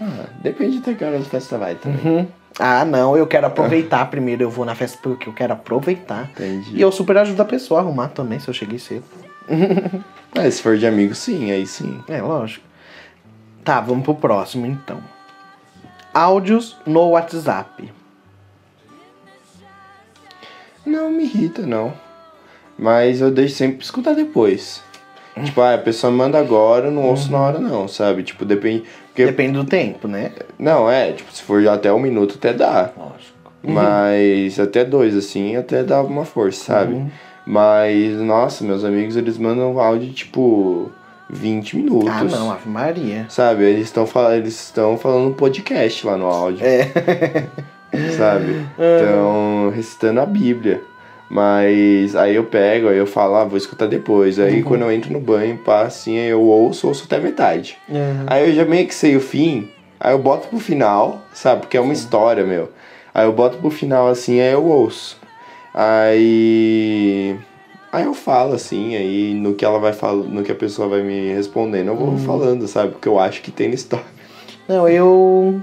Ah, 0.00 0.24
depende 0.40 0.78
até 0.78 0.94
que 0.94 1.04
hora 1.04 1.18
a 1.18 1.22
festa 1.22 1.58
vai 1.58 1.74
também. 1.74 2.00
Uhum. 2.02 2.28
Ah, 2.58 2.82
não, 2.82 3.14
eu 3.14 3.26
quero 3.26 3.46
aproveitar 3.46 4.04
primeiro. 4.10 4.42
Eu 4.42 4.50
vou 4.50 4.64
na 4.64 4.74
festa 4.74 4.98
porque 5.02 5.28
eu 5.28 5.34
quero 5.34 5.52
aproveitar. 5.52 6.30
Entendi. 6.30 6.76
E 6.76 6.80
eu 6.80 6.90
super 6.90 7.18
ajudo 7.18 7.40
a 7.42 7.44
pessoa 7.44 7.80
a 7.80 7.82
arrumar 7.82 8.08
também, 8.08 8.40
se 8.40 8.48
eu 8.48 8.54
cheguei 8.54 8.78
cedo. 8.78 9.04
Ah, 10.34 10.50
se 10.50 10.62
for 10.62 10.78
de 10.78 10.86
amigo, 10.86 11.14
sim, 11.14 11.50
aí 11.50 11.66
sim. 11.66 12.02
É, 12.08 12.22
lógico. 12.22 12.64
Tá, 13.62 13.82
vamos 13.82 14.02
pro 14.02 14.14
próximo 14.14 14.64
então. 14.64 14.98
Áudios 16.14 16.74
no 16.86 17.10
WhatsApp. 17.10 17.92
Não 20.86 21.10
me 21.10 21.24
irrita, 21.24 21.66
não. 21.66 21.92
Mas 22.82 23.20
eu 23.20 23.30
deixo 23.30 23.54
sempre 23.54 23.76
pra 23.76 23.84
escutar 23.84 24.12
depois. 24.12 24.82
Tipo, 25.44 25.60
ah, 25.60 25.74
a 25.74 25.78
pessoa 25.78 26.12
manda 26.12 26.36
agora, 26.36 26.88
eu 26.88 26.90
não 26.90 27.04
ouço 27.04 27.30
na 27.30 27.38
hora 27.38 27.58
não, 27.60 27.86
sabe? 27.86 28.24
Tipo, 28.24 28.44
depende. 28.44 28.82
Porque, 29.06 29.24
Depende 29.24 29.52
do 29.52 29.64
tempo, 29.64 30.08
né? 30.08 30.32
Não, 30.58 30.90
é, 30.90 31.12
tipo, 31.12 31.32
se 31.32 31.42
for 31.42 31.66
até 31.68 31.92
um 31.92 32.00
minuto 32.00 32.34
até 32.36 32.52
dá. 32.52 32.90
Lógico. 32.96 33.32
Mas 33.62 34.58
até 34.58 34.84
dois, 34.84 35.16
assim, 35.16 35.54
até 35.56 35.84
dá 35.84 36.02
uma 36.02 36.24
força, 36.24 36.64
sabe? 36.64 36.94
Uhum. 36.94 37.10
Mas, 37.46 38.16
nossa, 38.20 38.64
meus 38.64 38.84
amigos, 38.84 39.16
eles 39.16 39.38
mandam 39.38 39.78
áudio, 39.78 40.12
tipo, 40.12 40.90
20 41.30 41.76
minutos. 41.76 42.10
Ah, 42.10 42.24
não, 42.24 42.50
Ave 42.50 42.68
Maria. 42.68 43.26
Sabe? 43.28 43.62
Eles 43.62 43.84
estão 43.84 44.06
fal 44.06 44.32
eles 44.32 44.60
estão 44.60 44.98
falando 44.98 45.34
podcast 45.34 46.04
lá 46.04 46.16
no 46.16 46.26
áudio. 46.26 46.66
É. 46.66 46.88
sabe? 48.18 48.66
Então, 48.74 49.70
recitando 49.72 50.20
a 50.20 50.26
Bíblia. 50.26 50.82
Mas 51.34 52.14
aí 52.14 52.34
eu 52.36 52.44
pego, 52.44 52.88
aí 52.88 52.98
eu 52.98 53.06
falo, 53.06 53.36
ah, 53.36 53.44
vou 53.44 53.56
escutar 53.56 53.86
depois. 53.86 54.38
Aí 54.38 54.56
Uhum. 54.58 54.62
quando 54.64 54.82
eu 54.82 54.92
entro 54.92 55.10
no 55.10 55.18
banho, 55.18 55.56
pá, 55.56 55.80
assim, 55.84 56.18
aí 56.18 56.28
eu 56.28 56.42
ouço, 56.42 56.86
ouço 56.86 57.04
até 57.06 57.18
metade. 57.18 57.78
Uhum. 57.88 58.24
Aí 58.26 58.50
eu 58.50 58.54
já 58.54 58.66
meio 58.66 58.86
que 58.86 58.94
sei 58.94 59.16
o 59.16 59.20
fim, 59.20 59.66
aí 59.98 60.12
eu 60.12 60.18
boto 60.18 60.48
pro 60.48 60.58
final, 60.58 61.22
sabe? 61.32 61.62
Porque 61.62 61.78
é 61.78 61.80
uma 61.80 61.94
história, 61.94 62.44
meu. 62.44 62.68
Aí 63.14 63.24
eu 63.24 63.32
boto 63.32 63.56
pro 63.56 63.70
final 63.70 64.08
assim, 64.08 64.40
aí 64.42 64.52
eu 64.52 64.62
ouço. 64.62 65.18
Aí. 65.74 67.34
Aí 67.90 68.04
eu 68.04 68.12
falo 68.14 68.54
assim, 68.54 68.94
aí 68.96 69.32
no 69.34 69.54
que 69.54 69.64
ela 69.64 69.78
vai 69.78 69.92
falando, 69.94 70.28
no 70.28 70.42
que 70.42 70.52
a 70.52 70.54
pessoa 70.54 70.86
vai 70.88 71.02
me 71.02 71.32
respondendo, 71.32 71.88
eu 71.88 71.96
vou 71.96 72.08
Uhum. 72.08 72.18
falando, 72.18 72.66
sabe? 72.68 72.92
Porque 72.92 73.08
eu 73.08 73.18
acho 73.18 73.40
que 73.40 73.50
tem 73.50 73.68
na 73.68 73.74
história. 73.74 74.04
Não, 74.68 74.86
eu. 74.88 75.60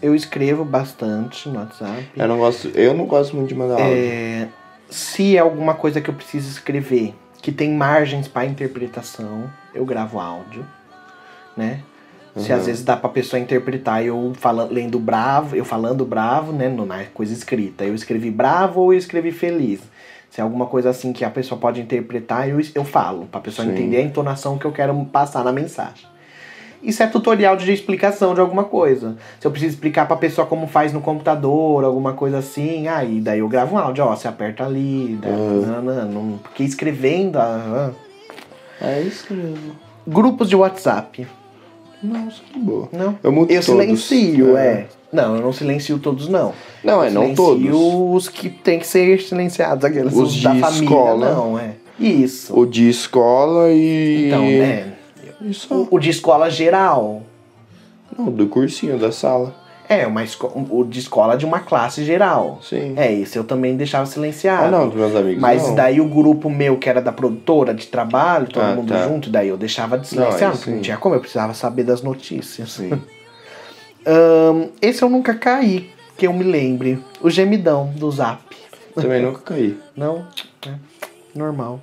Eu 0.00 0.16
escrevo 0.16 0.64
bastante 0.64 1.48
no 1.48 1.60
WhatsApp. 1.60 2.04
Eu 2.16 2.26
não 2.26 2.38
gosto, 2.38 2.68
eu 2.74 2.92
não 2.92 3.04
gosto 3.06 3.36
muito 3.36 3.48
de 3.50 3.54
mandar 3.54 3.80
áudio. 3.80 3.94
É, 3.96 4.48
se 4.92 5.36
é 5.36 5.40
alguma 5.40 5.74
coisa 5.74 6.00
que 6.00 6.08
eu 6.10 6.14
preciso 6.14 6.48
escrever 6.48 7.14
que 7.40 7.50
tem 7.50 7.72
margens 7.72 8.28
para 8.28 8.46
interpretação, 8.46 9.50
eu 9.74 9.84
gravo 9.84 10.20
áudio, 10.20 10.64
né? 11.56 11.80
Se 12.36 12.50
Uhum. 12.52 12.58
às 12.58 12.66
vezes 12.66 12.84
dá 12.84 12.96
pra 12.96 13.10
pessoa 13.10 13.38
interpretar 13.40 14.02
eu 14.04 14.32
fala, 14.38 14.64
lendo 14.64 14.98
bravo, 14.98 15.54
eu 15.56 15.64
falando 15.64 16.04
bravo, 16.04 16.52
né? 16.52 16.68
no- 16.68 16.86
Na 16.86 17.04
coisa 17.12 17.32
escrita. 17.32 17.84
Eu 17.84 17.94
escrevi 17.94 18.30
bravo 18.30 18.80
ou 18.80 18.92
eu 18.92 18.98
escrevi 18.98 19.32
feliz. 19.32 19.80
Se 20.30 20.40
é 20.40 20.44
alguma 20.44 20.64
coisa 20.66 20.88
assim 20.88 21.12
que 21.12 21.26
a 21.26 21.30
pessoa 21.30 21.60
pode 21.60 21.78
interpretar, 21.80 22.48
eu, 22.48 22.58
eu 22.74 22.84
falo, 22.84 23.26
pra 23.26 23.38
pessoa 23.40 23.66
Sim. 23.66 23.72
entender 23.74 23.98
a 23.98 24.02
entonação 24.02 24.56
que 24.56 24.64
eu 24.64 24.72
quero 24.72 24.94
passar 25.06 25.44
na 25.44 25.52
mensagem. 25.52 26.06
Isso 26.82 27.02
é 27.02 27.06
tutorial 27.06 27.56
de 27.56 27.72
explicação 27.72 28.34
de 28.34 28.40
alguma 28.40 28.64
coisa. 28.64 29.16
Se 29.38 29.46
eu 29.46 29.50
preciso 29.50 29.74
explicar 29.74 30.06
pra 30.06 30.16
pessoa 30.16 30.46
como 30.46 30.66
faz 30.66 30.92
no 30.92 31.00
computador, 31.00 31.84
alguma 31.84 32.12
coisa 32.14 32.38
assim, 32.38 32.88
aí 32.88 33.20
daí 33.20 33.38
eu 33.38 33.48
gravo 33.48 33.76
um 33.76 33.78
áudio, 33.78 34.04
ó, 34.04 34.16
você 34.16 34.26
aperta 34.26 34.64
ali, 34.64 35.16
daí, 35.22 35.30
Uhum. 35.32 35.60
não, 35.66 35.82
não, 35.82 36.04
não, 36.10 36.38
porque 36.38 36.64
escrevendo. 36.64 37.36
ah, 37.38 37.92
ah. 38.80 38.84
É 38.84 39.00
isso 39.00 39.32
mesmo. 39.32 39.76
Grupos 40.06 40.48
de 40.48 40.56
WhatsApp. 40.56 41.24
Nossa, 42.02 42.42
que 42.52 42.58
boa. 42.58 42.88
Não. 42.92 43.16
Eu 43.22 43.30
mudo 43.30 43.52
Eu 43.52 43.62
todos. 43.62 43.80
silencio, 44.06 44.56
É. 44.56 44.66
é. 44.66 44.86
Não, 45.12 45.36
eu 45.36 45.42
não 45.42 45.52
silencio 45.52 45.98
todos, 46.00 46.26
não. 46.28 46.52
Não, 46.82 47.04
é, 47.04 47.08
Eu 47.08 47.12
não 47.12 47.32
todos. 47.34 47.64
os 47.72 48.28
que 48.28 48.48
tem 48.48 48.80
que 48.80 48.86
ser 48.86 49.20
silenciados, 49.20 49.84
aqueles 49.84 50.12
Os 50.12 50.42
da 50.42 50.50
família, 50.56 50.82
escola. 50.84 51.32
não, 51.34 51.56
é. 51.58 51.74
Isso. 52.00 52.58
O 52.58 52.66
de 52.66 52.88
escola 52.88 53.70
e. 53.70 54.26
Então, 54.26 54.42
né? 54.42 54.91
Isso. 55.44 55.72
O, 55.74 55.96
o 55.96 55.98
de 55.98 56.10
escola 56.10 56.50
geral. 56.50 57.22
Não, 58.16 58.30
do 58.30 58.46
cursinho 58.46 58.98
da 58.98 59.10
sala. 59.10 59.54
É, 59.88 60.06
uma 60.06 60.22
o 60.70 60.84
de 60.84 61.00
escola 61.00 61.36
de 61.36 61.44
uma 61.44 61.60
classe 61.60 62.04
geral. 62.04 62.60
Sim. 62.62 62.94
É, 62.96 63.12
esse 63.12 63.36
eu 63.38 63.44
também 63.44 63.76
deixava 63.76 64.06
silenciado. 64.06 64.64
Ah, 64.66 64.70
não, 64.70 64.88
dos 64.88 64.96
meus 64.96 65.14
amigos. 65.14 65.40
Mas 65.40 65.66
não. 65.66 65.74
daí 65.74 66.00
o 66.00 66.06
grupo 66.06 66.48
meu, 66.48 66.78
que 66.78 66.88
era 66.88 67.02
da 67.02 67.12
produtora 67.12 67.74
de 67.74 67.86
trabalho, 67.88 68.46
todo 68.48 68.62
Ah, 68.62 68.74
mundo 68.74 68.88
tá. 68.88 69.06
junto, 69.06 69.28
daí 69.28 69.48
eu 69.48 69.56
deixava 69.58 69.98
de 69.98 70.04
Não, 70.16 70.24
silenciar, 70.26 70.52
porque 70.52 70.70
não 70.70 70.76
sim. 70.78 70.82
tinha 70.82 70.96
como, 70.96 71.14
eu 71.14 71.20
precisava 71.20 71.52
saber 71.52 71.82
das 71.84 72.00
notícias. 72.00 72.72
Sim. 72.72 72.90
Ahn, 74.06 74.68
esse 74.80 75.02
eu 75.02 75.10
nunca 75.10 75.34
caí, 75.34 75.90
que 76.16 76.26
eu 76.26 76.32
me 76.32 76.44
lembre. 76.44 76.98
O 77.20 77.28
gemidão 77.28 77.92
do 77.96 78.10
zap. 78.10 78.42
Também 78.94 79.22
nunca 79.22 79.40
caí. 79.40 79.78
Não? 79.96 80.26
É, 80.66 80.72
normal. 81.34 81.80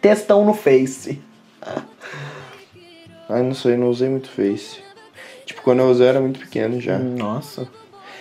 Textão 0.00 0.44
no 0.44 0.54
Face. 0.54 1.20
Ai, 3.28 3.42
não 3.42 3.54
sei, 3.54 3.76
não 3.76 3.88
usei 3.88 4.08
muito 4.08 4.28
Face. 4.30 4.78
Tipo, 5.44 5.62
quando 5.62 5.80
eu 5.80 5.90
usei 5.90 6.06
eu 6.06 6.10
era 6.10 6.20
muito 6.20 6.40
pequeno 6.40 6.80
já. 6.80 6.98
Nossa. 6.98 7.68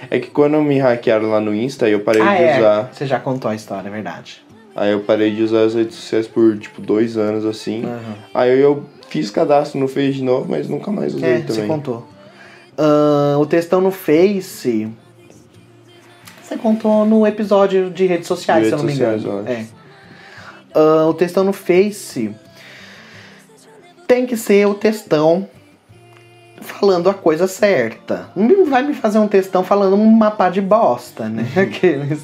É 0.10 0.20
que 0.20 0.30
quando 0.30 0.62
me 0.62 0.78
hackearam 0.78 1.30
lá 1.32 1.40
no 1.40 1.54
Insta, 1.56 1.90
eu 1.90 2.02
parei 2.02 2.22
ah, 2.22 2.36
de 2.36 2.44
é. 2.44 2.58
usar. 2.60 2.90
Você 2.94 3.06
já 3.06 3.20
contou 3.20 3.50
a 3.50 3.56
história, 3.56 3.88
é 3.88 3.92
verdade. 3.92 4.46
Aí 4.76 4.92
eu 4.92 5.00
parei 5.00 5.34
de 5.34 5.42
usar 5.42 5.64
as 5.64 5.74
redes 5.74 5.96
sociais 5.96 6.28
por, 6.28 6.58
tipo, 6.58 6.82
dois 6.82 7.18
anos, 7.18 7.46
assim. 7.46 7.84
Aham. 7.84 8.16
Aí 8.34 8.60
eu 8.60 8.86
fiz 9.10 9.32
cadastro 9.32 9.80
no 9.80 9.88
Face 9.88 10.14
de 10.14 10.24
novo, 10.24 10.46
mas 10.50 10.68
nunca 10.70 10.92
mais 10.92 11.16
usei 11.16 11.30
É, 11.30 11.38
você 11.40 11.54
também. 11.62 11.68
contou. 11.68 12.08
Ahn, 12.78 13.40
o 13.40 13.46
textão 13.46 13.82
no 13.82 13.92
Face. 13.92 14.88
Você 16.44 16.58
contou 16.58 17.06
no 17.06 17.26
episódio 17.26 17.90
de 17.90 18.06
redes 18.06 18.28
sociais, 18.28 18.64
De 18.64 18.70
se 18.70 18.74
eu 18.76 18.78
não 18.78 18.86
me 18.86 18.94
redes 18.94 19.24
engano. 19.24 19.40
sociais, 19.40 19.74
É. 20.76 20.80
Ahn, 20.80 21.08
o 21.10 21.14
textão 21.16 21.44
no 21.44 21.54
Face 21.54 22.34
tem 24.08 24.26
que 24.26 24.38
ser 24.38 24.66
o 24.68 24.74
textão 24.74 25.48
falando 26.62 27.10
a 27.10 27.14
coisa 27.14 27.48
certa. 27.48 28.30
Não 28.36 28.66
vai 28.66 28.84
me 28.84 28.94
fazer 28.94 29.20
um 29.20 29.28
textão 29.28 29.64
falando 29.64 29.96
um 29.96 30.10
mapa 30.10 30.50
de 30.50 30.62
bosta, 30.62 31.28
né? 31.30 31.46
Uhum. 31.56 31.62
Aqueles. 31.64 32.22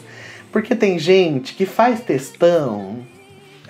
Porque 0.52 0.76
tem 0.76 0.98
gente 1.00 1.54
que 1.56 1.66
faz 1.66 2.02
textão. 2.02 2.98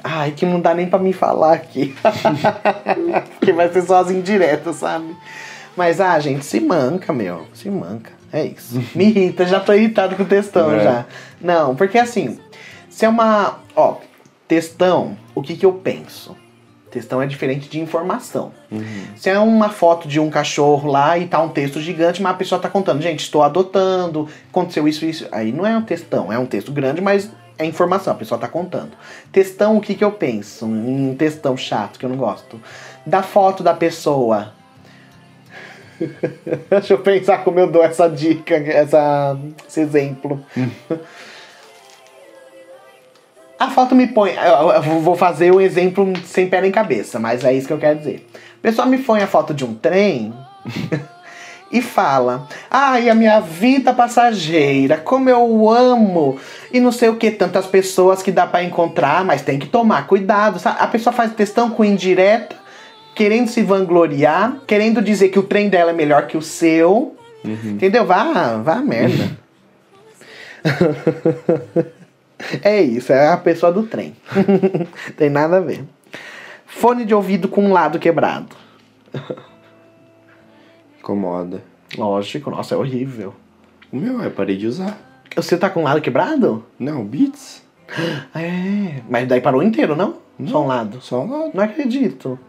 Ai, 0.04 0.32
que 0.32 0.46
não 0.46 0.60
dá 0.60 0.74
nem 0.74 0.88
pra 0.88 1.00
me 1.00 1.14
falar 1.14 1.54
aqui. 1.54 1.96
Porque 3.40 3.54
vai 3.54 3.72
ser 3.72 3.84
só 3.84 4.02
as 4.02 4.12
indiretas, 4.12 4.78
sabe? 4.78 5.16
Mas, 5.78 6.02
ah, 6.02 6.20
gente, 6.20 6.44
se 6.44 6.60
manca, 6.60 7.14
meu. 7.14 7.48
Se 7.54 7.70
manca. 7.70 8.12
É 8.32 8.46
isso. 8.46 8.84
Me 8.94 9.06
irrita, 9.06 9.46
já 9.46 9.60
tô 9.60 9.74
irritado 9.74 10.16
com 10.16 10.24
o 10.24 10.26
textão 10.26 10.74
É. 10.74 10.84
já. 10.84 11.06
Não, 11.40 11.76
porque 11.76 11.98
assim, 11.98 12.38
se 12.90 13.06
é 13.06 13.10
uma. 13.10 13.60
Ó, 13.76 13.98
textão, 14.48 15.18
o 15.34 15.42
que 15.42 15.56
que 15.56 15.66
eu 15.66 15.72
penso? 15.72 16.36
Textão 16.94 17.20
é 17.20 17.26
diferente 17.26 17.68
de 17.68 17.80
informação. 17.80 18.52
Se 19.16 19.28
é 19.28 19.40
uma 19.40 19.70
foto 19.70 20.08
de 20.08 20.20
um 20.20 20.30
cachorro 20.30 20.92
lá 20.92 21.18
e 21.18 21.26
tá 21.26 21.42
um 21.42 21.50
texto 21.50 21.82
gigante, 21.82 22.22
mas 22.22 22.34
a 22.34 22.36
pessoa 22.36 22.62
tá 22.62 22.70
contando, 22.70 23.02
gente, 23.02 23.22
estou 23.22 23.42
adotando, 23.42 24.30
aconteceu 24.48 24.88
isso, 24.88 25.04
isso. 25.04 25.28
Aí 25.32 25.52
não 25.52 25.66
é 25.66 25.76
um 25.76 25.82
textão, 25.82 26.32
é 26.32 26.38
um 26.38 26.46
texto 26.46 26.72
grande, 26.72 27.02
mas 27.02 27.32
é 27.58 27.66
informação, 27.66 28.14
a 28.14 28.16
pessoa 28.16 28.40
tá 28.40 28.48
contando. 28.48 28.92
Textão, 29.32 29.76
o 29.76 29.82
que 29.82 29.96
que 29.96 30.04
eu 30.04 30.12
penso? 30.12 30.68
Um 30.68 31.16
textão 31.16 31.58
chato 31.58 31.98
que 31.98 32.06
eu 32.06 32.10
não 32.10 32.18
gosto. 32.18 32.62
Da 33.04 33.24
foto 33.24 33.64
da 33.64 33.74
pessoa. 33.74 34.54
Deixa 36.70 36.94
eu 36.94 37.00
pensar 37.00 37.44
como 37.44 37.60
eu 37.60 37.72
dou 37.72 37.84
essa 37.84 38.08
dica, 38.08 38.54
essa, 38.54 39.36
esse 39.68 39.80
exemplo. 39.80 40.46
A 43.64 43.70
foto 43.70 43.96
me 43.96 44.08
põe. 44.08 44.34
Eu 44.34 44.82
vou 45.00 45.16
fazer 45.16 45.50
o 45.50 45.62
exemplo 45.62 46.12
sem 46.26 46.50
pé 46.50 46.60
nem 46.60 46.70
cabeça, 46.70 47.18
mas 47.18 47.46
é 47.46 47.54
isso 47.54 47.66
que 47.66 47.72
eu 47.72 47.78
quero 47.78 47.98
dizer. 47.98 48.28
A 48.36 48.62
pessoa 48.62 48.86
me 48.86 48.98
põe 48.98 49.22
a 49.22 49.28
foto 49.28 49.54
de 49.54 49.64
um 49.64 49.74
trem 49.74 50.34
e 51.72 51.82
fala: 51.82 52.46
Ai, 52.70 53.10
a 53.10 53.16
minha 53.16 53.40
vida 53.40 53.94
passageira, 53.94 54.98
como 54.98 55.30
eu 55.30 55.70
amo. 55.70 56.38
E 56.74 56.82
não 56.82 56.92
sei 56.92 57.08
o 57.08 57.16
que, 57.16 57.32
tantas 57.32 57.66
pessoas 57.66 58.22
que 58.22 58.34
dá 58.34 58.46
pra 58.46 58.62
encontrar, 58.62 59.24
mas 59.24 59.42
tem 59.42 59.58
que 59.58 59.68
tomar 59.68 60.08
cuidado. 60.08 60.60
sabe? 60.60 60.80
A 60.82 60.88
pessoa 60.88 61.14
faz 61.14 61.32
questão 61.32 61.70
com 61.70 61.86
indireta, 61.86 62.58
querendo 63.16 63.48
se 63.48 63.62
vangloriar, 63.62 64.58
querendo 64.68 65.02
dizer 65.02 65.30
que 65.30 65.40
o 65.40 65.44
trem 65.44 65.70
dela 65.70 65.92
é 65.92 65.94
melhor 65.94 66.28
que 66.28 66.36
o 66.36 66.42
seu. 66.42 67.16
Entendeu? 67.46 68.06
Vá, 68.06 68.58
vá 68.58 68.76
merda. 68.82 69.38
É 72.62 72.82
isso, 72.82 73.12
é 73.12 73.30
a 73.30 73.38
pessoa 73.38 73.72
do 73.72 73.84
trem. 73.84 74.16
Tem 75.18 75.30
nada 75.30 75.58
a 75.58 75.62
ver. 75.62 75.84
Fone 76.66 77.06
de 77.06 77.14
ouvido 77.14 77.48
com 77.48 77.64
um 77.64 77.72
lado 77.72 78.00
quebrado. 78.00 78.56
Incomoda. 81.00 81.64
Lógico, 81.98 82.50
nossa, 82.50 82.76
é 82.76 82.78
horrível. 82.78 83.34
O 83.92 83.98
meu, 83.98 84.22
eu 84.22 84.32
parei 84.32 84.58
de 84.58 84.68
usar. 84.68 84.98
Você 85.36 85.58
tá 85.58 85.70
com 85.70 85.82
um 85.82 85.84
lado 85.84 86.02
quebrado? 86.02 86.66
Não, 86.80 87.04
Beats. 87.04 87.64
É, 88.34 89.02
mas 89.08 89.28
daí 89.28 89.40
parou 89.40 89.62
inteiro, 89.62 89.96
não? 89.96 90.16
Só 90.48 90.64
um 90.64 90.68
lado. 90.68 91.00
Só 91.02 91.22
um 91.22 91.30
lado. 91.30 91.52
Não 91.54 91.64
acredito. 91.64 92.40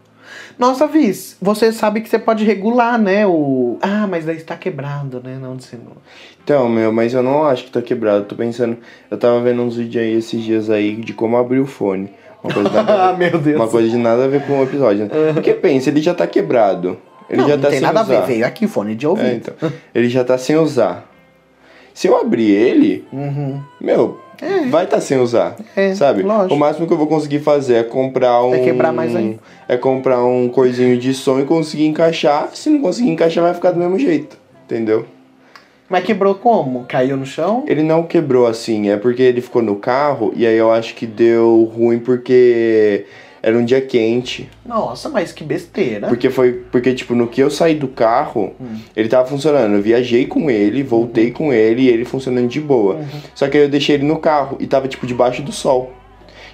Nossa, 0.57 0.87
Viz, 0.87 1.37
você 1.41 1.71
sabe 1.71 2.01
que 2.01 2.09
você 2.09 2.17
pode 2.19 2.43
regular, 2.45 2.97
né? 2.99 3.25
O. 3.27 3.77
Ah, 3.81 4.07
mas 4.07 4.25
daí 4.25 4.37
está 4.37 4.55
quebrado, 4.55 5.21
né? 5.23 5.37
Não, 5.41 5.51
não. 5.51 5.97
Então, 6.43 6.69
meu, 6.69 6.91
mas 6.91 7.13
eu 7.13 7.23
não 7.23 7.43
acho 7.45 7.65
que 7.65 7.71
tá 7.71 7.81
quebrado. 7.81 8.25
Tô 8.25 8.35
pensando. 8.35 8.77
Eu 9.09 9.17
tava 9.17 9.39
vendo 9.41 9.61
uns 9.61 9.75
vídeos 9.77 10.03
aí 10.03 10.13
esses 10.13 10.43
dias 10.43 10.69
aí 10.69 10.95
de 10.95 11.13
como 11.13 11.37
abrir 11.37 11.59
o 11.59 11.65
fone. 11.65 12.09
Uma 12.43 12.53
coisa, 12.53 12.69
nada 12.69 13.09
Ah, 13.09 13.13
meu 13.17 13.37
Deus. 13.39 13.55
uma 13.55 13.67
coisa 13.67 13.89
de 13.89 13.97
nada 13.97 14.25
a 14.25 14.27
ver 14.27 14.45
com 14.45 14.59
o 14.59 14.63
episódio, 14.63 15.05
né? 15.05 15.33
Porque 15.33 15.53
pensa, 15.53 15.89
ele 15.89 16.01
já 16.01 16.13
tá 16.13 16.27
quebrado. 16.27 16.97
Ele 17.29 17.41
não, 17.41 17.47
já 17.49 17.55
não 17.55 17.63
tá 17.63 17.69
tem 17.69 17.79
sem 17.79 17.87
nada 17.87 18.01
usar. 18.03 18.17
a 18.17 18.21
ver, 18.21 18.27
veio 18.27 18.45
aqui 18.45 18.67
fone 18.67 18.93
de 18.95 19.07
ouvido. 19.07 19.27
É, 19.27 19.33
então. 19.33 19.71
Ele 19.95 20.07
já 20.09 20.23
tá 20.23 20.37
sem 20.37 20.55
usar. 20.55 21.09
Se 21.93 22.07
eu 22.07 22.15
abrir 22.19 22.51
ele, 22.51 23.03
Uhum. 23.11 23.59
meu, 23.81 24.19
vai 24.69 24.85
estar 24.85 24.97
tá 24.97 25.01
sem 25.01 25.17
usar. 25.17 25.55
É, 25.75 25.93
sabe? 25.95 26.23
lógico. 26.23 26.53
O 26.53 26.57
máximo 26.57 26.87
que 26.87 26.93
eu 26.93 26.97
vou 26.97 27.07
conseguir 27.07 27.39
fazer 27.39 27.75
é 27.75 27.83
comprar 27.83 28.43
um. 28.43 28.53
É 28.53 28.59
quebrar 28.59 28.91
mais 28.91 29.15
ainda. 29.15 29.39
É 29.67 29.77
comprar 29.77 30.23
um 30.23 30.49
coisinho 30.49 30.97
de 30.97 31.13
som 31.13 31.39
e 31.39 31.45
conseguir 31.45 31.85
encaixar. 31.85 32.49
Se 32.53 32.69
não 32.69 32.81
conseguir 32.81 33.09
encaixar, 33.09 33.43
vai 33.43 33.53
ficar 33.53 33.71
do 33.71 33.79
mesmo 33.79 33.97
jeito. 33.97 34.37
Entendeu? 34.65 35.05
Mas 35.87 36.03
quebrou 36.03 36.33
como? 36.33 36.85
Caiu 36.87 37.15
no 37.15 37.25
chão? 37.25 37.63
Ele 37.67 37.83
não 37.83 38.03
quebrou 38.03 38.47
assim, 38.47 38.89
é 38.89 38.97
porque 38.97 39.21
ele 39.21 39.39
ficou 39.39 39.61
no 39.61 39.75
carro 39.75 40.33
e 40.35 40.45
aí 40.45 40.57
eu 40.57 40.71
acho 40.71 40.95
que 40.95 41.05
deu 41.05 41.71
ruim 41.75 41.99
porque 41.99 43.05
era 43.47 43.55
um 43.55 43.63
dia 43.63 43.79
quente. 43.79 44.49
Nossa, 44.65 45.07
mas 45.07 45.31
que 45.31 45.43
besteira. 45.43 46.07
Porque 46.07 46.31
foi. 46.31 46.51
Porque, 46.71 46.93
tipo, 46.95 47.13
no 47.13 47.27
que 47.27 47.39
eu 47.41 47.51
saí 47.51 47.75
do 47.75 47.87
carro, 47.87 48.55
Hum. 48.59 48.77
ele 48.95 49.07
tava 49.07 49.27
funcionando. 49.27 49.75
Eu 49.75 49.81
viajei 49.83 50.25
com 50.25 50.49
ele, 50.49 50.81
Uhum. 50.81 50.87
voltei 50.87 51.29
com 51.29 51.53
ele 51.53 51.83
e 51.83 51.87
ele 51.89 52.05
funcionando 52.05 52.47
de 52.47 52.59
boa. 52.59 53.01
Só 53.35 53.47
que 53.47 53.55
aí 53.55 53.63
eu 53.65 53.69
deixei 53.69 53.95
ele 53.97 54.05
no 54.05 54.17
carro 54.17 54.57
e 54.59 54.65
tava, 54.65 54.87
tipo, 54.87 55.05
debaixo 55.05 55.43
do 55.43 55.51
sol. 55.51 55.93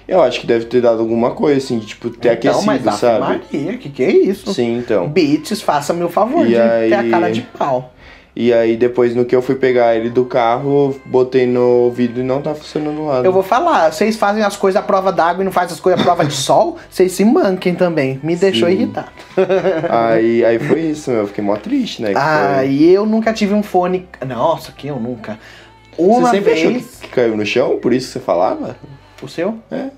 Eu 0.06 0.20
acho 0.20 0.40
que 0.40 0.46
deve 0.46 0.66
ter 0.66 0.82
dado 0.82 1.00
alguma 1.00 1.30
coisa, 1.30 1.56
assim, 1.56 1.78
de, 1.78 1.86
tipo, 1.86 2.10
ter 2.10 2.32
então, 2.34 2.50
aquecido, 2.50 2.66
mas 2.66 2.82
sabe? 2.96 3.20
Maria, 3.20 3.78
que 3.78 3.88
que 3.88 4.02
é 4.02 4.10
isso? 4.10 4.52
Sim, 4.52 4.76
então. 4.76 5.08
Beats, 5.08 5.62
faça-me 5.62 6.02
o 6.04 6.08
favor 6.10 6.44
E 6.44 6.50
de 6.50 6.56
aí- 6.58 6.90
ter 6.90 6.96
a 6.96 7.08
cara 7.08 7.30
de 7.32 7.40
pau. 7.40 7.94
E 8.34 8.50
aí 8.50 8.78
depois 8.78 9.14
no 9.14 9.26
que 9.26 9.36
eu 9.36 9.42
fui 9.42 9.54
pegar 9.56 9.94
ele 9.94 10.08
do 10.08 10.24
carro, 10.24 10.98
botei 11.04 11.46
no 11.46 11.60
ouvido 11.84 12.20
e 12.20 12.22
não 12.22 12.40
tá 12.40 12.54
funcionando 12.54 13.04
lá. 13.04 13.20
Eu 13.20 13.30
vou 13.32 13.42
falar, 13.42 13.92
vocês 13.92 14.16
fazem 14.16 14.42
as 14.42 14.56
coisas 14.56 14.80
à 14.80 14.82
prova 14.82 15.12
d'água 15.12 15.42
e 15.42 15.44
não 15.44 15.52
fazem 15.52 15.74
as 15.74 15.80
coisas 15.80 16.00
à 16.00 16.04
prova 16.04 16.24
de 16.24 16.32
sol, 16.32 16.78
vocês 16.88 17.12
se 17.12 17.24
manquem 17.26 17.74
também. 17.74 18.18
Me 18.22 18.34
deixou 18.34 18.68
Sim. 18.68 18.74
irritado. 18.74 19.10
Aí, 19.90 20.44
aí 20.44 20.58
foi 20.58 20.80
isso, 20.80 21.10
meu. 21.10 21.20
Eu 21.20 21.26
fiquei 21.26 21.44
mó 21.44 21.56
triste, 21.56 22.00
né? 22.00 22.12
Ah, 22.16 22.54
foi- 22.60 22.68
e 22.70 22.90
eu 22.90 23.04
nunca 23.04 23.32
tive 23.34 23.52
um 23.52 23.62
fone. 23.62 24.08
Nossa, 24.26 24.72
que 24.72 24.86
eu 24.88 24.96
nunca. 24.98 25.38
Você 25.96 26.02
Uma 26.02 26.30
sempre 26.30 26.52
achou 26.52 26.72
vez. 26.72 26.86
que, 27.00 27.08
que 27.08 27.14
caiu 27.14 27.36
no 27.36 27.44
chão? 27.44 27.78
Por 27.80 27.92
isso 27.92 28.06
que 28.06 28.12
você 28.14 28.20
falava? 28.20 28.76
O 29.22 29.28
seu? 29.28 29.58
É. 29.70 29.88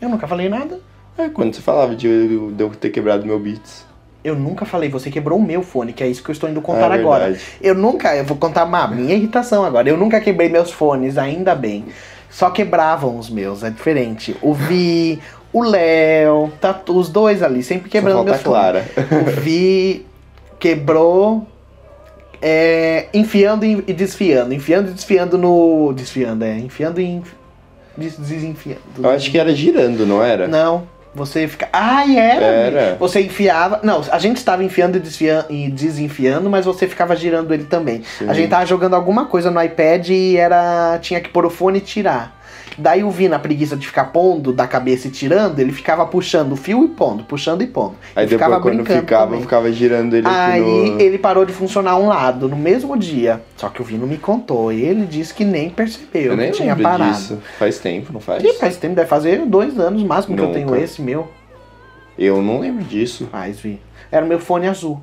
Eu 0.00 0.08
nunca 0.08 0.28
falei 0.28 0.48
nada. 0.48 0.78
É, 1.18 1.28
quando 1.28 1.54
você 1.54 1.60
falava 1.60 1.94
de 1.96 2.06
eu 2.06 2.70
ter 2.80 2.90
quebrado 2.90 3.26
meu 3.26 3.38
Beats. 3.38 3.84
Eu 4.22 4.34
nunca 4.34 4.64
falei, 4.66 4.88
você 4.90 5.10
quebrou 5.10 5.38
o 5.38 5.42
meu 5.42 5.62
fone, 5.62 5.92
que 5.94 6.02
é 6.04 6.06
isso 6.06 6.22
que 6.22 6.30
eu 6.30 6.32
estou 6.34 6.48
indo 6.50 6.60
contar 6.60 6.90
É 6.90 7.00
agora. 7.00 7.24
verdade. 7.24 7.44
Eu 7.62 7.74
nunca, 7.74 8.14
eu 8.14 8.24
vou 8.24 8.36
contar 8.36 8.66
minha 8.88 9.14
irritação 9.14 9.64
agora. 9.64 9.88
Eu 9.88 9.96
nunca 9.96 10.20
quebrei 10.20 10.48
meus 10.48 10.70
fones, 10.70 11.16
ainda 11.16 11.54
bem. 11.54 11.86
Só 12.28 12.50
quebravam 12.50 13.18
os 13.18 13.30
meus, 13.30 13.64
é 13.64 13.70
diferente. 13.70 14.36
O 14.42 14.52
Vi, 14.52 15.18
o 15.52 15.62
Léo, 15.62 16.52
tá 16.60 16.78
os 16.90 17.08
dois 17.08 17.42
ali, 17.42 17.62
sempre 17.62 17.88
quebrando 17.90 18.22
meus 18.22 18.42
Clara. 18.42 18.82
fones. 18.82 19.28
O 19.36 19.40
Vi 19.40 20.06
quebrou 20.58 21.46
é, 22.42 23.06
enfiando 23.12 23.64
e 23.64 23.76
desfiando, 23.92 24.54
enfiando 24.54 24.90
e 24.90 24.94
desfiando 24.94 25.36
no. 25.38 25.92
Desfiando, 25.94 26.44
é, 26.44 26.58
enfiando 26.58 27.00
e 27.00 27.22
des- 27.96 28.16
desenfiando. 28.16 28.80
Eu 29.02 29.10
acho 29.10 29.30
que 29.30 29.38
era 29.38 29.54
girando, 29.54 30.06
não 30.06 30.22
era? 30.22 30.46
Não, 30.46 30.84
você 31.14 31.48
fica. 31.48 31.68
Ai, 31.72 32.16
era! 32.16 32.44
Era. 32.44 32.96
Você 32.98 33.20
enfiava. 33.20 33.80
Não, 33.82 34.02
a 34.10 34.18
gente 34.18 34.36
estava 34.36 34.62
enfiando 34.62 34.96
e, 34.96 35.00
desfiando, 35.00 35.46
e 35.50 35.68
desenfiando, 35.68 36.48
mas 36.48 36.64
você 36.64 36.86
ficava 36.86 37.16
girando 37.16 37.52
ele 37.52 37.64
também. 37.64 38.02
A 38.26 38.32
gente 38.32 38.48
tava 38.48 38.64
jogando 38.66 38.94
alguma 38.94 39.26
coisa 39.26 39.50
no 39.50 39.62
iPad 39.62 40.08
e 40.08 40.36
era. 40.36 40.98
Tinha 41.00 41.20
que 41.20 41.28
pôr 41.28 41.44
o 41.44 41.50
fone 41.50 41.78
e 41.78 41.82
tirar. 41.82 42.39
Daí 42.80 43.04
o 43.04 43.10
Vi, 43.10 43.28
na 43.28 43.38
preguiça 43.38 43.76
de 43.76 43.86
ficar 43.86 44.06
pondo 44.06 44.52
da 44.52 44.66
cabeça 44.66 45.06
e 45.08 45.10
tirando, 45.10 45.58
ele 45.60 45.70
ficava 45.72 46.06
puxando 46.06 46.52
o 46.52 46.56
fio 46.56 46.84
e 46.84 46.88
pondo, 46.88 47.22
puxando 47.24 47.62
e 47.62 47.66
pondo. 47.66 47.94
Aí 48.16 48.24
e 48.24 48.28
depois 48.28 48.30
ficava 48.30 48.60
quando 48.62 48.76
brincando 48.76 49.00
ficava, 49.00 49.24
também. 49.26 49.38
eu 49.38 49.42
ficava 49.42 49.72
girando 49.72 50.14
ele 50.16 50.26
Aí 50.26 50.60
no... 50.92 51.00
ele 51.00 51.18
parou 51.18 51.44
de 51.44 51.52
funcionar 51.52 51.96
um 51.96 52.08
lado 52.08 52.48
no 52.48 52.56
mesmo 52.56 52.96
dia. 52.96 53.42
Só 53.56 53.68
que 53.68 53.82
o 53.82 53.84
Vi 53.84 53.96
não 53.96 54.06
me 54.06 54.16
contou. 54.16 54.72
Ele 54.72 55.04
disse 55.06 55.34
que 55.34 55.44
nem 55.44 55.68
percebeu 55.70 56.32
Eu 56.32 56.36
nem 56.36 56.50
tinha 56.50 56.74
parado. 56.74 57.12
disso. 57.12 57.38
Faz 57.58 57.78
tempo, 57.78 58.12
não 58.12 58.20
faz? 58.20 58.42
E 58.42 58.52
faz 58.54 58.76
tempo, 58.76 58.94
deve 58.94 59.08
fazer 59.08 59.44
dois 59.46 59.78
anos 59.78 60.02
máximo 60.02 60.34
que 60.34 60.42
eu 60.42 60.46
Nunca. 60.46 60.58
tenho 60.58 60.74
esse 60.76 61.02
meu. 61.02 61.28
Eu 62.18 62.42
não 62.42 62.60
lembro 62.60 62.82
disso. 62.84 63.28
Faz, 63.30 63.60
Vi. 63.60 63.80
Era 64.10 64.24
o 64.24 64.28
meu 64.28 64.38
fone 64.40 64.66
azul. 64.66 65.00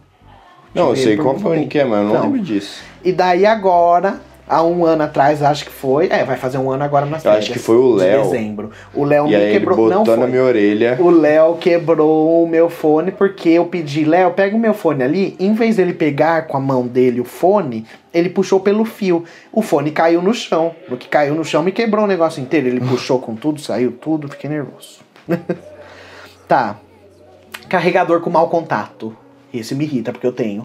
Não, 0.74 0.90
eu 0.90 0.96
sei 0.96 1.14
ele 1.14 1.22
qual 1.22 1.38
fone 1.40 1.66
que 1.68 1.80
é, 1.80 1.86
mas 1.86 2.00
eu 2.00 2.04
não 2.04 2.12
Então. 2.12 2.24
lembro 2.24 2.40
disso. 2.42 2.84
E 3.04 3.12
daí 3.12 3.46
agora, 3.46 4.20
há 4.48 4.64
um 4.64 4.86
ano 4.86 5.04
atrás, 5.04 5.42
acho 5.44 5.66
que 5.66 5.72
foi. 5.72 6.08
É, 6.10 6.24
vai 6.24 6.38
fazer 6.38 6.58
um 6.58 6.72
ano 6.72 6.84
agora 6.84 7.06
nas 7.06 7.24
Eu 7.26 7.32
férias. 7.32 7.44
acho 7.46 7.54
que 7.54 7.60
foi 7.60 7.76
o 7.78 7.94
de 7.94 8.06
Léo. 8.06 8.24
dezembro. 8.24 8.72
O 8.94 9.04
Léo 9.04 9.28
me 9.28 9.36
aí 9.36 9.44
ele 9.44 9.52
quebrou. 9.60 9.76
botou 9.78 9.90
não 9.92 10.06
na 10.06 10.22
foi. 10.24 10.28
minha 10.32 10.44
orelha. 10.44 10.98
O 11.00 11.10
Léo 11.10 11.56
quebrou 11.58 12.44
o 12.44 12.48
meu 12.48 12.70
fone 12.70 13.12
porque 13.12 13.50
eu 13.50 13.66
pedi, 13.66 14.06
Léo, 14.06 14.32
pega 14.32 14.56
o 14.56 14.60
meu 14.60 14.74
fone 14.74 15.04
ali. 15.04 15.36
Em 15.40 15.54
vez 15.54 15.76
dele 15.76 15.94
pegar 15.94 16.48
com 16.48 16.58
a 16.58 16.60
mão 16.60 16.88
dele 16.88 17.20
o 17.20 17.26
fone, 17.26 17.86
ele 18.14 18.30
puxou 18.30 18.60
pelo 18.60 18.86
fio. 18.86 19.24
O 19.52 19.62
fone 19.62 19.92
caiu 19.92 20.22
no 20.22 20.34
chão. 20.34 20.74
No 20.90 20.98
que 20.98 21.08
caiu 21.08 21.36
no 21.36 21.44
chão, 21.44 21.62
me 21.62 21.72
quebrou 21.72 22.06
o 22.06 22.08
negócio 22.08 22.42
inteiro. 22.42 22.68
Ele 22.68 22.80
puxou 22.82 23.20
com 23.20 23.36
tudo, 23.36 23.60
saiu 23.60 23.92
tudo, 23.92 24.28
fiquei 24.28 24.50
nervoso. 24.50 25.00
tá. 26.48 26.78
Carregador 27.70 28.22
com 28.22 28.30
mau 28.30 28.48
contato. 28.50 29.16
Esse 29.54 29.76
me 29.76 29.84
irrita 29.86 30.12
porque 30.12 30.28
eu 30.28 30.32
tenho. 30.32 30.64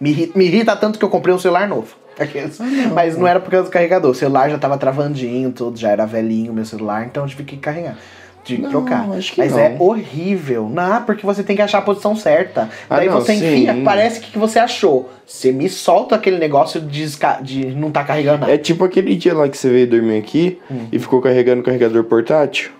Me 0.00 0.10
irrita, 0.10 0.38
me 0.38 0.44
irrita 0.46 0.74
tanto 0.76 0.98
que 0.98 1.04
eu 1.04 1.10
comprei 1.10 1.34
um 1.34 1.38
celular 1.38 1.68
novo. 1.68 1.94
Aqueles. 2.18 2.58
Mas 2.94 3.16
não 3.16 3.26
era 3.26 3.40
por 3.40 3.50
causa 3.50 3.68
do 3.68 3.72
carregador. 3.72 4.10
O 4.10 4.14
celular 4.14 4.50
já 4.50 4.58
tava 4.58 4.76
travandinho, 4.76 5.50
tudo, 5.52 5.78
já 5.78 5.90
era 5.90 6.04
velhinho 6.06 6.52
o 6.52 6.54
meu 6.54 6.64
celular, 6.64 7.06
então 7.06 7.22
eu 7.24 7.28
tive 7.28 7.44
que 7.44 7.56
carregar. 7.56 7.96
Tive 8.42 8.62
que 8.62 8.64
Não, 8.64 8.70
trocar. 8.70 9.06
Mas 9.06 9.52
não. 9.52 9.58
é 9.58 9.76
horrível. 9.78 10.68
Não, 10.72 11.02
porque 11.04 11.24
você 11.26 11.42
tem 11.42 11.54
que 11.54 11.60
achar 11.60 11.78
a 11.78 11.82
posição 11.82 12.16
certa. 12.16 12.70
Ah, 12.88 12.96
Daí 12.96 13.06
não, 13.06 13.20
você 13.20 13.34
enfia, 13.34 13.74
sim. 13.74 13.84
parece 13.84 14.20
que 14.20 14.38
você 14.38 14.58
achou. 14.58 15.10
Você 15.26 15.52
me 15.52 15.68
solta 15.68 16.14
aquele 16.14 16.38
negócio 16.38 16.80
de, 16.80 17.06
de 17.42 17.66
não 17.74 17.90
tá 17.90 18.02
carregando 18.02 18.38
nada. 18.40 18.52
É 18.52 18.56
tipo 18.58 18.82
aquele 18.82 19.14
dia 19.14 19.34
lá 19.34 19.46
que 19.46 19.58
você 19.58 19.68
veio 19.68 19.86
dormir 19.86 20.18
aqui 20.18 20.58
Hum. 20.70 20.86
e 20.90 20.98
ficou 20.98 21.20
carregando 21.20 21.60
o 21.60 21.64
carregador 21.64 22.02
portátil. 22.04 22.70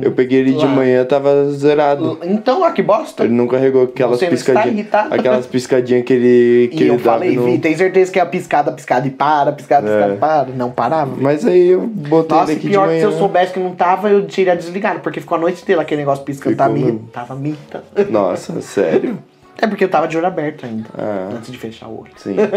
Eu 0.00 0.12
peguei 0.12 0.38
ele 0.40 0.52
de 0.52 0.56
Uhum. 0.58 0.64
Lá. 0.64 0.68
manhã, 0.76 1.04
tava 1.04 1.50
zerado. 1.50 2.18
Então, 2.22 2.62
ó, 2.62 2.70
que 2.70 2.82
bosta. 2.82 3.24
Ele 3.24 3.34
não 3.34 3.46
carregou 3.46 3.82
aquelas 3.84 4.18
Você 4.18 4.26
não 4.26 4.32
está 4.34 4.52
piscadinhas. 4.52 4.78
irritado? 4.78 5.14
Aquelas 5.14 5.44
piscadinhas 5.48 6.04
que 6.04 6.12
ele. 6.14 6.68
Que 6.68 6.84
E 6.84 6.86
eu 6.88 6.94
ele 6.94 7.02
dava 7.02 7.18
falei, 7.18 7.36
no... 7.36 7.44
Vi, 7.44 7.58
tem 7.58 7.76
certeza 7.76 8.10
que 8.10 8.18
é 8.18 8.22
a 8.22 8.26
piscada, 8.26 8.72
piscada 8.72 9.06
e 9.06 9.10
para, 9.10 9.52
piscada, 9.52 9.82
piscada 9.86 10.12
É. 10.12 10.16
e 10.16 10.18
para. 10.18 10.48
Não 10.56 10.70
parava. 10.70 11.14
Mas 11.20 11.44
aí 11.46 11.68
eu 11.68 11.82
botei 11.86 12.36
Nossa, 12.38 12.52
ele 12.52 12.58
e 12.60 12.62
aqui 12.62 12.68
pior 12.70 12.88
de 12.88 12.94
que 12.94 13.00
se 13.00 13.04
manhã. 13.06 13.14
eu 13.14 13.18
soubesse 13.18 13.52
que 13.52 13.60
não 13.60 13.74
tava, 13.74 14.08
eu 14.08 14.26
teria 14.26 14.56
desligado, 14.56 15.00
porque 15.00 15.20
ficou 15.20 15.36
a 15.36 15.40
noite 15.40 15.62
inteira 15.62 15.82
aquele 15.82 16.00
negócio 16.00 16.24
piscando. 16.24 16.52
Ficou 16.56 16.66
Tava 16.66 16.72
me, 16.78 16.84
mesmo. 16.84 17.08
tava 17.12 17.34
me 17.34 17.48
irritando. 17.50 17.84
Nossa, 18.10 18.60
sério? 18.62 19.18
É 19.60 19.66
porque 19.66 19.84
eu 19.84 19.88
tava 19.90 20.08
de 20.08 20.16
olho 20.16 20.26
aberto 20.26 20.64
ainda, 20.64 20.88
Ah. 20.96 21.28
antes 21.36 21.50
de 21.52 21.58
fechar 21.58 21.88
o 21.88 22.00
olho. 22.00 22.12
Sim. 22.16 22.36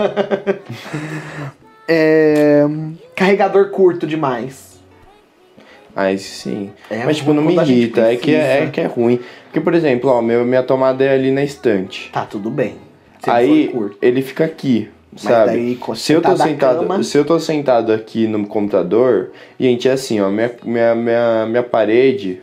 É... 1.88 2.64
Carregador 3.16 3.70
curto 3.70 4.08
demais. 4.08 4.71
Ah, 5.96 6.12
isso 6.12 6.34
sim. 6.44 6.72
É, 6.90 7.06
Mas 7.06 7.18
tipo, 7.18 7.34
não 7.34 7.44
me 7.44 7.56
irrita, 7.56 8.02
é 8.02 8.16
que 8.16 8.34
é, 8.34 8.64
é 8.64 8.68
que 8.70 8.80
é 8.82 8.86
ruim. 8.86 9.20
Porque, 9.46 9.60
por 9.60 9.74
exemplo, 9.74 10.10
ó, 10.10 10.22
meu, 10.22 10.46
minha 10.46 10.64
tomada 10.64 11.04
é 11.04 11.14
ali 11.14 11.32
na 11.32 11.44
estante. 11.44 12.10
Tá, 12.12 12.26
tudo 12.26 12.50
bem. 12.50 12.76
Se 13.20 13.30
Aí 13.30 13.72
ele 14.02 14.22
fica 14.22 14.46
aqui, 14.46 14.90
Mas 15.12 15.22
sabe? 15.22 15.52
daí, 15.52 15.80
se 15.96 16.14
eu 16.14 16.22
tô 16.22 16.36
sentado, 16.38 16.80
cama- 16.88 17.04
se 17.04 17.18
eu 17.18 17.26
tô 17.26 17.40
sentado 17.40 17.92
aqui 17.94 18.26
no 18.26 18.48
computador, 18.48 19.32
gente, 19.60 19.88
é 19.88 19.92
assim, 19.92 20.20
ó, 20.20 20.30
minha, 20.30 20.52
minha, 20.64 20.96
minha, 20.96 21.46
minha 21.46 21.64
parede 21.64 22.42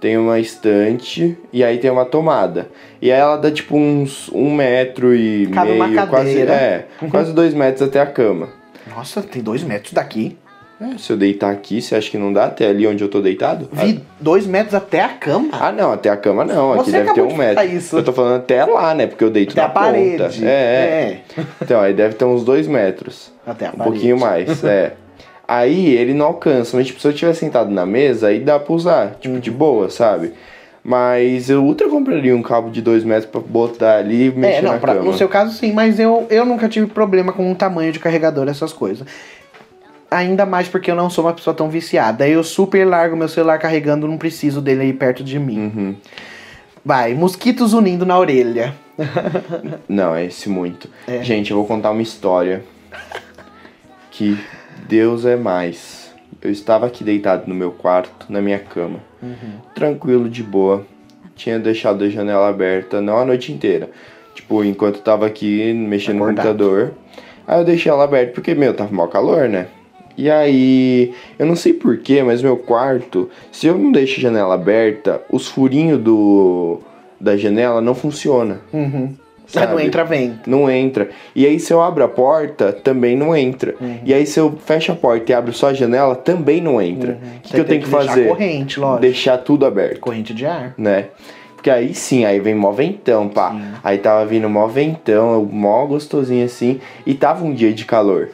tem 0.00 0.16
uma 0.18 0.40
estante 0.40 1.36
e 1.52 1.62
aí 1.62 1.78
tem 1.78 1.90
uma 1.90 2.04
tomada. 2.04 2.68
E 3.00 3.12
aí 3.12 3.18
ela 3.20 3.36
dá 3.36 3.50
tipo 3.50 3.76
uns 3.76 4.28
um 4.32 4.52
metro 4.54 5.14
e 5.14 5.46
Cabe 5.48 5.72
meio, 5.72 6.06
quase, 6.08 6.40
é, 6.42 6.86
quase 7.10 7.32
dois 7.32 7.54
metros 7.54 7.86
até 7.88 8.00
a 8.00 8.06
cama. 8.06 8.48
Nossa, 8.88 9.22
tem 9.22 9.42
dois 9.42 9.62
metros 9.62 9.92
daqui. 9.92 10.36
É, 10.78 10.98
se 10.98 11.10
eu 11.10 11.16
deitar 11.16 11.50
aqui, 11.50 11.80
você 11.80 11.94
acha 11.94 12.10
que 12.10 12.18
não 12.18 12.30
dá 12.32 12.44
até 12.46 12.66
ali 12.68 12.86
onde 12.86 13.02
eu 13.02 13.08
tô 13.08 13.20
deitado? 13.22 13.66
Vi 13.72 14.02
dois 14.20 14.46
metros 14.46 14.74
até 14.74 15.00
a 15.00 15.08
cama. 15.08 15.48
Ah, 15.52 15.72
não, 15.72 15.90
até 15.92 16.10
a 16.10 16.16
cama 16.18 16.44
não. 16.44 16.74
Aqui 16.74 16.84
Você 16.84 16.90
deve 16.92 17.14
ter 17.14 17.22
um 17.22 17.28
de 17.28 17.34
metro. 17.34 17.64
isso. 17.64 17.96
Eu 17.96 18.04
tô 18.04 18.12
falando 18.12 18.36
até 18.36 18.62
lá, 18.64 18.94
né? 18.94 19.06
Porque 19.06 19.24
eu 19.24 19.30
deito 19.30 19.52
até 19.52 19.62
na 19.62 19.66
a 19.68 19.70
parede. 19.70 20.22
ponta. 20.22 20.44
É, 20.46 20.50
é. 20.50 21.20
Então, 21.62 21.80
aí 21.80 21.94
deve 21.94 22.14
ter 22.14 22.26
uns 22.26 22.44
dois 22.44 22.66
metros. 22.66 23.32
Até 23.46 23.66
a 23.66 23.70
Um 23.70 23.72
parede. 23.72 23.90
pouquinho 23.94 24.20
mais, 24.20 24.62
é. 24.64 24.92
Aí 25.48 25.94
ele 25.94 26.12
não 26.12 26.26
alcança, 26.26 26.76
mas 26.76 26.86
tipo, 26.88 27.00
se 27.00 27.06
eu 27.06 27.12
estiver 27.12 27.32
sentado 27.32 27.70
na 27.70 27.86
mesa, 27.86 28.26
aí 28.28 28.40
dá 28.40 28.58
pra 28.58 28.74
usar, 28.74 29.16
tipo, 29.20 29.34
Uhum. 29.36 29.40
de 29.40 29.50
boa, 29.50 29.88
sabe? 29.88 30.32
Mas 30.84 31.48
eu 31.48 31.64
ultra 31.64 31.88
compraria 31.88 32.36
um 32.36 32.42
cabo 32.42 32.68
de 32.70 32.82
dois 32.82 33.02
metros 33.02 33.26
pra 33.26 33.40
botar 33.40 33.96
ali 33.96 34.26
e 34.26 34.30
mexer 34.30 34.58
É, 34.58 34.62
não, 34.62 34.72
na 34.72 34.78
pra- 34.78 34.94
cama. 34.94 35.06
no 35.06 35.16
seu 35.16 35.28
caso 35.28 35.52
sim, 35.56 35.72
mas 35.72 35.98
eu, 35.98 36.26
eu 36.30 36.44
nunca 36.44 36.68
tive 36.68 36.86
problema 36.86 37.32
com 37.32 37.50
o 37.50 37.54
tamanho 37.54 37.90
de 37.92 37.98
carregador, 37.98 38.46
essas 38.48 38.72
coisas. 38.72 39.06
Ainda 40.10 40.46
mais 40.46 40.68
porque 40.68 40.90
eu 40.90 40.94
não 40.94 41.10
sou 41.10 41.24
uma 41.24 41.34
pessoa 41.34 41.54
tão 41.54 41.68
viciada. 41.68 42.28
Eu 42.28 42.44
super 42.44 42.86
largo 42.86 43.16
meu 43.16 43.28
celular 43.28 43.58
carregando, 43.58 44.06
não 44.06 44.16
preciso 44.16 44.60
dele 44.60 44.82
aí 44.82 44.92
perto 44.92 45.24
de 45.24 45.38
mim. 45.38 45.58
Uhum. 45.58 45.96
Vai, 46.84 47.14
mosquitos 47.14 47.72
unindo 47.72 48.06
na 48.06 48.16
orelha. 48.16 48.72
Não, 49.88 50.14
é 50.14 50.26
esse 50.26 50.48
muito. 50.48 50.88
É. 51.06 51.22
Gente, 51.22 51.50
eu 51.50 51.56
vou 51.56 51.66
contar 51.66 51.90
uma 51.90 52.00
história 52.00 52.62
que 54.10 54.38
Deus 54.88 55.24
é 55.24 55.34
mais. 55.34 56.14
Eu 56.40 56.50
estava 56.50 56.86
aqui 56.86 57.02
deitado 57.02 57.48
no 57.48 57.54
meu 57.56 57.72
quarto, 57.72 58.26
na 58.30 58.40
minha 58.40 58.60
cama, 58.60 59.00
tranquilo, 59.74 60.28
de 60.28 60.44
boa. 60.44 60.86
Tinha 61.34 61.58
deixado 61.58 62.04
a 62.04 62.08
janela 62.08 62.48
aberta, 62.48 63.00
não 63.00 63.18
a 63.18 63.24
noite 63.24 63.52
inteira. 63.52 63.90
Tipo, 64.34 64.62
enquanto 64.62 64.96
eu 64.96 65.02
tava 65.02 65.26
aqui 65.26 65.72
mexendo 65.72 66.16
Acordado. 66.16 66.46
no 66.46 66.52
computador. 66.52 66.94
Aí 67.46 67.58
eu 67.58 67.64
deixei 67.64 67.90
ela 67.90 68.04
aberta 68.04 68.32
porque, 68.32 68.54
meu, 68.54 68.74
tava 68.74 68.94
mal 68.94 69.08
calor, 69.08 69.48
né? 69.48 69.66
E 70.16 70.30
aí, 70.30 71.12
eu 71.38 71.44
não 71.46 71.56
sei 71.56 71.72
porquê, 71.74 72.22
mas 72.22 72.40
meu 72.42 72.56
quarto, 72.56 73.28
se 73.52 73.66
eu 73.66 73.76
não 73.76 73.92
deixo 73.92 74.18
a 74.18 74.22
janela 74.22 74.54
aberta, 74.54 75.20
os 75.30 75.46
furinhos 75.48 76.00
do 76.00 76.80
da 77.20 77.36
janela 77.36 77.80
não 77.80 77.94
funciona. 77.94 78.60
Uhum. 78.72 79.14
Sabe? 79.46 79.72
Não 79.72 79.80
entra 79.80 80.04
vento. 80.04 80.50
Não 80.50 80.70
entra. 80.70 81.08
E 81.34 81.46
aí 81.46 81.60
se 81.60 81.72
eu 81.72 81.80
abro 81.80 82.02
a 82.02 82.08
porta, 82.08 82.72
também 82.72 83.16
não 83.16 83.34
entra. 83.36 83.74
Uhum. 83.80 83.98
E 84.04 84.12
aí 84.12 84.26
se 84.26 84.40
eu 84.40 84.56
fecho 84.64 84.90
a 84.92 84.94
porta 84.96 85.30
e 85.30 85.34
abro 85.34 85.52
só 85.52 85.68
a 85.68 85.72
janela, 85.72 86.16
também 86.16 86.60
não 86.60 86.80
entra. 86.82 87.12
O 87.12 87.16
que, 87.16 87.22
Uhum. 87.24 87.30
Você 87.44 87.54
que 87.54 87.60
eu 87.60 87.64
tenho 87.64 87.82
que, 87.82 87.88
deixar 87.88 88.06
fazer? 88.06 88.28
corrente, 88.28 88.80
lógico. 88.80 89.00
Deixar 89.00 89.38
tudo 89.38 89.64
aberto, 89.64 90.00
Corrente 90.00 90.34
de 90.34 90.44
ar. 90.44 90.74
né? 90.76 91.06
Porque 91.54 91.70
aí 91.70 91.94
sim, 91.94 92.24
aí 92.24 92.38
vem 92.40 92.54
mó 92.54 92.70
ventão, 92.72 93.28
pá. 93.28 93.50
Sim. 93.52 93.62
Aí 93.84 93.98
tava 93.98 94.24
vindo 94.26 94.48
mó 94.48 94.66
ventão, 94.66 95.44
mó 95.50 95.84
gostosinho 95.86 96.44
assim. 96.44 96.80
E 97.06 97.14
tava 97.14 97.44
um 97.44 97.52
dia 97.54 97.72
de 97.72 97.84
calor. 97.84 98.30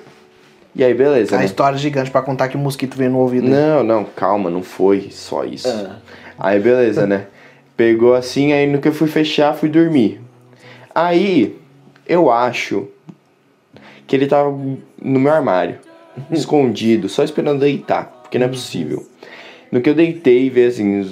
E 0.75 0.83
aí 0.83 0.95
beleza, 0.95 1.37
A 1.37 1.39
né? 1.39 1.45
história 1.45 1.77
gigante 1.77 2.11
pra 2.11 2.23
contar 2.23 2.49
que 2.49 2.57
o 2.57 2.59
mosquito 2.59 2.97
veio 2.97 3.11
no 3.11 3.19
ouvido. 3.19 3.47
Não, 3.49 3.83
não, 3.83 4.05
calma, 4.05 4.49
não 4.49 4.63
foi 4.63 5.09
só 5.11 5.45
isso. 5.45 5.69
Ah. 5.69 5.97
Aí 6.39 6.59
beleza, 6.59 7.07
né? 7.07 7.27
Pegou 7.77 8.15
assim, 8.15 8.53
aí 8.53 8.67
no 8.67 8.81
que 8.81 8.89
eu 8.89 8.93
fui 8.93 9.09
fechar, 9.09 9.55
fui 9.55 9.69
dormir. 9.69 10.21
Aí, 10.95 11.59
eu 12.07 12.31
acho 12.31 12.87
que 14.07 14.15
ele 14.15 14.27
tava 14.27 14.51
no 14.51 15.21
meu 15.21 15.33
armário, 15.33 15.79
escondido, 16.31 17.09
só 17.09 17.25
esperando 17.25 17.61
deitar, 17.61 18.05
porque 18.23 18.39
não 18.39 18.47
é 18.47 18.49
possível. 18.49 19.07
No 19.71 19.81
que 19.81 19.89
eu 19.89 19.95
deitei, 19.95 20.51
veio 20.51 20.69
assim. 20.69 21.03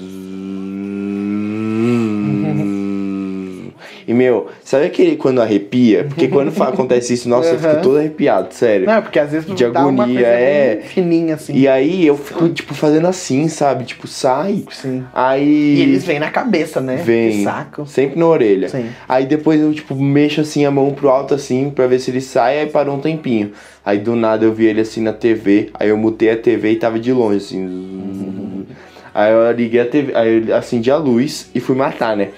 E 4.11 4.13
meu, 4.13 4.49
sabe 4.65 4.87
aquele 4.87 5.15
quando 5.15 5.41
arrepia? 5.41 6.03
Porque 6.03 6.27
quando 6.27 6.51
acontece 6.61 7.15
isso, 7.15 7.29
nossa, 7.29 7.51
eu 7.51 7.61
fico 7.61 7.81
todo 7.81 7.97
arrepiado, 7.97 8.53
sério. 8.53 8.85
Não, 8.85 9.01
porque 9.01 9.21
às 9.21 9.31
vezes 9.31 9.55
De 9.55 9.69
dá 9.69 9.83
agonia, 9.83 10.27
é. 10.27 10.81
fininha 10.85 11.37
assim. 11.37 11.55
E 11.55 11.69
aí 11.69 12.09
eu 12.09 12.17
fico, 12.17 12.49
tipo, 12.49 12.75
fazendo 12.75 13.07
assim, 13.07 13.47
sabe? 13.47 13.85
Tipo, 13.85 14.09
sai. 14.09 14.65
Sim. 14.73 15.05
Aí. 15.15 15.77
E 15.77 15.83
eles 15.83 16.03
vêm 16.03 16.19
na 16.19 16.29
cabeça, 16.29 16.81
né? 16.81 16.97
Vem. 16.97 17.45
Saco. 17.45 17.87
Sempre 17.87 18.19
na 18.19 18.27
orelha. 18.27 18.69
Sim. 18.69 18.87
Aí 19.09 19.27
depois 19.27 19.61
eu, 19.61 19.73
tipo, 19.73 19.95
mexo 19.95 20.41
assim 20.41 20.65
a 20.65 20.73
mão 20.73 20.91
pro 20.91 21.09
alto 21.09 21.33
assim 21.33 21.71
pra 21.71 21.87
ver 21.87 22.01
se 22.01 22.11
ele 22.11 22.21
sai, 22.21 22.59
aí 22.59 22.67
parou 22.67 22.97
um 22.97 23.01
tempinho. 23.01 23.53
Aí 23.87 23.99
do 23.99 24.17
nada 24.17 24.45
eu 24.45 24.53
vi 24.53 24.67
ele 24.67 24.81
assim 24.81 25.03
na 25.03 25.13
TV, 25.13 25.71
aí 25.73 25.89
eu 25.89 25.97
mutei 25.97 26.31
a 26.31 26.37
TV 26.37 26.73
e 26.73 26.77
tava 26.77 26.99
de 26.99 27.13
longe, 27.13 27.37
assim. 27.37 28.67
Aí 29.13 29.33
eu 29.33 29.51
liguei 29.51 29.81
a 29.81 29.87
TV, 29.87 30.15
aí 30.15 30.49
eu 30.49 30.57
acendi 30.57 30.89
a 30.89 30.97
luz 30.97 31.51
e 31.53 31.59
fui 31.59 31.75
matar, 31.75 32.17
né? 32.17 32.29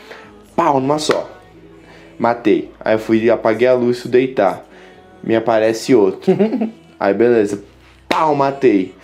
Pau, 0.57 0.81
numa 0.81 0.99
só. 0.99 1.29
Matei. 2.23 2.71
Aí 2.79 2.95
eu 2.95 3.01
fui, 3.01 3.29
apaguei 3.29 3.67
a 3.67 3.75
luz 3.75 3.99
e 3.99 4.03
fui 4.03 4.11
deitar. 4.13 4.65
Me 5.25 5.35
aparece 5.35 5.93
outro. 5.93 6.33
aí 7.01 7.13
beleza. 7.13 7.65
Pau, 8.09 8.33
matei. 8.37 8.95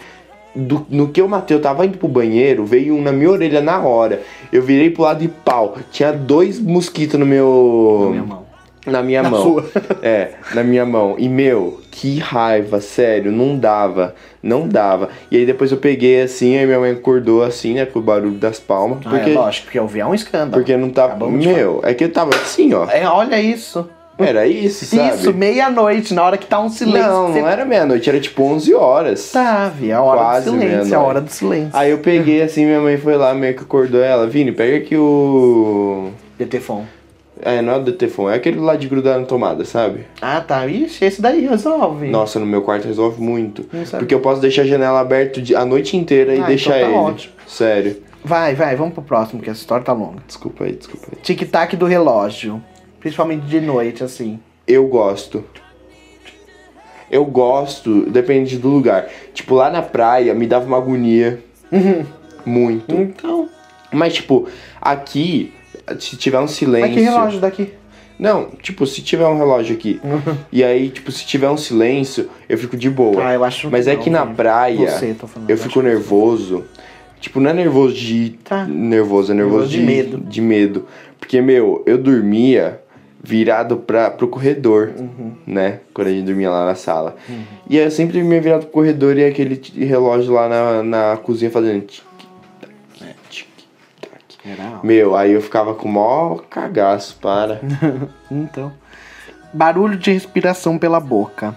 Do- 0.55 0.87
no 0.89 1.09
que 1.09 1.21
eu 1.21 1.27
matei, 1.27 1.57
eu 1.57 1.61
tava 1.61 1.85
indo 1.85 1.99
pro 1.99 2.07
banheiro, 2.07 2.65
veio 2.65 2.95
um 2.95 3.03
na 3.03 3.11
minha 3.11 3.29
orelha 3.29 3.61
na 3.61 3.81
hora. 3.81 4.23
Eu 4.53 4.63
virei 4.63 4.91
pro 4.91 5.03
lado 5.03 5.19
de 5.19 5.27
pau. 5.27 5.77
Tinha 5.91 6.13
dois 6.13 6.61
mosquitos 6.61 7.19
no 7.19 7.27
meu. 7.27 8.03
Na 8.05 8.11
minha 8.11 8.23
mão. 8.23 8.48
Na 8.91 9.03
minha 9.03 9.23
Na 9.23 9.31
mão. 9.31 9.43
sua. 9.43 9.65
É, 10.03 10.31
na 10.55 10.63
minha 10.63 10.85
mão. 10.87 11.15
E 11.19 11.29
meu, 11.29 11.81
que 11.91 12.19
raiva, 12.19 12.81
sério, 12.81 13.31
não 13.33 13.57
dava. 13.59 14.15
Não 14.43 14.69
dava. 14.69 15.09
E 15.31 15.37
aí 15.37 15.45
depois 15.47 15.71
eu 15.73 15.79
peguei 15.79 16.23
assim, 16.23 16.57
aí 16.57 16.65
minha 16.67 16.79
mãe 16.79 16.93
acordou 16.93 17.43
assim, 17.43 17.75
né, 17.75 17.85
com 17.87 17.99
o 17.99 18.03
barulho 18.03 18.37
das 18.39 18.59
palmas. 18.61 18.99
Ah, 19.05 19.11
Porque, 19.11 19.31
é 19.31 19.35
lógico, 19.35 19.67
porque 19.67 19.81
ouvir 19.81 20.01
é 20.01 20.07
um 20.07 20.15
escândalo. 20.15 20.53
porque 20.53 20.77
não 20.77 20.91
tava. 20.91 21.09
Acabamos 21.15 21.45
Meu, 21.45 21.81
é 21.85 21.93
que 21.95 22.05
eu 22.05 22.13
tava 22.13 22.31
assim, 22.35 22.73
ó. 22.75 22.87
É, 22.89 23.07
olha 23.07 23.41
isso. 23.41 23.89
Era 24.21 24.49
isso, 24.49 24.85
sabe? 24.85 25.15
Isso, 25.15 25.33
meia-noite, 25.33 26.13
na 26.13 26.25
hora 26.25 26.37
que 26.37 26.45
tá 26.45 26.59
um 26.59 26.69
silêncio. 26.69 27.09
Não, 27.09 27.29
você- 27.33 27.41
não 27.41 27.49
era 27.49 27.65
meia-noite, 27.65 28.09
era 28.11 28.19
tipo 28.19 28.43
11 28.43 28.75
horas. 28.75 29.31
Tá, 29.31 29.69
Vi, 29.69 29.91
é 29.91 29.95
a 29.95 30.03
hora 30.03 30.19
Quase 30.19 30.51
do 30.51 30.59
silêncio, 30.59 30.93
é 30.93 30.97
a 30.97 31.01
hora 31.01 31.21
do 31.21 31.31
silêncio. 31.31 31.71
Aí 31.73 31.91
eu 31.93 31.99
peguei 31.99 32.43
assim, 32.43 32.65
minha 32.67 32.81
mãe 32.81 32.97
foi 32.97 33.17
lá, 33.17 33.33
meio 33.33 33.55
que 33.55 33.63
acordou 33.63 34.03
ela. 34.03 34.27
Vini, 34.27 34.51
pega 34.51 34.77
aqui 34.79 34.97
o. 34.97 36.11
DTFON. 36.37 36.85
É, 37.41 37.63
não 37.63 37.75
é 37.75 37.77
o 37.77 37.83
DTFON, 37.85 38.31
é 38.31 38.35
aquele 38.35 38.59
lá 38.59 38.75
de 38.77 38.89
grudar 38.89 39.19
na 39.19 39.25
tomada, 39.27 39.65
sabe? 39.65 40.07
Ah, 40.21 40.41
tá. 40.41 40.67
Ixi, 40.67 41.05
esse 41.05 41.23
daí 41.23 41.47
resolve. 41.47 42.09
Nossa, 42.09 42.39
no 42.41 42.47
meu 42.47 42.63
quarto 42.63 42.87
resolve 42.87 43.23
muito. 43.23 43.65
Porque 43.99 44.13
eu 44.15 44.21
posso 44.21 44.41
deixar 44.41 44.63
a 44.63 44.67
janela 44.67 44.99
aberta 45.01 45.41
a 45.57 45.65
noite 45.65 45.97
inteira 45.97 46.35
e 46.35 46.41
Ah, 46.41 46.47
deixar 46.47 46.79
então 46.81 46.91
tá 46.93 46.99
ele. 46.99 47.11
ótimo. 47.13 47.33
Sério. 47.47 48.03
Vai, 48.25 48.55
vai, 48.55 48.75
vamos 48.75 48.93
pro 48.95 49.03
próximo, 49.03 49.41
que 49.41 49.49
essa 49.49 49.61
história 49.61 49.85
tá 49.85 49.93
longa. 49.93 50.21
Desculpa 50.27 50.65
aí, 50.65 50.73
desculpa 50.73 51.07
aí. 51.13 51.19
Tic-tac 51.23 51.77
do 51.77 51.87
relógio. 51.87 52.61
Principalmente 52.99 53.43
de 53.47 53.61
noite, 53.61 54.03
assim. 54.03 54.41
Eu 54.67 54.87
gosto. 54.89 55.45
Eu 57.11 57.25
gosto, 57.25 58.11
depende 58.11 58.59
do 58.59 58.69
lugar. 58.69 59.07
Tipo, 59.33 59.55
lá 59.55 59.71
na 59.71 59.81
praia 59.81 60.35
me 60.35 60.47
dava 60.47 60.67
uma 60.67 60.77
agonia. 60.77 61.39
Muito. 62.45 62.95
Então. 62.95 63.49
Mas, 63.93 64.15
tipo, 64.15 64.47
aqui, 64.81 65.53
se 65.99 66.17
tiver 66.17 66.39
um 66.41 66.49
silêncio. 66.49 66.89
Mas 66.89 66.97
que 66.97 67.01
relógio 67.03 67.41
daqui? 67.41 67.73
Não, 68.19 68.47
tipo, 68.61 68.85
se 68.85 69.01
tiver 69.01 69.27
um 69.27 69.39
relógio 69.39 69.77
aqui. 69.77 70.01
e 70.51 70.65
aí, 70.65 70.89
tipo, 70.91 71.13
se 71.13 71.25
tiver 71.25 71.49
um 71.49 71.57
silêncio, 71.57 72.29
eu 72.49 72.59
fico 72.59 72.77
de 72.77 72.91
boa. 72.91 73.25
Ah, 73.29 73.35
eu 73.35 73.45
acho 73.45 73.71
Mas 73.71 73.85
que 73.85 73.91
é 73.91 73.95
não, 73.95 74.03
que 74.03 74.11
na 74.11 74.27
praia, 74.27 74.91
Você, 74.91 75.15
falando, 75.15 75.49
eu 75.49 75.57
eu 75.57 75.63
fico 75.63 75.81
nervoso. 75.81 76.65
Tipo, 77.21 77.41
não 77.41 77.51
é 77.51 77.55
nervoso 77.55 77.95
de. 77.95 78.31
Tá. 78.45 78.65
Nervoso, 78.65 79.33
é 79.33 79.35
nervoso, 79.35 79.59
Nervoso 79.67 79.71
de 79.71 79.79
de, 79.79 79.85
medo. 79.87 80.19
De 80.19 80.41
medo. 80.41 80.87
Porque, 81.19 81.41
meu, 81.41 81.83
eu 81.87 81.99
dormia 81.99 82.81
virado 83.23 83.77
pra, 83.77 84.11
pro 84.11 84.29
corredor, 84.29 84.93
Uhum. 84.97 85.33
né? 85.47 85.81
Quando 85.93 86.09
a 86.09 86.11
gente 86.11 86.25
dormia 86.25 86.49
lá 86.51 86.65
na 86.65 86.75
sala. 86.75 87.17
E 87.69 87.77
aí 87.79 87.85
eu 87.85 87.91
sempre 87.91 88.19
dormia 88.21 88.41
virado 88.41 88.63
pro 88.63 88.71
corredor 88.71 89.17
e 89.19 89.25
aquele 89.25 89.61
relógio 89.85 90.33
lá 90.33 90.49
na, 90.49 90.83
na 90.83 91.17
cozinha 91.17 91.51
fazendo. 91.51 91.85
Era 94.51 94.81
Meu, 94.83 95.15
aí 95.15 95.33
eu 95.33 95.43
ficava 95.43 95.75
com 95.75 95.89
o 95.89 95.93
maior 95.93 96.43
cagaço, 96.49 97.19
para. 97.21 97.61
Então. 98.31 98.73
Barulho 99.53 99.97
de 99.97 100.11
respiração 100.13 100.79
pela 100.79 101.01
boca. 101.01 101.55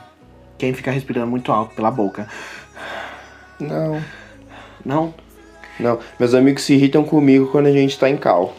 Quem 0.57 0.73
fica 0.73 0.91
respirando 0.91 1.27
muito 1.27 1.51
alto 1.51 1.75
pela 1.75 1.91
boca. 1.91 2.27
Não. 3.59 4.01
Não? 4.85 5.13
Não, 5.79 5.99
meus 6.19 6.33
amigos 6.33 6.63
se 6.63 6.73
irritam 6.73 7.03
comigo 7.03 7.47
quando 7.47 7.67
a 7.67 7.71
gente 7.71 7.97
tá 7.97 8.09
em 8.09 8.17
cal. 8.17 8.53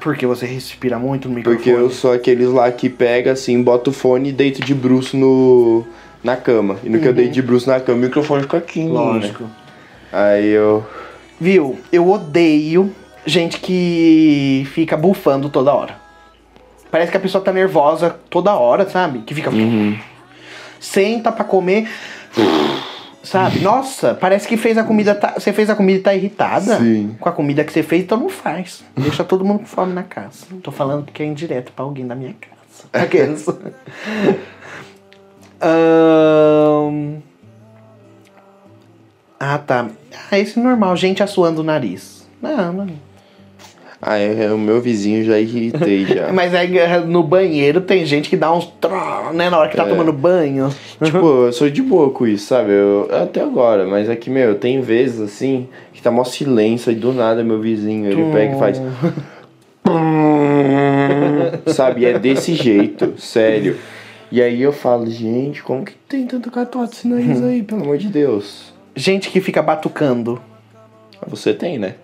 Porque 0.00 0.26
você 0.26 0.46
respira 0.46 0.98
muito 0.98 1.28
no 1.28 1.34
microfone. 1.34 1.56
Porque 1.56 1.70
eu 1.70 1.90
sou 1.90 2.12
aqueles 2.12 2.48
lá 2.48 2.70
que 2.70 2.88
pega 2.88 3.32
assim, 3.32 3.62
bota 3.62 3.90
o 3.90 3.92
fone 3.92 4.28
e 4.28 4.32
deito 4.32 4.64
de 4.64 4.74
bruço 4.74 5.16
no, 5.16 5.84
na 6.22 6.36
cama. 6.36 6.76
E 6.84 6.88
no 6.88 7.00
que 7.00 7.06
eu 7.08 7.12
deito 7.12 7.32
de 7.32 7.42
bruço 7.42 7.68
na 7.68 7.80
cama, 7.80 7.98
o 7.98 8.02
microfone 8.02 8.42
fica 8.42 8.58
aqui. 8.58 8.84
né? 8.84 8.90
Lógico. 8.90 9.44
Aí 10.12 10.48
eu. 10.48 10.86
Viu? 11.40 11.78
Eu 11.92 12.08
odeio 12.08 12.92
gente 13.26 13.60
que 13.60 14.66
fica 14.72 14.96
bufando 14.96 15.48
toda 15.48 15.72
hora. 15.72 15.96
Parece 16.90 17.10
que 17.10 17.16
a 17.16 17.20
pessoa 17.20 17.44
tá 17.44 17.52
nervosa 17.52 18.18
toda 18.30 18.54
hora, 18.54 18.88
sabe? 18.88 19.20
Que 19.20 19.34
fica. 19.34 19.50
Senta 20.80 21.30
pra 21.30 21.44
comer. 21.44 21.88
Sabe? 23.22 23.60
Nossa, 23.60 24.14
parece 24.14 24.48
que 24.48 24.56
fez 24.56 24.78
a 24.78 24.84
comida. 24.84 25.14
Tá... 25.14 25.34
Você 25.34 25.52
fez 25.52 25.68
a 25.68 25.74
comida 25.74 25.98
e 25.98 26.02
tá 26.02 26.14
irritada 26.14 26.78
Sim. 26.78 27.14
com 27.20 27.28
a 27.28 27.32
comida 27.32 27.62
que 27.62 27.72
você 27.72 27.82
fez, 27.82 28.04
então 28.04 28.16
não 28.16 28.30
faz. 28.30 28.82
Deixa 28.96 29.22
todo 29.22 29.44
mundo 29.44 29.60
com 29.60 29.66
fome 29.66 29.92
na 29.92 30.02
casa. 30.02 30.46
Tô 30.62 30.70
falando 30.70 31.04
porque 31.04 31.22
é 31.22 31.26
indireto 31.26 31.72
pra 31.72 31.84
alguém 31.84 32.06
da 32.06 32.14
minha 32.14 32.34
casa. 32.34 33.04
Aqueles. 33.04 33.44
Ahn, 35.60 37.18
Ah, 39.38 39.58
tá. 39.58 39.88
Ah, 40.30 40.38
esse 40.38 40.58
é 40.58 40.62
normal, 40.62 40.96
gente 40.96 41.22
assoando 41.22 41.60
o 41.60 41.64
nariz. 41.64 42.26
Não, 42.40 42.72
não. 42.72 42.88
Ah, 44.00 44.16
é, 44.16 44.44
é 44.44 44.52
o 44.52 44.58
meu 44.58 44.80
vizinho 44.80 45.24
já 45.24 45.40
irritei 45.40 46.06
já. 46.06 46.30
Mas 46.32 46.54
aí 46.54 46.78
eh, 46.78 47.00
no 47.00 47.22
banheiro 47.22 47.80
tem 47.80 48.06
gente 48.06 48.30
que 48.30 48.36
dá 48.36 48.52
uns 48.52 48.66
tró, 48.80 49.32
né? 49.32 49.50
Na 49.50 49.58
hora 49.58 49.68
que 49.68 49.76
tá 49.76 49.84
tomando 49.84 50.12
banho. 50.12 50.68
tipo, 51.02 51.46
eu 51.46 51.52
sou 51.52 51.68
de 51.68 51.82
boa 51.82 52.10
com 52.10 52.24
isso, 52.24 52.46
sabe? 52.46 52.70
Eu, 52.70 53.08
até 53.10 53.40
agora, 53.40 53.86
mas 53.86 54.08
é 54.08 54.14
que, 54.14 54.30
meu, 54.30 54.54
tem 54.54 54.80
vezes 54.80 55.20
assim 55.20 55.66
que 55.92 56.00
tá 56.00 56.12
mó 56.12 56.22
silêncio 56.22 56.92
e 56.92 56.94
do 56.94 57.12
nada 57.12 57.42
meu 57.42 57.60
vizinho, 57.60 58.08
ele 58.08 58.30
pega 58.32 58.54
e 58.54 58.58
faz. 58.58 58.80
sabe? 61.74 62.04
É 62.04 62.18
desse 62.18 62.54
jeito, 62.54 63.14
sério. 63.18 63.76
E 64.30 64.40
aí 64.40 64.62
eu 64.62 64.72
falo, 64.72 65.06
gente, 65.10 65.62
como 65.62 65.84
que 65.84 65.94
tem 66.08 66.26
tanto 66.26 66.50
catote 66.50 67.08
nariz 67.08 67.42
aí, 67.42 67.62
pelo 67.62 67.82
amor 67.82 67.98
de 67.98 68.08
Deus? 68.08 68.72
Gente 68.94 69.30
que 69.30 69.40
fica 69.40 69.62
batucando. 69.62 70.40
Você 71.26 71.52
tem, 71.52 71.78
né? 71.78 71.94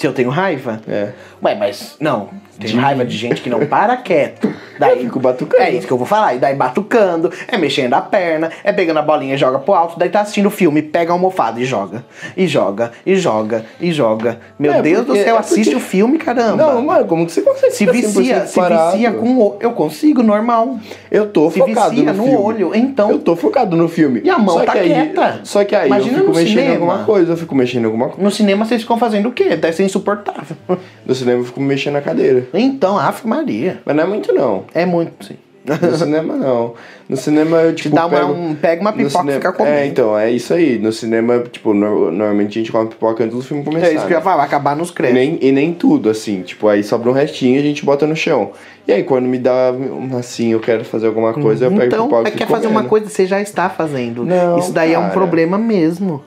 Se 0.00 0.06
eu 0.06 0.14
tenho 0.14 0.30
raiva? 0.30 0.80
É. 0.88 1.12
Ué, 1.42 1.54
mas 1.56 1.96
não. 2.00 2.30
De- 2.66 2.76
raiva 2.76 3.04
de 3.04 3.16
gente 3.16 3.40
que 3.42 3.48
não 3.50 3.66
para 3.66 3.96
quieto. 3.96 4.52
Daí 4.78 4.98
Eu 4.98 5.04
fico 5.04 5.20
batucando. 5.20 5.62
É 5.62 5.70
isso 5.70 5.86
que 5.86 5.92
eu 5.92 5.98
vou 5.98 6.06
falar. 6.06 6.34
E 6.34 6.38
daí 6.38 6.54
batucando, 6.54 7.30
é 7.48 7.58
mexendo 7.58 7.92
a 7.92 8.00
perna, 8.00 8.50
é 8.64 8.72
pegando 8.72 8.98
a 8.98 9.02
bolinha 9.02 9.34
e 9.34 9.38
joga 9.38 9.58
pro 9.58 9.74
alto. 9.74 9.98
Daí 9.98 10.08
tá 10.08 10.22
assistindo 10.22 10.46
o 10.46 10.50
filme, 10.50 10.80
pega 10.80 11.12
a 11.12 11.14
almofada 11.14 11.60
e 11.60 11.64
joga. 11.66 12.02
E 12.34 12.46
joga, 12.46 12.90
e 13.04 13.14
joga, 13.16 13.64
e 13.78 13.92
joga. 13.92 14.38
Meu 14.58 14.72
É, 14.72 14.80
Deus 14.82 15.04
do 15.06 15.14
céu, 15.14 15.36
é 15.36 15.38
assiste 15.38 15.70
porque- 15.72 15.76
o 15.76 15.80
filme, 15.80 16.16
caramba. 16.16 16.56
Não, 16.56 16.80
mano, 16.82 17.04
como 17.04 17.26
que 17.26 17.32
você 17.32 17.42
consegue 17.42 17.72
se 17.74 17.84
vicia, 17.86 18.44
100% 18.44 18.46
se 18.46 18.54
parado? 18.54 18.92
vicia 18.92 19.12
com 19.12 19.36
o. 19.38 19.56
Eu 19.60 19.72
consigo, 19.72 20.22
normal. 20.22 20.78
Eu 21.10 21.26
tô 21.28 21.50
Se 21.50 21.58
focado 21.58 21.90
vicia 21.90 22.12
no, 22.14 22.26
no 22.26 22.42
olho, 22.42 22.74
então. 22.74 23.10
Eu 23.10 23.18
tô 23.18 23.36
focado 23.36 23.76
no 23.76 23.86
filme. 23.86 24.22
E 24.24 24.30
a 24.30 24.38
mão 24.38 24.58
só 24.60 24.64
tá 24.64 24.72
que 24.72 24.78
aí, 24.78 24.88
quieta. 24.88 25.40
Só 25.44 25.62
que 25.62 25.76
aí 25.76 25.88
Imagina 25.88 26.18
eu 26.18 26.20
fico 26.20 26.30
mexendo 26.36 26.46
em 26.46 26.62
cinema. 26.62 26.74
alguma 26.74 27.04
coisa, 27.04 27.32
eu 27.32 27.36
fico 27.36 27.54
mexendo 27.54 27.82
em 27.82 27.86
alguma 27.86 28.06
coisa. 28.08 28.22
No 28.22 28.30
cinema 28.30 28.64
vocês 28.64 28.80
ficam 28.80 28.96
fazendo 28.98 29.28
o 29.28 29.32
quê? 29.32 29.56
Deve 29.56 29.74
ser 29.76 29.84
insuportável. 29.84 30.56
No 31.04 31.14
cinema 31.14 31.40
eu 31.40 31.44
fico 31.44 31.60
mexendo 31.60 31.94
na 31.94 32.00
cadeira. 32.00 32.46
Então, 32.54 32.98
Ave 32.98 33.26
Maria. 33.26 33.80
Mas 33.84 33.96
não 33.96 34.04
é 34.04 34.06
muito 34.06 34.32
não. 34.32 34.64
É 34.74 34.84
muito, 34.86 35.24
sim. 35.26 35.36
No 35.62 35.96
cinema 35.96 36.36
não. 36.36 36.74
No 37.06 37.16
cinema 37.18 37.58
eu 37.58 37.74
tipo 37.74 37.94
dá 37.94 38.06
uma- 38.06 38.18
pego... 38.18 38.32
um- 38.32 38.54
pega 38.54 38.80
uma 38.80 38.92
pipoca 38.92 39.08
e 39.08 39.10
cinema- 39.10 39.32
fica 39.32 39.52
comendo. 39.52 39.76
É, 39.76 39.86
então, 39.86 40.18
é 40.18 40.30
isso 40.30 40.54
aí. 40.54 40.78
No 40.78 40.90
cinema, 40.90 41.38
tipo, 41.52 41.74
no- 41.74 42.10
normalmente 42.10 42.58
a 42.58 42.62
gente 42.62 42.72
come 42.72 42.88
pipoca 42.88 43.22
antes 43.22 43.36
do 43.36 43.42
filme 43.42 43.62
começar. 43.62 43.86
É 43.88 43.90
isso 43.92 44.06
que 44.06 44.12
eu 44.12 44.16
ia 44.16 44.18
né? 44.18 44.24
falar, 44.24 44.42
acabar 44.44 44.74
nos 44.74 44.88
E 44.88 44.92
créditos. 44.94 45.22
nem, 45.22 45.38
e 45.40 45.52
nem 45.52 45.72
tudo, 45.74 46.08
assim. 46.08 46.40
Tipo, 46.42 46.66
aí 46.66 46.82
sobra 46.82 47.10
um 47.10 47.12
restinho 47.12 47.56
e 47.56 47.58
a 47.58 47.62
gente 47.62 47.84
bota 47.84 48.06
no 48.06 48.16
chão. 48.16 48.52
E 48.88 48.92
aí, 48.92 49.02
quando 49.04 49.26
me 49.26 49.38
dá 49.38 49.72
assim, 50.18 50.48
eu 50.52 50.60
quero 50.60 50.82
fazer 50.84 51.06
alguma 51.08 51.34
coisa, 51.34 51.66
eu 51.66 51.70
pego 51.70 51.84
Então, 51.84 52.04
pipoca 52.08 52.28
é 52.28 52.32
e 52.32 52.32
quer 52.32 52.38
fico 52.46 52.50
fazer 52.52 52.66
uma 52.66 52.84
coisa 52.84 53.06
que 53.06 53.12
você 53.12 53.26
já 53.26 53.40
está 53.40 53.68
fazendo. 53.68 54.24
Não, 54.24 54.58
Isso 54.58 54.72
daí 54.72 54.94
é 54.94 54.98
um 54.98 55.02
cara. 55.02 55.12
problema 55.14 55.58
mesmo. 55.58 56.24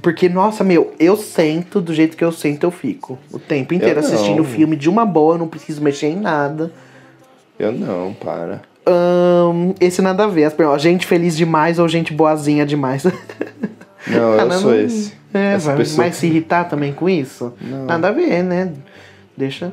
Porque, 0.00 0.28
nossa, 0.28 0.64
meu, 0.64 0.94
eu 0.98 1.16
sento 1.16 1.80
do 1.80 1.92
jeito 1.92 2.16
que 2.16 2.24
eu 2.24 2.32
sento, 2.32 2.64
eu 2.64 2.70
fico. 2.70 3.18
O 3.32 3.38
tempo 3.38 3.74
inteiro 3.74 4.00
Eu 4.00 4.02
não. 4.02 4.08
assistindo 4.14 4.44
filme 4.44 4.76
de 4.76 4.88
uma 4.88 5.04
boa, 5.04 5.36
não 5.36 5.46
preciso 5.48 5.82
mexer 5.82 6.06
em 6.08 6.16
nada. 6.16 6.72
Eu 7.58 7.70
não, 7.72 8.12
para. 8.14 8.62
Ahn, 8.86 9.72
esse 9.80 10.00
nada 10.02 10.24
a 10.24 10.26
ver. 10.26 10.44
As 10.44 10.52
perguntas, 10.54 10.82
gente 10.82 11.06
feliz 11.06 11.36
demais 11.36 11.78
ou 11.78 11.88
gente 11.88 12.12
boazinha 12.12 12.64
demais? 12.66 13.04
Não, 14.06 14.32
eu 14.32 14.36
Cara, 14.36 14.58
sou 14.58 14.70
não- 14.72 14.78
esse. 14.80 15.14
É, 15.32 15.56
vai, 15.56 15.76
pessoa. 15.78 16.06
mas 16.06 16.16
se 16.16 16.26
irritar 16.26 16.64
também 16.68 16.92
com 16.92 17.08
isso? 17.08 17.54
Não. 17.58 17.86
Nada 17.86 18.08
a 18.08 18.12
ver, 18.12 18.42
né? 18.42 18.70
Deixa. 19.34 19.72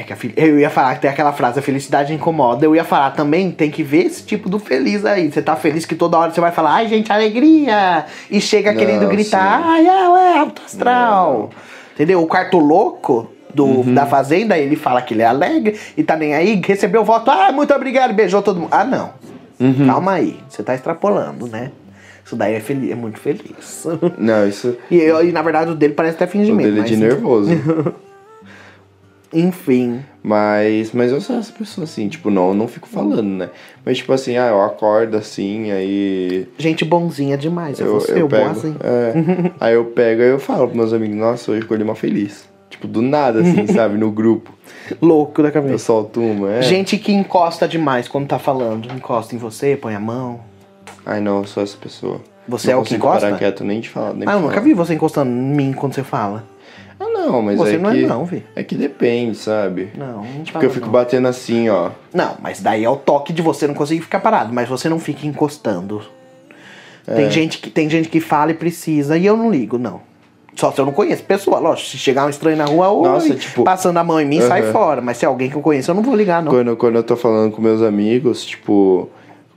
É 0.00 0.02
que 0.02 0.12
a 0.12 0.16
Eu 0.36 0.58
ia 0.58 0.70
falar 0.70 0.94
que 0.94 1.02
tem 1.02 1.10
aquela 1.10 1.32
frase, 1.32 1.58
a 1.58 1.62
felicidade 1.62 2.14
incomoda. 2.14 2.64
Eu 2.64 2.74
ia 2.74 2.84
falar 2.84 3.10
também, 3.10 3.50
tem 3.50 3.70
que 3.70 3.82
ver 3.82 4.06
esse 4.06 4.24
tipo 4.24 4.48
do 4.48 4.58
feliz 4.58 5.04
aí. 5.04 5.30
Você 5.30 5.42
tá 5.42 5.54
feliz 5.56 5.84
que 5.84 5.94
toda 5.94 6.16
hora 6.18 6.32
você 6.32 6.40
vai 6.40 6.50
falar, 6.52 6.74
ai 6.76 6.88
gente, 6.88 7.12
alegria! 7.12 8.06
E 8.30 8.40
chega 8.40 8.72
Não, 8.72 8.78
querendo 8.78 9.06
gritar, 9.08 9.58
sim. 9.60 9.68
ai, 9.68 9.86
é, 9.86 9.90
é, 10.34 10.38
alto 10.38 10.62
astral. 10.64 11.32
Não. 11.32 11.50
Entendeu? 11.94 12.22
O 12.22 12.26
quarto 12.26 12.58
louco 12.58 13.30
do, 13.54 13.82
da 13.82 14.06
Fazenda, 14.06 14.56
ele 14.56 14.74
fala 14.76 15.02
que 15.02 15.12
ele 15.12 15.22
é 15.22 15.26
alegre 15.26 15.78
e 15.96 16.02
tá 16.02 16.16
nem 16.16 16.34
aí, 16.34 16.60
recebeu 16.64 17.02
o 17.02 17.04
voto, 17.04 17.30
ah, 17.30 17.52
muito 17.52 17.74
obrigado, 17.74 18.14
beijou 18.14 18.40
todo 18.40 18.58
mundo. 18.60 18.70
Ah, 18.70 18.84
não. 18.84 19.10
Calma 19.86 20.12
aí, 20.12 20.38
você 20.48 20.62
tá 20.62 20.74
extrapolando, 20.74 21.46
né? 21.46 21.72
Isso 22.24 22.36
daí 22.36 22.54
é, 22.54 22.60
feliz, 22.60 22.90
é 22.90 22.94
muito 22.94 23.18
feliz. 23.18 23.86
Não, 24.16 24.46
isso. 24.48 24.76
E, 24.90 24.96
eu- 24.98 25.22
e, 25.28 25.32
na 25.32 25.42
verdade 25.42 25.72
o 25.72 25.74
dele 25.74 25.92
parece 25.92 26.14
até 26.14 26.24
O 26.24 26.28
fingimento. 26.28 26.70
dele 26.70 26.80
é 26.80 26.84
de 26.84 26.96
nervoso. 26.96 27.50
Enfim. 29.32 30.00
Mas, 30.22 30.92
mas 30.92 31.12
eu 31.12 31.20
sou 31.20 31.36
essa 31.38 31.52
pessoa 31.52 31.84
assim, 31.84 32.08
tipo, 32.08 32.30
não, 32.30 32.48
eu 32.48 32.54
não 32.54 32.66
fico 32.68 32.88
falando, 32.88 33.22
né? 33.28 33.48
Mas 33.84 33.98
tipo 33.98 34.12
assim, 34.12 34.36
ah, 34.36 34.48
eu 34.48 34.60
acordo 34.62 35.16
assim, 35.16 35.70
aí. 35.70 36.48
Gente 36.58 36.84
bonzinha 36.84 37.38
demais. 37.38 37.80
É 37.80 37.84
Eu, 37.84 37.94
você, 38.00 38.12
eu 38.12 38.18
eu 38.18 38.28
pego. 38.28 38.44
boazinho. 38.44 38.76
É, 38.82 39.50
aí 39.60 39.74
eu 39.74 39.84
pego 39.86 40.20
e 40.22 40.28
eu 40.30 40.38
falo 40.38 40.66
pros 40.66 40.76
meus 40.76 40.92
amigos, 40.92 41.16
nossa, 41.16 41.50
hoje 41.52 41.60
eu 41.60 41.64
acordei 41.64 41.86
mal 41.86 41.94
feliz. 41.96 42.48
Tipo, 42.68 42.86
do 42.86 43.00
nada, 43.02 43.40
assim, 43.40 43.66
sabe? 43.72 43.96
No 43.96 44.10
grupo. 44.10 44.52
Louco 45.00 45.42
da 45.42 45.48
Eu 45.48 45.52
cabeça. 45.52 45.78
solto 45.78 46.20
uma, 46.20 46.54
é. 46.54 46.62
Gente 46.62 46.98
que 46.98 47.12
encosta 47.12 47.66
demais 47.68 48.08
quando 48.08 48.26
tá 48.28 48.38
falando. 48.38 48.92
Encosta 48.92 49.34
em 49.34 49.38
você, 49.38 49.76
põe 49.76 49.94
a 49.94 50.00
mão. 50.00 50.40
Ai, 51.06 51.20
não, 51.20 51.38
eu 51.38 51.44
sou 51.46 51.62
essa 51.62 51.76
pessoa. 51.76 52.20
Você 52.48 52.72
não 52.72 52.78
é 52.78 52.82
o 52.82 52.84
que 52.84 52.94
encosta? 52.96 53.20
parar 53.26 53.38
quieto 53.38 53.64
nem 53.64 53.80
de 53.80 53.88
falar. 53.88 54.12
Nem 54.12 54.28
Ah, 54.28 54.32
eu 54.32 54.40
nunca 54.40 54.60
vi 54.60 54.74
você 54.74 54.94
encostando 54.94 55.30
em 55.30 55.34
mim 55.54 55.72
quando 55.72 55.94
você 55.94 56.02
fala. 56.02 56.44
Não, 57.26 57.42
mas 57.42 57.58
Você 57.58 57.74
é 57.74 57.78
não 57.78 57.90
é 57.90 57.94
que. 57.94 58.06
não, 58.06 58.24
vi. 58.24 58.44
É 58.56 58.62
que 58.62 58.74
depende, 58.74 59.36
sabe? 59.36 59.90
Não, 59.96 60.22
não 60.24 60.44
Porque 60.52 60.66
eu 60.66 60.70
fico 60.70 60.88
batendo 60.88 61.28
assim, 61.28 61.68
ó. 61.68 61.90
Não, 62.14 62.36
mas 62.40 62.60
daí 62.60 62.84
é 62.84 62.88
o 62.90 62.96
toque 62.96 63.32
de 63.32 63.42
você 63.42 63.66
não 63.66 63.74
conseguir 63.74 64.00
ficar 64.00 64.20
parado, 64.20 64.52
mas 64.52 64.68
você 64.68 64.88
não 64.88 64.98
fica 64.98 65.26
encostando. 65.26 66.02
Tem, 67.06 67.26
É. 67.26 67.30
gente 67.30 67.58
que, 67.58 67.70
tem 67.70 67.88
gente 67.90 68.08
que 68.08 68.20
fala 68.20 68.50
e 68.52 68.54
precisa, 68.54 69.16
e 69.18 69.26
eu 69.26 69.36
não 69.36 69.50
ligo, 69.50 69.78
não. 69.78 70.00
Só 70.54 70.70
se 70.72 70.80
eu 70.80 70.84
não 70.86 70.92
conheço 70.92 71.22
pessoa, 71.22 71.58
lógico. 71.58 71.88
Se 71.88 71.96
chegar 71.98 72.26
um 72.26 72.28
estranho 72.28 72.56
na 72.56 72.64
rua, 72.66 72.88
oi, 72.90 73.08
Nossa, 73.08 73.34
tipo- 73.34 73.62
passando 73.64 73.96
a 73.96 74.04
mão 74.04 74.20
em 74.20 74.26
mim, 74.26 74.40
sai 74.42 74.62
Aham. 74.62 74.72
fora. 74.72 75.00
Mas 75.00 75.16
se 75.16 75.24
é 75.24 75.28
alguém 75.28 75.48
que 75.48 75.56
eu 75.56 75.62
conheço, 75.62 75.90
eu 75.90 75.94
não 75.94 76.02
vou 76.02 76.14
ligar, 76.14 76.42
não. 76.42 76.50
Quando, 76.52 76.76
quando 76.76 76.96
eu 76.96 77.02
tô 77.02 77.16
falando 77.16 77.52
com 77.52 77.62
meus 77.62 77.80
amigos, 77.82 78.44
tipo, 78.44 79.08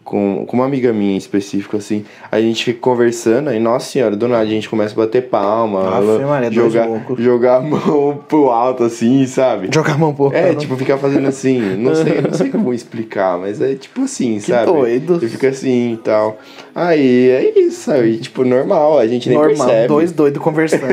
com, 0.04 0.46
com 0.46 0.58
uma 0.58 0.66
amiga 0.66 0.92
minha 0.92 1.14
em 1.14 1.18
específico, 1.18 1.78
assim, 1.78 2.06
a 2.32 2.40
gente 2.40 2.64
fica 2.66 2.80
conversando, 2.80 3.50
aí, 3.50 3.60
nossa 3.60 3.90
senhora, 3.90 4.16
do 4.16 4.28
nada 4.28 4.44
a 4.44 4.46
gente 4.46 4.70
começa 4.70 4.94
a 4.94 4.98
bater 4.98 5.30
palma, 5.30 5.98
Aff, 5.98 6.54
jogar, 6.54 6.88
jogar 7.18 7.56
a 7.58 7.62
mão 7.62 8.24
pro 8.28 8.50
alto, 8.50 8.84
assim, 8.84 9.26
sabe? 9.26 9.70
Jogar 9.74 9.94
a 9.94 9.98
mão 9.98 10.14
por 10.14 10.34
É, 10.36 10.54
tipo, 10.54 10.76
ficar 10.76 10.98
fazendo 10.98 11.28
assim, 11.28 11.60
não 11.78 11.96
sei, 11.96 12.22
não 12.22 12.34
sei 12.34 12.50
como 12.50 12.74
explicar, 12.74 13.38
mas 13.38 13.62
é 13.62 13.76
tipo 13.76 14.02
assim, 14.04 14.36
Que 14.36 14.42
sabe? 14.52 14.66
doido. 14.72 15.20
E 15.24 15.28
fica 15.28 15.50
assim 15.50 15.94
e 15.94 15.98
tal. 15.98 16.38
Aí 16.76 17.30
é 17.30 17.60
isso, 17.60 17.84
sabe? 17.86 18.18
Tipo, 18.18 18.44
normal, 18.44 19.00
a 19.00 19.08
gente 19.08 19.30
nem 19.30 19.38
Normal, 19.38 19.68
percebe. 19.68 19.88
dois 19.88 20.12
doidos 20.12 20.42
conversando. 20.42 20.84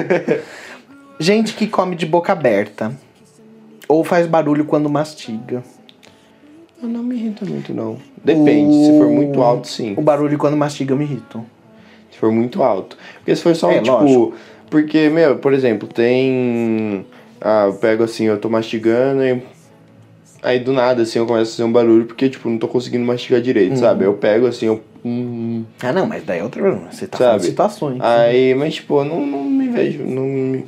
gente 1.19 1.55
que 1.55 1.67
come 1.67 1.97
de 1.97 2.07
boca 2.07 2.33
aberta. 2.33 2.95
Ou 3.89 4.05
faz 4.05 4.27
barulho 4.27 4.65
quando 4.65 4.89
mastiga. 4.89 5.65
Ah, 6.83 6.87
Não 6.87 7.03
me 7.03 7.17
irrita 7.17 7.45
muito, 7.45 7.75
não. 7.75 7.97
Depende, 8.23 8.75
se 8.75 8.99
for 8.99 9.09
muito 9.09 9.41
alto, 9.43 9.67
sim. 9.69 9.95
O 9.97 10.03
barulho 10.03 10.37
quando 10.39 10.57
mastiga 10.57 10.95
me 10.95 11.05
irrito. 11.05 11.45
Se 12.11 12.19
for 12.19 12.31
muito 12.31 12.63
alto. 12.63 12.97
Porque 13.19 13.35
se 13.35 13.43
for 13.43 13.55
só, 13.57 13.71
É, 13.71 13.81
tipo. 13.81 13.91
lógico. 13.93 14.35
Porque, 14.69 15.09
meu, 15.09 15.37
por 15.39 15.53
exemplo, 15.53 15.89
tem. 15.89 17.05
Ah, 17.41 17.65
eu 17.67 17.75
pego 17.75 18.05
assim, 18.05 18.25
eu 18.25 18.39
tô 18.39 18.49
mastigando 18.51 19.23
e. 19.25 19.43
Aí 20.43 20.59
do 20.59 20.73
nada, 20.73 21.03
assim, 21.03 21.19
eu 21.19 21.27
começo 21.27 21.51
a 21.51 21.57
fazer 21.57 21.65
um 21.65 21.73
barulho 21.73 22.07
porque, 22.07 22.29
tipo, 22.31 22.49
não 22.49 22.57
tô 22.57 22.67
conseguindo 22.67 23.05
mastigar 23.05 23.41
direito, 23.43 23.73
Uhum. 23.73 23.77
sabe? 23.79 24.05
Eu 24.05 24.15
pego 24.15 24.47
assim, 24.47 24.67
eu. 24.67 24.81
hum, 25.05 25.65
Ah, 25.83 25.93
não, 25.93 26.07
mas 26.07 26.25
daí 26.25 26.39
é 26.39 26.43
outra. 26.43 26.63
Você 26.91 27.07
tá 27.07 27.19
falando 27.19 27.33
sabe? 27.33 27.41
de 27.43 27.47
situações. 27.49 27.99
Aí, 28.01 28.55
mas, 28.55 28.75
tipo, 28.77 29.01
eu 29.01 29.05
não, 29.05 29.27
não 29.27 29.45
me 29.45 29.69
vejo. 29.69 30.03
Não, 30.05 30.23
me, 30.25 30.65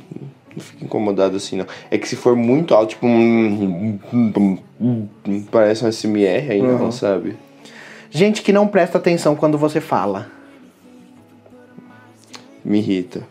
não 0.55 0.59
fico 0.63 0.85
incomodado 0.85 1.37
assim, 1.37 1.57
não. 1.57 1.65
É 1.89 1.97
que 1.97 2.07
se 2.07 2.15
for 2.15 2.35
muito 2.35 2.75
alto, 2.75 2.89
tipo. 2.91 3.07
hum, 3.07 3.99
hum, 4.13 4.31
hum, 4.35 4.57
hum, 4.79 5.07
hum, 5.27 5.43
parece 5.51 5.83
um 5.85 5.87
SMR 5.91 6.51
aí, 6.51 6.61
Uhum. 6.61 6.77
não, 6.77 6.91
sabe? 6.91 7.35
Gente 8.15 8.43
que 8.43 8.53
não 8.53 8.67
presta 8.67 8.99
atenção 8.99 9.35
quando 9.35 9.57
você 9.57 9.81
fala. 9.81 10.27
Me 12.63 12.77
irrita. 12.77 13.23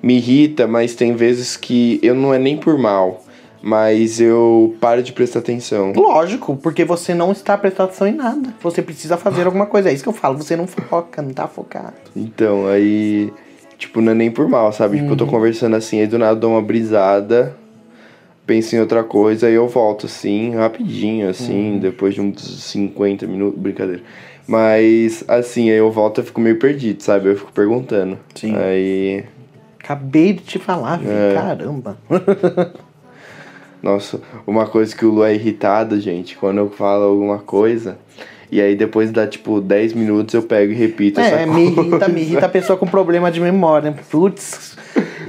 Me 0.00 0.18
irrita, 0.18 0.68
mas 0.68 0.94
tem 0.94 1.16
vezes 1.16 1.56
que 1.56 1.98
eu 2.00 2.14
não 2.14 2.32
é 2.32 2.38
nem 2.38 2.56
por 2.56 2.78
mal, 2.78 3.24
mas 3.60 4.20
eu 4.20 4.76
paro 4.80 5.02
de 5.02 5.12
prestar 5.12 5.40
atenção. 5.40 5.92
Lógico, 5.96 6.56
porque 6.56 6.84
você 6.84 7.12
não 7.12 7.32
está 7.32 7.58
prestando 7.58 7.88
atenção 7.88 8.06
em 8.06 8.14
nada. 8.14 8.54
Você 8.62 8.80
precisa 8.80 9.16
fazer 9.16 9.46
alguma 9.46 9.66
coisa. 9.66 9.90
É 9.90 9.92
isso 9.92 10.04
que 10.04 10.08
eu 10.08 10.12
falo. 10.12 10.38
Você 10.38 10.54
não 10.54 10.68
foca, 10.68 11.20
não 11.20 11.32
tá 11.32 11.48
focado. 11.48 11.94
Então, 12.14 12.68
aí, 12.68 13.32
tipo, 13.76 14.00
não 14.00 14.12
é 14.12 14.14
nem 14.14 14.30
por 14.30 14.48
mal, 14.48 14.72
sabe? 14.72 14.98
Tipo, 14.98 15.14
eu 15.14 15.16
tô 15.16 15.26
conversando 15.26 15.74
assim, 15.74 15.98
aí 15.98 16.06
do 16.06 16.18
nada 16.18 16.34
eu 16.34 16.36
dou 16.36 16.52
uma 16.52 16.62
brisada, 16.62 17.56
penso 18.48 18.74
em 18.74 18.80
outra 18.80 19.04
coisa, 19.04 19.46
aí 19.46 19.52
eu 19.52 19.68
volto 19.68 20.06
assim, 20.06 20.54
rapidinho, 20.54 21.28
assim, 21.28 21.78
depois 21.78 22.14
de 22.14 22.22
uns 22.22 22.64
50 22.64 23.26
minutos, 23.26 23.60
brincadeira. 23.60 24.02
Mas, 24.46 25.22
assim, 25.28 25.70
aí 25.70 25.76
eu 25.76 25.92
volto 25.92 26.22
e 26.22 26.24
fico 26.24 26.40
meio 26.40 26.58
perdido, 26.58 27.02
sabe? 27.02 27.28
Eu 27.28 27.36
fico 27.36 27.52
perguntando. 27.52 28.18
Sim. 28.34 28.56
Aí, 28.56 29.26
Acabei 29.78 30.32
de 30.32 30.40
te 30.40 30.58
falar, 30.58 30.96
viu? 30.96 31.12
É. 31.12 31.34
Caramba. 31.34 31.98
Nossa, 33.82 34.18
uma 34.46 34.66
coisa 34.66 34.96
que 34.96 35.04
o 35.04 35.10
Lu 35.10 35.22
é 35.22 35.34
irritado, 35.34 36.00
gente, 36.00 36.34
quando 36.34 36.56
eu 36.56 36.70
falo 36.70 37.04
alguma 37.04 37.38
coisa, 37.38 37.98
e 38.50 38.62
aí 38.62 38.74
depois 38.74 39.12
dá 39.12 39.26
tipo 39.26 39.60
10 39.60 39.92
minutos 39.92 40.34
eu 40.34 40.42
pego 40.42 40.72
e 40.72 40.74
repito 40.74 41.20
essa 41.20 41.36
É, 41.36 41.46
me 41.46 41.66
irrita, 41.66 42.08
me 42.08 42.22
irrita 42.22 42.46
a 42.46 42.48
pessoa 42.48 42.78
com 42.78 42.86
problema 42.86 43.30
de 43.30 43.40
memória. 43.40 43.94
Putz, 44.10 44.77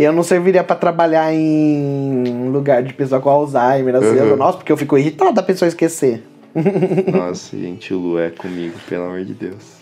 eu 0.04 0.14
não 0.14 0.24
serviria 0.24 0.64
pra 0.64 0.76
trabalhar 0.76 1.34
em 1.34 2.50
lugar 2.50 2.84
de 2.84 2.93
pessoa 2.93 3.20
com 3.20 3.30
Alzheimer, 3.30 3.95
assim. 3.95 4.20
Uhum. 4.20 4.36
Nossa, 4.36 4.58
porque 4.58 4.72
eu 4.72 4.78
fico 4.78 4.97
irritado 4.97 5.34
da 5.34 5.43
pessoa 5.43 5.68
esquecer. 5.68 6.24
Nossa, 7.12 7.58
gente, 7.58 7.93
o 7.93 7.97
Lu 7.97 8.20
é 8.20 8.30
comigo, 8.30 8.76
pelo 8.88 9.06
amor 9.06 9.24
de 9.24 9.34
Deus. 9.34 9.80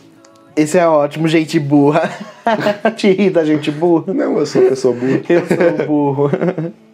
Esse 0.56 0.78
é 0.78 0.88
ótimo, 0.88 1.28
gente 1.28 1.60
burra. 1.60 2.12
Te 2.98 3.10
irrita, 3.10 3.46
gente 3.46 3.70
burra. 3.70 4.12
Não, 4.12 4.40
eu 4.40 4.46
sou 4.46 4.64
pessoa 4.64 4.96
burra. 4.96 5.22
Eu 5.30 5.46
sou 5.46 5.86
burro. 5.86 6.32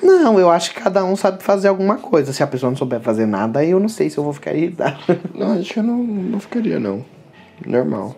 Não, 0.00 0.38
eu 0.38 0.50
acho 0.50 0.72
que 0.72 0.80
cada 0.80 1.04
um 1.04 1.16
sabe 1.16 1.42
fazer 1.42 1.68
alguma 1.68 1.96
coisa. 1.96 2.32
Se 2.32 2.42
a 2.42 2.46
pessoa 2.46 2.70
não 2.70 2.76
souber 2.76 3.00
fazer 3.00 3.26
nada, 3.26 3.60
aí 3.60 3.70
eu 3.70 3.78
não 3.78 3.88
sei 3.88 4.08
se 4.08 4.16
eu 4.16 4.24
vou 4.24 4.32
ficar 4.32 4.54
irritado. 4.54 4.98
Não, 5.34 5.58
acho 5.58 5.72
que 5.72 5.78
eu 5.78 5.82
não, 5.82 5.98
não 6.02 6.40
ficaria, 6.40 6.80
não. 6.80 7.04
Normal. 7.66 8.16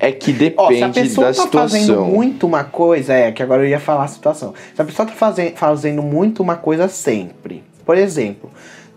É 0.00 0.12
que 0.12 0.30
Ó, 0.56 0.68
se 0.68 0.82
a 0.82 0.86
depende 0.88 1.08
pessoa 1.08 1.26
da 1.32 1.34
tá 1.34 1.48
fazendo 1.48 1.80
situação. 1.80 2.04
muito 2.06 2.46
uma 2.46 2.62
coisa, 2.64 3.12
é 3.12 3.32
que 3.32 3.42
agora 3.42 3.62
eu 3.62 3.68
ia 3.68 3.80
falar 3.80 4.04
a 4.04 4.08
situação. 4.08 4.54
Se 4.74 4.80
a 4.80 4.84
pessoa 4.84 5.06
tá 5.06 5.12
fazen- 5.14 5.52
fazendo 5.56 6.02
muito 6.02 6.42
uma 6.42 6.54
coisa 6.56 6.86
sempre, 6.88 7.64
por 7.84 7.96
exemplo, 7.98 8.48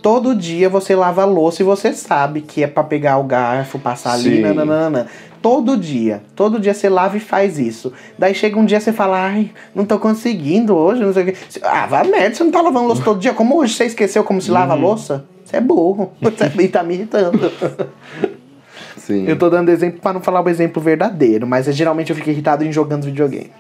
todo 0.02 0.36
dia 0.36 0.70
você 0.70 0.96
lava 0.96 1.24
a 1.24 1.26
louça 1.26 1.64
e 1.64 1.66
você 1.66 1.92
sabe 1.94 2.42
que 2.42 2.64
é 2.64 2.68
pra 2.68 2.84
pegar 2.84 3.18
o 3.18 3.24
garfo, 3.24 3.80
passar 3.80 4.14
ali, 4.14 4.42
nananana. 4.42 5.08
Todo 5.42 5.76
dia, 5.76 6.22
todo 6.36 6.60
dia 6.60 6.72
você 6.72 6.88
lava 6.88 7.18
e 7.18 7.20
faz 7.20 7.58
isso. 7.58 7.92
Daí 8.16 8.36
chega 8.36 8.60
um 8.60 8.64
dia 8.66 8.80
você 8.80 8.94
fala, 8.94 9.20
ai, 9.26 9.50
não 9.74 9.86
tô 9.86 9.98
conseguindo 9.98 10.76
hoje, 10.76 11.02
não 11.04 11.12
sei 11.12 11.24
o 11.24 11.26
quê. 11.26 11.36
Ah, 11.64 11.88
vá 11.88 12.04
merda, 12.04 12.36
você 12.36 12.44
não 12.44 12.52
tá 12.52 12.62
lavando 12.62 12.86
louça 12.86 13.02
todo 13.04 13.20
dia. 13.20 13.34
Como 13.34 13.58
hoje 13.58 13.74
você 13.74 13.86
esqueceu 13.86 14.24
como 14.24 14.40
se 14.40 14.52
lava 14.52 14.74
a 14.74 14.76
Uhum. 14.76 14.82
louça? 14.84 15.26
Você 15.44 15.58
é 15.58 15.62
burro. 15.62 16.12
Você 16.22 16.68
tá 16.68 16.84
me 16.84 16.94
irritando. 16.94 17.40
Sim. 19.02 19.26
Eu 19.28 19.38
tô 19.38 19.50
dando 19.50 19.70
exemplo 19.70 20.00
pra 20.00 20.14
não 20.14 20.22
falar 20.22 20.42
o 20.46 20.50
exemplo 20.50 20.82
verdadeiro, 20.82 21.48
mas 21.48 21.68
é, 21.68 21.72
geralmente 21.72 22.12
eu 22.12 22.16
fico 22.16 22.30
irritado 22.30 22.64
em 22.64 22.72
jogando 22.72 23.04
videogame. 23.06 23.52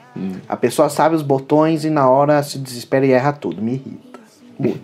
A 0.47 0.55
pessoa 0.55 0.87
sabe 0.89 1.15
os 1.15 1.21
botões 1.23 1.83
e 1.83 1.89
na 1.89 2.07
hora 2.09 2.41
se 2.43 2.59
desespera 2.59 3.05
e 3.05 3.11
erra 3.11 3.33
tudo. 3.33 3.61
Me 3.61 3.73
irrita. 3.73 4.19
Muito. 4.59 4.81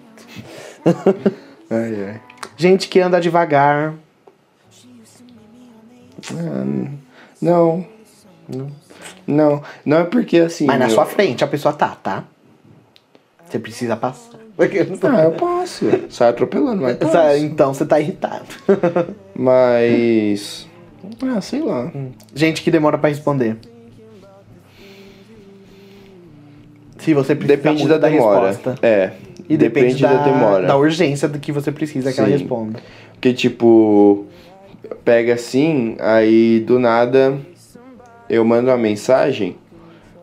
Ai, 1.69 2.05
ai. 2.09 2.21
Gente 2.55 2.87
que 2.87 2.97
anda 3.01 3.19
devagar. 3.19 3.93
Não. 7.41 7.85
Não. 9.27 9.63
Não 9.85 9.97
é 9.97 10.03
porque 10.05 10.37
assim. 10.37 10.65
Mas 10.65 10.79
na 10.79 10.85
meu- 10.85 10.95
sua 10.95 11.05
frente 11.05 11.43
a 11.43 11.47
pessoa 11.47 11.73
tá, 11.73 11.89
tá? 11.89 12.23
Você 13.45 13.59
precisa 13.59 13.95
passar. 13.95 14.39
Ah, 14.59 15.23
eu 15.23 15.31
posso. 15.33 15.85
Sai 16.09 16.29
atropelando, 16.29 16.81
mas 16.81 16.97
posso. 16.97 17.15
Então 17.37 17.73
você 17.73 17.85
tá 17.85 17.99
irritado. 17.99 18.45
Mas. 19.35 20.67
Ah, 21.23 21.39
sei 21.41 21.61
lá. 21.61 21.91
Gente 22.33 22.63
que 22.63 22.71
demora 22.71 22.97
pra 22.97 23.09
responder. 23.09 23.55
Se 26.97 27.13
você 27.13 27.35
precisa 27.35 27.57
Depende 27.57 27.83
muito 27.83 27.99
da 27.99 28.09
demora. 28.09 28.47
resposta. 28.47 28.75
É. 28.85 29.11
E 29.47 29.55
depende, 29.55 30.01
da, 30.01 30.23
demora. 30.23 30.67
da 30.67 30.75
urgência 30.75 31.27
do 31.27 31.39
que 31.39 31.51
você 31.51 31.71
precisa 31.71 32.11
que 32.11 32.19
ela 32.19 32.27
Sim. 32.29 32.37
responda. 32.37 32.79
Porque 32.79 33.13
Porque, 33.13 33.33
tipo, 33.33 34.25
pega 35.05 35.35
assim, 35.35 35.95
aí 35.99 36.59
do 36.67 36.79
nada 36.79 37.37
eu 38.29 38.43
mando 38.43 38.69
uma 38.69 38.77
mensagem 38.77 39.55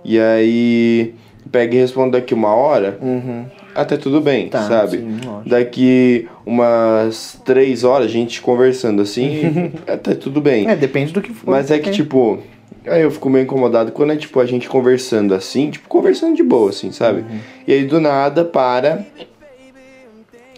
e 0.05 0.19
aí 0.21 1.15
pega 1.51 1.75
e 1.75 1.79
respondo 1.79 2.13
daqui 2.19 2.35
uma 2.35 2.55
hora, 2.55 2.99
Uhum. 3.01 3.47
Até 3.75 3.97
tudo 3.97 4.21
bem, 4.21 4.49
Tá, 4.49 4.63
sabe? 4.69 4.99
sim. 4.99 5.19
Daqui 5.47 6.29
umas 6.47 7.41
três 7.45 7.85
horas, 7.85 8.07
a 8.07 8.11
gente 8.11 8.41
conversando 8.41 9.03
assim, 9.03 9.73
até 9.87 10.15
tudo 10.15 10.41
bem. 10.41 10.69
É, 10.69 10.77
depende 10.77 11.13
do 11.13 11.21
que 11.21 11.33
for. 11.33 11.51
Mas 11.51 11.71
é 11.71 11.79
que, 11.79 11.91
tipo, 11.91 12.39
aí 12.87 13.03
eu 13.03 13.11
fico 13.11 13.29
meio 13.31 13.45
incomodado 13.45 13.93
quando 13.93 14.13
é, 14.13 14.17
tipo, 14.17 14.39
a 14.41 14.47
gente 14.47 14.69
conversando 14.69 15.35
assim, 15.35 15.71
tipo, 15.71 15.89
conversando 15.89 16.37
de 16.37 16.43
boa, 16.43 16.71
assim, 16.71 16.93
sabe? 16.93 17.21
Uhum. 17.21 17.39
E 17.67 17.73
aí 17.73 17.85
do 17.85 18.01
nada 18.01 18.45
para 18.45 19.05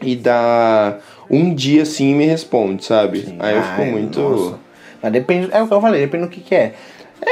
e 0.03 0.15
dá 0.15 0.99
um 1.31 1.55
dia 1.55 1.83
assim 1.83 2.11
e 2.13 2.15
me 2.15 2.27
responde, 2.27 2.85
sabe? 2.85 3.35
Aí 3.39 3.57
eu 3.57 3.63
fico 3.63 3.83
Ai, 3.83 3.91
muito. 3.91 4.21
nossa. 4.21 4.59
Mas 5.03 5.13
depende, 5.13 5.49
é 5.53 5.63
o 5.63 5.69
que 5.69 5.75
eu 5.75 5.81
falei, 5.81 6.01
depende 6.01 6.25
do 6.25 6.31
que, 6.31 6.41
que 6.41 6.55
é. 6.55 6.75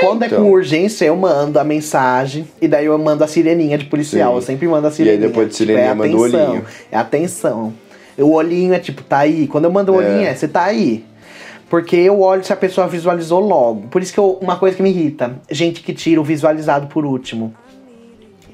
Quando 0.00 0.22
é 0.22 0.26
então. 0.26 0.42
com 0.42 0.50
urgência, 0.50 1.04
eu 1.04 1.16
mando 1.16 1.58
a 1.58 1.64
mensagem 1.64 2.46
e 2.60 2.66
daí 2.66 2.86
eu 2.86 2.98
mando 2.98 3.22
a 3.22 3.26
sireninha 3.26 3.76
de 3.78 3.84
policial. 3.84 4.32
Sim. 4.32 4.36
Eu 4.38 4.42
sempre 4.42 4.66
mando 4.68 4.86
a 4.86 4.90
E 4.90 4.92
aí 4.92 4.96
sireninha. 4.96 5.28
depois 5.28 5.48
de 5.48 5.54
sireninha, 5.56 5.86
é 5.86 5.94
manda 5.94 6.16
o 6.16 6.24
atenção, 6.24 6.48
olhinho. 6.48 6.64
É 6.90 6.96
atenção. 6.98 7.72
O 8.18 8.32
olhinho 8.32 8.74
é 8.74 8.78
tipo, 8.78 9.02
tá 9.02 9.18
aí. 9.18 9.46
Quando 9.46 9.64
eu 9.64 9.72
mando 9.72 9.92
o 9.92 9.96
olhinho, 9.96 10.26
É. 10.26 10.30
é, 10.30 10.34
você 10.34 10.48
tá 10.48 10.64
aí. 10.64 11.04
Porque 11.68 11.96
eu 11.96 12.20
olho 12.20 12.44
se 12.44 12.52
a 12.52 12.56
pessoa 12.56 12.86
visualizou 12.86 13.40
logo. 13.40 13.88
Por 13.88 14.00
isso 14.02 14.12
que 14.12 14.18
eu- 14.20 14.38
uma 14.40 14.56
coisa 14.56 14.76
que 14.76 14.82
me 14.82 14.90
irrita, 14.90 15.36
gente 15.50 15.80
que 15.82 15.92
tira 15.92 16.20
o 16.20 16.24
visualizado 16.24 16.86
por 16.86 17.04
último. 17.04 17.52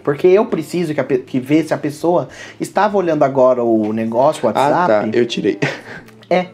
Porque 0.03 0.27
eu 0.27 0.47
preciso 0.47 0.95
que, 0.95 1.01
a 1.01 1.05
que 1.05 1.39
ver 1.39 1.65
se 1.65 1.75
a 1.75 1.79
pessoa 1.79 2.29
estava 2.59 2.97
olhando 2.97 3.23
agora 3.23 3.63
o 3.63 3.93
negócio, 3.93 4.47
o 4.47 4.49
Ah, 4.49 4.53
WhatsApp. 4.53 5.11
tá. 5.11 5.19
Eu 5.19 5.27
tirei. 5.27 5.59
É, 6.33 6.47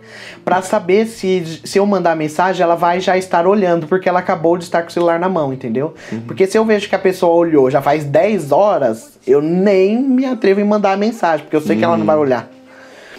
pra 0.43 0.63
saber 0.63 1.07
se, 1.07 1.61
se 1.63 1.79
eu 1.79 1.85
mandar 1.85 2.17
mensagem, 2.17 2.63
ela 2.63 2.75
vai 2.75 2.99
já 2.99 3.19
estar 3.19 3.47
olhando, 3.47 3.87
porque 3.87 4.09
ela 4.09 4.21
acabou 4.21 4.57
de 4.57 4.65
estar 4.65 4.81
com 4.81 4.89
o 4.89 4.91
celular 4.91 5.21
na 5.21 5.29
mão, 5.29 5.53
entendeu? 5.53 5.95
Porque 6.27 6.47
se 6.47 6.57
eu 6.57 6.65
vejo 6.65 6.89
que 6.89 6.95
a 6.95 6.99
pessoa 6.99 7.35
olhou 7.35 7.71
já 7.71 7.83
faz 7.83 8.03
10 8.03 8.53
horas, 8.53 9.19
eu 9.27 9.43
nem 9.43 10.01
me 10.01 10.25
atrevo 10.25 10.61
em 10.63 10.65
mandar 10.65 10.93
a 10.93 10.97
mensagem, 10.97 11.45
porque 11.45 11.57
eu 11.57 11.61
sei 11.61 11.77
que 11.77 11.85
ela 11.85 11.99
não 11.99 12.07
vai 12.07 12.17
olhar. 12.17 12.49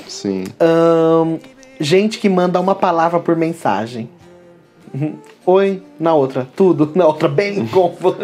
Sim. 0.08 0.46
Ahn, 0.60 1.38
gente 1.80 2.18
que 2.18 2.28
manda 2.28 2.60
uma 2.60 2.74
palavra 2.74 3.20
por 3.20 3.36
mensagem. 3.36 4.10
Uhum. 4.92 5.16
Oi, 5.46 5.84
na 6.00 6.16
outra, 6.16 6.48
tudo, 6.56 6.92
na 6.96 7.06
outra, 7.06 7.28
bem 7.28 7.68
confuso. 7.68 8.18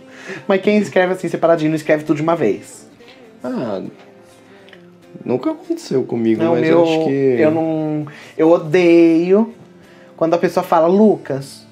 Mas 0.48 0.62
quem 0.62 0.78
escreve 0.78 1.12
assim 1.12 1.28
separadinho 1.28 1.70
não 1.70 1.76
escreve 1.76 2.04
tudo 2.04 2.16
de 2.16 2.22
uma 2.22 2.34
vez. 2.34 2.88
Ah. 3.42 3.82
Nunca 5.24 5.50
aconteceu 5.50 6.02
comigo, 6.04 6.42
Não, 6.42 6.52
mas 6.52 6.62
meu, 6.62 6.70
eu 6.78 6.82
acho 6.82 7.04
que. 7.04 7.36
eu 7.38 7.50
não. 7.50 8.06
Eu 8.36 8.50
odeio 8.50 9.52
quando 10.16 10.34
a 10.34 10.38
pessoa 10.38 10.64
fala 10.64 10.86
Lucas. 10.86 11.64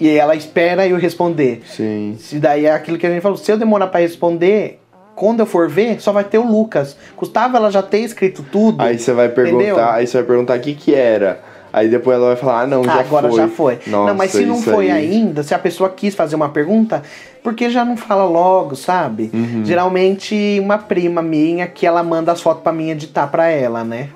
E 0.00 0.08
ela 0.08 0.34
espera 0.34 0.86
eu 0.86 0.96
responder. 0.96 1.62
Sim. 1.66 2.16
Se 2.18 2.40
daí 2.40 2.66
é 2.66 2.72
aquilo 2.72 2.98
que 2.98 3.06
a 3.06 3.10
gente 3.10 3.20
falou, 3.22 3.38
se 3.38 3.52
eu 3.52 3.56
demorar 3.56 3.86
pra 3.86 4.00
responder, 4.00 4.80
quando 5.14 5.40
eu 5.40 5.46
for 5.46 5.68
ver, 5.68 6.00
só 6.00 6.10
vai 6.10 6.24
ter 6.24 6.38
o 6.38 6.44
Lucas. 6.46 6.96
Custava 7.16 7.56
ela 7.56 7.70
já 7.70 7.82
ter 7.82 8.00
escrito 8.00 8.44
tudo. 8.50 8.82
Aí 8.82 8.98
você 8.98 9.12
vai 9.12 9.28
perguntar, 9.28 9.62
Entendeu? 9.64 9.84
aí 9.84 10.06
você 10.06 10.16
vai 10.18 10.26
perguntar 10.26 10.58
o 10.58 10.60
que 10.60 10.74
que 10.74 10.94
era. 10.94 11.40
Aí 11.72 11.88
depois 11.88 12.16
ela 12.16 12.26
vai 12.26 12.36
falar, 12.36 12.62
ah, 12.62 12.66
não, 12.66 12.84
já 12.84 13.00
agora 13.00 13.28
foi. 13.28 13.36
já 13.36 13.48
foi. 13.48 13.78
Nossa, 13.86 14.08
não, 14.10 14.14
mas 14.14 14.30
se 14.32 14.44
não 14.44 14.60
foi 14.60 14.90
aí. 14.90 15.10
ainda, 15.10 15.42
se 15.42 15.54
a 15.54 15.58
pessoa 15.58 15.88
quis 15.88 16.14
fazer 16.14 16.36
uma 16.36 16.50
pergunta, 16.50 17.02
porque 17.42 17.68
já 17.68 17.84
não 17.84 17.96
fala 17.96 18.24
logo, 18.24 18.76
sabe? 18.76 19.30
Uhum. 19.34 19.64
Geralmente 19.64 20.58
uma 20.60 20.78
prima 20.78 21.20
minha 21.20 21.66
que 21.66 21.86
ela 21.86 22.02
manda 22.02 22.32
as 22.32 22.40
fotos 22.40 22.62
pra 22.62 22.72
mim 22.72 22.90
editar 22.90 23.26
pra 23.26 23.48
ela, 23.48 23.82
né? 23.82 24.10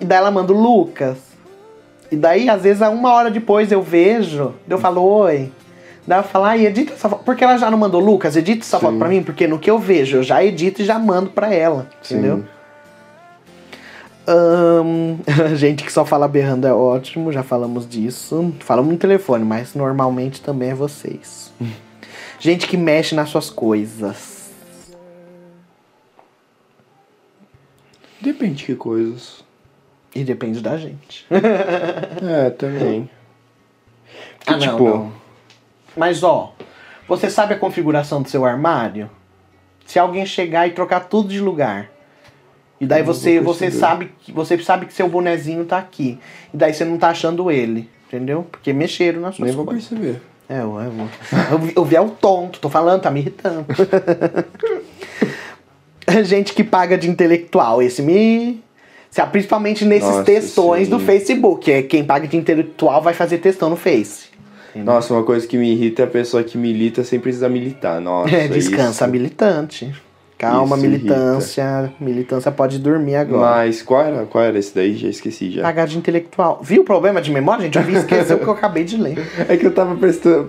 E 0.00 0.04
daí 0.04 0.18
ela 0.18 0.30
manda 0.30 0.52
o 0.52 0.60
Lucas. 0.60 1.18
E 2.10 2.16
daí, 2.16 2.48
às 2.48 2.62
vezes, 2.62 2.86
uma 2.86 3.12
hora 3.12 3.30
depois 3.30 3.70
eu 3.72 3.82
vejo, 3.82 4.54
eu 4.68 4.78
falo, 4.78 5.02
oi. 5.02 5.50
Daí 6.06 6.18
ela 6.18 6.22
fala, 6.22 6.48
ai, 6.50 6.66
edita 6.66 6.92
essa 6.92 7.08
foto. 7.08 7.24
Porque 7.24 7.42
ela 7.44 7.56
já 7.56 7.70
não 7.70 7.78
mandou, 7.78 8.00
Lucas, 8.00 8.36
edita 8.36 8.62
essa 8.62 8.78
Sim. 8.78 8.86
foto 8.86 8.98
pra 8.98 9.08
mim, 9.08 9.22
porque 9.22 9.46
no 9.46 9.58
que 9.58 9.70
eu 9.70 9.78
vejo, 9.78 10.18
eu 10.18 10.22
já 10.22 10.44
edito 10.44 10.82
e 10.82 10.84
já 10.84 10.98
mando 10.98 11.30
pra 11.30 11.52
ela. 11.52 11.88
Sim. 12.02 12.18
Entendeu? 12.18 12.44
Ahn, 14.26 15.18
gente 15.56 15.84
que 15.84 15.92
só 15.92 16.04
fala 16.04 16.26
berrando 16.26 16.66
é 16.66 16.72
ótimo, 16.72 17.32
já 17.32 17.42
falamos 17.42 17.88
disso. 17.88 18.54
Falamos 18.60 18.92
no 18.92 18.98
telefone, 18.98 19.44
mas 19.44 19.74
normalmente 19.74 20.40
também 20.40 20.70
é 20.70 20.74
vocês. 20.74 21.52
gente 22.38 22.66
que 22.66 22.76
mexe 22.76 23.14
nas 23.14 23.28
suas 23.28 23.50
coisas. 23.50 24.50
Depende 28.20 28.54
de 28.54 28.64
que 28.64 28.74
coisas. 28.74 29.44
E 30.14 30.24
depende 30.24 30.60
da 30.60 30.76
gente. 30.76 31.26
É, 32.22 32.50
também. 32.50 33.10
Ah, 34.46 34.58
tipo, 34.58 34.84
não, 34.84 34.98
não. 34.98 35.12
Mas 35.96 36.22
ó, 36.22 36.54
você 37.08 37.28
sabe 37.28 37.54
a 37.54 37.58
configuração 37.58 38.22
do 38.22 38.28
seu 38.28 38.44
armário? 38.44 39.10
Se 39.84 39.98
alguém 39.98 40.24
chegar 40.24 40.66
e 40.66 40.70
trocar 40.70 41.00
tudo 41.00 41.28
de 41.28 41.40
lugar. 41.40 41.90
E 42.80 42.86
daí 42.86 43.00
não 43.00 43.06
você, 43.12 43.40
vou 43.40 43.52
você 43.52 43.70
sabe 43.70 44.12
que 44.20 44.32
você 44.32 44.58
sabe 44.58 44.86
que 44.86 44.92
seu 44.92 45.08
bonezinho 45.08 45.64
tá 45.64 45.78
aqui. 45.78 46.18
E 46.52 46.56
daí 46.56 46.72
você 46.72 46.84
não 46.84 46.98
tá 46.98 47.10
achando 47.10 47.50
ele, 47.50 47.90
entendeu? 48.06 48.46
Porque 48.50 48.72
mexeram 48.72 49.20
nas 49.20 49.36
suas 49.36 49.48
nem 49.48 49.56
vou 49.56 49.64
coisas. 49.66 49.86
perceber. 49.86 50.20
É, 50.48 50.60
eu, 50.60 50.78
eu, 50.78 51.08
eu, 51.52 51.58
vi- 51.58 51.72
eu 51.76 51.84
vi 51.84 51.96
é 51.96 52.00
o 52.00 52.10
tonto, 52.10 52.60
tô 52.60 52.68
falando, 52.68 53.00
tá 53.02 53.10
me 53.10 53.20
irritando. 53.20 53.64
Gente 56.24 56.52
que 56.52 56.62
paga 56.62 56.98
de 56.98 57.08
intelectual, 57.08 57.82
esse 57.82 58.02
me. 58.02 58.62
se- 59.10 59.24
Principalmente 59.26 59.84
nesses 59.84 60.08
Nossa, 60.08 60.24
textões 60.24 60.84
sim. 60.84 60.90
do 60.90 61.00
Facebook. 61.00 61.70
É 61.72 61.82
quem 61.82 62.04
paga 62.04 62.28
de 62.28 62.36
intelectual 62.36 63.00
vai 63.02 63.14
fazer 63.14 63.38
textão 63.38 63.70
no 63.70 63.76
Face. 63.76 64.26
Nossa, 64.76 65.14
uma 65.14 65.22
coisa 65.22 65.46
que 65.46 65.56
me 65.56 65.70
irrita 65.72 66.02
é 66.02 66.04
a 66.04 66.08
pessoa 66.08 66.42
que 66.42 66.58
milita 66.58 67.04
sem 67.04 67.18
precisar 67.20 67.48
militar. 67.48 68.00
Nossa, 68.00 68.34
É, 68.34 68.48
descansa 68.48 69.04
isso. 69.04 69.12
militante. 69.12 69.94
Calma, 70.36 70.76
Isso 70.76 70.84
militância. 70.84 71.92
Militância 72.00 72.50
pode 72.50 72.78
dormir 72.78 73.14
agora. 73.16 73.56
Mas 73.56 73.82
qual 73.82 74.02
era, 74.02 74.26
qual 74.26 74.42
era 74.42 74.58
esse 74.58 74.74
daí? 74.74 74.96
Já 74.96 75.08
esqueci 75.08 75.50
já. 75.50 75.62
Pagar 75.62 75.86
de 75.86 75.96
intelectual. 75.96 76.58
Viu 76.62 76.82
o 76.82 76.84
problema 76.84 77.20
de 77.22 77.30
memória, 77.30 77.64
gente? 77.64 77.78
Eu 77.78 77.84
vi 77.84 77.94
esquecer 77.94 78.34
o 78.34 78.38
que 78.38 78.46
eu 78.46 78.52
acabei 78.52 78.84
de 78.84 78.96
ler. 78.96 79.16
É 79.48 79.56
que 79.56 79.66
eu 79.66 79.72
tava 79.72 79.96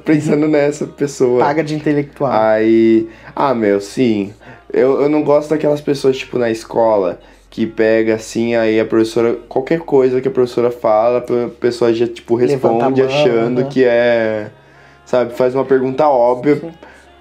pensando 0.04 0.48
nessa 0.48 0.88
pessoa. 0.88 1.40
Paga 1.44 1.64
de 1.64 1.76
intelectual. 1.76 2.32
Aí. 2.32 3.08
Ah, 3.36 3.54
meu, 3.54 3.80
sim. 3.80 4.34
Eu, 4.74 5.02
eu 5.02 5.10
não 5.10 5.24
gosto 5.24 5.50
daquelas 5.52 5.82
pessoas, 5.82 6.18
tipo, 6.18 6.38
na 6.40 6.50
escola, 6.50 7.20
que 7.50 7.68
pega 7.68 8.16
assim, 8.16 8.56
aí 8.56 8.80
a 8.80 8.86
professora. 8.86 9.38
Qualquer 9.48 9.80
coisa 9.80 10.20
que 10.20 10.28
a 10.28 10.32
professora 10.32 10.72
fala, 10.72 11.20
a 11.20 11.50
pessoa 11.50 11.94
já, 11.94 12.08
tipo, 12.08 12.36
responde 12.36 13.02
mão, 13.02 13.10
achando 13.10 13.62
né? 13.62 13.68
que 13.70 13.84
é. 13.86 14.48
Sabe, 15.06 15.36
faz 15.36 15.54
uma 15.54 15.64
pergunta 15.64 16.08
óbvia 16.08 16.60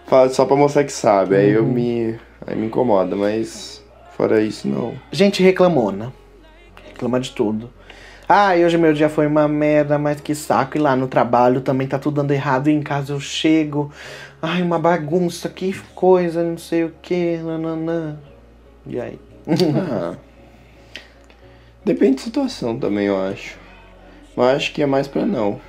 fala 0.07 0.29
só 0.29 0.45
pra 0.45 0.57
mostrar 0.57 0.85
que 0.85 0.93
sabe. 0.93 1.37
Aí 1.37 1.51
Uhum. 1.51 1.57
eu 1.57 1.65
me. 1.65 2.15
Aí 2.47 2.57
me 2.57 2.67
incomoda, 2.67 3.17
mas. 3.17 3.83
Fora 4.17 4.41
isso, 4.41 4.69
não. 4.69 4.95
Gente 5.11 5.43
reclamona. 5.43 6.13
Reclama 6.89 7.19
de 7.19 7.31
tudo. 7.33 7.71
Ah, 8.29 8.55
hoje 8.55 8.79
meu 8.79 8.93
dia 8.95 9.09
foi 9.09 9.27
uma 9.27 9.47
merda, 9.47 9.99
mas 9.99 10.21
que 10.21 10.35
saco. 10.35 10.77
E 10.77 10.81
lá 10.81 10.97
no 10.97 11.09
trabalho 11.09 11.61
também 11.61 11.87
tá 11.87 11.99
tudo 11.99 12.17
dando 12.17 12.33
errado. 12.33 12.69
E 12.69 12.73
em 12.73 12.83
casa 12.83 13.13
eu 13.13 13.21
chego. 13.21 13.91
Ai, 14.41 14.63
uma 14.63 14.79
bagunça, 14.79 15.49
que 15.49 15.73
coisa, 15.95 16.43
não 16.43 16.57
sei 16.57 16.85
o 16.85 16.93
que. 17.03 17.39
Nananã. 17.39 18.17
E 18.87 19.01
aí? 19.01 19.19
Ah. 19.91 20.15
Depende 21.85 22.17
da 22.17 22.23
situação 22.23 22.79
também, 22.79 23.07
eu 23.07 23.21
acho. 23.21 23.59
Mas 24.37 24.57
acho 24.57 24.73
que 24.73 24.83
é 24.83 24.87
mais 24.87 25.07
pra 25.07 25.27
não. 25.27 25.61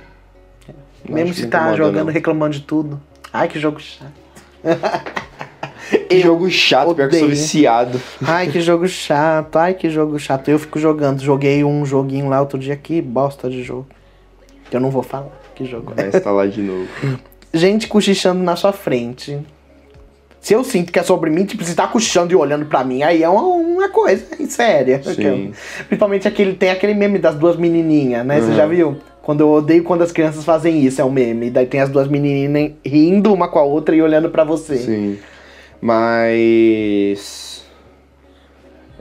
Não 1.06 1.14
Mesmo 1.14 1.34
se 1.34 1.46
tá 1.46 1.74
jogando, 1.74 2.06
não. 2.06 2.12
reclamando 2.12 2.54
de 2.54 2.62
tudo. 2.62 3.00
Ai, 3.32 3.48
que 3.48 3.58
jogo 3.58 3.78
chato. 3.80 4.12
Que 6.08 6.20
jogo 6.20 6.50
chato, 6.50 6.94
pior 6.94 7.08
que 7.08 7.14
eu 7.16 7.18
sou 7.20 7.28
odeio. 7.28 7.40
viciado. 7.40 8.00
Ai, 8.26 8.48
que 8.48 8.60
jogo 8.60 8.86
chato. 8.88 9.56
Ai, 9.56 9.74
que 9.74 9.88
jogo 9.90 10.18
chato. 10.18 10.48
Eu 10.48 10.58
fico 10.58 10.78
jogando. 10.78 11.20
Joguei 11.20 11.62
um 11.64 11.84
joguinho 11.84 12.28
lá 12.28 12.40
outro 12.40 12.58
dia. 12.58 12.76
Que 12.76 13.00
bosta 13.00 13.48
de 13.48 13.62
jogo. 13.62 13.86
Eu 14.70 14.80
não 14.80 14.90
vou 14.90 15.02
falar. 15.02 15.28
Que 15.54 15.64
jogo 15.64 15.92
é. 15.96 16.02
Vai 16.02 16.08
instalar 16.16 16.48
de 16.48 16.60
novo. 16.62 16.88
Gente 17.54 17.86
cochichando 17.88 18.42
na 18.42 18.56
sua 18.56 18.72
frente. 18.72 19.38
Se 20.40 20.54
eu 20.54 20.62
sinto 20.62 20.92
que 20.92 20.98
é 20.98 21.02
sobre 21.02 21.28
mim, 21.30 21.44
tipo, 21.44 21.64
você 21.64 21.74
tá 21.74 21.86
cochichando 21.88 22.32
e 22.32 22.36
olhando 22.36 22.66
pra 22.66 22.84
mim, 22.84 23.02
aí 23.02 23.22
é 23.22 23.28
uma, 23.28 23.42
uma 23.42 23.88
coisa 23.88 24.24
séria. 24.48 25.02
Sim. 25.02 25.52
Principalmente 25.88 26.28
aquele, 26.28 26.54
tem 26.54 26.70
aquele 26.70 26.94
meme 26.94 27.18
das 27.18 27.34
duas 27.34 27.56
menininhas, 27.56 28.24
né? 28.24 28.40
Você 28.40 28.50
Uhum. 28.50 28.56
já 28.56 28.66
viu? 28.66 28.96
Quando 29.22 29.40
eu 29.40 29.50
odeio 29.50 29.82
quando 29.82 30.02
as 30.02 30.12
crianças 30.12 30.44
fazem 30.44 30.84
isso, 30.84 31.00
é 31.00 31.04
um 31.04 31.10
meme. 31.10 31.50
Daí 31.50 31.66
tem 31.66 31.80
as 31.80 31.88
duas 31.88 32.06
menininhas 32.06 32.72
rindo 32.84 33.32
uma 33.32 33.48
com 33.48 33.58
a 33.58 33.62
outra 33.64 33.96
e 33.96 34.00
olhando 34.00 34.30
pra 34.30 34.44
você. 34.44 34.76
Sim. 34.76 35.18
Mas. 35.80 37.64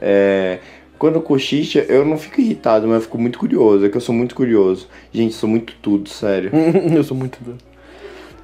É. 0.02 0.60
Quando 0.98 1.20
cochicha, 1.20 1.80
eu 1.90 2.06
não 2.06 2.18
fico 2.18 2.40
irritado, 2.40 2.88
mas 2.88 2.96
eu 2.96 3.02
fico 3.02 3.18
muito 3.18 3.38
curioso. 3.38 3.86
É 3.86 3.90
que 3.90 3.98
eu 3.98 4.02
sou 4.02 4.16
muito 4.16 4.34
curioso. 4.34 4.88
Gente, 5.12 5.34
sou 5.34 5.50
muito 5.50 5.76
tudo, 5.82 6.10
sério. 6.10 6.52
eu 6.96 7.04
sou 7.04 7.18
muito 7.18 7.38
doido. 7.44 7.60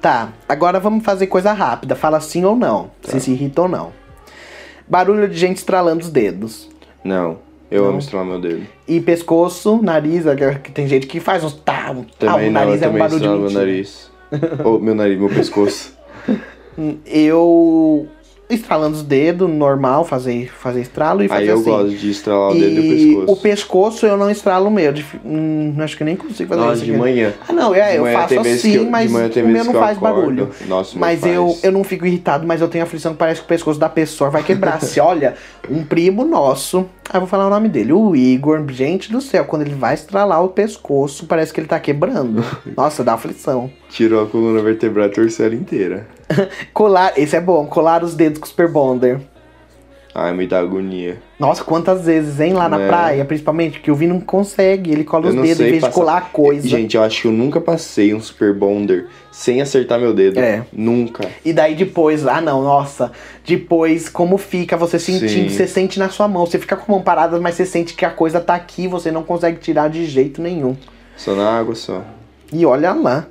Tá, 0.00 0.32
agora 0.48 0.78
vamos 0.78 1.04
fazer 1.04 1.28
coisa 1.28 1.52
rápida. 1.52 1.94
Fala 1.94 2.20
sim 2.20 2.44
ou 2.44 2.56
não. 2.56 2.90
Se 3.02 3.20
se 3.20 3.30
irrita 3.30 3.62
ou 3.62 3.68
não. 3.68 3.92
Barulho 4.86 5.28
de 5.28 5.38
gente 5.38 5.56
estralando 5.58 6.02
os 6.02 6.10
dedos. 6.10 6.68
Não. 7.02 7.38
Eu 7.70 7.84
Não. 7.84 7.90
amo 7.90 7.98
estralar 8.00 8.26
meu 8.26 8.38
dedo. 8.38 8.66
E 8.86 9.00
pescoço, 9.00 9.80
nariz, 9.82 10.24
tem 10.74 10.86
gente 10.86 11.06
que 11.06 11.20
faz 11.20 11.42
uns 11.42 11.54
tá, 11.54 11.90
um 11.90 12.04
tá, 12.04 12.32
Também 12.32 12.50
o 12.50 12.52
não, 12.52 12.60
nariz 12.60 12.82
eu 12.82 12.88
é 12.88 12.90
um 12.90 12.92
também 12.92 12.98
barulho 12.98 13.20
de 13.20 13.28
meu 13.28 13.50
nariz. 13.50 14.10
Ou 14.62 14.78
meu 14.78 14.94
nariz, 14.94 15.18
meu 15.18 15.28
pescoço. 15.30 15.96
Eu 17.04 18.08
estralando 18.50 18.96
os 18.96 19.02
dedos, 19.02 19.48
normal, 19.48 20.04
fazer, 20.04 20.52
fazer 20.52 20.82
estralo 20.82 21.22
e 21.22 21.28
fazer 21.28 21.42
Aí 21.42 21.48
eu 21.48 21.54
assim. 21.56 21.64
gosto 21.70 21.90
de 21.96 22.10
estralar 22.10 22.50
o 22.50 22.54
dedo 22.54 22.80
e 22.80 22.80
o 22.80 22.94
pescoço. 23.16 23.32
o 23.32 23.36
pescoço 23.42 24.06
eu 24.06 24.16
não 24.16 24.30
estralo 24.30 24.68
o 24.68 24.70
meu. 24.70 24.92
hum, 25.24 25.74
acho 25.78 25.96
que 25.96 26.04
nem 26.04 26.16
consigo 26.16 26.50
fazer 26.50 26.60
Nossa, 26.60 26.74
isso. 26.76 26.84
de 26.84 26.90
aqui. 26.90 27.00
manhã. 27.00 27.32
Ah, 27.48 27.52
não, 27.52 27.74
é, 27.74 27.96
eu 27.96 28.04
faço 28.06 28.38
assim, 28.40 28.72
eu- 28.74 28.84
mas 28.90 29.10
o 29.10 29.14
meu 29.14 29.64
não 29.64 29.72
faz 29.72 29.96
acordo. 29.96 30.14
barulho. 30.20 30.50
Nossa, 30.68 30.98
mas 30.98 31.20
faz. 31.20 31.34
eu, 31.34 31.56
eu 31.62 31.72
não 31.72 31.82
fico 31.82 32.04
irritado, 32.04 32.46
mas 32.46 32.60
eu 32.60 32.68
tenho 32.68 32.84
a 32.84 32.86
aflição 32.86 33.12
que 33.12 33.18
parece 33.18 33.40
que 33.40 33.46
o 33.46 33.48
pescoço 33.48 33.80
da 33.80 33.88
pessoa 33.88 34.28
vai 34.28 34.42
quebrar. 34.42 34.80
Se 34.82 34.98
olha, 35.00 35.34
um 35.70 35.82
primo 35.84 36.24
nosso, 36.24 36.84
ah, 37.10 37.16
eu 37.16 37.20
vou 37.20 37.28
falar 37.28 37.46
o 37.46 37.50
nome 37.50 37.68
dele, 37.68 37.92
o 37.92 38.14
Igor, 38.14 38.62
gente 38.68 39.10
do 39.10 39.20
céu, 39.20 39.44
quando 39.46 39.62
ele 39.62 39.74
vai 39.74 39.94
estralar 39.94 40.42
o 40.44 40.48
pescoço, 40.48 41.26
parece 41.26 41.52
que 41.52 41.60
ele 41.60 41.68
tá 41.68 41.80
quebrando. 41.80 42.44
Nossa, 42.76 43.02
dá 43.02 43.14
aflição. 43.14 43.70
Tirou 43.92 44.22
a 44.22 44.26
coluna 44.26 44.60
vertebral 44.62 45.06
e 45.06 45.10
torceu 45.10 45.46
ela 45.46 45.54
inteira. 45.54 46.06
Colar, 46.72 47.12
esse 47.16 47.36
é 47.36 47.40
bom, 47.40 47.66
colar 47.66 48.02
os 48.02 48.14
dedos 48.14 48.38
com 48.38 48.46
Super 48.46 48.68
Bonder. 48.68 49.20
Ai, 50.14 50.32
me 50.34 50.46
dá 50.46 50.58
agonia. 50.60 51.16
Nossa, 51.38 51.64
quantas 51.64 52.04
vezes, 52.04 52.38
hein, 52.38 52.52
lá 52.52 52.68
na 52.68 52.78
É. 52.80 52.86
praia, 52.86 53.24
principalmente, 53.24 53.80
que 53.80 53.90
o 53.90 53.94
Vi 53.94 54.06
não 54.06 54.20
consegue, 54.20 54.90
ele 54.92 55.04
cola 55.04 55.26
Eu 55.26 55.30
os 55.30 55.34
dedos 55.40 55.60
em 55.60 55.64
vez 55.64 55.74
de 55.76 55.80
passar- 55.80 55.92
colar 55.94 56.16
a 56.18 56.20
coisa. 56.20 56.68
Gente, 56.68 56.96
eu 56.98 57.02
acho 57.02 57.22
que 57.22 57.28
eu 57.28 57.32
nunca 57.32 57.60
passei 57.62 58.12
um 58.14 58.20
super 58.20 58.52
bonder 58.54 59.06
sem 59.30 59.62
acertar 59.62 59.98
meu 59.98 60.12
dedo. 60.12 60.38
É. 60.38 60.64
Nunca. 60.70 61.26
E 61.42 61.50
daí 61.52 61.74
depois, 61.74 62.26
ah 62.26 62.42
não, 62.42 62.62
nossa, 62.62 63.10
depois 63.46 64.08
como 64.10 64.36
fica 64.36 64.76
você 64.76 64.98
sentindo, 64.98 65.28
Sim. 65.28 65.48
você 65.48 65.66
sente 65.66 65.98
na 65.98 66.10
sua 66.10 66.28
mão, 66.28 66.44
você 66.44 66.58
fica 66.58 66.76
com 66.76 66.92
a 66.92 66.94
mão 66.96 67.02
parada, 67.02 67.40
mas 67.40 67.54
você 67.54 67.64
sente 67.64 67.94
que 67.94 68.04
a 68.04 68.10
coisa 68.10 68.38
tá 68.38 68.54
aqui, 68.54 68.86
você 68.86 69.10
não 69.10 69.22
consegue 69.22 69.60
tirar 69.60 69.88
de 69.88 70.04
jeito 70.04 70.42
nenhum. 70.42 70.76
Só 71.16 71.34
na 71.34 71.58
água 71.58 71.74
só. 71.74 72.02
E 72.52 72.66
olha 72.66 72.92
lá, 72.92 73.26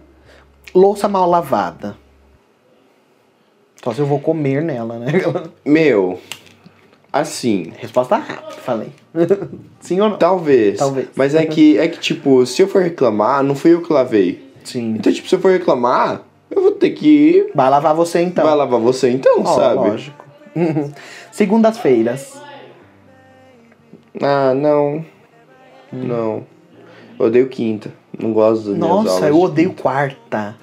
louça 0.74 1.08
mal 1.08 1.30
lavada. 1.30 1.98
Só 3.84 3.94
se 3.94 4.00
eu 4.00 4.06
vou 4.06 4.20
comer 4.20 4.62
nela, 4.62 5.00
né? 5.00 5.08
Meu, 5.66 6.20
assim, 7.12 7.74
Resposta 7.78 8.16
rápida, 8.18 8.52
falei. 8.62 8.90
Sim 9.80 10.02
ou 10.02 10.10
não? 10.10 10.18
talvez. 10.18 10.78
Talvez. 10.78 11.10
Mas 11.16 11.34
é 11.34 11.46
que, 11.46 11.78
é 11.80 11.88
que, 11.88 12.00
tipo, 12.00 12.46
se 12.46 12.62
eu 12.62 12.68
for 12.68 12.84
reclamar, 12.84 13.44
não 13.44 13.56
fui 13.56 13.74
eu 13.74 13.82
que 13.82 13.92
lavei. 13.92 14.52
Sim. 14.64 14.96
Então, 14.98 15.12
tipo, 15.12 15.28
se 15.28 15.34
eu 15.36 15.40
for 15.40 15.52
reclamar, 15.52 16.22
eu 16.50 16.62
vou 16.62 16.72
ter 16.72 16.92
que. 16.92 17.50
Vai 17.56 17.70
lavar 17.70 17.96
você 17.96 18.22
então. 18.22 18.46
Vai 18.46 18.56
lavar 18.56 18.80
você 18.80 19.10
então, 19.10 19.42
Ó, 19.42 19.56
sabe? 19.56 19.90
Lógico. 19.90 20.26
Segundas-feiras. 21.32 22.40
Ah, 24.22 24.54
não. 24.54 25.04
Não. 25.92 26.46
Eu 27.20 27.26
odeio 27.26 27.48
quinta. 27.48 27.92
Não 28.20 28.32
gosto 28.34 28.70
das. 28.70 28.78
Nossa, 28.78 29.28
eu 29.28 29.34
de 29.36 29.42
odeio 29.44 29.70
quinta. 29.70 29.82
quarta. 29.82 30.56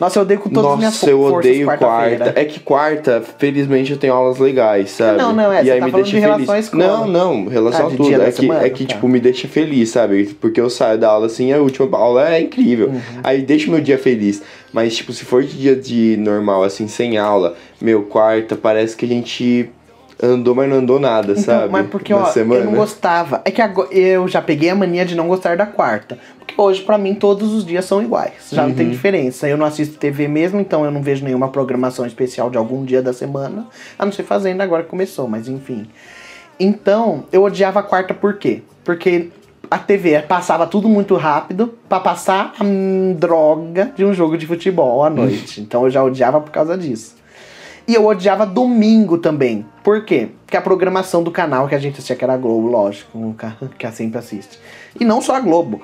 Nossa, 0.00 0.18
eu 0.18 0.22
odeio 0.22 0.38
com 0.40 0.48
todas 0.50 0.70
as 0.72 0.78
minhas 0.78 0.92
Nossa, 0.94 1.10
eu 1.10 1.18
forças 1.20 1.38
odeio 1.38 1.66
quarta-feira. 1.66 2.16
quarta. 2.24 2.40
É 2.40 2.44
que 2.44 2.60
quarta, 2.60 3.22
felizmente, 3.38 3.90
eu 3.92 3.98
tenho 3.98 4.14
aulas 4.14 4.38
legais, 4.38 4.90
sabe? 4.90 5.18
Não, 5.18 5.32
não, 5.32 5.52
é, 5.52 5.64
E 5.64 5.70
aí 5.70 5.80
tá 5.80 5.86
me 5.86 5.92
deixa 5.92 6.20
de 6.20 6.46
feliz. 6.46 6.72
Não, 6.72 7.06
não, 7.06 7.46
relação 7.48 7.86
Ah, 7.86 7.88
a 7.88 7.96
tudo. 7.96 8.22
É 8.22 8.26
que, 8.30 8.40
semana? 8.40 8.62
é 8.64 8.70
que 8.70 8.84
Tá. 8.86 8.94
tipo, 8.94 9.08
me 9.08 9.18
deixa 9.18 9.48
feliz, 9.48 9.90
sabe? 9.90 10.36
Porque 10.40 10.60
eu 10.60 10.70
saio 10.70 10.98
da 10.98 11.08
aula 11.08 11.26
assim, 11.26 11.52
a 11.52 11.58
última 11.58 11.96
aula 11.98 12.32
é 12.32 12.40
incrível. 12.40 12.88
Uhum. 12.88 13.00
Aí 13.24 13.42
deixa 13.42 13.70
meu 13.70 13.80
dia 13.80 13.98
feliz. 13.98 14.42
Mas, 14.72 14.96
tipo, 14.96 15.12
se 15.12 15.24
for 15.24 15.42
de 15.42 15.56
dia 15.58 15.74
de 15.74 16.16
normal, 16.18 16.62
assim, 16.62 16.86
sem 16.86 17.16
aula, 17.18 17.54
meu, 17.80 18.02
quarta, 18.02 18.54
parece 18.54 18.94
que 18.96 19.04
a 19.04 19.08
gente 19.08 19.70
andou, 20.22 20.54
mas 20.54 20.68
não 20.68 20.76
andou 20.78 20.98
nada, 20.98 21.32
Então, 21.32 21.42
sabe? 21.44 21.72
mas 21.72 21.86
porque, 21.88 22.12
Na 22.12 22.20
ó, 22.22 22.24
semana. 22.26 22.60
eu 22.62 22.66
não 22.66 22.74
gostava. 22.74 23.40
É 23.44 23.50
que 23.50 23.62
agora, 23.62 23.88
eu 23.92 24.26
já 24.28 24.42
peguei 24.42 24.68
a 24.68 24.74
mania 24.74 25.04
de 25.04 25.14
não 25.14 25.26
gostar 25.28 25.56
da 25.56 25.64
quarta. 25.64 26.18
Hoje, 26.60 26.82
pra 26.82 26.98
mim, 26.98 27.14
todos 27.14 27.54
os 27.54 27.64
dias 27.64 27.84
são 27.84 28.02
iguais. 28.02 28.48
Já 28.50 28.62
não 28.62 28.70
Uhum. 28.70 28.74
tem 28.76 28.90
diferença. 28.90 29.48
Eu 29.48 29.56
não 29.56 29.64
assisto 29.64 29.96
TV 29.96 30.26
mesmo, 30.26 30.58
então 30.58 30.84
eu 30.84 30.90
não 30.90 31.00
vejo 31.00 31.24
nenhuma 31.24 31.48
programação 31.48 32.04
especial 32.04 32.50
de 32.50 32.58
algum 32.58 32.84
dia 32.84 33.00
da 33.00 33.12
semana. 33.12 33.66
A 33.96 34.04
não 34.04 34.10
ser 34.10 34.24
Fazenda 34.24 34.64
agora 34.64 34.82
que 34.82 34.88
começou, 34.88 35.28
mas 35.28 35.46
enfim. 35.46 35.86
Então, 36.58 37.24
eu 37.30 37.44
odiava 37.44 37.78
a 37.78 37.82
quarta 37.84 38.12
por 38.12 38.34
quê? 38.38 38.62
Porque 38.84 39.30
a 39.70 39.78
TV 39.78 40.20
passava 40.22 40.66
tudo 40.66 40.88
muito 40.88 41.14
rápido 41.14 41.74
pra 41.88 42.00
passar 42.00 42.54
a 42.58 42.64
droga 43.16 43.92
de 43.94 44.04
um 44.04 44.12
jogo 44.12 44.36
de 44.36 44.44
futebol 44.46 45.04
à 45.04 45.10
noite. 45.10 45.60
então 45.60 45.84
eu 45.84 45.90
já 45.90 46.02
odiava 46.02 46.40
por 46.40 46.50
causa 46.50 46.76
disso. 46.76 47.14
E 47.86 47.94
eu 47.94 48.04
odiava 48.04 48.44
domingo 48.44 49.16
também. 49.18 49.64
Por 49.84 50.04
quê? 50.04 50.28
Porque 50.44 50.56
a 50.56 50.60
programação 50.60 51.22
do 51.22 51.30
canal 51.30 51.68
que 51.68 51.74
a 51.74 51.78
gente 51.78 51.94
assistia, 51.94 52.16
que 52.16 52.24
era 52.24 52.34
a 52.34 52.36
Globo, 52.36 52.66
lógico, 52.66 53.34
que 53.78 53.86
a 53.86 53.92
sempre 53.92 54.18
assiste. 54.18 54.58
E 54.98 55.04
não 55.04 55.22
só 55.22 55.36
a 55.36 55.40
Globo. 55.40 55.80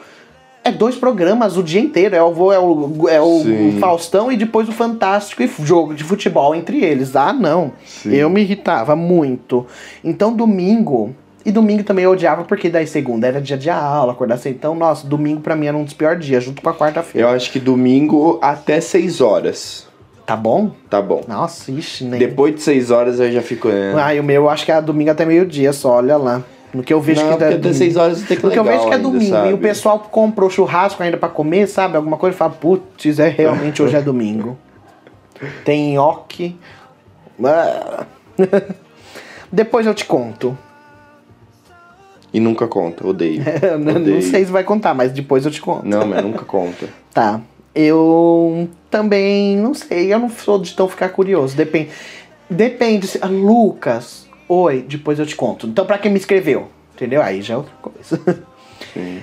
É 0.65 0.73
dois 0.73 0.97
programas 0.97 1.59
o 1.59 1.63
dia 1.63 1.81
inteiro. 1.81 2.17
É 2.17 2.23
o, 2.23 2.53
é 2.53 2.59
o, 2.59 3.09
é 3.09 3.21
o 3.21 3.43
Sim. 3.43 3.77
Faustão 3.79 4.33
e 4.33 4.37
depois 4.37 4.67
o 4.67 4.73
Fantástico 4.73 5.43
e 5.43 5.51
jogo 5.63 5.95
de 5.95 6.03
futebol 6.03 6.55
entre 6.55 6.83
eles. 6.83 7.15
Ah, 7.15 7.35
não. 7.35 7.73
Sim. 7.85 8.15
Eu 8.15 8.31
me 8.31 8.41
irritava 8.41 8.97
muito. 8.97 9.67
Então, 10.03 10.35
domingo. 10.35 11.15
E 11.45 11.53
domingo 11.53 11.85
também 11.85 12.07
eu 12.07 12.13
odiava, 12.13 12.45
porque 12.45 12.71
daí 12.71 12.87
segunda 12.87 13.27
era 13.27 13.39
dia 13.39 13.59
de 13.59 13.69
aula, 13.69 14.13
acordar 14.13 14.39
cedo. 14.39 14.55
Então, 14.55 14.75
nossa, 14.75 15.07
domingo 15.07 15.43
pra 15.43 15.55
mim 15.55 15.67
era 15.67 15.77
um 15.77 15.85
dos 15.85 15.93
piores 15.93 16.25
dias, 16.25 16.43
junto 16.43 16.63
com 16.63 16.71
a 16.71 16.75
quarta-feira. 16.75 17.29
Eu 17.29 17.35
acho 17.35 17.53
que 17.53 17.61
domingo 17.61 18.39
até 18.41 18.81
6 18.81 19.21
horas. 19.21 19.87
Tá 20.25 20.35
bom? 20.35 20.71
Tá 20.89 21.03
bom. 21.03 21.23
Nossa, 21.29 21.71
ixi, 21.71 22.05
nem. 22.05 22.19
Depois 22.19 22.55
de 22.55 22.63
6 22.63 22.91
horas 22.91 23.21
eu 23.21 23.31
já 23.31 23.43
fico. 23.43 23.69
É. 23.69 23.93
Ah, 23.95 24.15
e 24.15 24.21
o 24.21 24.25
meu 24.25 24.45
eu 24.45 24.49
acho 24.49 24.65
que 24.65 24.73
é 24.73 24.81
domingo 24.81 25.11
até 25.11 25.27
meio-dia 25.27 25.75
só, 25.75 25.97
olha 25.97 26.17
lá. 26.17 26.43
No 26.75 26.83
que 26.83 26.93
eu 26.93 27.01
vejo 27.01 27.21
Não, 27.21 27.37
que 27.37 27.45
é 27.45 27.47
até 27.47 27.57
domingo. 27.57 27.75
6 27.79 27.97
horas 27.97 28.23
até 28.25 28.35
que 28.37 28.45
No 28.45 28.51
que 28.51 28.59
eu 28.59 28.65
vejo 28.65 28.81
que 28.87 28.91
é 28.91 28.95
ainda, 28.97 28.99
domingo 29.09 29.31
sabe? 29.31 29.51
e 29.51 29.53
o 29.53 29.59
pessoal 29.59 29.99
comprou 30.01 30.51
churrasco 30.51 31.03
ainda 31.03 31.17
pra 31.17 31.29
comer, 31.29 31.69
sabe? 31.69 31.97
Alguma 31.97 32.17
coisa 32.17 32.35
e 32.35 32.39
fala, 32.39 32.51
putz, 32.51 33.19
é 33.21 33.29
realmente 33.29 33.81
hoje 33.83 33.95
é 33.97 34.03
domingo. 34.03 34.59
Tem 35.65 35.95
nhoque. 35.95 36.57
Ah. 37.45 38.05
Depois 39.53 39.87
eu 39.87 39.95
te 39.95 40.05
conto. 40.05 40.57
E 42.33 42.41
nunca 42.41 42.67
conta, 42.67 43.07
odeio. 43.07 43.43
não 43.79 43.95
Odeio. 43.97 44.21
sei 44.23 44.45
se 44.45 44.51
vai 44.51 44.65
contar, 44.65 44.93
mas 44.95 45.13
depois 45.13 45.45
eu 45.45 45.53
te 45.53 45.61
conto. 45.61 45.87
Não, 45.87 46.05
mas 46.07 46.23
nunca 46.23 46.45
conta. 46.45 46.89
Tá. 47.15 47.41
Eu 47.73 48.69
também 48.91 49.57
não 49.57 49.73
sei, 49.73 50.13
eu 50.13 50.19
não 50.19 50.29
sou 50.29 50.61
de 50.61 50.75
tão 50.75 50.89
ficar 50.89 51.11
curioso. 51.11 51.57
Depende. 51.57 51.91
Depende. 52.51 53.07
se- 53.07 53.19
Lucas, 53.25 54.24
oi, 54.49 54.83
depois 54.87 55.19
eu 55.19 55.27
te 55.27 55.37
conto. 55.37 55.67
Então, 55.67 55.85
pra 55.87 55.99
quem 55.99 56.11
me 56.13 56.19
escreveu? 56.19 56.69
Entendeu? 56.95 57.23
Aí 57.23 57.43
já 57.43 57.55
é 57.55 57.57
outra 57.57 57.73
coisa. 57.83 58.45
Sim. 58.93 59.21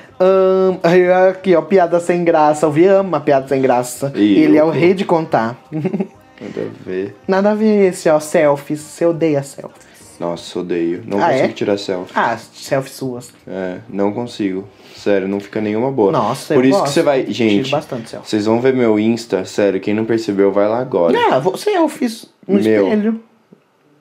Aí, 0.83 1.11
aqui, 1.11 1.55
ó, 1.55 1.61
piada 1.61 1.99
sem 1.99 2.23
graça. 2.23 2.65
Eu 2.65 2.71
vi 2.71 2.85
ama 2.85 3.19
piada 3.21 3.47
sem 3.47 3.61
graça. 3.61 4.11
Ih, 4.15 4.39
Ele 4.39 4.57
é 4.57 4.63
o 4.63 4.69
rei 4.69 4.93
de 4.93 5.05
contar. 5.05 5.57
Nada 5.71 6.61
a 6.61 6.83
ver. 6.89 7.15
Nada 7.27 7.51
a 7.51 7.55
ver 7.55 7.89
esse, 7.89 8.09
ó, 8.09 8.19
selfies. 8.19 8.79
Você 8.81 9.05
odeia 9.05 9.41
selfies. 9.43 9.91
Nossa, 10.19 10.59
odeio. 10.59 11.01
Não 11.05 11.19
Ah, 11.21 11.27
consigo 11.27 11.45
é? 11.45 11.47
tirar 11.49 11.77
selfie. 11.77 12.11
Ah, 12.15 12.37
selfies 12.37 12.93
suas. 12.95 13.33
É, 13.47 13.77
não 13.89 14.11
consigo. 14.11 14.67
Sério, 14.95 15.27
não 15.27 15.39
fica 15.39 15.59
nenhuma 15.61 15.91
boa. 15.91 16.11
Nossa, 16.11 16.53
Por 16.53 16.63
eu 16.63 16.69
isso 16.69 16.79
gosto. 16.79 16.89
que 16.89 16.93
você 16.93 17.01
vai. 17.03 17.21
Tiro 17.23 17.33
Gente, 17.33 17.71
bastante 17.71 18.09
selfie. 18.09 18.29
vocês 18.29 18.45
vão 18.45 18.59
ver 18.61 18.73
meu 18.73 18.99
Insta, 18.99 19.45
sério, 19.45 19.79
quem 19.79 19.93
não 19.95 20.05
percebeu, 20.05 20.51
vai 20.51 20.67
lá 20.67 20.79
agora. 20.79 21.17
Ah, 21.31 21.39
vou- 21.39 21.57
selfies 21.57 22.27
no 22.47 22.61
Meu. 22.61 22.83
espelho. 22.87 23.19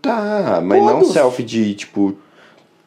Tá, 0.03 0.61
mas 0.64 0.82
não 0.82 1.01
Todos. 1.01 1.12
selfie 1.12 1.42
de 1.44 1.74
tipo. 1.74 2.14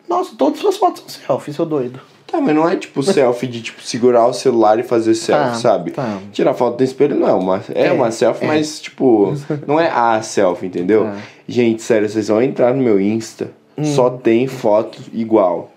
Nossa, 0.09 0.35
todas 0.37 0.55
as 0.55 0.61
suas 0.61 0.77
fotos 0.77 1.03
são 1.07 1.21
selfies, 1.27 1.55
seu 1.55 1.65
doido. 1.65 1.99
Tá, 2.27 2.41
mas 2.41 2.55
não 2.55 2.67
é 2.67 2.75
tipo 2.75 3.01
selfie 3.03 3.47
de 3.47 3.61
tipo 3.61 3.81
segurar 3.81 4.25
o 4.27 4.33
celular 4.33 4.79
e 4.79 4.83
fazer 4.83 5.13
selfie, 5.13 5.49
Tá, 5.51 5.53
sabe? 5.55 5.91
tá. 5.91 6.19
Tirar 6.31 6.53
foto 6.53 6.79
no 6.79 6.83
espelho 6.83 7.15
não 7.15 7.27
é 7.27 7.33
uma. 7.33 7.63
É, 7.73 7.87
É, 7.87 7.91
uma 7.91 8.09
selfie, 8.11 8.45
é. 8.45 8.47
mas 8.47 8.79
tipo. 8.81 9.33
não 9.67 9.79
é 9.79 9.89
a 9.89 10.21
selfie, 10.21 10.67
entendeu? 10.67 11.05
Tá. 11.05 11.17
Gente, 11.47 11.81
sério, 11.81 12.09
vocês 12.09 12.27
vão 12.29 12.41
entrar 12.41 12.73
no 12.73 12.81
meu 12.81 12.99
Insta, 12.99 13.51
Hum. 13.77 13.83
só 13.85 14.09
tem 14.09 14.45
foto 14.47 14.99
igual. 15.11 15.71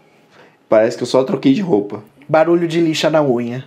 Parece 0.69 0.97
que 0.97 1.03
eu 1.03 1.07
só 1.07 1.23
troquei 1.25 1.55
de 1.55 1.63
roupa. 1.63 2.03
Barulho 2.29 2.67
de 2.69 2.81
lixa 2.81 3.09
na 3.09 3.23
unha. 3.23 3.65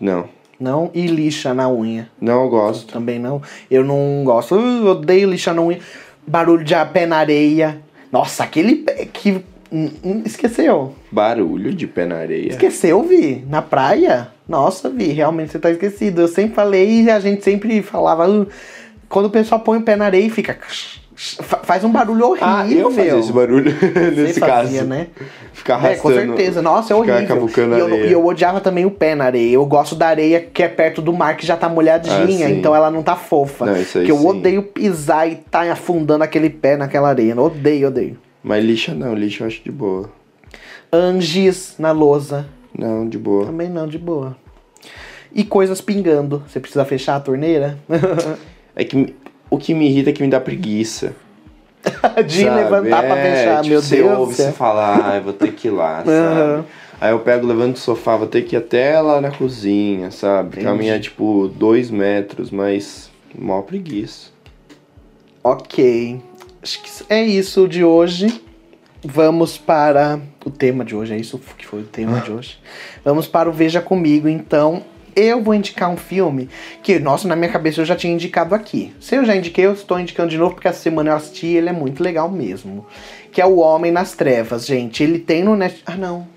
Não. 0.00 0.28
Não? 0.58 0.90
E 0.94 1.06
lixa 1.06 1.52
na 1.52 1.68
unha. 1.68 2.08
Não 2.20 2.44
eu 2.44 2.48
gosto. 2.48 2.92
Também 2.92 3.18
não. 3.18 3.42
Eu 3.70 3.84
não 3.84 4.22
gosto. 4.24 4.54
Eu 4.54 4.86
odeio 4.92 5.28
lixa 5.28 5.52
na 5.52 5.60
unha. 5.60 5.78
Barulho 6.26 6.64
de 6.64 6.74
pé 6.92 7.06
na 7.06 7.18
areia. 7.18 7.80
Nossa, 8.10 8.44
aquele 8.44 8.76
pé 8.76 9.06
que. 9.12 9.40
hum, 9.70 9.90
hum, 10.04 10.22
Esqueceu. 10.24 10.94
Barulho 11.10 11.72
de 11.72 11.86
pé 11.86 12.06
na 12.06 12.16
areia. 12.16 12.50
Esqueceu, 12.50 13.02
Vi? 13.02 13.44
Na 13.48 13.62
praia? 13.62 14.28
Nossa, 14.48 14.88
Vi, 14.88 15.06
realmente 15.08 15.52
você 15.52 15.58
tá 15.58 15.70
esquecido. 15.70 16.22
Eu 16.22 16.28
sempre 16.28 16.54
falei 16.54 17.02
e 17.02 17.10
a 17.10 17.20
gente 17.20 17.42
sempre 17.44 17.82
falava. 17.82 18.28
"Uh", 18.28 18.46
quando 19.08 19.26
o 19.26 19.30
pessoal 19.30 19.60
põe 19.60 19.78
o 19.78 19.82
pé 19.82 19.96
na 19.96 20.06
areia 20.06 20.26
e 20.26 20.30
fica. 20.30 20.56
Fa- 21.16 21.60
Faz 21.64 21.82
um 21.82 21.90
barulho 21.90 22.26
horrível. 22.26 22.46
Ah, 22.48 22.68
eu 22.70 22.90
fazia 22.90 23.18
esse 23.18 23.32
barulho 23.32 23.72
nesse 24.14 24.38
caso. 24.38 24.84
né? 24.84 25.08
Ficar 25.52 25.76
É, 25.84 25.96
com 25.96 26.08
arrastando. 26.08 26.36
certeza. 26.36 26.62
Nossa, 26.62 26.92
é 26.92 26.96
horrível. 26.96 27.48
E 27.56 27.78
eu, 27.78 27.86
areia. 27.86 28.06
e 28.06 28.12
eu 28.12 28.24
odiava 28.24 28.60
também 28.60 28.84
o 28.84 28.90
pé 28.90 29.14
na 29.14 29.24
areia. 29.24 29.54
Eu 29.54 29.64
gosto 29.66 29.94
da 29.94 30.06
areia 30.08 30.40
que 30.40 30.62
é 30.62 30.68
perto 30.68 31.00
do 31.00 31.12
mar, 31.12 31.36
que 31.36 31.46
já 31.46 31.56
tá 31.56 31.68
molhadinha, 31.68 32.46
Ah, 32.46 32.50
então 32.50 32.76
ela 32.76 32.90
não 32.90 33.02
tá 33.02 33.16
fofa. 33.16 33.64
Não, 33.66 33.76
isso 33.80 33.98
aí 33.98 34.04
que 34.04 34.12
eu 34.12 34.18
sim. 34.18 34.26
odeio 34.26 34.62
pisar 34.62 35.26
e 35.30 35.36
tá 35.36 35.62
afundando 35.72 36.22
aquele 36.22 36.50
pé 36.50 36.76
naquela 36.76 37.08
areia. 37.08 37.34
Odeio, 37.40 37.88
odeio. 37.88 38.18
Mas 38.44 38.64
lixa 38.64 38.94
não, 38.94 39.14
lixa 39.14 39.42
eu 39.42 39.48
acho 39.48 39.62
de 39.64 39.72
boa. 39.72 40.10
Angies 40.92 41.74
na 41.78 41.90
lousa. 41.92 42.46
Não, 42.78 43.08
de 43.08 43.18
boa. 43.18 43.46
Também 43.46 43.68
não, 43.68 43.86
de 43.88 43.98
boa. 43.98 44.36
E 45.34 45.42
coisas 45.44 45.80
pingando. 45.80 46.42
Você 46.46 46.60
precisa 46.60 46.84
fechar 46.84 47.16
a 47.16 47.20
torneira? 47.20 47.78
É 48.78 48.84
que 48.84 49.14
o 49.56 49.58
que 49.58 49.74
me 49.74 49.86
irrita 49.88 50.10
é 50.10 50.12
que 50.12 50.22
me 50.22 50.28
dá 50.28 50.40
preguiça. 50.40 51.14
De 52.26 52.44
sabe? 52.44 52.56
levantar 52.56 53.02
pra 53.04 53.16
É, 53.18 53.36
fechar, 53.36 53.56
tipo, 53.62 53.68
meu 53.70 53.82
você 53.82 53.96
Deus. 53.96 54.18
ouve 54.18 54.32
do 54.32 54.36
céu. 54.36 54.46
você 54.46 54.52
falar, 54.52 55.10
ah, 55.12 55.16
eu 55.16 55.22
vou 55.22 55.32
ter 55.32 55.52
que 55.52 55.68
ir 55.68 55.70
lá, 55.70 55.98
sabe? 56.04 56.10
Aham. 56.10 56.64
Aí 57.00 57.10
eu 57.10 57.18
pego, 57.20 57.46
levanto 57.46 57.74
do 57.74 57.78
sofá, 57.78 58.16
vou 58.16 58.26
ter 58.26 58.42
que 58.42 58.56
ir 58.56 58.58
até 58.58 58.98
lá 59.00 59.20
na 59.20 59.30
cozinha, 59.30 60.10
sabe? 60.10 60.48
Entendi. 60.48 60.64
Caminhar, 60.64 60.98
tipo, 60.98 61.46
dois 61.48 61.90
metros, 61.90 62.50
mas 62.50 63.10
mó 63.38 63.60
preguiça. 63.62 64.30
Ok. 65.44 66.20
Acho 66.62 66.82
que 66.82 66.90
é 67.08 67.22
isso 67.24 67.68
de 67.68 67.84
hoje. 67.84 68.40
Vamos 69.04 69.56
para 69.58 70.18
o 70.44 70.50
tema 70.50 70.84
de 70.84 70.96
hoje. 70.96 71.14
É 71.14 71.16
isso 71.18 71.38
que 71.56 71.66
foi 71.66 71.80
o 71.82 71.84
tema 71.84 72.18
de 72.20 72.32
hoje. 72.32 72.58
Vamos 73.04 73.26
para 73.28 73.48
o 73.48 73.52
Veja 73.52 73.80
Comigo. 73.80 74.26
Então, 74.26 74.82
eu 75.16 75.42
vou 75.42 75.54
indicar 75.54 75.90
um 75.90 75.96
filme 75.96 76.48
que, 76.82 76.98
nossa, 76.98 77.26
na 77.26 77.34
minha 77.34 77.50
cabeça 77.50 77.80
eu 77.80 77.86
já 77.86 77.96
tinha 77.96 78.12
indicado 78.12 78.54
aqui. 78.54 78.94
Se 79.00 79.16
eu 79.16 79.24
já 79.24 79.34
indiquei, 79.34 79.64
eu 79.64 79.72
estou 79.72 79.98
indicando 79.98 80.28
de 80.28 80.36
novo 80.36 80.54
porque 80.54 80.68
essa 80.68 80.80
semana 80.80 81.10
eu 81.10 81.16
assisti 81.16 81.46
e 81.46 81.56
ele 81.56 81.70
é 81.70 81.72
muito 81.72 82.02
legal 82.02 82.30
mesmo. 82.30 82.86
Que 83.32 83.40
é 83.40 83.46
O 83.46 83.56
Homem 83.56 83.90
nas 83.90 84.12
Trevas, 84.12 84.66
gente. 84.66 85.02
Ele 85.02 85.18
tem 85.18 85.42
no 85.42 85.56
Net... 85.56 85.82
Ah, 85.86 85.96
não. 85.96 86.28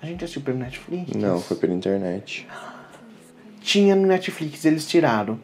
A 0.00 0.06
gente 0.06 0.22
assistiu 0.22 0.42
pelo 0.42 0.58
Netflix? 0.58 1.12
Não, 1.14 1.40
foi 1.40 1.56
pela 1.56 1.74
internet. 1.74 2.46
Tinha 3.60 3.96
no 3.96 4.06
Netflix, 4.06 4.64
eles 4.64 4.86
tiraram. 4.86 5.40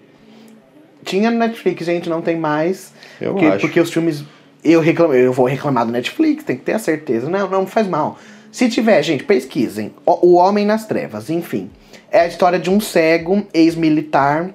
Tinha 1.03 1.31
no 1.31 1.39
Netflix, 1.39 1.87
gente, 1.87 2.09
não 2.09 2.21
tem 2.21 2.37
mais. 2.37 2.93
Eu 3.21 3.33
porque, 3.33 3.47
acho. 3.47 3.61
porque 3.61 3.81
os 3.81 3.91
filmes. 3.91 4.23
Eu, 4.63 4.81
reclamo, 4.81 5.15
eu 5.15 5.33
vou 5.33 5.47
reclamar 5.47 5.87
do 5.87 5.93
Netflix, 5.93 6.45
tem 6.45 6.57
que 6.57 6.63
ter 6.63 6.75
a 6.75 6.79
certeza. 6.79 7.31
Não, 7.31 7.49
não 7.49 7.67
faz 7.67 7.89
mal. 7.89 8.19
Se 8.53 8.69
tiver, 8.69 9.03
gente, 9.03 9.25
pesquisem. 9.25 9.95
O, 10.05 10.33
o 10.33 10.35
Homem 10.35 10.67
nas 10.67 10.87
Trevas, 10.87 11.31
enfim. 11.31 11.71
É 12.11 12.21
a 12.21 12.27
história 12.27 12.59
de 12.59 12.69
um 12.69 12.81
cego, 12.81 13.47
ex-militar, 13.55 14.51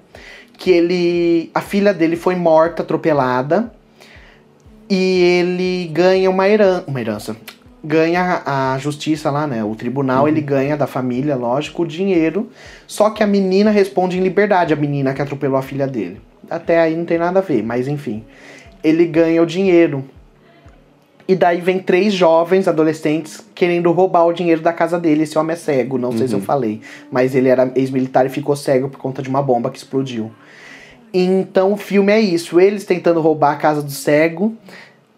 que 0.57 0.71
ele. 0.71 1.49
A 1.53 1.61
filha 1.61 1.93
dele 1.93 2.15
foi 2.15 2.35
morta, 2.35 2.83
atropelada. 2.83 3.71
E 4.89 5.21
ele 5.39 5.87
ganha 5.91 6.29
uma, 6.29 6.47
heran 6.47 6.83
uma 6.85 7.01
herança. 7.01 7.35
Ganha 7.83 8.41
a 8.45 8.77
justiça 8.77 9.31
lá, 9.31 9.47
né? 9.47 9.63
O 9.63 9.75
tribunal, 9.75 10.27
ele 10.27 10.41
ganha 10.41 10.75
da 10.75 10.85
família, 10.85 11.35
lógico, 11.35 11.83
o 11.83 11.87
dinheiro. 11.87 12.49
Só 12.87 13.09
que 13.09 13.23
a 13.23 13.27
menina 13.27 13.71
responde 13.71 14.17
em 14.17 14.21
liberdade, 14.21 14.73
a 14.73 14.75
menina 14.75 15.13
que 15.13 15.21
atropelou 15.21 15.57
a 15.57 15.61
filha 15.61 15.87
dele. 15.87 16.19
Até 16.49 16.79
aí 16.79 16.95
não 16.95 17.05
tem 17.05 17.17
nada 17.17 17.39
a 17.39 17.41
ver, 17.41 17.63
mas 17.63 17.87
enfim. 17.87 18.23
Ele 18.83 19.05
ganha 19.05 19.41
o 19.41 19.45
dinheiro. 19.45 20.03
E 21.27 21.35
daí 21.35 21.59
vem 21.59 21.79
três 21.79 22.13
jovens 22.13 22.67
adolescentes 22.67 23.43
querendo 23.55 23.91
roubar 23.91 24.25
o 24.25 24.33
dinheiro 24.33 24.61
da 24.61 24.71
casa 24.71 24.99
dele. 24.99 25.23
Esse 25.23 25.37
homem 25.37 25.53
é 25.53 25.57
cego, 25.57 25.97
não 25.97 26.15
sei 26.15 26.27
se 26.27 26.35
eu 26.35 26.41
falei. 26.41 26.81
Mas 27.11 27.33
ele 27.33 27.49
era 27.49 27.71
ex-militar 27.75 28.25
e 28.27 28.29
ficou 28.29 28.55
cego 28.55 28.89
por 28.89 28.99
conta 28.99 29.23
de 29.23 29.29
uma 29.29 29.41
bomba 29.41 29.71
que 29.71 29.77
explodiu. 29.77 30.31
Então 31.11 31.73
o 31.73 31.77
filme 31.77 32.11
é 32.11 32.19
isso: 32.19 32.59
eles 32.59 32.85
tentando 32.85 33.21
roubar 33.21 33.53
a 33.53 33.55
casa 33.55 33.81
do 33.81 33.89
cego. 33.89 34.53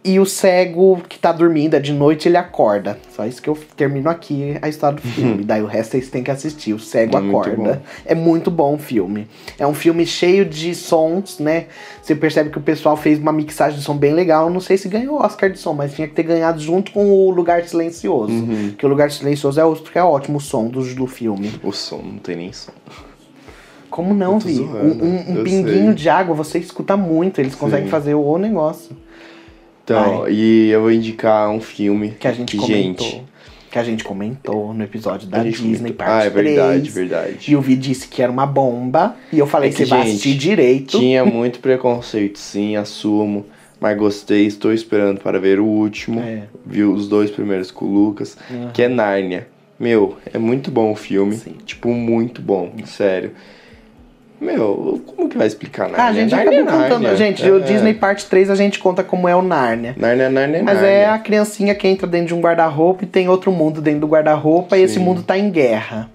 E 0.10 0.20
o 0.22 0.26
cego 0.26 1.01
que 1.10 1.20
tá 1.20 1.34
dormindo, 1.34 1.74
é 1.76 1.80
de 1.82 1.91
noite, 1.91 2.30
ele 2.30 2.38
acorda. 2.38 2.97
Só 3.14 3.26
isso 3.26 3.41
que 3.41 3.49
eu 3.49 3.58
termino 3.76 4.10
aqui 4.10 4.58
a 4.62 4.70
história 4.70 4.95
do 4.95 5.01
filme. 5.05 5.43
Daí 5.43 5.62
o 5.62 5.66
resto 5.66 5.91
vocês 5.91 6.10
têm 6.10 6.24
que 6.24 6.32
assistir. 6.32 6.72
O 6.74 6.80
cego 6.80 7.18
É 7.18 7.20
muito 7.20 7.38
acorda. 7.49 7.74
bom. 7.74 7.82
É 8.05 8.16
muito 8.16 8.49
bom 8.49 8.76
o 8.76 8.78
filme. 8.78 9.28
É 9.60 9.68
um 9.68 9.74
filme 9.74 10.05
cheio 10.05 10.45
de 10.45 10.74
sons, 10.74 11.39
né? 11.39 11.66
Você 12.01 12.16
percebe 12.16 12.49
que 12.49 12.58
o 12.58 12.62
pessoal 12.62 12.95
fez 12.95 13.20
uma 13.20 13.34
mixagem 13.34 13.78
de 13.80 13.84
som 13.84 13.97
bem 13.97 14.14
legal. 14.14 14.49
Não 14.49 14.62
sei 14.62 14.78
se 14.78 14.88
ganhou 14.88 15.16
o 15.16 15.22
Oscar 15.22 15.51
de 15.51 15.60
som, 15.60 15.74
mas 15.74 15.93
tinha 15.93 16.08
que 16.08 16.14
ter 16.14 16.24
ganhado 16.24 16.60
junto 16.62 16.93
com 16.93 17.12
o 17.12 17.30
Lugar 17.30 17.64
Silencioso. 17.66 18.32
Uhum. 18.32 18.70
Porque 18.70 18.86
o 18.86 18.89
Lugar 18.89 19.12
Silencioso 19.12 19.60
é 19.60 19.66
outro 19.66 19.91
que 19.91 19.99
é 19.99 20.03
ótimo 20.03 20.38
o 20.38 20.41
som 20.41 20.68
do, 20.70 20.82
do 20.95 21.05
filme. 21.08 21.51
O 21.62 21.74
som, 21.74 21.97
não 22.01 22.18
tem 22.20 22.38
nem 22.38 22.53
som. 22.53 22.72
Como 23.89 24.14
não, 24.14 24.39
Vi? 24.39 24.53
zoando, 24.53 25.03
Um, 25.03 25.08
um- 25.08 25.39
um 25.39 25.43
pinguinho 25.43 25.86
sei. 25.88 25.93
de 25.95 26.10
água, 26.10 26.36
você 26.36 26.60
escuta 26.60 26.95
muito. 26.95 27.39
Eles 27.41 27.55
conseguem 27.55 27.86
Sim. 27.86 27.91
fazer 27.91 28.14
o 28.14 28.38
negócio. 28.38 28.95
Então, 29.88 30.28
e 30.28 30.70
eu 30.70 30.82
vou 30.82 30.92
indicar 30.92 31.50
um 31.50 31.62
filme 31.62 32.10
Que 32.20 32.28
a 32.28 32.34
gente 32.34 32.58
comentou. 32.58 33.08
gente, 33.08 33.24
Que 33.72 33.80
a 33.80 33.84
gente 33.84 34.04
comentou 34.04 34.74
no 34.74 34.84
episódio 34.84 35.28
da 35.30 35.42
Disney, 35.44 35.78
comentou- 35.78 35.96
parte 35.96 36.12
Ah, 36.12 36.26
é 36.26 36.30
verdade, 36.30 36.92
3. 36.92 36.94
verdade. 36.94 37.52
E 37.52 37.56
o 37.56 37.62
Vi 37.62 37.76
disse 37.78 38.08
que 38.08 38.22
era 38.22 38.30
uma 38.32 38.46
bomba. 38.46 39.16
E 39.32 39.40
eu 39.40 39.48
falei 39.48 39.70
É 39.70 39.72
que 39.72 39.78
que, 39.78 39.86
você 39.86 39.90
vai 39.90 40.02
assistir 40.02 40.36
direito. 40.36 41.00
Tinha 41.00 41.24
muito 41.26 41.60
preconceito, 41.60 42.38
sim, 42.38 42.76
assumo. 42.76 43.46
Mas 43.80 43.98
gostei, 43.98 44.46
estou 44.46 44.74
esperando 44.74 45.20
para 45.22 45.40
ver 45.40 45.60
o 45.60 45.66
último. 45.66 46.20
É. 46.20 46.44
Vi 46.66 46.84
os 46.84 47.08
dois 47.08 47.30
primeiros 47.32 47.70
com 47.72 47.86
o 47.86 47.94
Lucas, 47.94 48.36
que 48.74 48.82
é 48.82 48.88
Nárnia. 48.90 49.48
Meu, 49.80 50.18
é 50.34 50.38
muito 50.40 50.70
bom 50.72 50.92
o 50.92 50.96
filme. 50.96 51.36
Sim. 51.36 51.54
Tipo, 51.66 51.90
muito 51.94 52.42
bom, 52.42 52.72
sério. 52.86 53.32
Meu, 54.40 55.02
como 55.08 55.28
que 55.28 55.38
vai 55.38 55.48
explicar 55.48 55.90
Nárnia? 55.90 56.04
Ah, 56.04 56.08
a 56.08 56.14
gente 56.14 56.32
Nárnia 56.32 56.62
acabou 56.62 56.80
é 56.80 56.84
contando. 56.84 57.02
Nárnia. 57.04 57.16
Gente, 57.18 57.48
é, 57.48 57.52
o 57.52 57.60
Disney 57.60 57.94
Parte 57.96 58.26
3 58.28 58.50
a 58.52 58.56
gente 58.56 58.78
conta 58.78 59.04
como 59.04 59.28
é 59.28 59.36
o 59.36 59.42
Nárnia. 59.42 59.96
Nárnia, 59.98 60.30
Nárnia, 60.30 60.64
Mas 60.64 60.76
Nárnia. 60.76 60.92
é 60.92 61.06
a 61.10 61.18
criancinha 61.18 61.74
que 61.74 61.88
entra 61.88 62.06
dentro 62.06 62.28
de 62.28 62.34
um 62.36 62.40
guarda-roupa 62.40 63.04
e 63.04 63.08
tem 63.08 63.28
outro 63.28 63.52
mundo 63.52 63.82
dentro 63.82 64.02
do 64.02 64.08
guarda-roupa 64.08 64.78
e 64.78 64.84
esse 64.84 65.00
mundo 65.00 65.24
tá 65.24 65.38
em 65.38 65.50
guerra. 65.50 66.10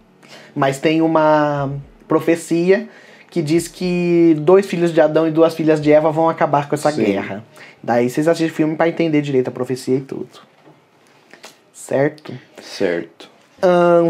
Mas 0.54 0.78
tem 0.78 1.02
uma 1.02 1.70
profecia 2.06 2.88
que 3.28 3.42
diz 3.42 3.66
que 3.66 4.36
dois 4.38 4.66
filhos 4.66 4.92
de 4.92 5.00
Adão 5.00 5.26
e 5.26 5.30
duas 5.30 5.54
filhas 5.54 5.80
de 5.80 5.90
Eva 5.90 6.12
vão 6.12 6.28
acabar 6.28 6.68
com 6.68 6.74
essa 6.74 6.92
Sim. 6.92 7.02
guerra. 7.04 7.42
Daí 7.82 8.08
vocês 8.08 8.28
assistem 8.28 8.52
o 8.52 8.54
filme 8.54 8.76
pra 8.76 8.88
entender 8.88 9.20
direito 9.22 9.48
a 9.48 9.50
profecia 9.50 9.96
e 9.96 10.00
tudo. 10.00 10.28
Certo? 11.72 12.32
Certo. 12.62 13.31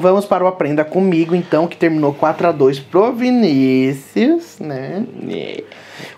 Vamos 0.01 0.25
para 0.25 0.43
o 0.43 0.47
Aprenda 0.47 0.85
Comigo, 0.85 1.35
então, 1.35 1.67
que 1.67 1.77
terminou 1.77 2.15
4 2.15 2.49
a 2.49 2.53
2 2.53 2.81
pro 2.81 3.13
Vinícius, 3.13 4.59
né? 4.59 5.07
É. 5.29 5.65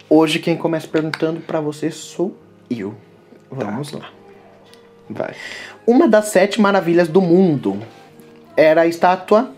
Hoje 0.09 0.39
quem 0.39 0.57
começa 0.57 0.87
perguntando 0.87 1.41
pra 1.41 1.61
você 1.61 1.91
sou 1.91 2.37
eu. 2.71 2.95
Vamos 3.51 3.93
lá. 3.93 4.11
Vai. 5.11 5.35
Uma 5.87 6.07
das 6.07 6.27
sete 6.27 6.61
maravilhas 6.61 7.09
do 7.09 7.21
mundo 7.21 7.79
era 8.57 8.83
a 8.83 8.87
estátua 8.87 9.51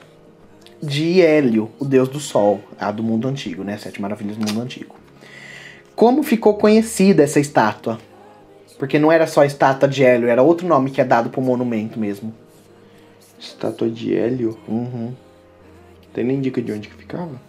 de 0.83 1.21
Hélio, 1.21 1.71
o 1.79 1.85
deus 1.85 2.09
do 2.09 2.19
sol, 2.19 2.61
a 2.81 2.91
do 2.91 3.03
mundo 3.03 3.29
antigo, 3.29 3.63
né? 3.63 3.77
Sete 3.77 4.01
maravilhas 4.01 4.37
do 4.37 4.47
mundo 4.47 4.63
antigo. 4.63 4.97
Como 5.95 6.23
ficou 6.23 6.55
conhecida 6.55 7.23
essa 7.23 7.41
estátua? 7.41 7.99
Porque 8.79 8.99
não 8.99 9.13
era 9.13 9.27
só 9.27 9.43
a 9.43 9.47
estátua 9.47 9.89
de 9.89 10.03
Hélio, 10.03 10.29
era 10.29 10.43
outro 10.43 10.67
nome 10.67 10.91
que 10.91 11.01
é 11.01 11.05
dado 11.05 11.31
pro 11.31 11.41
monumento 11.41 11.99
mesmo. 11.99 12.35
Estátua 13.39 13.89
de 13.89 14.17
Hélio. 14.17 14.59
Uhum. 14.69 15.13
Tem 16.13 16.25
nem 16.25 16.41
dica 16.41 16.63
de 16.63 16.73
onde 16.73 16.89
que 16.89 16.95
ficava? 16.95 17.41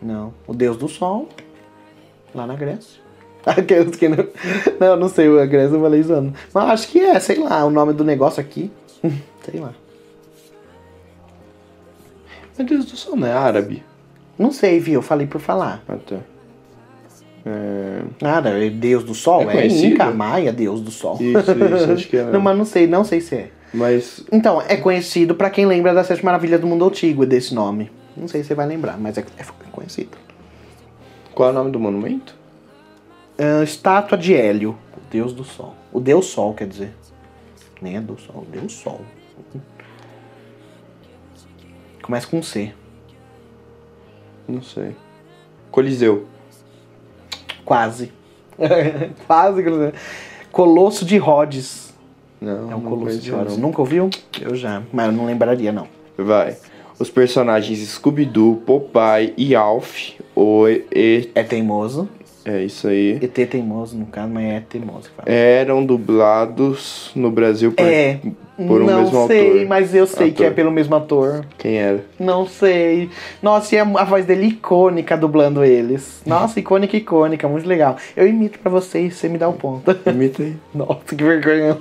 Não. 0.00 0.32
O 0.46 0.54
deus 0.54 0.76
do 0.76 0.88
sol, 0.88 1.28
lá 2.34 2.46
na 2.46 2.56
Grécia. 2.56 3.00
Aqueles 3.44 3.96
que 3.96 4.08
não. 4.08 4.26
Não, 4.80 4.96
não 4.96 5.08
sei, 5.08 5.28
a 5.38 5.46
Grécia 5.46 5.76
eu 5.76 5.80
falei 5.80 6.02
zoando. 6.02 6.34
Mas 6.52 6.70
acho 6.70 6.88
que 6.88 7.00
é, 7.00 7.18
sei 7.20 7.38
lá, 7.38 7.64
o 7.64 7.70
nome 7.70 7.92
do 7.92 8.04
negócio 8.04 8.40
aqui. 8.40 8.70
sei 9.44 9.60
lá. 9.60 9.74
Meu 12.56 12.66
Deus 12.66 12.84
do 12.84 12.96
céu, 12.96 13.16
não 13.16 13.26
é 13.26 13.32
árabe? 13.32 13.82
Não 14.38 14.52
sei, 14.52 14.78
viu? 14.78 14.94
Eu 14.94 15.02
falei 15.02 15.26
por 15.26 15.40
falar. 15.40 15.82
Ah, 15.88 15.96
tá. 15.96 16.18
É... 17.44 18.02
Nada, 18.20 18.50
é 18.50 18.70
Deus 18.70 19.04
do 19.04 19.14
Sol? 19.14 19.50
É 19.50 19.66
É? 19.66 19.66
Inca, 19.66 20.10
Maia, 20.10 20.52
Deus 20.52 20.80
do 20.80 20.90
Sol. 20.90 21.16
Isso, 21.20 21.38
isso, 21.38 21.92
acho 21.92 22.08
que 22.08 22.16
é. 22.16 22.24
Não, 22.30 22.40
mas 22.40 22.56
não 22.56 22.64
sei, 22.64 22.86
não 22.86 23.04
sei 23.04 23.20
se 23.20 23.34
é. 23.34 23.50
Mas 23.72 24.24
Então, 24.30 24.60
é 24.62 24.76
conhecido 24.76 25.34
pra 25.34 25.50
quem 25.50 25.66
lembra 25.66 25.94
das 25.94 26.06
Sete 26.06 26.24
Maravilhas 26.24 26.60
do 26.60 26.66
Mundo 26.66 26.86
Antigo 26.86 27.24
desse 27.24 27.54
nome. 27.54 27.90
Não 28.16 28.28
sei 28.28 28.42
se 28.42 28.48
você 28.48 28.54
vai 28.54 28.66
lembrar, 28.66 28.98
mas 28.98 29.16
é, 29.16 29.24
é 29.38 29.44
conhecido. 29.70 30.18
qual 31.34 31.48
é 31.48 31.52
o 31.52 31.54
nome 31.54 31.70
do 31.70 31.80
monumento? 31.80 32.36
Ah, 33.38 33.62
estátua 33.62 34.18
de 34.18 34.34
Hélio, 34.34 34.76
o 34.96 35.00
Deus 35.10 35.32
do 35.32 35.44
Sol. 35.44 35.74
O 35.92 36.00
Deus 36.00 36.26
Sol, 36.26 36.54
quer 36.54 36.68
dizer. 36.68 36.94
Nem 37.80 37.96
é 37.96 38.00
do 38.00 38.18
Sol, 38.18 38.42
o 38.42 38.50
Deus 38.50 38.72
Sol. 38.72 39.00
Começa 42.02 42.26
com 42.26 42.42
C. 42.42 42.74
Não 44.46 44.62
sei. 44.62 44.94
Coliseu. 45.70 46.26
Quase. 47.64 48.12
Quase. 49.26 49.62
Colosso 50.50 51.04
de 51.04 51.16
Rhodes. 51.16 51.91
Não, 52.42 52.66
É 52.66 52.70
não 52.72 52.80
Colosso 52.80 53.18
de 53.18 53.30
não. 53.30 53.56
Nunca 53.56 53.80
ouviu? 53.80 54.10
Eu 54.40 54.54
já. 54.56 54.82
Mas 54.92 55.06
eu 55.06 55.12
não 55.12 55.26
lembraria, 55.26 55.70
não. 55.70 55.86
Vai. 56.18 56.56
Os 56.98 57.08
personagens 57.08 57.78
Scooby-Doo, 57.88 58.56
Popeye 58.66 59.32
e 59.36 59.54
Alf. 59.54 60.10
O 60.34 60.66
e, 60.68 61.30
É 61.34 61.42
teimoso. 61.42 62.08
é 62.44 62.64
isso 62.64 62.88
aí. 62.88 63.18
ET 63.22 63.34
teimoso, 63.48 63.96
no 63.96 64.06
caso, 64.06 64.28
mas 64.28 64.44
é 64.44 64.60
teimoso 64.60 65.10
fala. 65.16 65.28
Eram 65.28 65.84
dublados 65.84 67.10
no 67.14 67.30
Brasil 67.30 67.72
por, 67.72 67.86
É. 67.86 68.18
por 68.66 68.82
um 68.82 68.86
não 68.86 69.02
mesmo 69.02 69.26
sei, 69.26 69.48
autor. 69.48 69.66
mas 69.66 69.94
eu 69.94 70.06
sei 70.06 70.30
que 70.30 70.42
é 70.42 70.46
Ator. 70.46 70.56
pelo 70.56 70.70
mesmo 70.70 70.94
ator. 70.94 71.44
Quem 71.58 71.76
era? 71.76 72.04
Não 72.18 72.46
sei. 72.46 73.10
Nossa, 73.42 73.74
e 73.74 73.78
a, 73.78 73.82
a 73.82 74.04
voz 74.04 74.24
dele 74.24 74.46
icônica 74.46 75.16
dublando 75.16 75.64
eles. 75.64 76.22
Nossa, 76.26 76.58
icônica, 76.58 76.96
icônica, 76.96 77.48
muito 77.48 77.68
legal. 77.68 77.96
Eu 78.16 78.26
imito 78.26 78.58
pra 78.58 78.70
você 78.70 79.02
e 79.06 79.10
você 79.10 79.28
me 79.28 79.38
dá 79.38 79.48
o 79.48 79.52
ponto. 79.52 79.90
Imita 80.06 80.42
aí. 80.42 80.56
Nossa, 80.74 81.14
que 81.16 81.22
vergonha. 81.22 81.76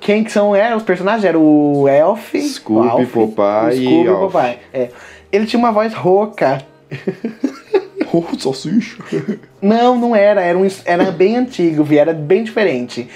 Quem 0.00 0.24
que 0.24 0.32
são 0.32 0.54
eram 0.54 0.76
os 0.76 0.82
personagens? 0.82 1.24
Era 1.24 1.38
o 1.38 1.86
Elf, 1.88 2.34
Scooby, 2.34 2.86
o 2.88 2.90
Alf, 2.90 3.12
Popeye 3.12 3.68
o 3.68 3.72
Scooby 3.72 4.04
e 4.04 4.08
Alf. 4.08 4.32
Popeye. 4.32 4.58
É. 4.72 4.88
Ele 5.30 5.46
tinha 5.46 5.58
uma 5.58 5.72
voz 5.72 5.94
rouca. 5.94 6.62
Oh, 8.14 8.38
salsicha. 8.38 9.02
Não, 9.62 9.96
não 9.96 10.14
era. 10.14 10.42
Era, 10.42 10.58
um, 10.58 10.68
era 10.84 11.10
bem 11.10 11.34
antigo, 11.38 11.82
vi, 11.82 11.96
era 11.96 12.12
bem 12.12 12.44
diferente. 12.44 13.08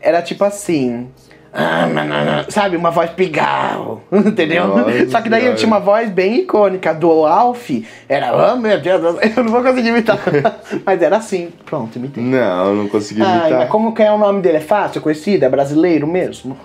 Era 0.00 0.22
tipo 0.22 0.42
assim. 0.42 1.08
Ah, 1.52 2.44
Sabe, 2.48 2.76
uma 2.76 2.90
voz 2.90 3.10
pigal, 3.10 4.02
entendeu? 4.12 4.68
Nossa 4.68 5.10
Só 5.10 5.20
que 5.20 5.28
daí 5.28 5.40
Senhora. 5.40 5.56
tinha 5.56 5.66
uma 5.66 5.80
voz 5.80 6.10
bem 6.10 6.40
icônica. 6.40 6.92
Do 6.94 7.26
Alf 7.26 7.70
era, 8.08 8.52
oh 8.52 8.56
meu 8.56 8.80
Deus, 8.80 9.02
eu 9.36 9.44
não 9.44 9.50
vou 9.52 9.62
conseguir 9.62 9.88
imitar. 9.88 10.18
Mas 10.84 11.00
era 11.00 11.16
assim, 11.16 11.50
pronto, 11.64 11.96
imitei. 11.98 12.22
Não, 12.22 12.74
não 12.74 12.88
consegui 12.88 13.22
Ai, 13.22 13.40
imitar. 13.40 13.58
mas 13.60 13.70
como 13.70 13.94
que 13.94 14.02
é 14.02 14.12
o 14.12 14.18
nome 14.18 14.42
dele? 14.42 14.58
É 14.58 14.60
fácil, 14.60 14.98
é 14.98 15.02
conhecido, 15.02 15.44
é 15.44 15.48
brasileiro 15.48 16.06
mesmo? 16.06 16.56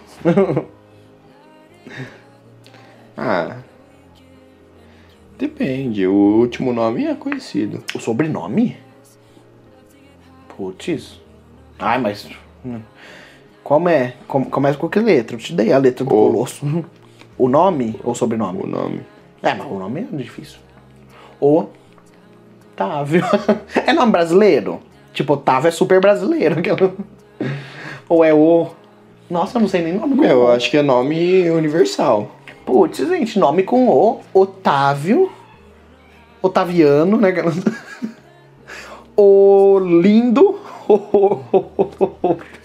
Ah. 3.18 3.58
Depende, 5.38 6.08
o 6.08 6.14
último 6.14 6.72
nome 6.74 7.06
é 7.06 7.16
conhecido. 7.16 7.84
O 7.94 8.00
sobrenome? 8.00 8.78
Putz. 10.48 11.20
Ai, 11.80 11.98
mas. 12.00 12.30
hum. 12.66 12.80
Como 13.64 13.88
é? 13.90 14.14
Com- 14.28 14.44
começa 14.46 14.78
com 14.78 14.90
que 14.90 15.00
letra? 15.00 15.36
Eu 15.36 15.40
te 15.40 15.54
dei 15.54 15.72
a 15.72 15.78
letra 15.78 16.04
do 16.06 16.14
O. 16.14 16.32
Colosso. 16.32 16.86
O 17.38 17.48
nome 17.48 18.00
ou 18.04 18.14
sobrenome? 18.14 18.62
O 18.64 18.68
nome. 18.68 19.02
É, 19.42 19.54
mas 19.54 19.68
o 19.70 19.80
nome 19.80 20.02
é 20.12 20.16
difícil. 20.16 20.60
Otávio. 21.40 23.24
é 23.88 23.94
nome 23.94 24.12
brasileiro? 24.12 24.80
Tipo, 25.14 25.34
Otávio 25.34 25.68
é 25.68 25.72
super 25.72 26.00
brasileiro. 26.02 26.60
aquela- 26.60 26.94
Ou 28.10 28.24
é 28.24 28.34
o. 28.34 28.68
Nossa, 29.30 29.58
eu 29.58 29.62
não 29.62 29.68
sei 29.68 29.82
nem 29.82 29.94
nome. 29.94 30.16
Meu, 30.16 30.30
eu 30.30 30.44
O. 30.44 30.48
acho 30.52 30.70
que 30.70 30.78
é 30.78 30.82
nome 30.82 31.50
universal. 31.50 32.30
Putz, 32.66 32.98
gente, 33.00 33.40
nome 33.40 33.64
com 33.64 33.88
O. 33.90 34.20
Otávio. 34.34 35.32
Otaviano, 36.42 37.18
né? 37.18 37.32
O 39.16 39.78
lindo. 39.80 40.60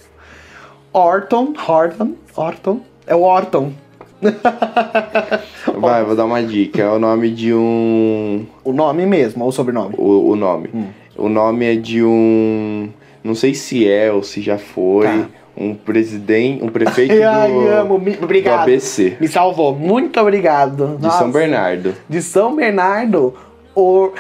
Orton. 0.93 1.55
Horton. 1.66 2.12
Orton. 2.36 2.80
É 3.07 3.14
o 3.14 3.22
Orton. 3.22 3.72
Vai, 5.78 6.05
vou 6.05 6.16
dar 6.16 6.24
uma 6.24 6.43
dica. 6.43 6.82
É 6.82 6.91
o 6.91 6.99
nome 6.99 7.30
de 7.30 7.55
um. 7.55 8.47
O 8.64 8.72
nome 8.72 9.07
mesmo, 9.07 9.45
ou 9.45 9.51
o 9.51 9.53
sobrenome? 9.53 9.95
O, 9.97 10.30
o 10.30 10.36
nome. 10.36 10.70
Hum. 10.74 10.86
O 11.16 11.28
nome 11.28 11.66
é 11.66 11.76
de 11.76 12.03
um. 12.03 12.89
Não 13.22 13.34
sei 13.34 13.55
se 13.55 13.89
é 13.89 14.11
ou 14.12 14.22
se 14.22 14.41
já 14.41 14.59
foi. 14.59 15.07
Tá. 15.07 15.26
Um 15.57 15.74
presidente. 15.74 16.62
Um 16.64 16.68
prefeito 16.70 17.12
Ai, 17.22 17.51
do, 17.51 17.68
amo. 17.68 17.99
Me- 17.99 18.12
do 18.16 18.24
Obrigado. 18.24 18.62
ABC. 18.62 19.16
Me 19.20 19.28
salvou. 19.28 19.74
Muito 19.74 20.18
obrigado. 20.20 20.97
De 20.99 21.12
São 21.12 21.30
Bernardo. 21.30 21.95
De 22.09 22.22
São 22.22 22.55
Bernardo. 22.55 23.34
Or... 23.74 24.12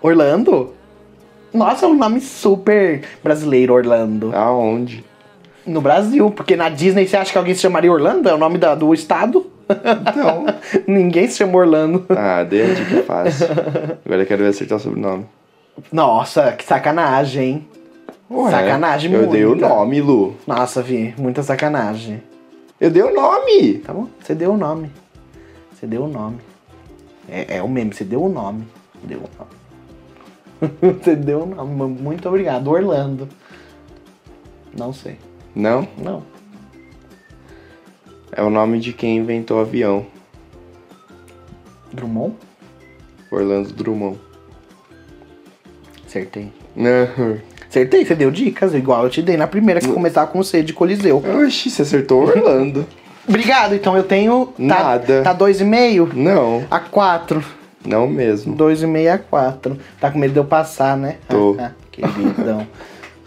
Orlando? 0.00 0.74
Nossa, 1.52 1.84
é 1.86 1.88
um 1.88 1.94
nome 1.94 2.20
super 2.20 3.02
brasileiro, 3.22 3.74
Orlando. 3.74 4.34
Aonde? 4.34 5.04
No 5.66 5.80
Brasil, 5.80 6.30
porque 6.30 6.56
na 6.56 6.68
Disney 6.68 7.06
você 7.06 7.16
acha 7.16 7.30
que 7.32 7.38
alguém 7.38 7.54
se 7.54 7.60
chamaria 7.60 7.92
Orlando? 7.92 8.28
É 8.28 8.34
o 8.34 8.38
nome 8.38 8.58
da- 8.58 8.74
do 8.74 8.92
estado? 8.92 9.46
Não. 10.16 10.46
Ninguém 10.86 11.28
se 11.28 11.38
chama 11.38 11.56
Orlando. 11.58 12.04
Ah, 12.10 12.42
dei 12.42 12.70
a 12.70 12.74
dica 12.74 13.02
fácil. 13.04 13.46
Agora 14.04 14.22
eu 14.22 14.26
quero 14.26 14.42
ver 14.42 14.48
acertar 14.50 14.78
o 14.78 14.80
sobrenome. 14.80 15.24
Nossa, 15.92 16.52
que 16.52 16.64
sacanagem, 16.64 17.44
hein? 17.44 17.68
Ué, 18.30 18.50
Sacanagem 18.50 19.12
Eu 19.12 19.26
dei 19.26 19.44
o 19.44 19.54
nome, 19.54 20.00
Lu. 20.00 20.34
Nossa, 20.46 20.82
Vi, 20.82 21.14
muita 21.18 21.42
sacanagem. 21.42 22.22
Eu 22.80 22.90
dei 22.90 23.02
o 23.02 23.14
nome. 23.14 23.74
Tá 23.78 23.92
bom? 23.92 24.08
Você 24.20 24.34
deu 24.34 24.52
o 24.52 24.56
nome. 24.56 24.90
Você 25.72 25.86
deu 25.86 26.04
o 26.04 26.08
nome. 26.08 26.38
É, 27.28 27.58
é 27.58 27.62
o 27.62 27.68
meme, 27.68 27.94
você 27.94 28.04
deu 28.04 28.22
o 28.22 28.28
nome. 28.28 28.64
Deu 29.04 29.18
o 29.18 29.28
nome. 29.38 29.50
Você 30.80 31.16
deu 31.16 31.42
o 31.42 31.46
nome. 31.46 32.00
Muito 32.00 32.28
obrigado. 32.28 32.68
Orlando. 32.68 33.28
Não 34.76 34.92
sei. 34.92 35.16
Não? 35.54 35.86
Não. 35.98 36.22
É 38.30 38.42
o 38.42 38.48
nome 38.48 38.80
de 38.80 38.92
quem 38.92 39.18
inventou 39.18 39.58
o 39.58 39.60
avião. 39.60 40.06
Drummond? 41.92 42.34
Orlando 43.30 43.72
Drummond. 43.72 44.18
Acertei. 46.06 46.52
Acertei, 47.68 48.04
você 48.04 48.14
deu 48.14 48.30
dicas, 48.30 48.74
igual 48.74 49.04
eu 49.04 49.10
te 49.10 49.22
dei 49.22 49.36
na 49.36 49.46
primeira 49.46 49.80
que 49.80 49.88
começar 49.88 50.26
com 50.26 50.42
C 50.42 50.62
de 50.62 50.72
Coliseu. 50.72 51.22
Oxi, 51.44 51.70
você 51.70 51.82
acertou 51.82 52.22
Orlando. 52.22 52.86
Obrigado, 53.28 53.74
então 53.74 53.96
eu 53.96 54.02
tenho. 54.02 54.46
Tá, 54.46 54.52
Nada. 54.58 55.22
Tá 55.22 55.34
2,5 55.34 56.12
Não, 56.14 56.64
a 56.70 56.80
4. 56.80 57.42
Não 57.84 58.06
mesmo. 58.06 58.56
2,5 58.56 59.12
a 59.14 59.18
4. 59.18 59.78
Tá 60.00 60.10
com 60.10 60.18
medo 60.18 60.32
de 60.32 60.38
eu 60.38 60.44
passar, 60.44 60.96
né? 60.96 61.16
Tô. 61.28 61.56
Ah, 61.58 61.72
queridão. 61.90 62.66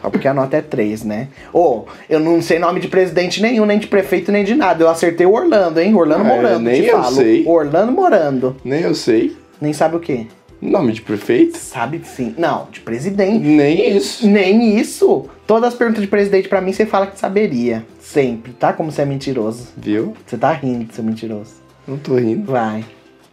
Só 0.01 0.10
porque 0.10 0.28
a 0.28 0.34
nota 0.34 0.58
é 0.58 0.62
3, 0.62 1.03
né? 1.03 1.30
Ô, 1.51 1.86
eu 2.10 2.20
não 2.20 2.41
sei 2.41 2.60
nome 2.60 2.80
de 2.80 2.88
presidente 2.88 3.41
nenhum, 3.41 3.66
nem 3.66 3.80
de 3.80 3.88
prefeito, 3.88 4.32
nem 4.32 4.43
de 4.43 4.53
nada. 4.53 4.84
Eu 4.84 4.89
acertei 4.89 5.26
o 5.26 5.34
Orlando, 5.34 5.80
hein? 5.80 5.95
Orlando 5.95 6.22
Ah, 6.22 6.28
Morando, 6.36 6.60
nem 6.64 6.82
te 6.82 6.88
eu 6.88 7.01
falo. 7.01 7.16
sei. 7.16 7.43
Orlando 7.47 7.91
Morando. 7.91 8.56
Nem 8.64 8.82
eu 8.82 8.93
sei. 8.93 9.36
Nem 9.60 9.74
sabe 9.74 9.95
o 9.95 9.99
quê? 9.99 10.28
Nome 10.62 10.93
de 10.93 11.01
prefeito? 11.01 11.58
Sabe 11.58 12.01
sim. 12.06 12.34
Não, 12.38 12.68
de 12.72 12.80
presidente. 12.82 13.45
Nem 13.45 13.95
isso. 13.97 14.28
Nem 14.28 14.78
isso. 14.78 15.26
Todas 15.47 15.70
as 15.74 15.78
perguntas 15.78 16.01
de 16.01 16.08
presidente 16.08 16.47
pra 16.47 16.62
mim 16.62 16.72
você 16.72 16.86
fala 16.86 17.08
que 17.08 17.20
saberia. 17.20 17.86
Sempre, 17.99 18.53
tá? 18.53 18.72
Como 18.74 18.91
você 18.91 19.01
é 19.01 19.06
mentiroso. 19.06 19.68
Viu? 19.76 20.14
Você 20.26 20.38
tá 20.38 20.51
rindo 20.53 20.86
de 20.86 20.93
ser 20.95 21.01
mentiroso. 21.01 21.51
Não 21.88 21.97
tô 21.97 22.16
rindo. 22.16 22.51
Vai. 22.51 22.86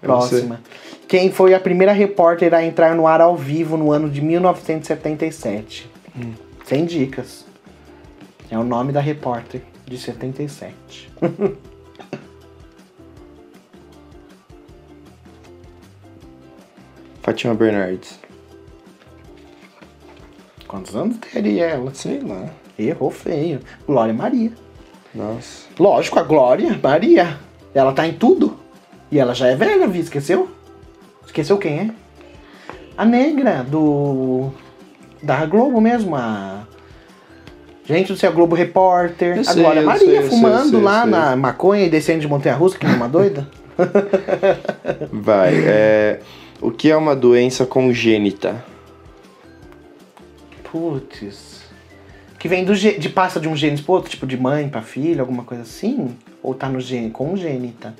Próxima. 0.03 0.61
Quem 1.07 1.30
foi 1.30 1.55
a 1.55 1.61
primeira 1.61 1.92
repórter 1.92 2.53
a 2.53 2.62
entrar 2.64 2.94
no 2.94 3.07
ar 3.07 3.20
ao 3.20 3.36
vivo 3.36 3.76
no 3.76 3.92
ano 3.92 4.11
de 4.11 4.20
1977? 4.20 5.88
Hum. 6.16 6.32
Sem 6.64 6.84
dicas. 6.84 7.46
É 8.50 8.59
o 8.59 8.64
nome 8.64 8.92
da 8.92 9.00
repórter 9.00 9.62
de 9.86 9.96
77. 9.96 11.12
Fátima 17.22 17.55
Bernardes. 17.55 18.18
Quantos 20.66 20.96
anos 20.96 21.18
teria 21.18 21.66
ela? 21.66 21.94
Sei 21.94 22.18
lá. 22.20 22.50
Errou 22.78 23.11
feio. 23.11 23.61
Glória 23.86 24.12
Maria. 24.12 24.53
Nossa. 25.14 25.68
Lógico, 25.78 26.18
a 26.18 26.22
Glória 26.22 26.78
Maria. 26.82 27.38
Ela 27.72 27.92
tá 27.92 28.09
em 28.09 28.14
tudo. 28.14 28.62
E 29.13 29.19
ela 29.19 29.35
já 29.35 29.47
é 29.49 29.55
velha, 29.55 29.87
Vi. 29.87 30.01
Esqueceu? 30.01 30.49
Esqueceu 31.27 31.59
quem 31.59 31.79
é? 31.79 31.91
A 32.97 33.05
negra 33.05 33.63
do. 33.63 34.51
Da 35.23 35.45
Globo 35.45 35.81
mesmo, 35.81 36.17
a. 36.17 36.63
Gente 37.85 38.13
do 38.13 38.19
céu, 38.19 38.33
Globo 38.33 38.55
Repórter. 38.55 39.37
Eu 39.37 39.41
a 39.43 39.45
sei, 39.45 39.63
Glória 39.63 39.83
Maria 39.83 40.21
sei, 40.23 40.31
fumando 40.31 40.71
sei, 40.71 40.81
lá 40.81 41.05
na 41.05 41.37
maconha 41.37 41.85
e 41.85 41.91
descendo 41.91 42.21
de 42.21 42.29
Montanha 42.29 42.55
Russa, 42.55 42.79
que 42.79 42.87
nem 42.87 42.97
uma 42.97 43.09
doida. 43.09 43.47
Vai. 45.13 45.53
É... 45.67 46.21
O 46.61 46.71
que 46.71 46.91
é 46.91 46.97
uma 46.97 47.15
doença 47.15 47.67
congênita? 47.67 48.65
Putz. 50.71 51.61
Que 52.39 52.49
vem 52.49 52.65
do 52.65 52.75
ge- 52.75 52.99
de 52.99 53.09
passa 53.09 53.39
de 53.39 53.49
um 53.49 53.57
gene 53.57 53.81
pro 53.83 53.95
outro, 53.95 54.11
tipo 54.11 54.27
de 54.27 54.37
mãe 54.37 54.69
pra 54.69 54.81
filho, 54.81 55.21
alguma 55.21 55.43
coisa 55.45 55.63
assim? 55.65 56.17
Ou 56.43 56.55
tá 56.55 56.69
no 56.69 56.81
gene 56.81 57.11
congênita? 57.11 57.95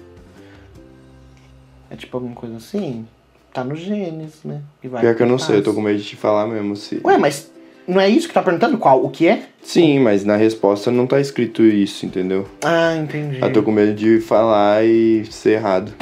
É 1.93 1.97
tipo 1.97 2.17
alguma 2.17 2.35
coisa 2.35 2.57
assim? 2.57 3.07
Tá 3.53 3.63
nos 3.63 3.79
genes, 3.79 4.43
né? 4.45 4.63
E 4.83 4.89
vai 4.89 5.03
Pior 5.03 5.15
que 5.15 5.23
eu 5.23 5.27
não 5.27 5.39
sei, 5.39 5.59
eu 5.59 5.63
tô 5.63 5.75
com 5.75 5.83
medo 5.83 5.99
de 5.99 6.05
te 6.05 6.17
falar 6.17 6.47
mesmo. 6.47 6.75
Se... 6.75 6.99
Ué, 7.05 7.19
mas 7.19 7.53
não 7.87 8.01
é 8.01 8.09
isso 8.09 8.27
que 8.27 8.33
tá 8.33 8.43
perguntando? 8.43 8.79
Qual? 8.79 9.05
O 9.05 9.11
que 9.11 9.29
é? 9.29 9.43
Sim, 9.63 10.01
mas 10.01 10.25
na 10.25 10.35
resposta 10.35 10.91
não 10.91 11.07
tá 11.07 11.21
escrito 11.21 11.63
isso, 11.63 12.07
entendeu? 12.07 12.49
Ah, 12.65 12.97
entendi. 12.97 13.43
Eu 13.43 13.53
tô 13.53 13.63
com 13.63 13.71
medo 13.71 13.93
de 13.93 14.21
falar 14.21 14.83
e 14.87 15.27
ser 15.27 15.51
errado. 15.51 15.93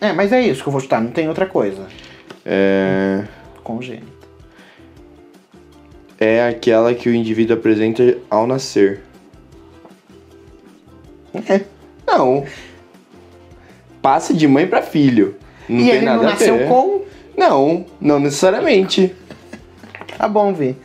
É, 0.00 0.12
mas 0.12 0.32
é 0.32 0.40
isso 0.40 0.62
que 0.62 0.68
eu 0.68 0.72
vou 0.72 0.80
chutar, 0.80 1.02
não 1.02 1.10
tem 1.10 1.28
outra 1.28 1.46
coisa. 1.46 1.88
É... 2.46 3.24
Congênita. 3.64 4.06
é 6.20 6.46
aquela 6.46 6.94
que 6.94 7.08
o 7.08 7.14
indivíduo 7.14 7.56
apresenta 7.56 8.16
ao 8.30 8.46
nascer. 8.46 9.00
É. 11.48 11.62
Não. 12.06 12.44
Passa 14.04 14.34
de 14.34 14.46
mãe 14.46 14.66
pra 14.66 14.82
filho. 14.82 15.34
Não 15.66 15.80
e 15.80 15.84
tem 15.84 15.94
ele 15.94 16.04
nada 16.04 16.18
não 16.18 16.28
a 16.28 16.32
nasceu 16.32 16.58
ver. 16.58 16.68
com. 16.68 17.00
Não, 17.34 17.86
não 17.98 18.20
necessariamente. 18.20 19.16
Tá 20.18 20.28
bom, 20.28 20.52
Vi. 20.52 20.76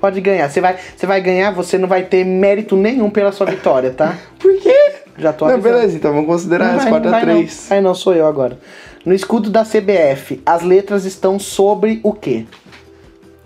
Pode 0.00 0.20
ganhar. 0.20 0.48
Você 0.48 0.60
vai, 0.60 0.78
você 0.96 1.06
vai 1.08 1.20
ganhar, 1.20 1.50
você 1.50 1.76
não 1.76 1.88
vai 1.88 2.04
ter 2.04 2.24
mérito 2.24 2.76
nenhum 2.76 3.10
pela 3.10 3.32
sua 3.32 3.46
vitória, 3.46 3.90
tá? 3.90 4.16
Por 4.38 4.56
quê? 4.60 4.92
Já 5.18 5.32
tô 5.32 5.46
Não, 5.46 5.54
avisando. 5.54 5.74
beleza, 5.74 5.96
então 5.96 6.12
vamos 6.12 6.28
considerar 6.28 6.76
as 6.76 6.82
vai, 6.84 6.90
4 6.90 7.08
a 7.08 7.10
vai 7.10 7.26
não. 7.26 7.34
3 7.34 7.66
Vai 7.68 7.80
não, 7.80 7.94
sou 7.96 8.14
eu 8.14 8.24
agora. 8.24 8.56
No 9.04 9.12
escudo 9.12 9.50
da 9.50 9.64
CBF, 9.64 10.40
as 10.46 10.62
letras 10.62 11.04
estão 11.04 11.36
sobre 11.36 11.98
o 12.04 12.12
quê? 12.12 12.46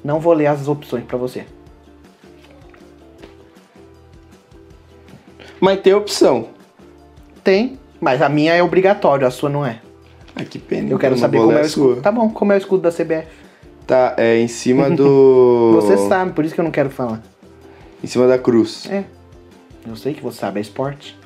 Não 0.05 0.20
vou 0.20 0.35
ler 0.35 0.48
as 0.48 0.69
opções 0.69 1.05
pra 1.05 1.16
você. 1.16 1.47
Mas 5.59 5.81
tem 5.81 5.94
opção. 5.94 6.48
Tem, 7.43 7.78
mas 8.05 8.20
a 8.20 8.28
minha 8.28 8.52
é 8.52 8.62
obrigatório, 8.62 9.26
a 9.26 9.31
sua 9.31 9.48
não 9.48 9.64
é. 9.64 9.81
Ah, 10.36 10.44
que 10.44 10.59
pena. 10.59 10.90
Eu 10.90 10.98
quero 10.98 11.16
saber 11.16 11.39
não 11.39 11.47
como 11.47 11.56
é 11.56 11.60
o 11.60 11.62
a 11.62 11.66
escudo. 11.66 11.94
sua. 11.94 12.02
Tá 12.02 12.12
bom, 12.12 12.28
como 12.28 12.52
é 12.52 12.56
o 12.56 12.59
escudo 12.59 12.82
da 12.82 12.90
CBF. 12.90 13.26
Tá, 13.86 14.14
é 14.18 14.39
em 14.39 14.47
cima 14.47 14.90
do. 14.90 15.72
Você 15.81 15.97
sabe, 16.06 16.32
por 16.32 16.44
isso 16.44 16.55
que 16.55 16.60
eu 16.60 16.64
não 16.64 16.70
quero 16.70 16.90
falar. 16.90 17.22
Em 18.02 18.06
cima 18.06 18.28
da 18.28 18.39
cruz. 18.39 18.86
É. 18.90 19.05
Eu 19.86 19.97
sei 19.97 20.12
que 20.12 20.22
você 20.22 20.39
sabe, 20.39 20.59
é 20.59 20.62
esporte. 20.62 21.18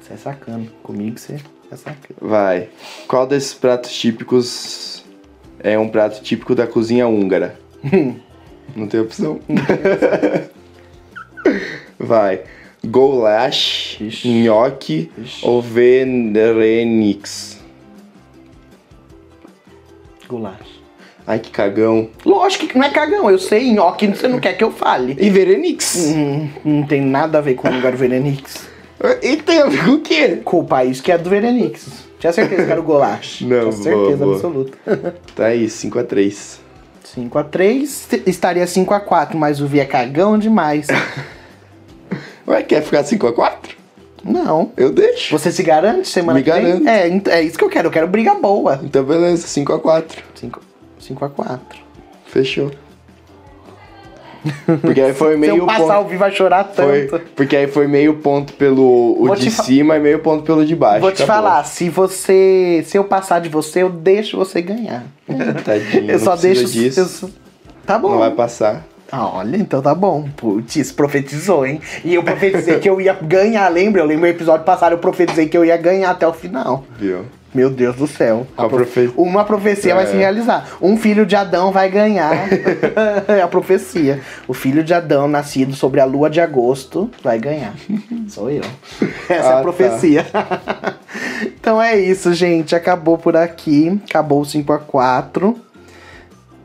Você 0.00 0.14
é 0.14 0.16
sacana. 0.16 0.66
Comigo 0.82 1.18
você 1.18 1.40
é 1.72 1.76
sacana. 1.76 2.18
Vai. 2.20 2.68
Qual 3.08 3.26
desses 3.26 3.54
pratos 3.54 3.92
típicos 3.92 5.04
é 5.58 5.76
um 5.76 5.88
prato 5.88 6.22
típico 6.22 6.54
da 6.54 6.66
cozinha 6.66 7.08
húngara? 7.08 7.58
Não 8.76 8.86
tem 8.86 9.00
opção. 9.00 9.40
Vai. 11.98 12.42
Goulash, 12.86 13.98
Ixi. 14.00 14.28
nhoque 14.28 15.10
Ixi. 15.18 15.44
ou 15.46 15.60
verenix? 15.60 17.58
Goulash. 20.28 20.78
Ai, 21.26 21.38
que 21.38 21.50
cagão. 21.50 22.08
Lógico 22.24 22.66
que 22.68 22.78
não 22.78 22.84
é 22.86 22.90
cagão, 22.90 23.30
eu 23.30 23.38
sei, 23.38 23.70
nhoque, 23.72 24.06
você 24.06 24.26
não 24.28 24.38
quer 24.40 24.54
que 24.54 24.64
eu 24.64 24.70
fale. 24.70 25.14
E 25.20 25.28
verenix? 25.28 25.96
Hum, 26.14 26.48
não 26.64 26.82
tem 26.84 27.00
nada 27.02 27.38
a 27.38 27.40
ver 27.40 27.54
com 27.54 27.68
o 27.68 27.74
lugar 27.74 27.94
Verenix. 27.94 28.66
E 29.22 29.36
tem 29.36 29.60
a 29.60 29.66
ver 29.66 29.84
com 29.84 29.90
o 29.92 30.00
quê? 30.00 30.40
Com 30.44 30.60
o 30.60 30.64
país 30.64 31.00
que 31.00 31.12
é 31.12 31.18
do 31.18 31.28
Verenix. 31.30 31.86
Tinha 32.18 32.32
certeza 32.32 32.64
que 32.64 32.70
era 32.72 32.80
o 32.80 32.84
Goulash. 32.84 33.42
Não, 33.46 33.60
Tinha 33.70 33.72
certeza 33.72 33.94
boa, 33.94 34.16
boa. 34.16 34.34
absoluta. 34.34 34.78
Tá 35.36 35.46
aí, 35.46 35.66
5x3. 35.66 36.58
5x3, 37.16 38.22
estaria 38.26 38.64
5x4, 38.64 39.34
mas 39.34 39.60
o 39.60 39.66
Vi 39.66 39.80
é 39.80 39.84
cagão 39.84 40.36
demais. 40.38 40.86
Ué, 42.48 42.62
quer 42.62 42.82
ficar 42.82 43.04
5x4? 43.04 43.76
Não. 44.24 44.72
Eu 44.76 44.90
deixo. 44.90 45.36
Você 45.38 45.52
se 45.52 45.62
garante 45.62 46.08
semana 46.08 46.38
Me 46.38 46.44
que 46.44 46.50
vem? 46.50 46.62
garanto. 46.62 46.88
É, 46.88 47.08
ent- 47.08 47.28
é 47.28 47.42
isso 47.42 47.56
que 47.56 47.64
eu 47.64 47.68
quero, 47.68 47.88
eu 47.88 47.92
quero 47.92 48.08
briga 48.08 48.34
boa. 48.34 48.80
Então 48.82 49.04
beleza, 49.04 49.46
5x4. 49.46 50.04
5 50.34 50.60
5x4. 51.00 51.58
Fechou. 52.26 52.70
Porque 54.80 55.00
aí 55.00 55.12
foi 55.12 55.32
Se 55.34 55.38
meio 55.38 55.56
eu 55.58 55.66
passar 55.66 55.96
ponto. 55.98 56.06
o 56.06 56.08
Vi 56.08 56.16
vai 56.16 56.30
chorar 56.32 56.64
Foi, 56.74 57.06
tanto. 57.06 57.24
porque 57.34 57.56
aí 57.56 57.66
foi 57.66 57.86
meio 57.86 58.14
ponto 58.18 58.52
pelo 58.54 59.16
o 59.20 59.26
Vou 59.26 59.36
de 59.36 59.50
cima 59.50 59.96
e 59.96 60.00
meio 60.00 60.20
ponto 60.20 60.42
pelo 60.44 60.64
de 60.64 60.74
baixo. 60.76 61.00
Vou 61.00 61.12
te 61.12 61.22
acabou. 61.22 61.42
falar, 61.42 61.64
se 61.64 61.88
você. 61.90 62.82
Se 62.86 62.96
eu 62.96 63.04
passar 63.04 63.40
de 63.40 63.48
você, 63.48 63.82
eu 63.82 63.90
deixo 63.90 64.36
você 64.36 64.62
ganhar. 64.62 65.04
Tadinho, 65.64 66.10
Eu 66.10 66.18
só 66.18 66.36
deixo. 66.36 66.66
disso. 66.66 67.24
eu 67.24 67.30
Tá 67.84 67.98
bom. 67.98 68.10
Não 68.10 68.18
vai 68.18 68.30
passar. 68.30 68.84
Ah, 69.10 69.26
olha, 69.36 69.56
então 69.56 69.80
tá 69.80 69.94
bom. 69.94 70.28
Putz, 70.36 70.92
profetizou, 70.92 71.66
hein? 71.66 71.80
E 72.04 72.14
eu 72.14 72.22
profetizei 72.22 72.78
que 72.78 72.88
eu 72.88 73.00
ia 73.00 73.14
ganhar, 73.14 73.68
lembra? 73.68 74.02
Eu 74.02 74.06
lembro 74.06 74.24
o 74.26 74.28
episódio 74.28 74.64
passado, 74.66 74.92
eu 74.92 74.98
profetizei 74.98 75.48
que 75.48 75.56
eu 75.56 75.64
ia 75.64 75.76
ganhar 75.76 76.10
até 76.10 76.26
o 76.28 76.32
final. 76.32 76.84
Viu? 76.98 77.24
Meu 77.54 77.70
Deus 77.70 77.96
do 77.96 78.06
céu. 78.06 78.46
A 78.54 78.64
Uma 78.64 78.68
profe- 78.68 79.10
Uma 79.16 79.44
profecia 79.44 79.94
vai 79.94 80.04
É. 80.04 80.06
se 80.08 80.16
realizar. 80.16 80.68
Um 80.82 80.98
filho 80.98 81.24
de 81.24 81.34
Adão 81.34 81.72
vai 81.72 81.88
ganhar 81.88 82.30
é 83.26 83.40
a 83.40 83.48
profecia. 83.48 84.20
O 84.46 84.52
filho 84.52 84.84
de 84.84 84.92
Adão, 84.92 85.26
nascido 85.26 85.74
sobre 85.74 85.98
a 85.98 86.04
lua 86.04 86.28
de 86.28 86.42
agosto, 86.42 87.10
vai 87.24 87.38
ganhar. 87.38 87.72
Sou 88.28 88.50
eu. 88.50 88.60
Essa 89.30 89.32
é 89.32 89.38
Ah, 89.38 89.48
a 89.48 89.52
tá. 89.54 89.62
profecia. 89.62 90.26
então 91.58 91.80
é 91.80 91.98
isso, 91.98 92.34
gente. 92.34 92.74
Acabou 92.76 93.16
por 93.16 93.34
aqui. 93.34 93.98
Acabou 94.08 94.42
o 94.42 94.44
5x4 94.44 95.54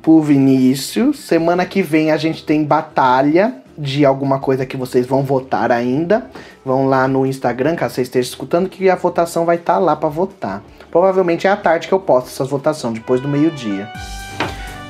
pro 0.04 0.22
Vinícius. 0.22 1.22
Semana 1.22 1.66
que 1.66 1.82
vem 1.82 2.12
a 2.12 2.18
gente 2.18 2.46
tem 2.46 2.64
batalha 2.64 3.56
de 3.76 4.06
alguma 4.06 4.38
coisa 4.38 4.66
que 4.66 4.78
vocês 4.78 5.08
vão 5.08 5.24
votar 5.24 5.72
ainda. 5.72 6.28
Vão 6.64 6.86
lá 6.86 7.08
no 7.08 7.26
Instagram, 7.26 7.76
caso 7.76 7.96
vocês 7.96 8.08
estejam 8.08 8.30
escutando, 8.30 8.70
que 8.70 8.90
a 8.90 8.96
votação 8.96 9.46
vai 9.46 9.56
estar 9.56 9.80
lá 9.80 9.96
pra 9.96 10.10
votar. 10.10 10.62
Provavelmente 10.92 11.48
é 11.48 11.50
à 11.50 11.56
tarde 11.56 11.88
que 11.88 11.94
eu 11.94 12.00
posto 12.00 12.28
essas 12.28 12.50
votações, 12.50 12.94
depois 12.94 13.20
do 13.20 13.28
meio-dia. 13.28 13.90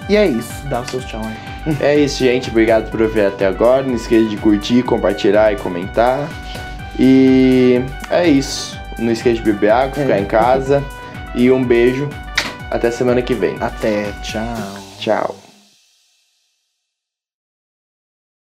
E 0.09 0.17
é 0.17 0.27
isso. 0.27 0.67
Dá 0.67 0.81
os 0.81 0.89
seus 0.89 1.05
tchau 1.05 1.21
aí. 1.23 1.77
É 1.79 1.97
isso, 1.97 2.19
gente. 2.19 2.49
Obrigado 2.49 2.91
por 2.91 3.01
ouvir 3.01 3.25
até 3.25 3.45
agora. 3.45 3.83
Não 3.83 3.95
esqueça 3.95 4.27
de 4.27 4.35
curtir, 4.35 4.83
compartilhar 4.83 5.53
e 5.53 5.55
comentar. 5.55 6.27
E 6.99 7.81
é 8.09 8.27
isso. 8.27 8.77
Não 8.99 9.11
esqueça 9.11 9.37
de 9.37 9.43
beber 9.43 9.71
água, 9.71 9.93
ficar 9.93 10.19
em 10.19 10.25
casa. 10.25 10.83
E 11.33 11.49
um 11.49 11.63
beijo. 11.63 12.09
Até 12.69 12.91
semana 12.91 13.21
que 13.21 13.33
vem. 13.33 13.55
Até. 13.61 14.11
Tchau. 14.21 14.82
Tchau. 15.03 15.42